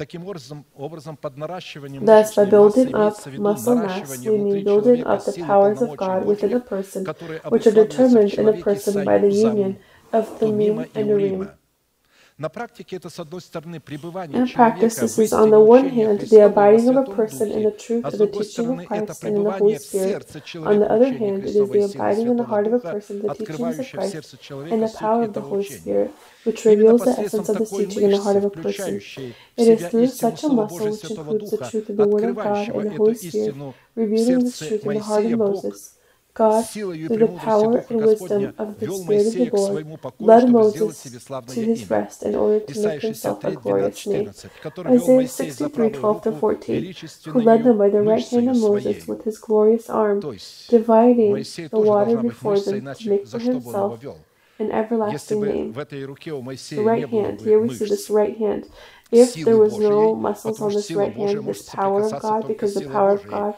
Таким 0.00 0.24
образом, 0.26 0.64
образом 0.74 1.14
под 1.14 1.36
наращиванием 1.36 2.06
Thus, 2.06 2.34
by 2.34 2.48
building 2.48 2.94
up 2.94 3.14
muscle 3.36 3.74
mass, 3.74 4.08
we 4.08 4.16
Thummim 4.16 4.64
building 4.64 5.02
up 5.04 5.22
the 5.26 5.44
powers 5.44 5.82
of 5.82 5.94
God 5.94 6.24
within 6.24 6.54
a 6.54 6.60
person, 6.60 7.04
which 7.50 7.66
are 7.66 7.84
determined 7.84 8.32
in 8.32 8.48
a 8.48 8.54
person 8.54 9.04
by 9.04 9.18
the 9.18 9.28
union 9.30 9.76
of 10.10 10.26
the 10.38 10.46
mean 10.46 10.86
and 10.94 11.06
urim, 11.06 11.50
in 12.40 12.48
practice, 14.48 14.96
this 14.96 15.18
is 15.18 15.32
on 15.34 15.50
the 15.50 15.60
one 15.60 15.90
hand 15.90 16.20
the 16.20 16.46
abiding 16.46 16.88
of 16.88 16.96
a 16.96 17.04
person 17.14 17.50
in 17.50 17.64
the 17.64 17.70
truth 17.70 18.02
of 18.06 18.16
the 18.16 18.26
teaching 18.28 18.78
of 18.80 18.86
Christ 18.86 19.24
and 19.24 19.36
in 19.36 19.44
the 19.44 19.50
Holy 19.50 19.76
Spirit. 19.76 20.24
On 20.56 20.78
the 20.78 20.90
other 20.90 21.12
hand, 21.12 21.44
it 21.44 21.54
is 21.54 21.70
the 21.70 21.82
abiding 21.84 22.28
in 22.28 22.36
the 22.38 22.44
heart 22.44 22.66
of 22.66 22.72
a 22.72 22.78
person 22.78 23.20
the 23.20 23.34
teachings 23.34 23.78
of 23.78 23.90
Christ 23.90 24.34
and 24.72 24.82
the 24.82 24.94
power 24.98 25.24
of 25.24 25.34
the 25.34 25.42
Holy 25.42 25.64
Spirit, 25.64 26.12
which 26.44 26.64
reveals 26.64 27.04
the 27.04 27.10
essence 27.20 27.50
of 27.50 27.58
the 27.58 27.66
teaching 27.66 28.04
in 28.04 28.10
the 28.12 28.22
heart 28.22 28.36
of 28.36 28.44
a 28.46 28.50
person. 28.50 29.02
It 29.58 29.68
is 29.68 29.86
through 29.90 30.06
such 30.06 30.42
a 30.44 30.48
muscle 30.48 30.92
which 30.92 31.10
includes 31.10 31.50
the 31.50 31.58
truth 31.70 31.90
of 31.90 31.96
the 31.98 32.08
Word 32.08 32.24
of 32.24 32.36
God 32.36 32.68
and 32.70 32.86
the 32.86 32.90
Holy 32.96 33.14
Spirit, 33.16 33.54
revealing 33.94 34.44
this 34.44 34.58
truth 34.58 34.86
in 34.86 34.94
the 34.94 35.00
heart 35.02 35.26
of 35.26 35.36
Moses. 35.36 35.99
God, 36.34 36.64
through 37.06 37.18
the 37.18 37.28
power 37.28 37.86
and 37.90 38.02
wisdom 38.04 38.54
of 38.58 38.78
the 38.80 38.88
Spirit 38.90 39.26
of 39.28 39.38
the 39.38 39.44
Lord, 39.44 39.84
led 40.20 40.48
Moses 40.48 41.02
to 41.48 41.62
his 41.62 41.90
rest 41.90 42.22
in 42.22 42.34
order 42.34 42.60
to 42.60 42.80
make 42.80 43.02
himself 43.02 43.44
a 43.46 43.52
glorious 43.52 44.06
name. 44.06 44.34
Isaiah 44.86 45.26
63, 45.28 45.90
12 45.90 46.24
14, 46.40 46.94
who 47.32 47.40
led 47.40 47.64
them 47.64 47.78
by 47.78 47.90
the 47.90 48.02
right 48.02 48.26
hand 48.28 48.48
of 48.48 48.56
Moses 48.56 49.06
with 49.08 49.24
his 49.24 49.38
glorious 49.38 49.90
arm, 49.90 50.20
dividing 50.68 51.46
the 51.70 51.80
water 51.80 52.16
before 52.16 52.60
them 52.60 52.82
to 52.94 53.08
make 53.08 53.28
for 53.28 53.38
himself 53.40 53.94
an 54.58 54.72
everlasting 54.72 55.44
name. 55.44 55.72
The 56.74 56.82
right 56.82 57.08
hand, 57.08 57.40
here 57.42 57.60
we 57.60 57.70
see 57.70 57.86
this 57.86 58.10
right 58.10 58.36
hand. 58.38 58.68
If 59.12 59.34
there 59.34 59.56
was 59.58 59.76
no 59.78 60.14
muscles 60.14 60.60
on 60.60 60.72
this 60.72 60.90
right 60.92 61.12
hand, 61.12 61.46
this 61.46 61.68
um, 61.74 61.76
power 61.80 62.02
of 62.04 62.22
God, 62.22 62.46
because 62.46 62.74
the 62.74 62.88
power 62.88 63.14
of 63.14 63.26
God 63.26 63.54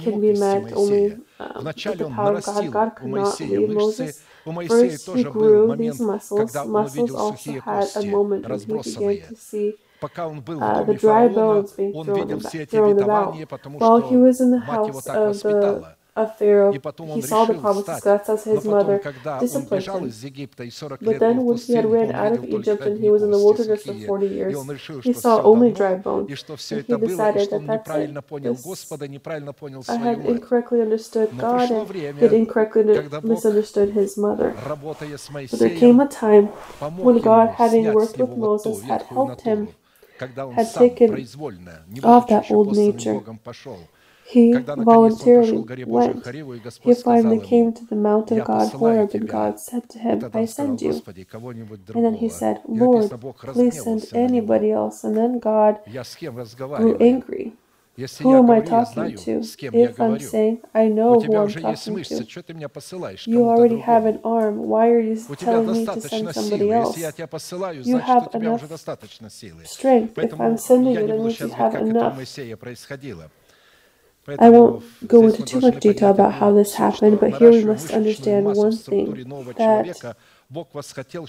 can 0.00 0.20
be 0.20 0.32
met 0.32 0.72
only 0.72 1.18
um, 1.40 1.64
the 1.64 2.10
power 2.14 2.36
of 2.36 2.44
God. 2.44 2.70
God 2.72 2.90
could 2.96 3.08
not 3.08 3.40
lead 3.40 3.70
Moses. 3.70 4.22
First, 4.68 5.10
he 5.10 5.24
grew 5.24 5.76
these 5.76 6.00
muscles. 6.00 6.54
Muscles 6.66 7.14
also 7.14 7.52
had 7.60 7.88
a 7.96 8.06
moment 8.06 8.48
when 8.48 8.82
he 8.82 8.96
began 8.96 9.28
to 9.28 9.36
see 9.36 9.74
пока 10.02 10.26
он 10.26 10.40
был 10.40 10.58
в 10.58 10.62
uh, 10.62 10.84
доме 10.84 10.98
фараона, 10.98 11.64
он 11.94 12.12
видел 12.12 12.40
все 12.40 12.62
эти 12.64 12.76
обетования, 12.76 13.46
потому 13.46 13.78
что 13.78 14.00
мать 14.00 14.88
его 14.88 15.00
так 15.00 15.28
воспитала 15.28 15.96
of 16.14 16.36
Pharaoh, 16.38 16.72
he 17.14 17.22
saw 17.22 17.44
the 17.46 17.54
promises 17.54 18.00
God 18.04 18.20
as 18.28 18.44
his 18.44 18.64
mother, 18.64 18.98
disciplined 19.40 19.82
him. 19.84 19.92
But 21.00 21.18
then, 21.18 21.36
when 21.46 21.56
he 21.66 21.72
had 21.74 21.84
ran 21.92 22.10
out 22.14 22.32
of 22.32 22.44
Egypt 22.60 22.80
and 22.86 22.98
he 23.00 23.08
was 23.10 23.22
in 23.22 23.30
the 23.30 23.38
wilderness 23.38 23.82
for 23.84 23.92
40 24.06 24.26
years, 24.26 24.52
he 25.02 25.12
saw 25.14 25.40
only 25.42 25.72
dry 25.72 25.94
bones. 25.96 26.28
And 26.70 26.84
he 26.86 26.92
decided 27.06 27.50
that 27.50 27.66
that's 27.66 27.88
it. 27.88 28.10
I 29.88 29.96
had 29.96 30.18
incorrectly 30.28 30.80
understood 30.82 31.28
God 31.38 31.70
and 31.70 31.88
he 32.18 32.24
had 32.26 32.32
incorrectly 32.32 32.84
misunderstood 33.24 33.90
his 33.94 34.16
mother. 34.18 34.54
But 35.50 35.58
there 35.58 35.70
came 35.80 36.00
a 36.00 36.06
time 36.08 36.48
when 36.98 37.18
God, 37.20 37.48
having 37.56 37.84
worked 37.94 38.18
with 38.18 38.36
Moses, 38.36 38.82
had 38.82 39.02
helped 39.02 39.40
him, 39.42 39.68
had 40.54 40.66
taken 40.74 41.10
off 42.04 42.26
that 42.28 42.50
old 42.50 42.68
nature. 42.76 43.20
He 44.32 44.52
voluntarily 44.84 45.52
went. 45.86 46.16
He 46.84 46.94
finally 46.94 47.38
came 47.50 47.72
to 47.72 47.84
the 47.84 47.96
mountain 47.96 48.38
God 48.44 48.68
Horeb, 48.78 49.10
and 49.14 49.28
God 49.28 49.60
said 49.60 49.88
to 49.90 49.98
him, 49.98 50.18
I 50.34 50.44
send 50.46 50.80
you. 50.82 50.88
And 51.94 52.04
then 52.04 52.14
he 52.14 52.28
said, 52.28 52.60
Lord, 52.68 53.10
please 53.52 53.74
send 53.82 54.02
anybody 54.14 54.70
else. 54.72 55.04
And 55.04 55.16
then 55.16 55.38
God 55.38 55.78
grew 56.78 56.96
angry. 57.00 57.52
Who 58.22 58.30
am 58.36 58.50
I 58.50 58.60
talking 58.60 59.04
to? 59.16 59.30
If 59.74 60.00
I'm 60.00 60.18
saying, 60.30 60.58
I 60.74 60.88
know 60.88 61.20
who 61.20 61.36
I'm 61.36 61.48
talking 61.52 61.94
to. 62.04 62.24
You 63.26 63.44
already 63.48 63.76
have 63.80 64.06
an 64.06 64.20
arm. 64.24 64.56
Why 64.68 64.88
are 64.88 65.00
you 65.00 65.16
telling 65.36 65.66
me 65.72 65.84
to 65.86 66.00
send 66.00 66.24
somebody 66.34 66.72
else? 66.72 66.96
You 67.84 67.98
have 67.98 68.28
enough 68.34 68.62
strength. 69.64 70.18
If 70.18 70.40
I'm 70.40 70.56
sending 70.56 70.94
you, 70.94 71.06
then 71.06 71.20
you 71.48 71.48
have 71.54 71.74
enough. 71.90 72.14
I 74.28 74.50
won't 74.50 74.82
go 75.08 75.26
into 75.26 75.42
too 75.44 75.60
much 75.60 75.80
detail 75.80 76.10
about 76.10 76.34
how 76.34 76.52
this 76.52 76.74
happened, 76.74 77.20
but 77.20 77.32
here 77.38 77.50
we 77.50 77.64
must 77.64 77.90
understand 77.92 78.46
one 78.46 78.76
thing 78.78 79.06
that 79.56 79.86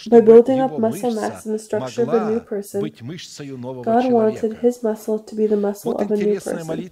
by 0.09 0.21
building 0.21 0.59
up 0.59 0.77
muscle 0.77 1.11
mass 1.11 1.45
in 1.45 1.53
the 1.53 1.59
structure 1.59 2.03
of 2.03 2.13
a 2.13 2.19
new 2.31 2.39
person, 2.39 2.81
God 3.83 4.05
wanted 4.11 4.53
his 4.61 4.83
muscle 4.83 5.19
to 5.19 5.35
be 5.35 5.47
the 5.47 5.57
muscle 5.57 5.95
of 5.97 6.11
a 6.11 6.17
new 6.17 6.39
person. 6.39 6.91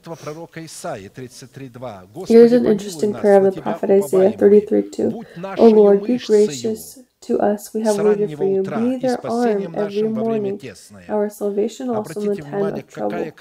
Here's 2.27 2.51
an 2.53 2.65
interesting 2.65 3.13
prayer 3.13 3.37
of 3.45 3.55
the 3.55 3.61
prophet 3.61 3.89
Isaiah 3.91 4.31
33:2. 4.31 5.23
O 5.57 5.67
Lord, 5.69 6.03
be 6.03 6.17
gracious 6.17 6.99
to 7.21 7.39
us 7.39 7.73
we 7.73 7.81
have 7.81 7.97
waited 7.99 8.35
for 8.37 8.45
you. 8.45 8.63
Be 8.63 8.97
their 8.97 9.19
arm 9.25 9.75
every 9.75 10.03
morning, 10.03 10.59
our 11.07 11.29
salvation 11.29 11.89
also 11.89 12.19
in 12.21 12.27
the 12.29 12.41
time 12.41 12.63
of 12.73 12.87
trouble. 12.87 13.31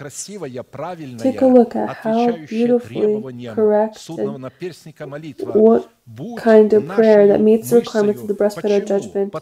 Take 1.18 1.40
a 1.42 1.46
look 1.46 1.76
at 1.76 1.96
how 1.96 2.32
beautifully 2.46 3.22
correct 3.54 3.98
what 5.54 5.90
kind 6.38 6.72
of 6.72 6.86
prayer 6.88 7.26
that 7.28 7.40
meets 7.40 7.70
the 7.70 7.76
requirements 7.76 8.20
of 8.22 8.28
the 8.28 8.34
breastplate 8.34 8.82
of 8.82 8.88
judgment. 8.88 9.32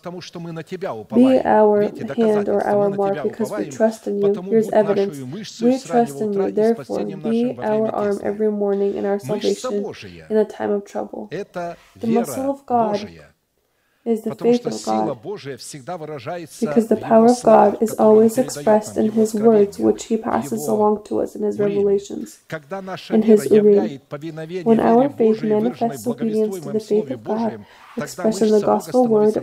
Be 1.14 1.40
our 1.44 1.82
hand 2.16 2.48
or 2.48 2.60
our 2.66 2.90
mark 2.90 3.22
because 3.22 3.50
we 3.50 3.70
trust 3.70 4.06
in 4.06 4.18
you. 4.20 4.32
Here's 4.42 4.70
evidence. 4.70 5.18
We 5.62 5.78
trust 5.78 6.20
in 6.20 6.32
you, 6.34 6.50
therefore, 6.52 7.04
be 7.04 7.56
our 7.58 7.88
arm 7.90 8.20
every 8.22 8.50
morning 8.50 8.94
in 8.96 9.04
our 9.06 9.18
salvation 9.18 9.84
in 10.30 10.36
a 10.36 10.44
time 10.44 10.70
of 10.70 10.84
trouble. 10.84 11.28
The 11.30 11.76
muscle 12.06 12.50
of 12.50 12.66
God 12.66 13.08
is 14.08 14.22
the 14.22 14.34
faith 14.34 14.66
of 14.66 14.84
God, 14.84 15.22
because 16.60 16.88
the 16.88 16.96
power 16.96 17.26
of 17.26 17.42
God 17.42 17.82
is 17.82 17.92
always 17.94 18.38
expressed 18.38 18.96
in 18.96 19.12
His 19.12 19.34
words, 19.34 19.78
which 19.78 20.04
He 20.04 20.16
passes 20.16 20.66
along 20.66 21.04
to 21.04 21.20
us 21.20 21.34
in 21.36 21.42
His 21.42 21.58
revelations, 21.58 22.40
in 23.10 23.22
His 23.22 23.50
urim. 23.50 24.00
When 24.64 24.80
our 24.80 25.08
faith 25.10 25.42
manifests 25.42 26.06
obedience 26.06 26.58
to 26.60 26.72
the 26.72 26.80
faith 26.80 27.10
of 27.10 27.24
God, 27.24 27.64
expressed 27.96 28.42
in 28.42 28.50
the 28.50 28.60
gospel 28.60 29.06
word, 29.06 29.34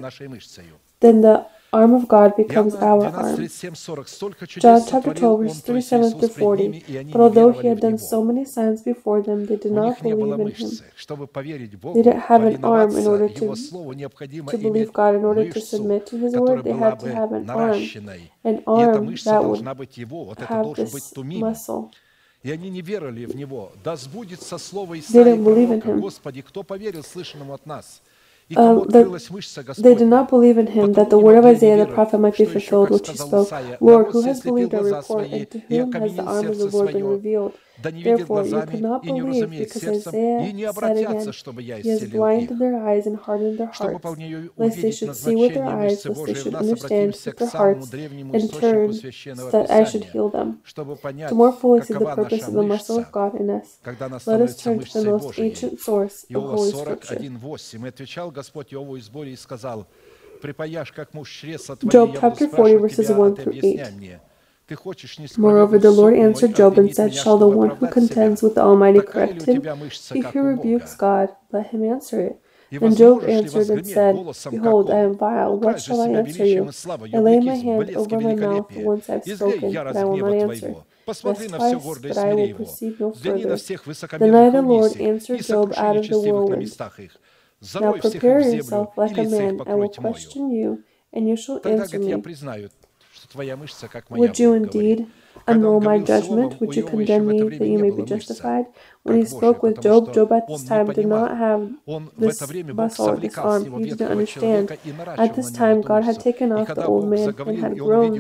then 1.00 1.22
the 1.22 1.46
arm 1.73 1.95
of 1.95 2.09
God 2.09 2.35
becomes 2.37 2.75
our 2.75 2.99
Иоанна 3.05 3.29
arm. 3.31 3.37
12, 3.37 3.75
40. 3.77 4.09
Столько 4.09 4.45
John 4.45 4.49
чудес 4.49 4.89
chapter 4.89 4.91
сотворил 4.91 5.37
12, 5.37 5.39
Он, 5.39 5.47
verse 5.47 5.63
то 5.65 5.75
есть 5.77 5.89
37 5.91 6.01
Иисус, 6.03 6.15
to 6.15 6.19
пред 6.21 6.33
40. 6.33 6.63
ними, 6.63 6.85
и 6.89 6.97
они 6.97 7.13
But 7.13 7.17
не 7.17 7.23
although 7.23 7.51
he 7.53 7.63
веровали 7.63 7.69
had 7.71 7.77
в 7.77 7.81
done 7.81 7.93
Него. 7.93 8.09
so 8.11 8.25
many 8.25 8.45
signs 8.45 8.83
before 8.83 9.23
them, 9.23 9.47
they 9.47 9.57
did 9.57 9.71
У 9.71 9.75
not 9.75 9.85
них 9.91 10.03
не 10.03 10.15
было 10.17 10.35
believe 10.37 10.39
in 10.39 10.57
him. 10.57 10.65
мышцы. 10.69 10.85
Чтобы 10.97 11.27
поверить 11.29 11.73
They 11.73 11.77
Богу, 11.81 12.01
didn't 12.03 12.27
have 12.29 12.43
an 12.45 12.61
arm 12.65 12.91
in 12.91 13.07
order 13.07 13.29
повиноваться 13.29 13.45
Его 13.45 13.53
to- 13.53 13.57
Слову, 13.57 13.93
необходимо 13.93 14.51
To 14.51 14.59
believe 14.59 14.71
иметь 14.71 14.89
God, 14.91 15.15
in 15.15 15.23
order 15.25 15.45
to 15.45 15.55
мышцу, 15.55 15.77
submit 15.77 16.05
to 16.11 16.19
his 16.19 16.33
которая 16.33 16.57
word, 16.59 16.65
they 16.65 16.73
была 16.75 16.91
had 16.91 16.99
to 16.99 17.03
бы 17.07 17.09
have 17.13 17.31
an 17.33 17.47
arm, 17.47 17.47
наращенной. 17.47 18.33
an 18.43 18.55
И 18.57 18.61
эта 18.83 18.99
arm 18.99 19.05
мышца 19.05 19.31
that 19.31 19.39
would 19.41 19.43
должна 19.45 19.75
быть 19.75 19.97
Его, 19.97 20.25
вот 20.25 20.39
это 20.41 20.53
have 20.53 20.63
должен 20.65 20.85
быть 20.87 20.95
this 21.05 21.15
тумим. 21.15 21.45
muscle. 21.45 21.91
И 22.43 22.51
они 22.51 22.71
не 22.71 22.81
веровали 22.81 23.27
в 23.27 23.37
Него. 23.37 23.71
Да 23.85 23.97
сбудется 23.97 24.57
слово 24.59 24.95
They 24.95 25.01
Исаии 25.01 25.25
didn't 25.37 25.45
believe 25.45 25.71
in 25.71 25.81
пророка. 25.83 25.91
him. 25.91 26.01
Господи, 26.01 26.41
кто 26.43 26.63
поверил 26.63 27.05
слышанному 27.05 27.53
от 27.53 27.67
нас? 27.67 28.01
Um, 28.56 28.88
that 28.90 29.76
they 29.80 29.96
did 29.96 30.08
not 30.08 30.30
believe 30.30 30.58
in 30.58 30.68
him 30.68 30.94
that 30.94 31.10
the 31.10 31.18
word 31.18 31.38
of 31.38 31.46
Isaiah 31.46 31.78
the 31.78 31.88
prophet 31.88 32.20
might 32.20 32.38
be 32.38 32.46
fulfilled, 32.46 32.92
which 32.92 33.10
he 33.10 33.18
spoke, 33.18 33.52
Lord, 33.82 34.08
who 34.12 34.22
has 34.22 34.42
believed 34.42 34.74
our 34.76 34.84
report, 34.84 35.32
and 35.32 35.50
to 35.52 35.60
whom 35.60 35.92
has 35.94 36.16
the 36.16 36.24
arm 36.24 36.48
of 36.48 36.58
the 36.60 36.66
Lord 36.68 36.92
been 36.94 37.06
revealed? 37.06 37.58
да 37.78 37.92
не 37.92 38.04
видят 38.04 38.28
глазами 38.28 38.76
и 39.04 39.12
не 39.12 39.22
разумеют 39.22 39.72
сердцем, 39.72 40.14
и 40.14 40.54
не 40.54 40.64
обратятся, 40.64 41.32
чтобы 41.34 41.62
я 41.62 41.82
исцелил 41.82 42.28
их, 42.30 42.52
чтобы 43.74 44.00
полнее 44.00 44.50
увидеть 44.56 45.02
назначение 45.02 45.72
мышцы 45.72 46.12
Божией 46.12 46.44
в 46.44 46.52
нас, 46.52 46.62
обратимся 46.72 47.32
к 47.32 47.40
самому 47.46 47.86
древнему 47.88 48.34
источнику 48.38 48.94
Священного 48.94 49.52
Писания, 49.52 50.14
чтобы 50.64 50.96
понять, 50.96 51.32
какова 51.82 52.16
наша 52.16 52.54
мышца, 52.64 53.06
когда 53.84 54.06
она 54.08 54.20
становится 54.20 54.72
мышцей 54.72 55.14
Божией. 55.20 55.60
Иова 56.30 56.58
41, 56.58 57.38
8. 57.38 57.86
И 57.86 57.90
отвечал 57.90 58.32
Господь 58.32 58.74
Иову 58.74 58.96
из 58.98 59.10
боли 59.10 59.32
и 59.32 59.36
сказал, 59.38 59.88
«Припаяшь, 60.42 60.92
как 60.92 61.14
муж 61.14 61.30
чреса 61.32 61.76
твои, 61.76 61.92
я 62.12 62.22
буду 62.22 62.40
спрашивать 62.42 62.96
тебя, 62.96 63.26
а 63.26 63.32
ты 63.32 63.44
объясняй 63.44 63.92
мне». 63.92 64.22
Moreover, 65.38 65.78
the 65.78 65.92
Lord 65.92 66.16
answered 66.16 66.56
Job 66.56 66.78
and 66.80 66.94
said, 66.96 67.14
Shall 67.14 67.38
the 67.38 67.48
one 67.48 67.70
who 67.70 67.88
contends 67.88 68.42
with 68.42 68.56
the 68.56 68.62
Almighty 68.62 69.02
correct 69.02 69.44
him? 69.44 69.62
He 70.14 70.22
who 70.22 70.42
rebukes 70.42 70.96
God, 70.96 71.30
let 71.52 71.68
him 71.68 71.84
answer 71.84 72.22
it. 72.22 72.42
And 72.72 72.98
Job 72.98 73.24
answered 73.26 73.70
and 73.70 73.86
said, 73.86 74.16
Behold, 74.50 74.90
I 74.90 75.00
am 75.00 75.16
vile. 75.16 75.60
What 75.60 75.82
shall 75.82 76.02
I 76.02 76.10
answer 76.10 76.46
you? 76.46 76.70
I 77.14 77.20
lay 77.20 77.40
my 77.40 77.54
hand 77.56 77.96
over 77.96 78.20
my 78.20 78.36
mouth 78.36 78.72
once 78.76 79.08
I've 79.08 79.24
spoken, 79.24 79.72
but 79.72 79.96
I 79.96 80.04
will 80.04 80.18
not 80.18 80.34
answer. 80.34 80.76
Посмотри 81.06 81.48
I 81.54 81.74
will 81.76 81.80
гордое 81.80 82.14
no 83.00 83.12
further." 83.14 83.58
The 84.18 84.28
night 84.28 84.52
the 84.54 84.62
Lord 84.64 84.98
answered 85.00 85.42
Job 85.44 85.74
out 85.78 85.98
of 85.98 86.10
the 86.10 86.18
whirlwind, 86.20 86.72
"Now 87.80 87.94
prepare 87.94 88.40
yourself 88.40 88.98
like 88.98 89.16
a 89.16 89.30
man. 89.30 89.62
I 89.68 89.76
will 89.76 89.90
question 89.90 90.50
you, 90.50 90.84
and 91.14 91.30
you 91.30 91.36
shall 91.36 91.62
answer 91.64 92.00
me." 92.00 92.24
Would 94.10 94.40
you 94.40 94.54
indeed 94.54 95.08
annul 95.48 95.80
my 95.82 96.00
judgment? 96.00 96.60
Would 96.62 96.76
you 96.76 96.84
condemn 96.86 97.28
me 97.28 97.42
that 97.58 97.68
you 97.68 97.78
may 97.78 97.92
be 97.92 98.04
justified? 98.04 98.66
When 99.04 99.18
he 99.18 99.26
spoke 99.26 99.62
with 99.62 99.82
Job, 99.82 100.14
Job 100.14 100.32
at 100.32 100.48
this 100.48 100.64
time 100.64 100.88
did 100.88 101.06
not 101.06 101.38
have 101.38 101.70
this 102.18 102.40
muscle 102.74 103.10
or 103.10 103.18
his 103.18 103.38
arm. 103.38 103.64
He 103.84 103.90
didn't 103.92 104.08
understand. 104.12 104.72
At 105.18 105.36
this 105.36 105.52
time, 105.52 105.82
God 105.82 106.04
had 106.04 106.20
taken 106.20 106.52
off 106.52 106.74
the 106.74 106.86
old 106.86 107.08
man 107.10 107.36
and 107.48 107.60
had 107.60 107.78
grown 107.78 108.14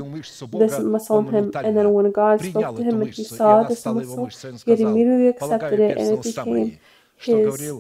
this 0.64 0.80
muscle 0.80 1.20
in 1.20 1.28
him. 1.34 1.52
And 1.56 1.76
then 1.78 1.94
when 1.94 2.12
God 2.12 2.42
spoke 2.42 2.76
to 2.78 2.84
him 2.84 3.02
and 3.02 3.14
he 3.14 3.24
saw 3.24 3.64
this 3.64 3.86
muscle, 3.86 4.30
he 4.66 4.72
had 4.72 4.80
immediately 4.82 5.28
accepted 5.30 5.80
it 5.80 5.98
and 5.98 6.08
it 6.20 6.24
became 6.24 6.78
his, 7.18 7.74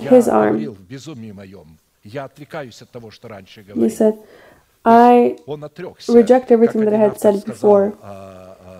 his 0.00 0.28
arm. 0.28 0.58
He 3.74 3.88
said, 3.88 4.18
I 4.86 5.36
reject 6.08 6.50
everything 6.52 6.84
that 6.84 6.94
I 6.94 6.98
had 6.98 7.18
said 7.20 7.44
before. 7.44 7.98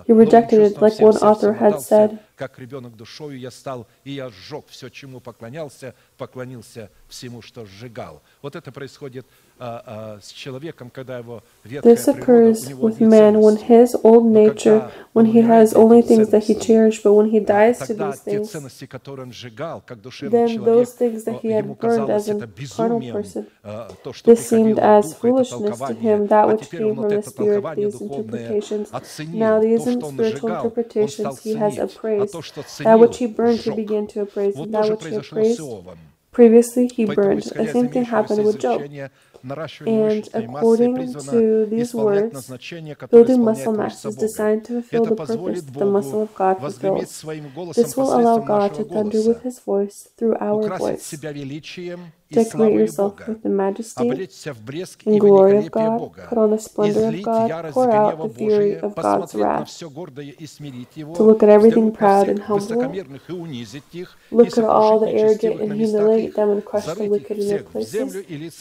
He 0.05 0.13
rejected 0.13 0.61
it 0.61 0.81
like 0.81 0.99
one 1.01 1.17
author 1.17 1.53
had 1.53 1.81
said 1.81 2.19
как 2.37 2.59
ребенок 2.59 2.95
душою 2.95 3.37
я 3.37 3.51
стал, 3.51 3.87
и 4.03 4.11
я 4.11 4.29
сжег 4.29 4.65
все, 4.67 4.89
чему 4.89 5.19
поклонялся, 5.19 5.95
поклонился 6.17 6.89
всему, 7.09 7.41
что 7.41 7.65
сжигал. 7.65 8.21
Вот 8.41 8.55
это 8.55 8.71
происходит 8.71 9.25
а, 9.59 10.17
а, 10.17 10.19
с 10.21 10.29
человеком, 10.29 10.91
когда 10.91 11.17
его 11.17 11.41
ветхая 11.63 11.95
This 11.95 12.07
occurs 12.07 12.71
with 12.71 12.99
man 12.99 13.39
when 13.39 13.57
his 13.57 13.95
old 14.03 14.25
nature, 14.25 14.91
when 15.13 15.25
he 15.25 15.41
has 15.41 15.73
only 15.73 16.03
things 16.03 16.29
that 16.29 16.43
he 16.43 16.53
cherished, 16.53 17.01
but 17.03 17.13
when 17.13 17.31
he 17.31 17.39
dies 17.39 17.79
to 17.79 17.95
these 17.95 18.19
things, 18.19 18.51
then 20.29 20.63
those 20.63 20.93
things 20.93 21.23
that 21.23 21.39
he 21.41 21.49
had 21.49 21.65
burned 21.79 22.09
as 22.09 22.29
a 22.29 22.47
carnal 22.75 23.01
person, 23.11 23.47
this 24.25 24.47
seemed 24.47 24.77
as 24.77 25.15
foolishness 25.15 25.79
to 25.79 25.93
him, 25.95 26.27
that 26.27 26.47
which 26.47 26.69
came 26.69 26.95
from 26.95 27.09
the 27.09 27.23
Spirit, 27.23 27.75
these 27.75 27.99
interpretations. 27.99 28.91
Now 29.29 29.59
these 29.59 29.81
spiritual 29.81 30.49
interpretations 30.49 31.41
he 31.41 31.55
has 31.55 31.79
appraised 31.79 32.26
that 32.31 32.97
which 32.99 33.17
he 33.17 33.27
burned 33.27 33.59
he 33.59 33.71
began 33.71 34.07
to 34.07 34.21
appraise, 34.21 34.55
that 34.55 34.89
which 34.89 35.05
he 35.05 35.15
appraised 35.15 35.61
previously 36.31 36.87
he 36.87 37.05
burned. 37.05 37.43
The 37.43 37.71
same 37.73 37.89
thing 37.89 38.05
happened 38.05 38.45
with 38.45 38.59
Job. 38.59 38.81
And 39.85 40.27
according 40.33 41.13
to 41.13 41.65
these 41.67 41.93
words, 41.93 42.51
building 43.09 43.43
muscle 43.43 43.73
mass 43.73 44.05
is 44.05 44.15
designed 44.15 44.65
to 44.65 44.81
fulfill 44.81 45.05
the 45.05 45.15
purpose 45.15 45.61
that 45.61 45.73
the 45.73 45.85
muscle 45.85 46.21
of 46.23 46.35
God 46.35 46.55
fulfills. 46.59 47.21
This 47.75 47.95
will 47.97 48.11
allow 48.19 48.37
God 48.39 48.73
to 48.75 48.83
thunder 48.83 49.21
with 49.29 49.41
His 49.43 49.59
voice 49.59 50.09
through 50.17 50.35
our 50.47 50.77
voice, 50.77 51.13
decorate 52.31 52.73
yourself 52.73 53.27
with 53.27 53.41
the 53.43 53.49
majesty 53.49 54.09
and 55.05 55.19
glory 55.19 55.57
of 55.57 55.71
God, 55.71 55.99
put 56.29 56.37
on 56.37 56.51
the 56.51 56.57
splendor 56.59 57.07
of 57.07 57.21
God, 57.23 57.49
pour 57.73 57.91
out 57.91 58.21
the 58.21 58.29
fury 58.29 58.75
of 58.77 58.95
God's 58.95 59.33
wrath, 59.35 59.77
to 61.15 61.23
look 61.23 61.43
at 61.43 61.49
everything 61.49 61.91
proud 61.91 62.27
and 62.29 62.39
humble, 62.39 62.81
look 64.31 64.57
at 64.57 64.63
all 64.63 64.99
the 64.99 65.09
arrogant 65.09 65.61
and 65.61 65.73
humiliate 65.73 66.35
them 66.35 66.49
and 66.51 66.65
crush 66.65 66.85
the 66.85 67.05
wicked 67.05 67.37
in 67.39 67.47
their 67.47 67.63
places, 67.63 68.15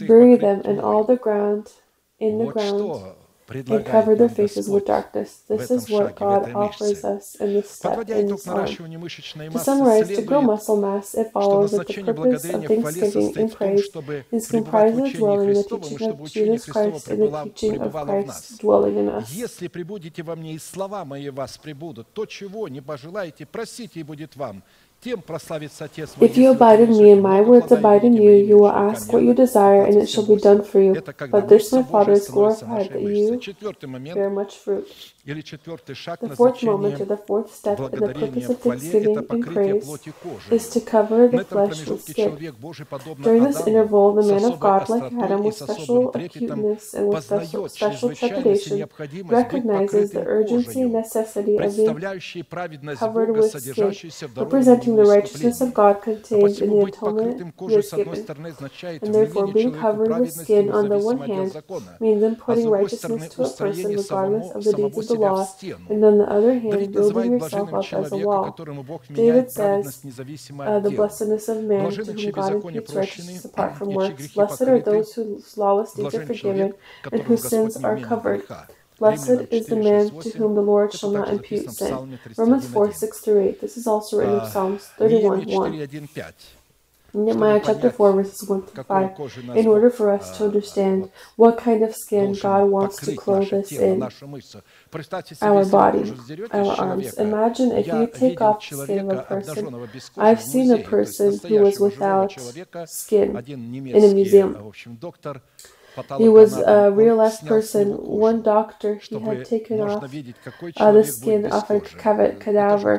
bury 0.07 0.37
them 0.37 0.61
in 0.63 0.81
all 0.81 1.05
the 1.05 1.17
ground, 1.17 1.73
in 2.21 2.39
the 2.39 2.47
ground, 2.53 3.15
and 3.49 3.87
cover 3.87 4.15
their 4.15 4.29
faces 4.29 4.69
with 4.69 4.87
darkness. 4.87 5.43
This 5.49 5.71
is 5.71 5.89
what 5.89 6.17
God 6.17 6.53
offers 6.53 7.05
us 7.05 7.37
in 7.37 7.55
this 7.55 7.71
step 7.71 8.09
in 8.11 8.29
His 8.29 8.43
Son. 8.43 8.67
To 8.67 9.59
summarize, 9.59 10.09
to 10.09 10.23
grow 10.23 10.43
muscle 10.43 10.77
mass, 10.77 11.15
it 11.15 11.33
follows 11.33 11.73
that 11.73 11.87
the 11.87 12.03
purpose 12.03 12.45
of 12.45 12.67
thanksgiving 12.67 13.39
and 13.39 13.53
praise 13.53 13.89
is 14.33 14.49
comprised 14.51 14.99
of 14.99 15.13
dwelling 15.15 15.49
in 15.49 15.55
the 15.55 15.81
teaching 15.81 16.11
of 16.11 16.31
Jesus 16.31 16.67
Christ 16.67 17.09
and 17.09 17.23
the 17.23 17.45
teaching 17.55 17.81
of 17.81 17.93
Christ 17.93 18.61
dwelling 18.61 18.97
in 18.99 19.09
us. 19.09 19.31
If 19.31 19.37
you 19.37 19.47
Если 19.47 19.69
прибудете 19.69 20.23
во 20.23 20.37
мне, 20.37 20.55
и 20.55 20.59
слова 20.59 21.05
мои 21.05 21.31
вас 21.31 21.57
прибудут, 21.57 22.09
то, 22.13 22.27
чего 22.27 22.69
не 22.69 22.81
пожелаете, 22.81 23.47
просите, 23.47 24.01
и 24.01 24.03
будет 24.03 24.37
вам. 24.37 24.63
If 25.07 26.37
you 26.37 26.51
abide 26.51 26.81
in 26.81 26.91
me 26.99 27.11
and 27.13 27.23
my 27.23 27.41
words 27.41 27.71
abide 27.71 28.03
in 28.05 28.15
you, 28.15 28.33
you 28.33 28.57
will 28.59 28.73
ask 28.73 29.13
what 29.13 29.23
you 29.23 29.35
desire 29.35 29.85
and 29.85 29.97
it 29.97 30.09
shall 30.09 30.27
be 30.27 30.37
done 30.37 30.65
for 30.65 30.81
you. 30.81 30.95
But 31.31 31.49
this 31.49 31.73
my 31.73 31.83
Father 31.83 32.13
is 32.13 32.29
glorified 32.29 32.91
that 32.91 33.01
you 33.01 33.41
bear 34.15 34.31
much 34.31 34.57
fruit. 34.57 35.13
The 35.27 36.35
fourth 36.37 36.63
moment 36.63 37.01
or 37.01 37.05
the 37.05 37.17
fourth 37.17 37.53
step 37.53 37.81
in 37.81 37.99
the 37.99 38.15
purpose 38.15 38.49
of 38.49 38.61
thanksgiving 38.61 39.17
and 39.29 39.45
praise 39.45 39.99
is 40.53 40.69
to 40.71 40.81
cover 40.81 41.27
the 41.27 41.43
flesh 41.45 41.85
with 41.87 42.03
skin. 42.03 42.39
During 43.23 43.43
this 43.43 43.67
interval, 43.67 44.15
the 44.15 44.23
man 44.23 44.45
of 44.45 44.61
God, 44.61 44.89
like 44.89 45.13
Adam, 45.21 45.43
with 45.43 45.57
special 45.57 46.15
acuteness 46.15 46.95
and 46.95 47.09
with 47.09 47.25
special, 47.25 47.69
special 47.69 48.15
trepidation, 48.15 48.89
recognizes 49.27 50.13
the 50.13 50.23
urgency 50.25 50.83
and 50.83 50.93
necessity 50.93 51.59
of 51.59 51.77
being 51.77 51.99
covered 52.97 53.31
with 53.37 53.51
skin, 53.51 53.97
representing 54.37 54.95
the 54.95 55.05
righteousness 55.05 55.61
of 55.61 55.75
God 55.75 56.03
contained 56.03 56.59
in 56.61 56.71
the 56.71 56.85
atonement 56.85 57.43
he 57.67 57.75
has 57.75 57.91
given. 57.91 58.27
And 59.03 59.13
therefore, 59.15 59.53
being 59.53 59.73
covered 59.73 60.21
with 60.21 60.33
skin 60.33 60.71
on 60.71 60.89
the 60.89 60.99
one 60.99 61.19
hand 61.19 61.51
means 61.99 62.23
imparting 62.23 62.69
righteousness 62.69 63.29
to 63.35 63.43
a 63.43 63.51
person 63.51 63.93
regardless 63.97 64.51
of 64.55 64.63
the 64.65 64.73
deeds 64.73 64.99
of 64.99 65.09
the 65.09 65.16
law, 65.19 65.47
and 65.91 66.05
on 66.05 66.19
the 66.19 66.25
other 66.31 66.53
hand, 66.59 66.93
building 66.93 67.17
yourself 67.33 67.69
up 67.75 67.85
as 67.95 68.13
a 68.13 68.17
law. 68.27 68.55
David 69.15 69.51
says, 69.51 70.03
uh, 70.67 70.81
the 70.81 70.91
blessedness 70.97 71.49
of 71.49 71.63
man 71.65 71.91
to 71.91 72.13
whom 72.13 72.31
God 72.33 72.53
imputes 72.53 72.91
righteousness 72.95 73.45
apart 73.45 73.77
from 73.79 73.89
works. 73.95 74.09
Blessed 74.35 74.63
are 74.63 74.81
those 74.81 75.15
whose 75.15 75.57
lawless 75.59 75.93
deeds 75.93 76.15
are 76.15 76.21
forgiven 76.27 76.75
and 77.13 77.23
whose 77.23 77.43
sins 77.51 77.77
are 77.85 77.97
covered. 78.01 78.43
Blessed 78.99 79.31
is 79.51 79.67
the 79.67 79.77
man 79.77 80.11
to 80.11 80.31
whom 80.39 80.55
the 80.55 80.63
Lord 80.63 80.93
shall 80.93 81.11
not 81.11 81.29
impute 81.39 81.71
sin. 81.73 81.89
Romans 82.39 82.69
4, 82.73 82.93
6 82.93 83.19
through 83.21 83.41
8. 83.49 83.61
This 83.61 83.77
is 83.77 83.87
also 83.87 84.19
written 84.19 84.35
in 84.35 84.41
Psalms 84.53 84.89
31, 84.99 85.43
1 85.47 85.73
in 87.17 87.25
Nehemiah 87.25 87.61
chapter 87.65 87.91
4, 87.91 88.13
verses 88.13 88.49
1 88.49 88.63
through 88.67 88.85
5, 88.85 89.57
in 89.57 89.67
order 89.67 89.91
for 89.91 90.11
us 90.11 90.37
to 90.37 90.45
understand 90.45 91.11
what 91.37 91.57
kind 91.57 91.83
of 91.83 91.95
skin 91.95 92.35
God 92.35 92.65
wants 92.71 92.97
to 92.99 93.17
clothe 93.17 93.53
us 93.55 93.73
in 93.73 94.03
our 95.43 95.65
body, 95.65 96.13
our 96.53 96.73
arms. 96.79 97.15
Imagine 97.15 97.73
if 97.73 97.87
you 97.87 98.07
take 98.07 98.41
off 98.43 98.69
the 98.69 98.85
skin 98.85 99.11
of 99.11 99.19
a 99.19 99.23
person. 99.23 99.89
I've 100.17 100.43
seen 100.43 100.71
a 100.73 100.83
person 100.83 101.39
who 101.39 101.61
was 101.63 101.81
without 101.81 102.33
skin 102.87 103.37
in 103.37 104.05
a 104.05 104.15
museum. 104.15 104.73
He 106.19 106.29
was 106.29 106.57
a 106.59 106.91
real 106.91 107.17
life 107.17 107.45
person. 107.45 107.93
One 107.93 108.43
doctor, 108.43 108.97
he 108.97 109.19
had 109.19 109.45
taken 109.45 109.81
off 109.81 110.05
uh, 110.77 110.93
the 110.93 111.05
skin 111.05 111.51
off 111.51 111.71
a 111.71 111.81
cadaver 111.81 112.99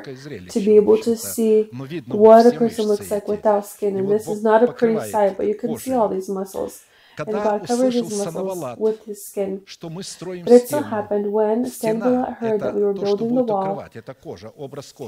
to 0.50 0.60
be 0.60 0.76
able 0.76 0.98
to 1.04 1.16
see 1.16 1.64
what 2.08 2.46
a 2.46 2.52
person 2.52 2.86
looks 2.86 3.12
like 3.12 3.28
without 3.28 3.66
skin. 3.66 3.98
And 3.98 4.10
this 4.10 4.28
is 4.28 4.44
not 4.44 4.64
a 4.64 4.74
pretty 4.74 5.00
sight, 5.12 5.38
but 5.38 5.48
you 5.48 5.56
can 5.56 5.78
see 5.78 5.94
all 5.94 6.10
these 6.10 6.30
muscles 6.30 6.86
and 7.20 7.36
Bar 7.44 7.60
covered 7.62 7.94
his 7.94 8.18
muscles 8.18 8.78
with 8.78 9.06
his 9.06 9.26
skin. 9.26 9.62
But 9.82 10.52
it 10.52 10.70
so 10.70 10.82
happened 10.84 11.32
when 11.32 11.66
Sanballat 11.66 12.34
heard 12.36 12.62
that 12.62 12.76
we 12.76 12.82
were 12.82 12.94
building 12.94 13.36
the 13.36 13.44
wall, 13.44 13.84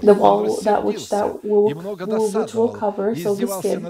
the 0.01 0.13
wall 0.13 0.61
that 0.61 0.83
which, 0.83 1.09
that 1.09 1.43
will, 1.43 1.65
will, 1.73 2.31
which 2.31 2.53
will 2.53 2.69
cover 2.69 3.15
so 3.15 3.35
his 3.35 3.51
skin. 3.53 3.85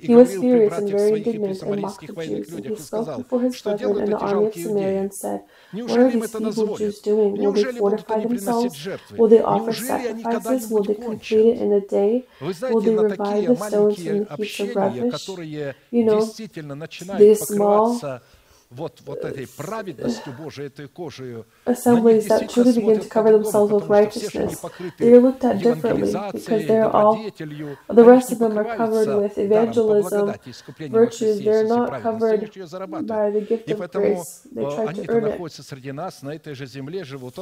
He 0.00 0.14
was 0.14 0.36
furious 0.36 0.76
and 0.78 0.90
very 0.90 1.12
indignant 1.18 1.62
and 1.62 1.80
mocked 1.80 2.06
the 2.06 2.14
Jews. 2.14 2.52
And 2.52 2.66
he 2.66 2.76
spoke 2.76 3.16
before 3.16 3.40
his 3.42 3.60
brethren 3.62 3.98
and 3.98 4.12
the 4.12 4.18
army 4.18 4.46
of 4.46 4.54
Samaria 4.54 5.00
and 5.00 5.14
said, 5.14 5.44
Неужели 5.72 6.12
им 6.12 6.22
это 6.22 6.40
назволят? 6.40 7.06
Неужели 7.06 7.78
будут 7.78 8.10
они 8.10 8.26
приносить 8.26 8.76
жертвы? 8.76 9.16
Неужели 9.16 10.08
они 10.08 10.22
когда-нибудь 10.22 10.96
кончат? 10.96 12.22
Вы 12.40 12.52
знаете, 12.52 12.90
на 12.90 13.08
такие 13.08 13.56
маленькие 13.56 14.22
общения, 14.24 15.10
которые 15.10 15.74
действительно 15.90 16.74
начинают 16.74 17.38
покрываться 17.40 18.22
вот, 18.70 19.00
вот 19.06 19.24
этой 19.24 19.44
э, 19.44 19.46
праведностью 19.56 20.32
Божией, 20.32 20.66
этой 20.66 20.88
кожей, 20.88 21.44
assemblies 21.66 22.26
that 22.28 22.48
truly 22.48 22.72
begin 22.72 22.98
to 23.00 23.08
cover 23.08 23.30
themselves 23.32 23.72
with 23.72 23.88
righteousness, 23.88 24.60
they 24.98 25.12
are 25.12 25.20
looked 25.20 25.44
at 25.44 25.58
differently 25.62 26.12
because 26.32 26.66
they're 26.66 26.90
all, 26.90 27.14
the 27.14 28.04
rest 28.04 28.32
of 28.32 28.38
them 28.38 28.58
are 28.58 28.76
covered 28.76 29.08
with 29.22 29.38
evangelism, 29.38 30.32
virtues, 30.90 31.38
they're 31.44 31.66
not 31.68 32.02
covered 32.02 32.40
by 33.06 33.30
the 33.30 33.40
gift 33.40 33.70
of 33.70 33.90
grace, 33.92 34.46
they 34.52 34.62
try 34.64 34.92
to 34.92 35.10
earn 35.10 35.24
it. 35.26 35.38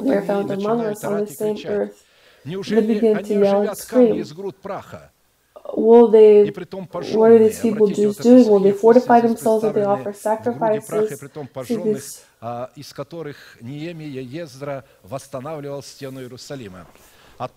They're 0.05 0.23
found 0.23 0.51
among 0.51 0.81
us 0.87 1.05
on 1.05 1.25
the 1.25 1.27
same 1.33 1.57
earth. 1.67 2.05
They 2.45 2.81
begin 2.87 3.23
to 3.25 3.35
yell 3.35 3.63
and 3.63 3.77
scream 3.77 4.23
will 5.73 6.09
they 6.09 6.53
what 7.15 7.31
are 7.31 7.39
these 7.39 7.61
people 7.61 7.89
Jews 7.89 8.17
doing? 8.19 8.49
Will 8.49 8.61
they 8.61 8.73
fortify 8.73 9.21
themselves 9.21 9.65
Will 9.65 9.73
they 9.73 9.85
offer 9.85 10.13
sacrifices 10.13 11.19
to 11.67 11.83
this? 11.85 12.25
из 12.77 12.93
которых 12.93 13.37
Неемия 13.63 14.21
Ездра 14.21 14.85
восстанавливал 15.03 15.83
стену 15.83 16.21
Иерусалима. 16.21 16.87
А 17.39 17.49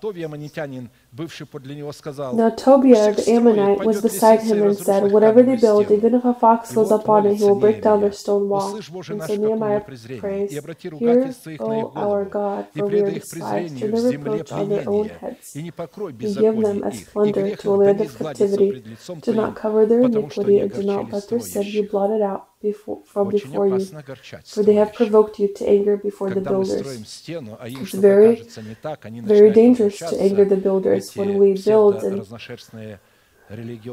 now 1.14 2.50
Tobiah 2.50 3.14
the 3.14 3.24
Ammonite 3.32 3.80
was 3.86 4.02
beside 4.02 4.42
him 4.42 4.62
and 4.62 4.78
said, 4.78 5.12
Whatever 5.12 5.42
they 5.42 5.56
build, 5.56 5.90
even 5.90 6.14
if 6.16 6.26
a 6.26 6.34
fox 6.34 6.74
goes 6.74 6.92
upon 6.92 7.26
it, 7.26 7.36
he 7.36 7.44
will 7.44 7.60
break 7.60 7.82
down 7.82 8.02
their 8.02 8.12
stone 8.12 8.50
wall. 8.50 8.76
And 8.76 8.84
so 9.24 9.36
Nehemiah 9.36 9.82
prays, 10.20 10.52
Hear, 10.52 11.34
O 11.60 11.92
our 11.96 12.26
God, 12.26 12.68
for 12.76 12.88
we 12.88 13.02
are 13.02 13.12
despised, 13.12 13.82
and 13.82 13.94
the 13.94 14.02
reproach 14.18 14.52
on 14.52 14.70
their 14.70 14.88
own 14.90 15.10
heads. 15.10 15.56
And 15.56 15.72
give 16.20 16.56
them 16.62 16.84
as 16.84 17.04
plunder 17.06 17.56
to 17.56 17.74
a 17.74 17.76
land 17.76 18.02
of 18.02 18.18
captivity. 18.18 18.84
Do 19.22 19.34
not 19.34 19.56
cover 19.56 19.86
their 19.86 20.02
iniquity, 20.02 20.60
and 20.60 20.72
do 20.74 20.84
not 20.84 21.12
let 21.12 21.30
their 21.30 21.40
sin 21.40 21.64
be 21.64 21.82
blotted 21.82 22.22
out 22.22 22.50
before, 22.60 23.02
from 23.06 23.30
before 23.30 23.68
you, 23.68 23.80
for 24.46 24.64
they 24.64 24.74
have 24.74 24.92
provoked 24.94 25.38
you 25.40 25.48
to 25.54 25.64
anger 25.70 25.96
before 25.96 26.32
the 26.32 26.42
builders. 26.42 26.82
It's 27.30 27.94
very, 27.94 28.36
very 29.36 29.52
dangerous 29.52 30.00
to 30.00 30.16
anger 30.20 30.44
the 30.44 30.58
builders 30.58 30.97
others 30.98 31.16
when 31.16 31.38
we 31.38 31.54
build 31.54 32.04
and 32.04 32.22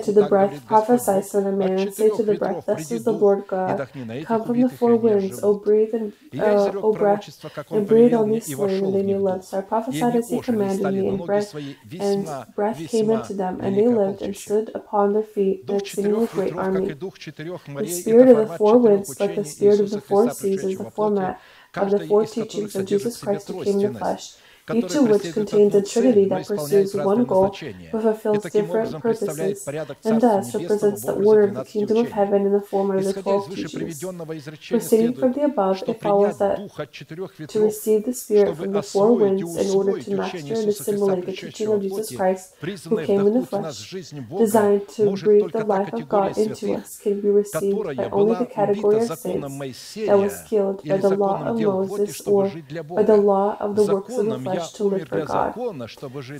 to 0.00 0.12
the 0.12 0.28
breath, 0.30 0.66
prophesy, 0.66 1.20
Son 1.28 1.46
of 1.46 1.58
Man, 1.58 1.92
say 1.92 2.08
to 2.08 2.22
the 2.22 2.36
breath, 2.36 2.64
Thus 2.64 2.90
is 2.90 3.04
the 3.04 3.12
Lord 3.12 3.46
God. 3.48 3.86
Come 4.24 4.44
from 4.46 4.62
the 4.62 4.70
four 4.70 4.96
winds, 4.96 5.40
oh, 5.42 5.50
O 5.50 5.54
breathe 5.58 5.92
and 5.92 6.14
uh, 6.38 6.72
O 6.72 6.80
oh, 6.84 6.92
breath, 6.94 7.28
and 7.70 7.86
breathe 7.86 8.14
on 8.14 8.30
these 8.30 8.46
slain, 8.46 8.82
and 8.82 8.94
they 8.94 9.02
may 9.02 9.18
live. 9.18 9.44
So 9.44 9.58
I 9.58 9.60
prophesied 9.60 10.16
as 10.16 10.30
He 10.30 10.40
commanded 10.40 10.94
me, 10.94 11.08
and 11.08 11.26
breath 11.26 11.52
and 12.00 12.26
breath 12.54 12.78
came 12.88 13.10
into 13.10 13.34
them, 13.34 13.60
and 13.60 13.76
they 13.76 13.86
lived 13.88 14.22
and 14.22 14.36
stood 14.36 14.70
upon 14.74 15.12
their 15.12 15.22
feet, 15.22 15.64
an 15.68 15.76
exceedingly 15.76 16.26
great 16.26 16.52
army. 16.54 16.86
The 17.82 17.86
spirit 17.88 18.28
of 18.28 18.48
the 18.48 18.56
four 18.58 18.78
winds, 18.78 19.20
like 19.20 19.34
the 19.34 19.44
spirit 19.44 19.80
of 19.80 19.90
the 19.90 20.00
four 20.00 20.30
seas, 20.30 20.64
is 20.64 20.78
the 20.78 20.90
format 20.90 21.40
of 21.74 21.90
the 21.90 22.06
four 22.06 22.24
teachings 22.26 22.74
of 22.76 22.86
Jesus 22.86 23.18
Christ 23.22 23.48
who 23.48 23.64
came 23.64 23.80
in 23.80 23.92
the 23.92 23.98
flesh 23.98 24.34
each 24.72 24.94
of 24.94 25.08
which 25.08 25.32
contains 25.32 25.74
a 25.74 25.82
trinity 25.82 26.24
that 26.28 26.46
pursues 26.46 26.94
one 26.94 27.24
goal 27.24 27.56
but 27.92 28.02
fulfills 28.02 28.42
different 28.50 29.00
purposes, 29.00 29.66
and 30.04 30.20
thus 30.20 30.54
represents 30.54 31.02
the 31.04 31.12
order 31.12 31.44
of 31.44 31.54
the 31.54 31.64
kingdom 31.64 31.98
of 31.98 32.10
heaven 32.10 32.46
in 32.46 32.52
the 32.52 32.60
form 32.60 32.90
of 32.90 33.04
the 33.04 33.12
twelve 33.12 33.54
teachings. 33.54 34.04
Proceeding 34.68 35.14
from 35.14 35.32
the 35.32 35.44
above, 35.44 35.82
it 35.86 36.00
follows 36.00 36.38
that 36.38 36.56
to 37.48 37.60
receive 37.60 38.04
the 38.04 38.12
Spirit 38.12 38.56
from 38.56 38.72
the 38.72 38.82
four 38.82 39.14
winds 39.14 39.56
in 39.56 39.70
order 39.70 40.00
to 40.00 40.14
master 40.16 40.54
and 40.54 40.68
assimilate 40.68 41.26
the 41.26 41.32
teaching 41.32 41.68
of 41.72 41.80
Jesus 41.82 42.10
Christ, 42.16 42.54
who 42.88 42.96
came 43.04 43.26
in 43.26 43.34
the 43.34 43.46
flesh, 43.46 43.94
designed 44.38 44.88
to 44.88 45.10
breathe 45.12 45.52
the 45.52 45.64
life 45.64 45.92
of 45.92 46.08
God 46.08 46.36
into 46.36 46.74
us, 46.74 46.98
can 46.98 47.20
be 47.20 47.28
received 47.28 47.96
by 47.96 48.08
only 48.10 48.34
the 48.34 48.46
category 48.46 48.96
of 48.96 49.10
saints 49.10 49.46
that 50.06 50.18
was 50.18 50.42
killed 50.42 50.82
by 50.88 50.96
the 50.96 51.10
law 51.10 51.44
of 51.44 51.60
Moses 51.60 52.20
or 52.26 52.50
by 52.94 53.02
the 53.02 53.16
law 53.16 53.56
of 53.60 53.76
the 53.76 53.84
works 53.84 54.18
of 54.18 54.26
the 54.26 54.38
flesh 54.38 54.55
to 54.76 54.84
live 54.84 55.08
for 55.08 55.20
God. 55.24 55.54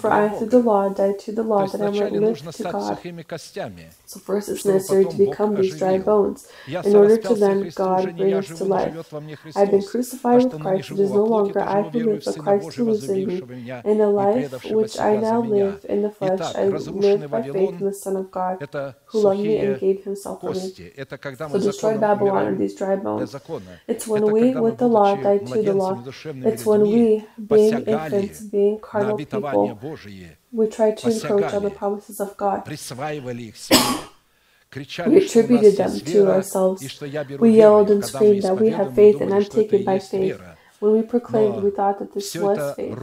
For 0.00 0.10
I 0.12 0.28
through 0.28 0.48
the 0.48 0.58
law 0.60 0.88
died 0.88 1.18
to 1.20 1.32
the 1.32 1.42
law 1.42 1.66
that 1.66 1.80
I 1.80 1.90
might 1.90 2.12
live 2.12 2.38
to 2.52 2.62
God. 2.64 2.98
So 4.06 4.20
first 4.20 4.48
it's 4.48 4.64
necessary 4.64 5.04
to 5.06 5.16
become 5.16 5.54
these 5.56 5.76
dry 5.78 5.98
bones. 5.98 6.48
In 6.66 6.96
order 6.96 7.16
to 7.16 7.34
then 7.34 7.70
God 7.74 8.16
bring 8.16 8.34
us 8.34 8.48
to 8.48 8.64
life. 8.64 9.14
I 9.56 9.60
have 9.60 9.70
been 9.70 9.82
crucified 9.82 10.44
with 10.44 10.58
Christ. 10.60 10.90
It 10.90 11.00
is 11.00 11.10
no 11.10 11.24
longer 11.24 11.60
I 11.60 11.82
who 11.82 11.98
live, 11.98 12.22
but 12.24 12.38
Christ 12.38 12.76
who 12.76 12.84
lives 12.84 13.08
in 13.08 13.26
me. 13.26 13.42
In 13.84 13.98
the 13.98 14.08
life 14.08 14.64
which 14.70 14.98
I 14.98 15.16
now 15.16 15.40
live 15.40 15.84
in 15.88 16.02
the 16.02 16.10
flesh, 16.10 16.40
I 16.54 16.64
live 16.68 17.30
by 17.30 17.42
faith 17.42 17.80
in 17.80 17.86
the 17.86 17.92
Son 17.92 18.16
of 18.16 18.30
God, 18.30 18.58
who 19.06 19.20
loved 19.20 19.40
me 19.40 19.58
and 19.58 19.80
gave 19.80 20.04
himself 20.04 20.40
for 20.40 20.52
me. 20.54 20.72
So 21.52 21.58
destroy 21.58 21.98
Babylon 21.98 22.46
and 22.46 22.58
these 22.60 22.74
dry 22.74 22.96
bones. 22.96 23.34
It's 23.88 24.06
when 24.06 24.24
we, 24.32 24.54
with 24.54 24.78
the 24.78 24.88
law, 24.88 25.16
die 25.16 25.38
to 25.38 25.62
the 25.62 25.74
law. 25.74 26.02
It's 26.44 26.66
when 26.66 26.82
we, 26.82 27.24
being 27.38 27.82
in 27.86 28.05
infants, 28.12 28.40
being 28.50 28.78
carnal 28.80 29.16
people, 29.42 29.78
we 30.52 30.66
try 30.68 30.90
to 30.92 31.08
encroach 31.10 31.54
on 31.54 31.62
the 31.62 31.70
promises 31.70 32.20
of 32.20 32.36
God. 32.36 32.62
We 35.06 35.16
attributed 35.24 35.76
them 35.76 36.00
to 36.00 36.26
ourselves. 36.28 36.82
We 37.38 37.50
yelled 37.56 37.90
and 37.90 38.04
screamed 38.04 38.42
that 38.42 38.56
we 38.60 38.70
have 38.70 38.94
faith 38.94 39.20
and 39.20 39.32
I'm 39.34 39.44
taken 39.44 39.84
by 39.84 39.98
faith. 39.98 40.40
When 40.80 40.92
we 40.92 41.02
proclaimed, 41.02 41.62
we 41.62 41.70
thought 41.70 41.98
that 42.00 42.12
this 42.12 42.34
was 42.34 42.58
faith. 42.76 42.98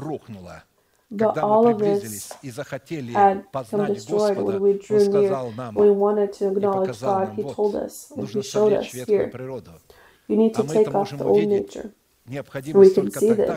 But 1.12 1.38
all 1.44 1.68
of 1.68 1.80
this 1.80 2.32
had 3.14 3.44
become 3.52 3.88
destroyed 3.94 4.38
when 4.38 4.62
we 4.62 4.74
drew 4.74 4.98
near, 5.10 5.30
we 5.76 5.90
wanted 5.92 6.34
to 6.34 6.46
acknowledge 6.58 6.90
God. 7.02 7.30
He 7.36 7.44
told 7.56 7.76
us, 7.76 8.12
and 8.12 8.28
He 8.28 8.42
showed 8.44 8.74
us 8.74 8.92
here, 9.08 9.30
you 10.28 10.38
need 10.38 10.54
to 10.56 10.64
take 10.74 10.88
off 10.96 11.10
the 11.18 11.24
old 11.24 11.38
nature 11.50 11.92
we 12.74 12.90
can 12.90 13.12
see 13.12 13.34
this. 13.34 13.50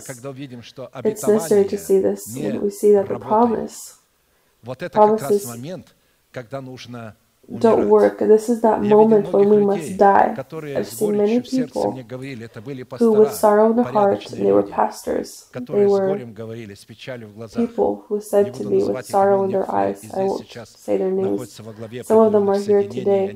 It's 1.05 1.23
necessary 1.35 1.65
to 1.67 1.79
see 1.79 2.01
this 2.01 2.35
when 2.37 2.63
we 2.63 2.71
see 2.71 2.93
that 2.93 3.09
the 3.09 3.19
promise, 3.19 3.99
promises, 4.93 5.47
don't 7.59 7.89
work. 7.89 8.19
This 8.19 8.49
is 8.49 8.61
that 8.63 8.83
moment 8.83 9.33
when 9.33 9.49
we 9.49 9.59
must 9.65 9.97
die. 9.99 10.35
I've 10.77 10.87
seen 10.89 11.17
many 11.17 11.41
people 11.41 11.93
who, 12.99 13.13
with 13.13 13.33
sorrow 13.33 13.71
in 13.71 13.77
their 13.77 13.85
heart, 13.93 14.25
they 14.31 14.53
were 14.53 14.63
pastors. 14.65 15.49
They 15.53 15.87
were 15.87 16.17
people 17.55 18.05
who 18.09 18.21
said 18.21 18.53
to 18.55 18.65
me 18.65 18.83
with 18.85 19.07
sorrow 19.07 19.45
in 19.45 19.51
their 19.53 19.71
eyes, 19.71 20.03
I 20.13 20.25
won't 20.25 20.47
say 20.67 20.97
their 20.97 21.11
names. 21.11 21.53
Some 22.07 22.19
of 22.19 22.33
them 22.33 22.49
are 22.49 22.59
here 22.59 22.83
today, 22.89 23.27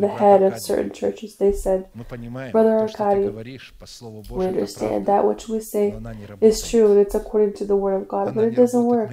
the 0.00 0.08
head 0.08 0.42
of 0.42 0.58
certain 0.60 0.90
churches. 0.92 1.36
They 1.36 1.52
said, 1.52 1.88
Brother 2.52 2.78
Arkady, 2.78 3.28
we 4.30 4.46
understand 4.46 5.06
that 5.06 5.26
which 5.26 5.48
we 5.48 5.60
say 5.60 5.94
is 6.40 6.68
true 6.70 6.92
and 6.92 7.00
it's 7.00 7.14
according 7.14 7.54
to 7.54 7.64
the 7.64 7.76
word 7.76 7.94
of 8.00 8.08
God, 8.08 8.34
but 8.34 8.44
it 8.44 8.54
doesn't 8.54 8.84
work. 8.84 9.10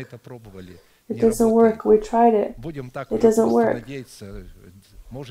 It 1.07 1.19
doesn't 1.19 1.51
work. 1.51 1.85
We 1.85 1.97
tried 1.97 2.33
it. 2.33 2.55
It 3.11 3.21
doesn't 3.21 3.51
work. 3.51 3.85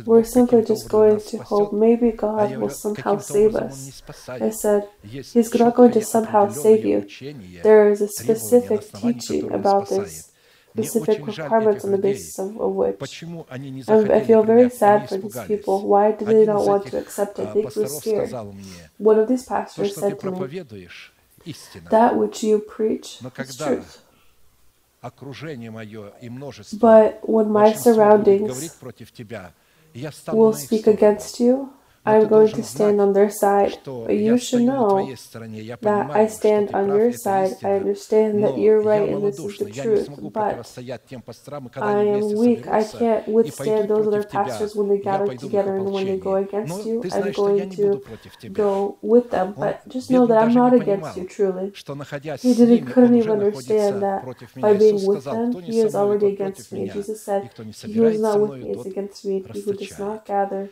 We're 0.07 0.25
simply 0.25 0.65
just 0.65 0.89
going 0.89 1.21
to 1.21 1.39
hope 1.39 1.73
maybe 1.73 2.13
God 2.13 2.57
will 2.57 2.71
somehow 2.71 3.19
save 3.19 3.57
us. 3.57 4.03
I 4.29 4.51
said, 4.51 4.89
He's 5.03 5.53
not 5.55 5.75
going 5.75 5.93
to 5.93 6.03
somehow 6.03 6.49
save 6.49 6.85
you. 6.85 7.07
There 7.63 7.91
is 7.91 8.01
a 8.01 8.09
specific 8.09 8.81
teaching 8.93 9.53
about 9.53 9.89
this, 9.89 10.31
specific 10.75 11.27
requirements 11.27 11.85
on 11.85 11.91
the 11.91 11.99
basis 11.99 12.39
of, 12.39 12.55
which. 12.55 13.01
I 13.91 14.21
feel 14.25 14.45
very 14.45 14.71
sad 14.71 15.09
for 15.09 15.19
these 15.19 15.39
people. 15.43 15.87
Why 15.89 16.13
did 16.13 16.29
they 16.29 16.45
not 16.47 16.65
want 16.67 16.87
to 16.87 16.99
accept 16.99 17.39
it? 17.41 17.53
They 17.53 17.63
grew 17.63 17.89
scared. 17.89 18.33
One 18.99 19.19
of 19.19 19.29
these 19.29 19.45
pastors 19.45 19.97
said 19.97 20.21
to 20.21 20.31
me, 20.31 20.63
That 21.91 22.17
which 22.17 22.43
you 22.45 22.61
preach 22.61 23.21
is 23.39 23.57
truth. 23.57 24.03
But 26.81 27.29
when 27.29 27.51
my 27.51 27.73
surroundings 27.75 28.81
will 30.33 30.53
speak 30.55 30.87
against 30.87 31.41
you, 31.41 31.71
I'm 32.07 32.29
going 32.29 32.53
to 32.53 32.63
stand 32.63 33.01
on 33.01 33.13
their 33.15 33.31
side, 33.31 33.79
but 33.85 34.17
you 34.17 34.37
should 34.37 34.63
know 34.63 35.09
that 35.81 36.11
I 36.11 36.27
stand 36.27 36.75
on 36.75 36.89
your 36.89 37.13
side. 37.13 37.53
I 37.65 37.73
understand 37.81 38.45
that 38.45 38.59
you're 38.59 38.81
right 38.83 39.09
and 39.09 39.25
this 39.25 39.39
is 39.39 39.59
the 39.59 39.71
truth, 39.71 40.09
but 40.33 40.55
I 41.81 42.03
am 42.17 42.33
weak. 42.37 42.67
I 42.69 42.85
can't 42.85 43.29
withstand 43.29 43.89
those 43.89 44.07
other 44.09 44.23
pastors 44.25 44.75
when 44.77 44.89
they 44.89 44.99
gather 44.99 45.25
together 45.37 45.77
and 45.77 45.93
when 45.93 46.05
they 46.05 46.19
go 46.19 46.35
against 46.37 46.87
you. 46.87 47.03
I'm 47.13 47.33
going 47.33 47.71
to 47.71 48.03
go 48.53 48.99
with 49.01 49.31
them, 49.31 49.55
but 49.57 49.89
just 49.89 50.11
know 50.11 50.27
that 50.27 50.39
I'm 50.39 50.55
not 50.55 50.75
against 50.75 51.17
you, 51.17 51.25
truly. 51.27 51.73
He 52.41 52.55
didn't, 52.55 52.87
couldn't 52.87 53.17
even 53.17 53.31
understand 53.33 54.03
that 54.03 54.25
by 54.61 54.75
being 54.75 55.07
with 55.07 55.25
them, 55.25 55.63
he 55.63 55.81
is 55.81 55.95
already 55.95 56.27
against 56.27 56.73
me. 56.73 56.89
Jesus 56.89 57.23
said, 57.23 57.51
He 57.87 57.93
who 57.95 58.05
is 58.05 58.21
not 58.21 58.41
with 58.41 58.51
me 58.63 58.71
is 58.73 58.87
against 58.87 59.25
me, 59.25 59.45
he 59.53 59.61
who 59.61 59.73
does 59.73 59.99
not 59.99 60.27
gather 60.27 60.71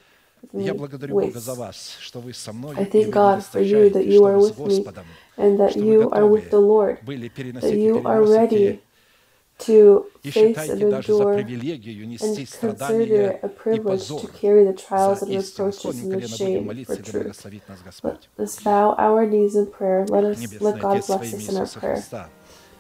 Я 0.52 0.74
благодарю 0.74 1.14
Бога 1.14 1.39
за 1.39 1.55
вас, 1.55 1.97
что 2.01 2.20
вы 2.20 2.35
со 2.35 2.52
мной, 2.52 2.77
I 2.77 2.85
thank 2.85 3.10
God 3.10 3.43
for 3.43 3.60
you 3.60 3.90
that 3.90 4.05
you 4.05 4.24
are 4.24 4.39
with 4.39 4.59
me, 4.59 4.85
and 5.36 5.59
that 5.59 5.77
you 5.77 6.10
are 6.10 6.27
with 6.27 6.51
the 6.51 6.60
Lord, 6.60 6.98
that 7.06 7.74
you 7.77 8.02
are 8.05 8.23
ready 8.23 8.81
to 9.59 10.06
face 10.24 10.56
and 10.69 10.82
endure 10.82 11.35
and 11.35 12.48
consider 12.60 13.39
a 13.43 13.48
privilege 13.48 14.09
to 14.09 14.27
carry 14.40 14.64
the 14.64 14.73
trials 14.73 15.23
and 15.23 15.31
reproaches 15.31 16.02
and 16.02 16.12
in 16.14 16.28
shame 16.28 16.85
for 16.85 16.97
truth. 16.97 17.44
Let 18.02 18.28
us 18.39 18.60
bow 18.62 18.94
our 18.98 19.27
knees 19.27 19.55
in 19.55 19.66
prayer. 19.66 20.05
Let 20.09 20.24
us 20.24 20.60
let 20.60 20.81
God 20.81 21.06
bless 21.06 21.35
us 21.35 21.48
in 21.48 21.56
our 21.56 21.66
prayer. 21.66 22.31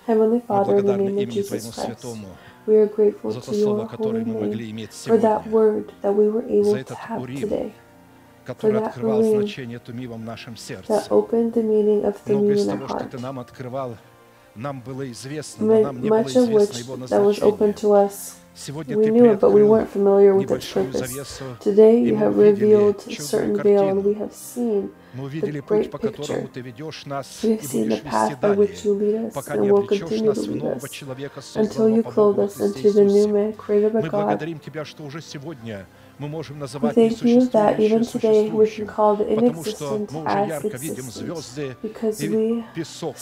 Heavenly 0.06 0.40
Father, 0.40 0.78
in 0.78 0.86
the 0.86 0.96
name 0.96 1.18
of 1.18 1.28
Jesus 1.30 1.72
Christ, 1.72 2.04
we 2.66 2.76
are 2.76 2.86
grateful 2.86 3.34
to 3.40 3.56
your 3.56 3.86
holy 3.86 4.24
name 4.24 4.86
for 4.88 5.18
that 5.18 5.46
word 5.48 5.92
that 6.02 6.12
we 6.12 6.28
were 6.28 6.44
able 6.48 6.84
to 6.84 6.94
have 6.94 7.26
today. 7.26 7.74
For 8.58 8.72
that 8.72 8.96
Urim 8.96 9.46
that 9.46 11.08
opened 11.10 11.52
the 11.54 11.62
meaning 11.62 12.04
of 12.04 12.16
Thummim 12.18 12.58
in 12.58 12.70
our 12.70 12.86
heart. 12.86 13.12
Much 16.04 16.36
of 16.36 16.48
which 16.50 16.86
that 17.10 17.22
was 17.22 17.40
open 17.40 17.74
to 17.74 17.92
us 17.92 18.42
we 18.86 19.10
knew 19.10 19.30
it, 19.30 19.40
but 19.40 19.50
we 19.50 19.62
weren't 19.62 19.88
familiar 19.88 20.34
with 20.34 20.50
its 20.50 20.70
purpose. 20.72 21.40
Today, 21.60 22.00
you 22.00 22.16
have 22.16 22.36
revealed 22.36 23.00
certain 23.00 23.60
veil, 23.62 23.88
and 23.88 24.04
we 24.04 24.14
have 24.14 24.32
seen 24.32 24.92
Мы 25.14 25.24
увидели 25.24 25.60
путь, 25.60 25.90
по 25.90 25.98
которому 25.98 26.48
ты 26.48 26.60
ведешь 26.60 27.04
нас 27.06 27.44
и 27.44 27.54
будешь 27.54 28.02
вести 28.02 28.34
далее, 28.40 29.30
пока 29.34 29.56
не 29.56 29.68
облечешь 29.68 30.20
нас 30.20 30.38
в 30.38 30.56
нового 30.56 30.88
человека, 30.88 31.40
созданного 31.40 32.02
по 32.02 32.10
Богу 32.12 32.50
Мы 33.92 34.10
благодарим 34.10 34.58
Тебя, 34.58 34.84
что 34.84 35.02
уже 35.04 35.20
сегодня 35.20 35.86
мы 36.18 36.28
можем 36.28 36.58
называть 36.58 36.96
несуществующее 36.96 38.04
существующим, 38.04 38.86
потому 38.86 39.64
что 39.64 40.06
мы 40.10 40.24
уже 40.24 40.46
ярко 40.48 40.76
видим 40.76 41.10
звезды 41.10 41.76
и 41.82 42.64
песок 42.74 43.16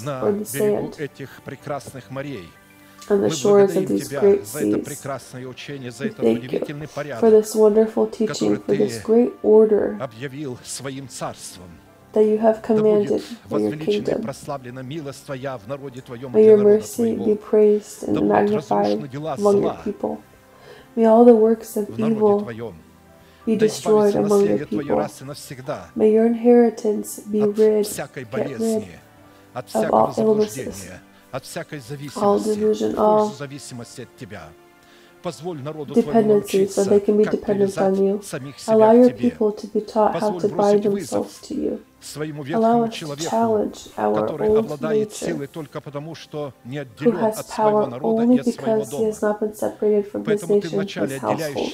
на 0.00 0.32
берегу 0.32 0.92
этих 0.98 1.42
прекрасных 1.44 2.10
морей 2.10 2.48
on 3.10 3.20
the 3.20 3.30
shores 3.30 3.76
of 3.76 3.86
these 3.86 4.08
great 4.20 4.46
seas. 4.46 4.84
Thank 6.20 6.42
you 6.52 6.58
for 7.20 7.30
this 7.30 7.54
wonderful 7.54 8.06
teaching, 8.06 8.56
for 8.66 8.76
this 8.76 8.98
great 9.02 9.32
order 9.42 9.96
that 12.12 12.24
you 12.24 12.38
have 12.38 12.62
commanded 12.62 13.20
for 13.48 13.60
your 13.60 13.70
kingdom. 13.76 14.22
May 16.32 16.44
your 16.46 16.56
mercy 16.58 17.16
be 17.16 17.34
praised 17.34 18.04
and 18.04 18.28
magnified 18.28 18.98
among 19.38 19.62
your 19.62 19.72
people. 19.84 20.22
May 20.96 21.06
all 21.06 21.24
the 21.24 21.34
works 21.34 21.76
of 21.76 21.88
evil 21.98 22.46
be 23.46 23.56
destroyed 23.56 24.14
among 24.14 24.46
your 24.46 24.58
people. 24.66 25.08
May 25.96 26.12
your 26.12 26.26
inheritance 26.26 27.18
be 27.20 27.40
rid, 27.42 27.84
get 28.26 28.58
rid 28.58 28.88
of 29.74 29.90
all 29.92 30.14
illnesses, 30.18 30.90
от 31.34 31.44
всякой 31.44 31.80
зависимости, 31.80 32.94
от 32.96 33.34
зависимости 33.34 34.02
от 34.02 34.16
тебя. 34.16 34.48
Dependencies, 35.94 36.74
so 36.74 36.84
they 36.84 37.00
can 37.00 37.16
be 37.16 37.24
dependent 37.24 37.78
on 37.78 38.04
you. 38.04 38.20
Allow 38.68 38.92
your 38.92 39.10
people 39.12 39.52
to 39.52 39.66
be 39.66 39.80
taught 39.80 40.20
how 40.20 40.38
to 40.38 40.48
bind 40.48 40.82
themselves 40.82 41.40
to 41.48 41.54
you. 41.54 41.80
Allow 42.52 42.84
us 42.84 42.98
to 42.98 43.16
challenge 43.16 43.88
our 43.96 44.26
old 44.42 44.82
nature, 44.82 45.32
who 47.00 47.12
has 47.12 47.42
power 47.44 47.88
only 48.02 48.36
because 48.44 48.90
he 48.90 49.04
has 49.04 49.22
not 49.22 49.40
been 49.40 49.54
separated 49.54 50.06
from 50.10 50.24
his 50.26 50.42
nation, 50.50 50.78
his 51.08 51.20
household. 51.22 51.72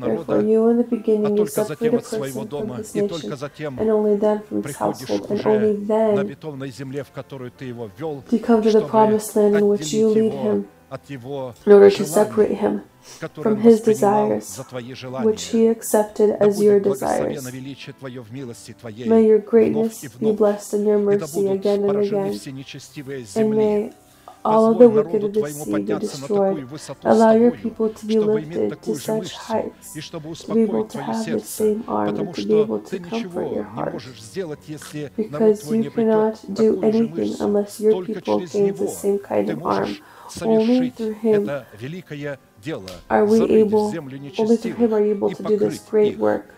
Therefore, 0.00 0.40
you 0.40 0.68
in 0.70 0.76
the 0.78 0.84
beginning 0.84 1.36
you 1.36 1.46
separate 1.46 1.94
a 1.94 2.00
person 2.00 2.48
from 2.48 2.68
his 2.78 2.94
nation, 2.94 3.08
and 3.78 3.90
only 3.90 4.16
then 4.16 4.40
from 4.48 4.62
his 4.62 4.76
household, 4.76 5.30
and 5.30 5.46
only 5.46 5.74
then 5.84 6.26
do 6.26 6.32
you 8.36 8.40
come 8.40 8.62
to 8.62 8.72
the 8.72 8.80
promised 8.88 9.36
land 9.36 9.56
in 9.56 9.68
which 9.68 9.92
you 9.92 10.08
lead 10.08 10.32
him 10.32 10.68
in 10.90 11.72
order 11.72 11.90
to 11.90 12.04
separate 12.04 12.56
him 12.56 12.82
from 13.42 13.60
his 13.60 13.80
desires, 13.80 14.58
which 15.22 15.44
he 15.46 15.66
accepted 15.66 16.30
as 16.40 16.62
your 16.62 16.80
desires. 16.80 17.44
May 19.06 19.26
your 19.26 19.38
greatness 19.38 20.04
be 20.16 20.32
blessed 20.32 20.74
in 20.74 20.86
your 20.86 20.98
mercy 20.98 21.48
again 21.48 21.84
and 21.84 21.98
again, 21.98 22.40
and 23.36 23.50
may 23.50 23.92
all 24.44 24.70
of 24.70 24.78
the 24.78 24.88
wicked 24.88 25.24
of 25.24 25.34
the 25.34 25.50
sea 25.50 25.82
be 25.82 25.98
destroyed. 25.98 26.66
Allow 27.04 27.32
your 27.32 27.50
people 27.50 27.90
to 27.90 28.06
be 28.06 28.18
lifted 28.18 28.82
to 28.82 28.96
such 28.96 29.32
heights, 29.32 29.92
to 29.92 30.54
be 30.54 30.62
able 30.62 30.86
to 30.86 31.02
have 31.02 31.26
the 31.26 31.40
same 31.40 31.84
armor, 31.86 32.32
to 32.32 32.46
be 32.46 32.60
able 32.60 32.80
to 32.80 32.98
comfort 32.98 33.52
your 33.52 33.64
heart. 33.64 33.94
Because 35.16 35.70
you 35.70 35.90
cannot 35.90 36.54
do 36.54 36.82
anything 36.82 37.34
unless 37.40 37.80
your 37.80 38.04
people 38.04 38.40
gain 38.46 38.74
the 38.74 38.88
same 38.88 39.18
kind 39.18 39.50
of 39.50 39.62
armor 39.66 39.96
only 40.42 40.90
through 40.90 41.14
Him 41.14 41.48
are 43.10 43.24
we 43.24 43.42
able, 43.42 43.94
only 44.38 44.56
through 44.56 44.74
Him 44.74 44.94
are 44.94 45.02
able 45.02 45.30
to 45.34 45.42
do 45.42 45.56
this 45.56 45.78
great 45.80 46.18
work. 46.18 46.54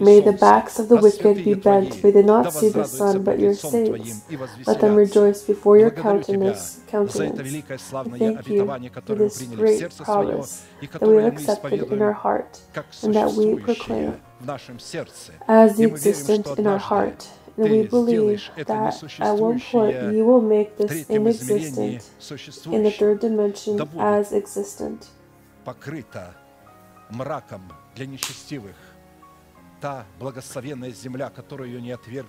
May 0.00 0.20
the 0.20 0.32
backs 0.40 0.78
of 0.78 0.88
the 0.88 0.96
wicked 0.96 1.44
be 1.44 1.52
bent, 1.52 2.02
may 2.02 2.10
they 2.10 2.22
not 2.22 2.54
see 2.54 2.70
the 2.70 2.84
sun, 2.84 3.22
but 3.22 3.38
your 3.38 3.52
saints. 3.54 4.24
Let 4.66 4.80
them 4.80 4.94
rejoice 4.94 5.42
before 5.42 5.76
your 5.76 5.90
countenance. 5.90 6.80
countenance. 6.86 7.38
I 7.38 7.42
thank 8.18 8.48
you 8.48 8.64
for 9.04 9.14
this 9.14 9.42
great 9.42 9.98
promise 9.98 10.64
that 10.90 11.02
we 11.02 11.16
have 11.16 11.32
accepted 11.34 11.82
in 11.92 12.00
our 12.00 12.12
heart 12.14 12.60
and 13.02 13.14
that 13.14 13.32
we 13.32 13.56
proclaim 13.56 14.22
as 15.48 15.76
the 15.76 15.84
existent 15.84 16.46
in 16.58 16.66
our 16.66 16.78
heart. 16.78 17.28
We 17.56 17.82
believe 17.88 18.42
that 18.66 18.68
at 19.20 19.36
one 19.38 19.60
point 19.60 19.96
you 20.14 20.24
will 20.26 20.42
make 20.42 20.76
this 20.76 21.08
inexistent 21.08 22.02
in 22.72 22.82
the 22.82 22.90
third 22.90 23.20
dimension 23.20 23.76
as 23.98 24.32
existent. 24.32 25.08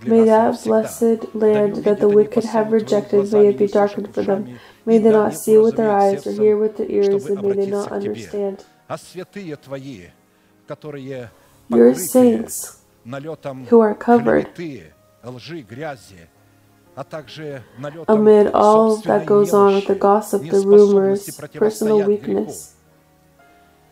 May 0.06 0.26
that 0.26 0.64
blessed 0.64 1.36
land 1.36 1.76
that 1.84 2.00
the 2.00 2.08
wicked 2.10 2.44
have 2.46 2.72
rejected, 2.72 3.32
may 3.34 3.48
it 3.48 3.58
be 3.58 3.68
darkened 3.68 4.14
for 4.14 4.24
them. 4.24 4.60
May 4.86 4.98
they 5.00 5.12
not 5.12 5.34
see 5.34 5.58
with 5.58 5.76
their 5.78 5.92
eyes 5.92 6.28
or 6.28 6.32
hear 6.32 6.58
with 6.58 6.78
their 6.78 6.90
ears, 6.92 7.26
and 7.26 7.42
may 7.42 7.54
they 7.54 7.66
not 7.72 7.92
understand. 7.92 8.66
Your 11.70 11.94
saints 11.96 12.84
who 13.70 13.80
are 13.82 13.96
covered 13.96 14.48
клеветы, 15.27 15.37
лжи, 15.37 15.61
грязи, 15.63 16.29
а 16.95 17.05
также 17.05 17.63
налетом 17.79 18.05
amid 18.27 18.53
all 18.53 18.91
собственной 18.97 19.19
that 19.21 19.27
goes 19.27 19.53
on 19.53 19.75
with 19.75 19.87
the 19.87 19.95
немощи, 19.95 19.99
gossip, 19.99 20.41
the 20.43 20.51
неспособности 20.51 21.31
rumors, 21.31 21.59
personal 21.59 21.99
противостоять 21.99 22.23
греху. 22.23 22.33
weakness, 22.43 22.75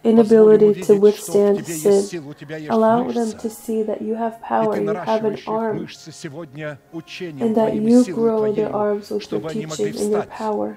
inability 0.03 0.17
Позволь 0.25 0.55
to 0.57 0.57
им 0.57 0.63
увидеть, 0.63 0.85
что 0.85 0.95
в 0.95 1.05
withstand 1.05 1.63
Тебе 1.63 1.75
есть 1.75 1.87
sin. 1.87 2.03
сила, 2.03 2.29
у 2.31 2.35
Тебя 2.35 2.57
есть 2.57 2.71
Allow 2.71 3.07
them 3.09 3.27
мышца, 3.27 3.37
to 3.39 3.51
see 3.51 3.83
that 3.85 4.01
you 4.01 4.15
have 4.17 4.35
и 4.39 4.43
power, 4.43 4.75
Ты 4.75 4.81
you 4.81 4.85
have 4.85 5.25
an 5.25 5.33
наращиваешь 5.33 5.41
их 5.41 5.49
arm, 5.49 5.75
мышцы 5.81 6.13
сегодня 6.13 6.79
учением 6.93 7.47
and 7.47 7.55
that 7.55 7.71
Твоим 7.71 7.87
и 7.87 7.91
you 7.91 8.05
силой 8.05 8.31
grow 8.31 8.55
their 8.55 8.69
Твоей, 8.71 8.73
arms 8.73 9.01
with 9.03 9.11
your 9.11 9.21
чтобы 9.21 9.49
они 9.51 9.67
могли 9.67 9.85
teaching 9.87 10.01
and 10.01 10.11
your 10.11 10.23
встать 10.23 10.39
power, 10.39 10.77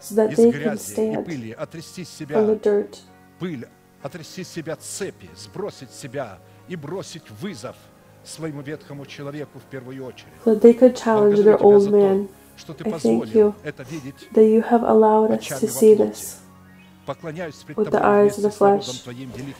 so 0.00 0.14
that 0.16 0.32
из 0.32 0.38
they 0.38 0.50
can 0.50 0.58
грязи 0.58 0.92
и 0.92 0.94
stand 0.96 1.24
пыли, 1.24 1.52
отрясти 1.52 2.04
с 2.04 2.08
from 2.20 2.46
the 2.46 2.58
себя 2.58 2.60
dirt, 2.62 2.96
пыль, 3.38 3.68
отрясти 4.02 4.44
с 4.44 4.48
себя 4.48 4.76
цепи, 4.76 5.28
сбросить 5.36 5.90
с 5.90 6.00
себя 6.00 6.38
и 6.68 6.74
бросить 6.76 7.30
вызов 7.30 7.76
so 10.43 10.55
they 10.55 10.73
could 10.73 10.95
challenge 10.95 11.39
their 11.43 11.57
old 11.61 11.91
man. 11.91 12.29
I 12.85 12.91
thank 12.99 13.35
you 13.35 13.55
that 14.33 14.45
you 14.45 14.61
have 14.61 14.83
allowed 14.83 15.31
us 15.31 15.47
to 15.59 15.67
see 15.67 15.93
this 15.93 16.41
with 17.75 17.91
the 17.91 18.03
eyes 18.03 18.37
of 18.37 18.43
the 18.43 18.49
flesh. 18.51 19.05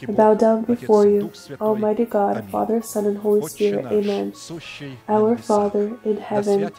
I 0.08 0.12
bow 0.12 0.34
down 0.34 0.64
before 0.64 1.06
you, 1.06 1.32
Almighty 1.62 2.06
God, 2.06 2.44
Father, 2.50 2.82
Son, 2.82 3.06
and 3.06 3.18
Holy 3.18 3.42
Spirit. 3.50 3.86
Amen. 3.94 4.34
Our 5.10 5.38
Father 5.38 5.98
in 6.06 6.18
heaven, 6.18 6.72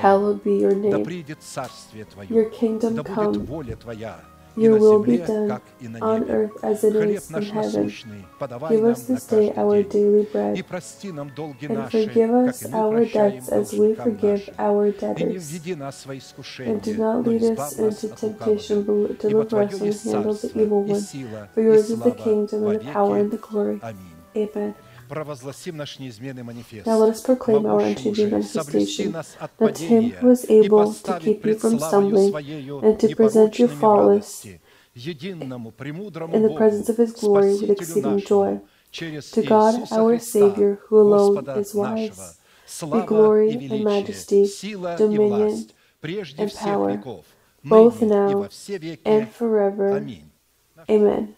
hallowed 0.00 0.42
be 0.42 0.54
your 0.56 0.74
name. 0.74 1.04
Your 2.28 2.50
kingdom 2.50 2.94
come. 3.04 3.46
Your 4.56 4.78
will 4.78 5.02
be 5.02 5.18
done 5.18 5.60
on 6.02 6.28
earth 6.30 6.64
as 6.64 6.84
it 6.84 6.94
is 6.96 7.30
in 7.30 7.42
heaven. 7.42 7.92
Give 8.68 8.84
us 8.84 9.04
this 9.04 9.26
day 9.26 9.52
our 9.56 9.82
daily 9.82 10.24
bread, 10.24 10.56
and 10.56 11.90
forgive 11.90 12.30
us 12.30 12.66
our 12.72 13.04
debts 13.04 13.48
as 13.48 13.72
we 13.72 13.94
forgive 13.94 14.50
our 14.58 14.90
debtors. 14.90 15.54
And 15.54 16.82
do 16.82 16.96
not 16.96 17.26
lead 17.26 17.42
us 17.42 17.78
into 17.78 18.08
temptation, 18.08 18.82
but 18.82 19.18
deliver 19.20 19.62
us 19.62 19.78
from 19.78 19.88
the 19.88 20.52
evil 20.54 20.82
one. 20.84 21.00
For 21.54 21.60
yours 21.60 21.90
is 21.90 22.00
the 22.00 22.10
kingdom, 22.12 22.66
and 22.66 22.80
the 22.80 22.92
power, 22.92 23.18
and 23.18 23.30
the 23.30 23.36
glory. 23.38 23.80
Amen. 24.36 24.74
Now 25.10 26.98
let 26.98 27.08
us 27.10 27.22
proclaim 27.22 27.66
our 27.66 27.80
unchanging 27.80 28.30
manifestation 28.30 29.12
that 29.58 29.78
Him 29.78 30.10
who 30.20 30.30
is 30.30 30.48
able 30.48 30.94
to 30.94 31.18
keep 31.18 31.44
you 31.44 31.54
from 31.58 31.78
stumbling 31.78 32.32
and 32.82 32.98
to 33.00 33.14
present 33.16 33.58
you 33.58 33.68
flawless 33.68 34.46
in 34.94 35.38
the 36.42 36.54
presence 36.56 36.88
of 36.88 36.96
His 36.96 37.12
glory 37.12 37.54
with 37.54 37.70
exceeding 37.70 38.20
joy. 38.22 38.60
To 38.92 39.42
God, 39.42 39.92
our 39.92 40.18
Savior, 40.18 40.78
who 40.86 41.00
alone 41.00 41.46
is 41.56 41.74
wise, 41.74 42.38
be 42.92 43.00
glory 43.06 43.50
and 43.70 43.84
majesty, 43.84 44.48
dominion 44.96 45.70
and 46.38 46.54
power, 46.54 47.02
both 47.64 48.02
now 48.02 48.48
and 49.04 49.28
forever. 49.32 50.06
Amen. 50.88 51.36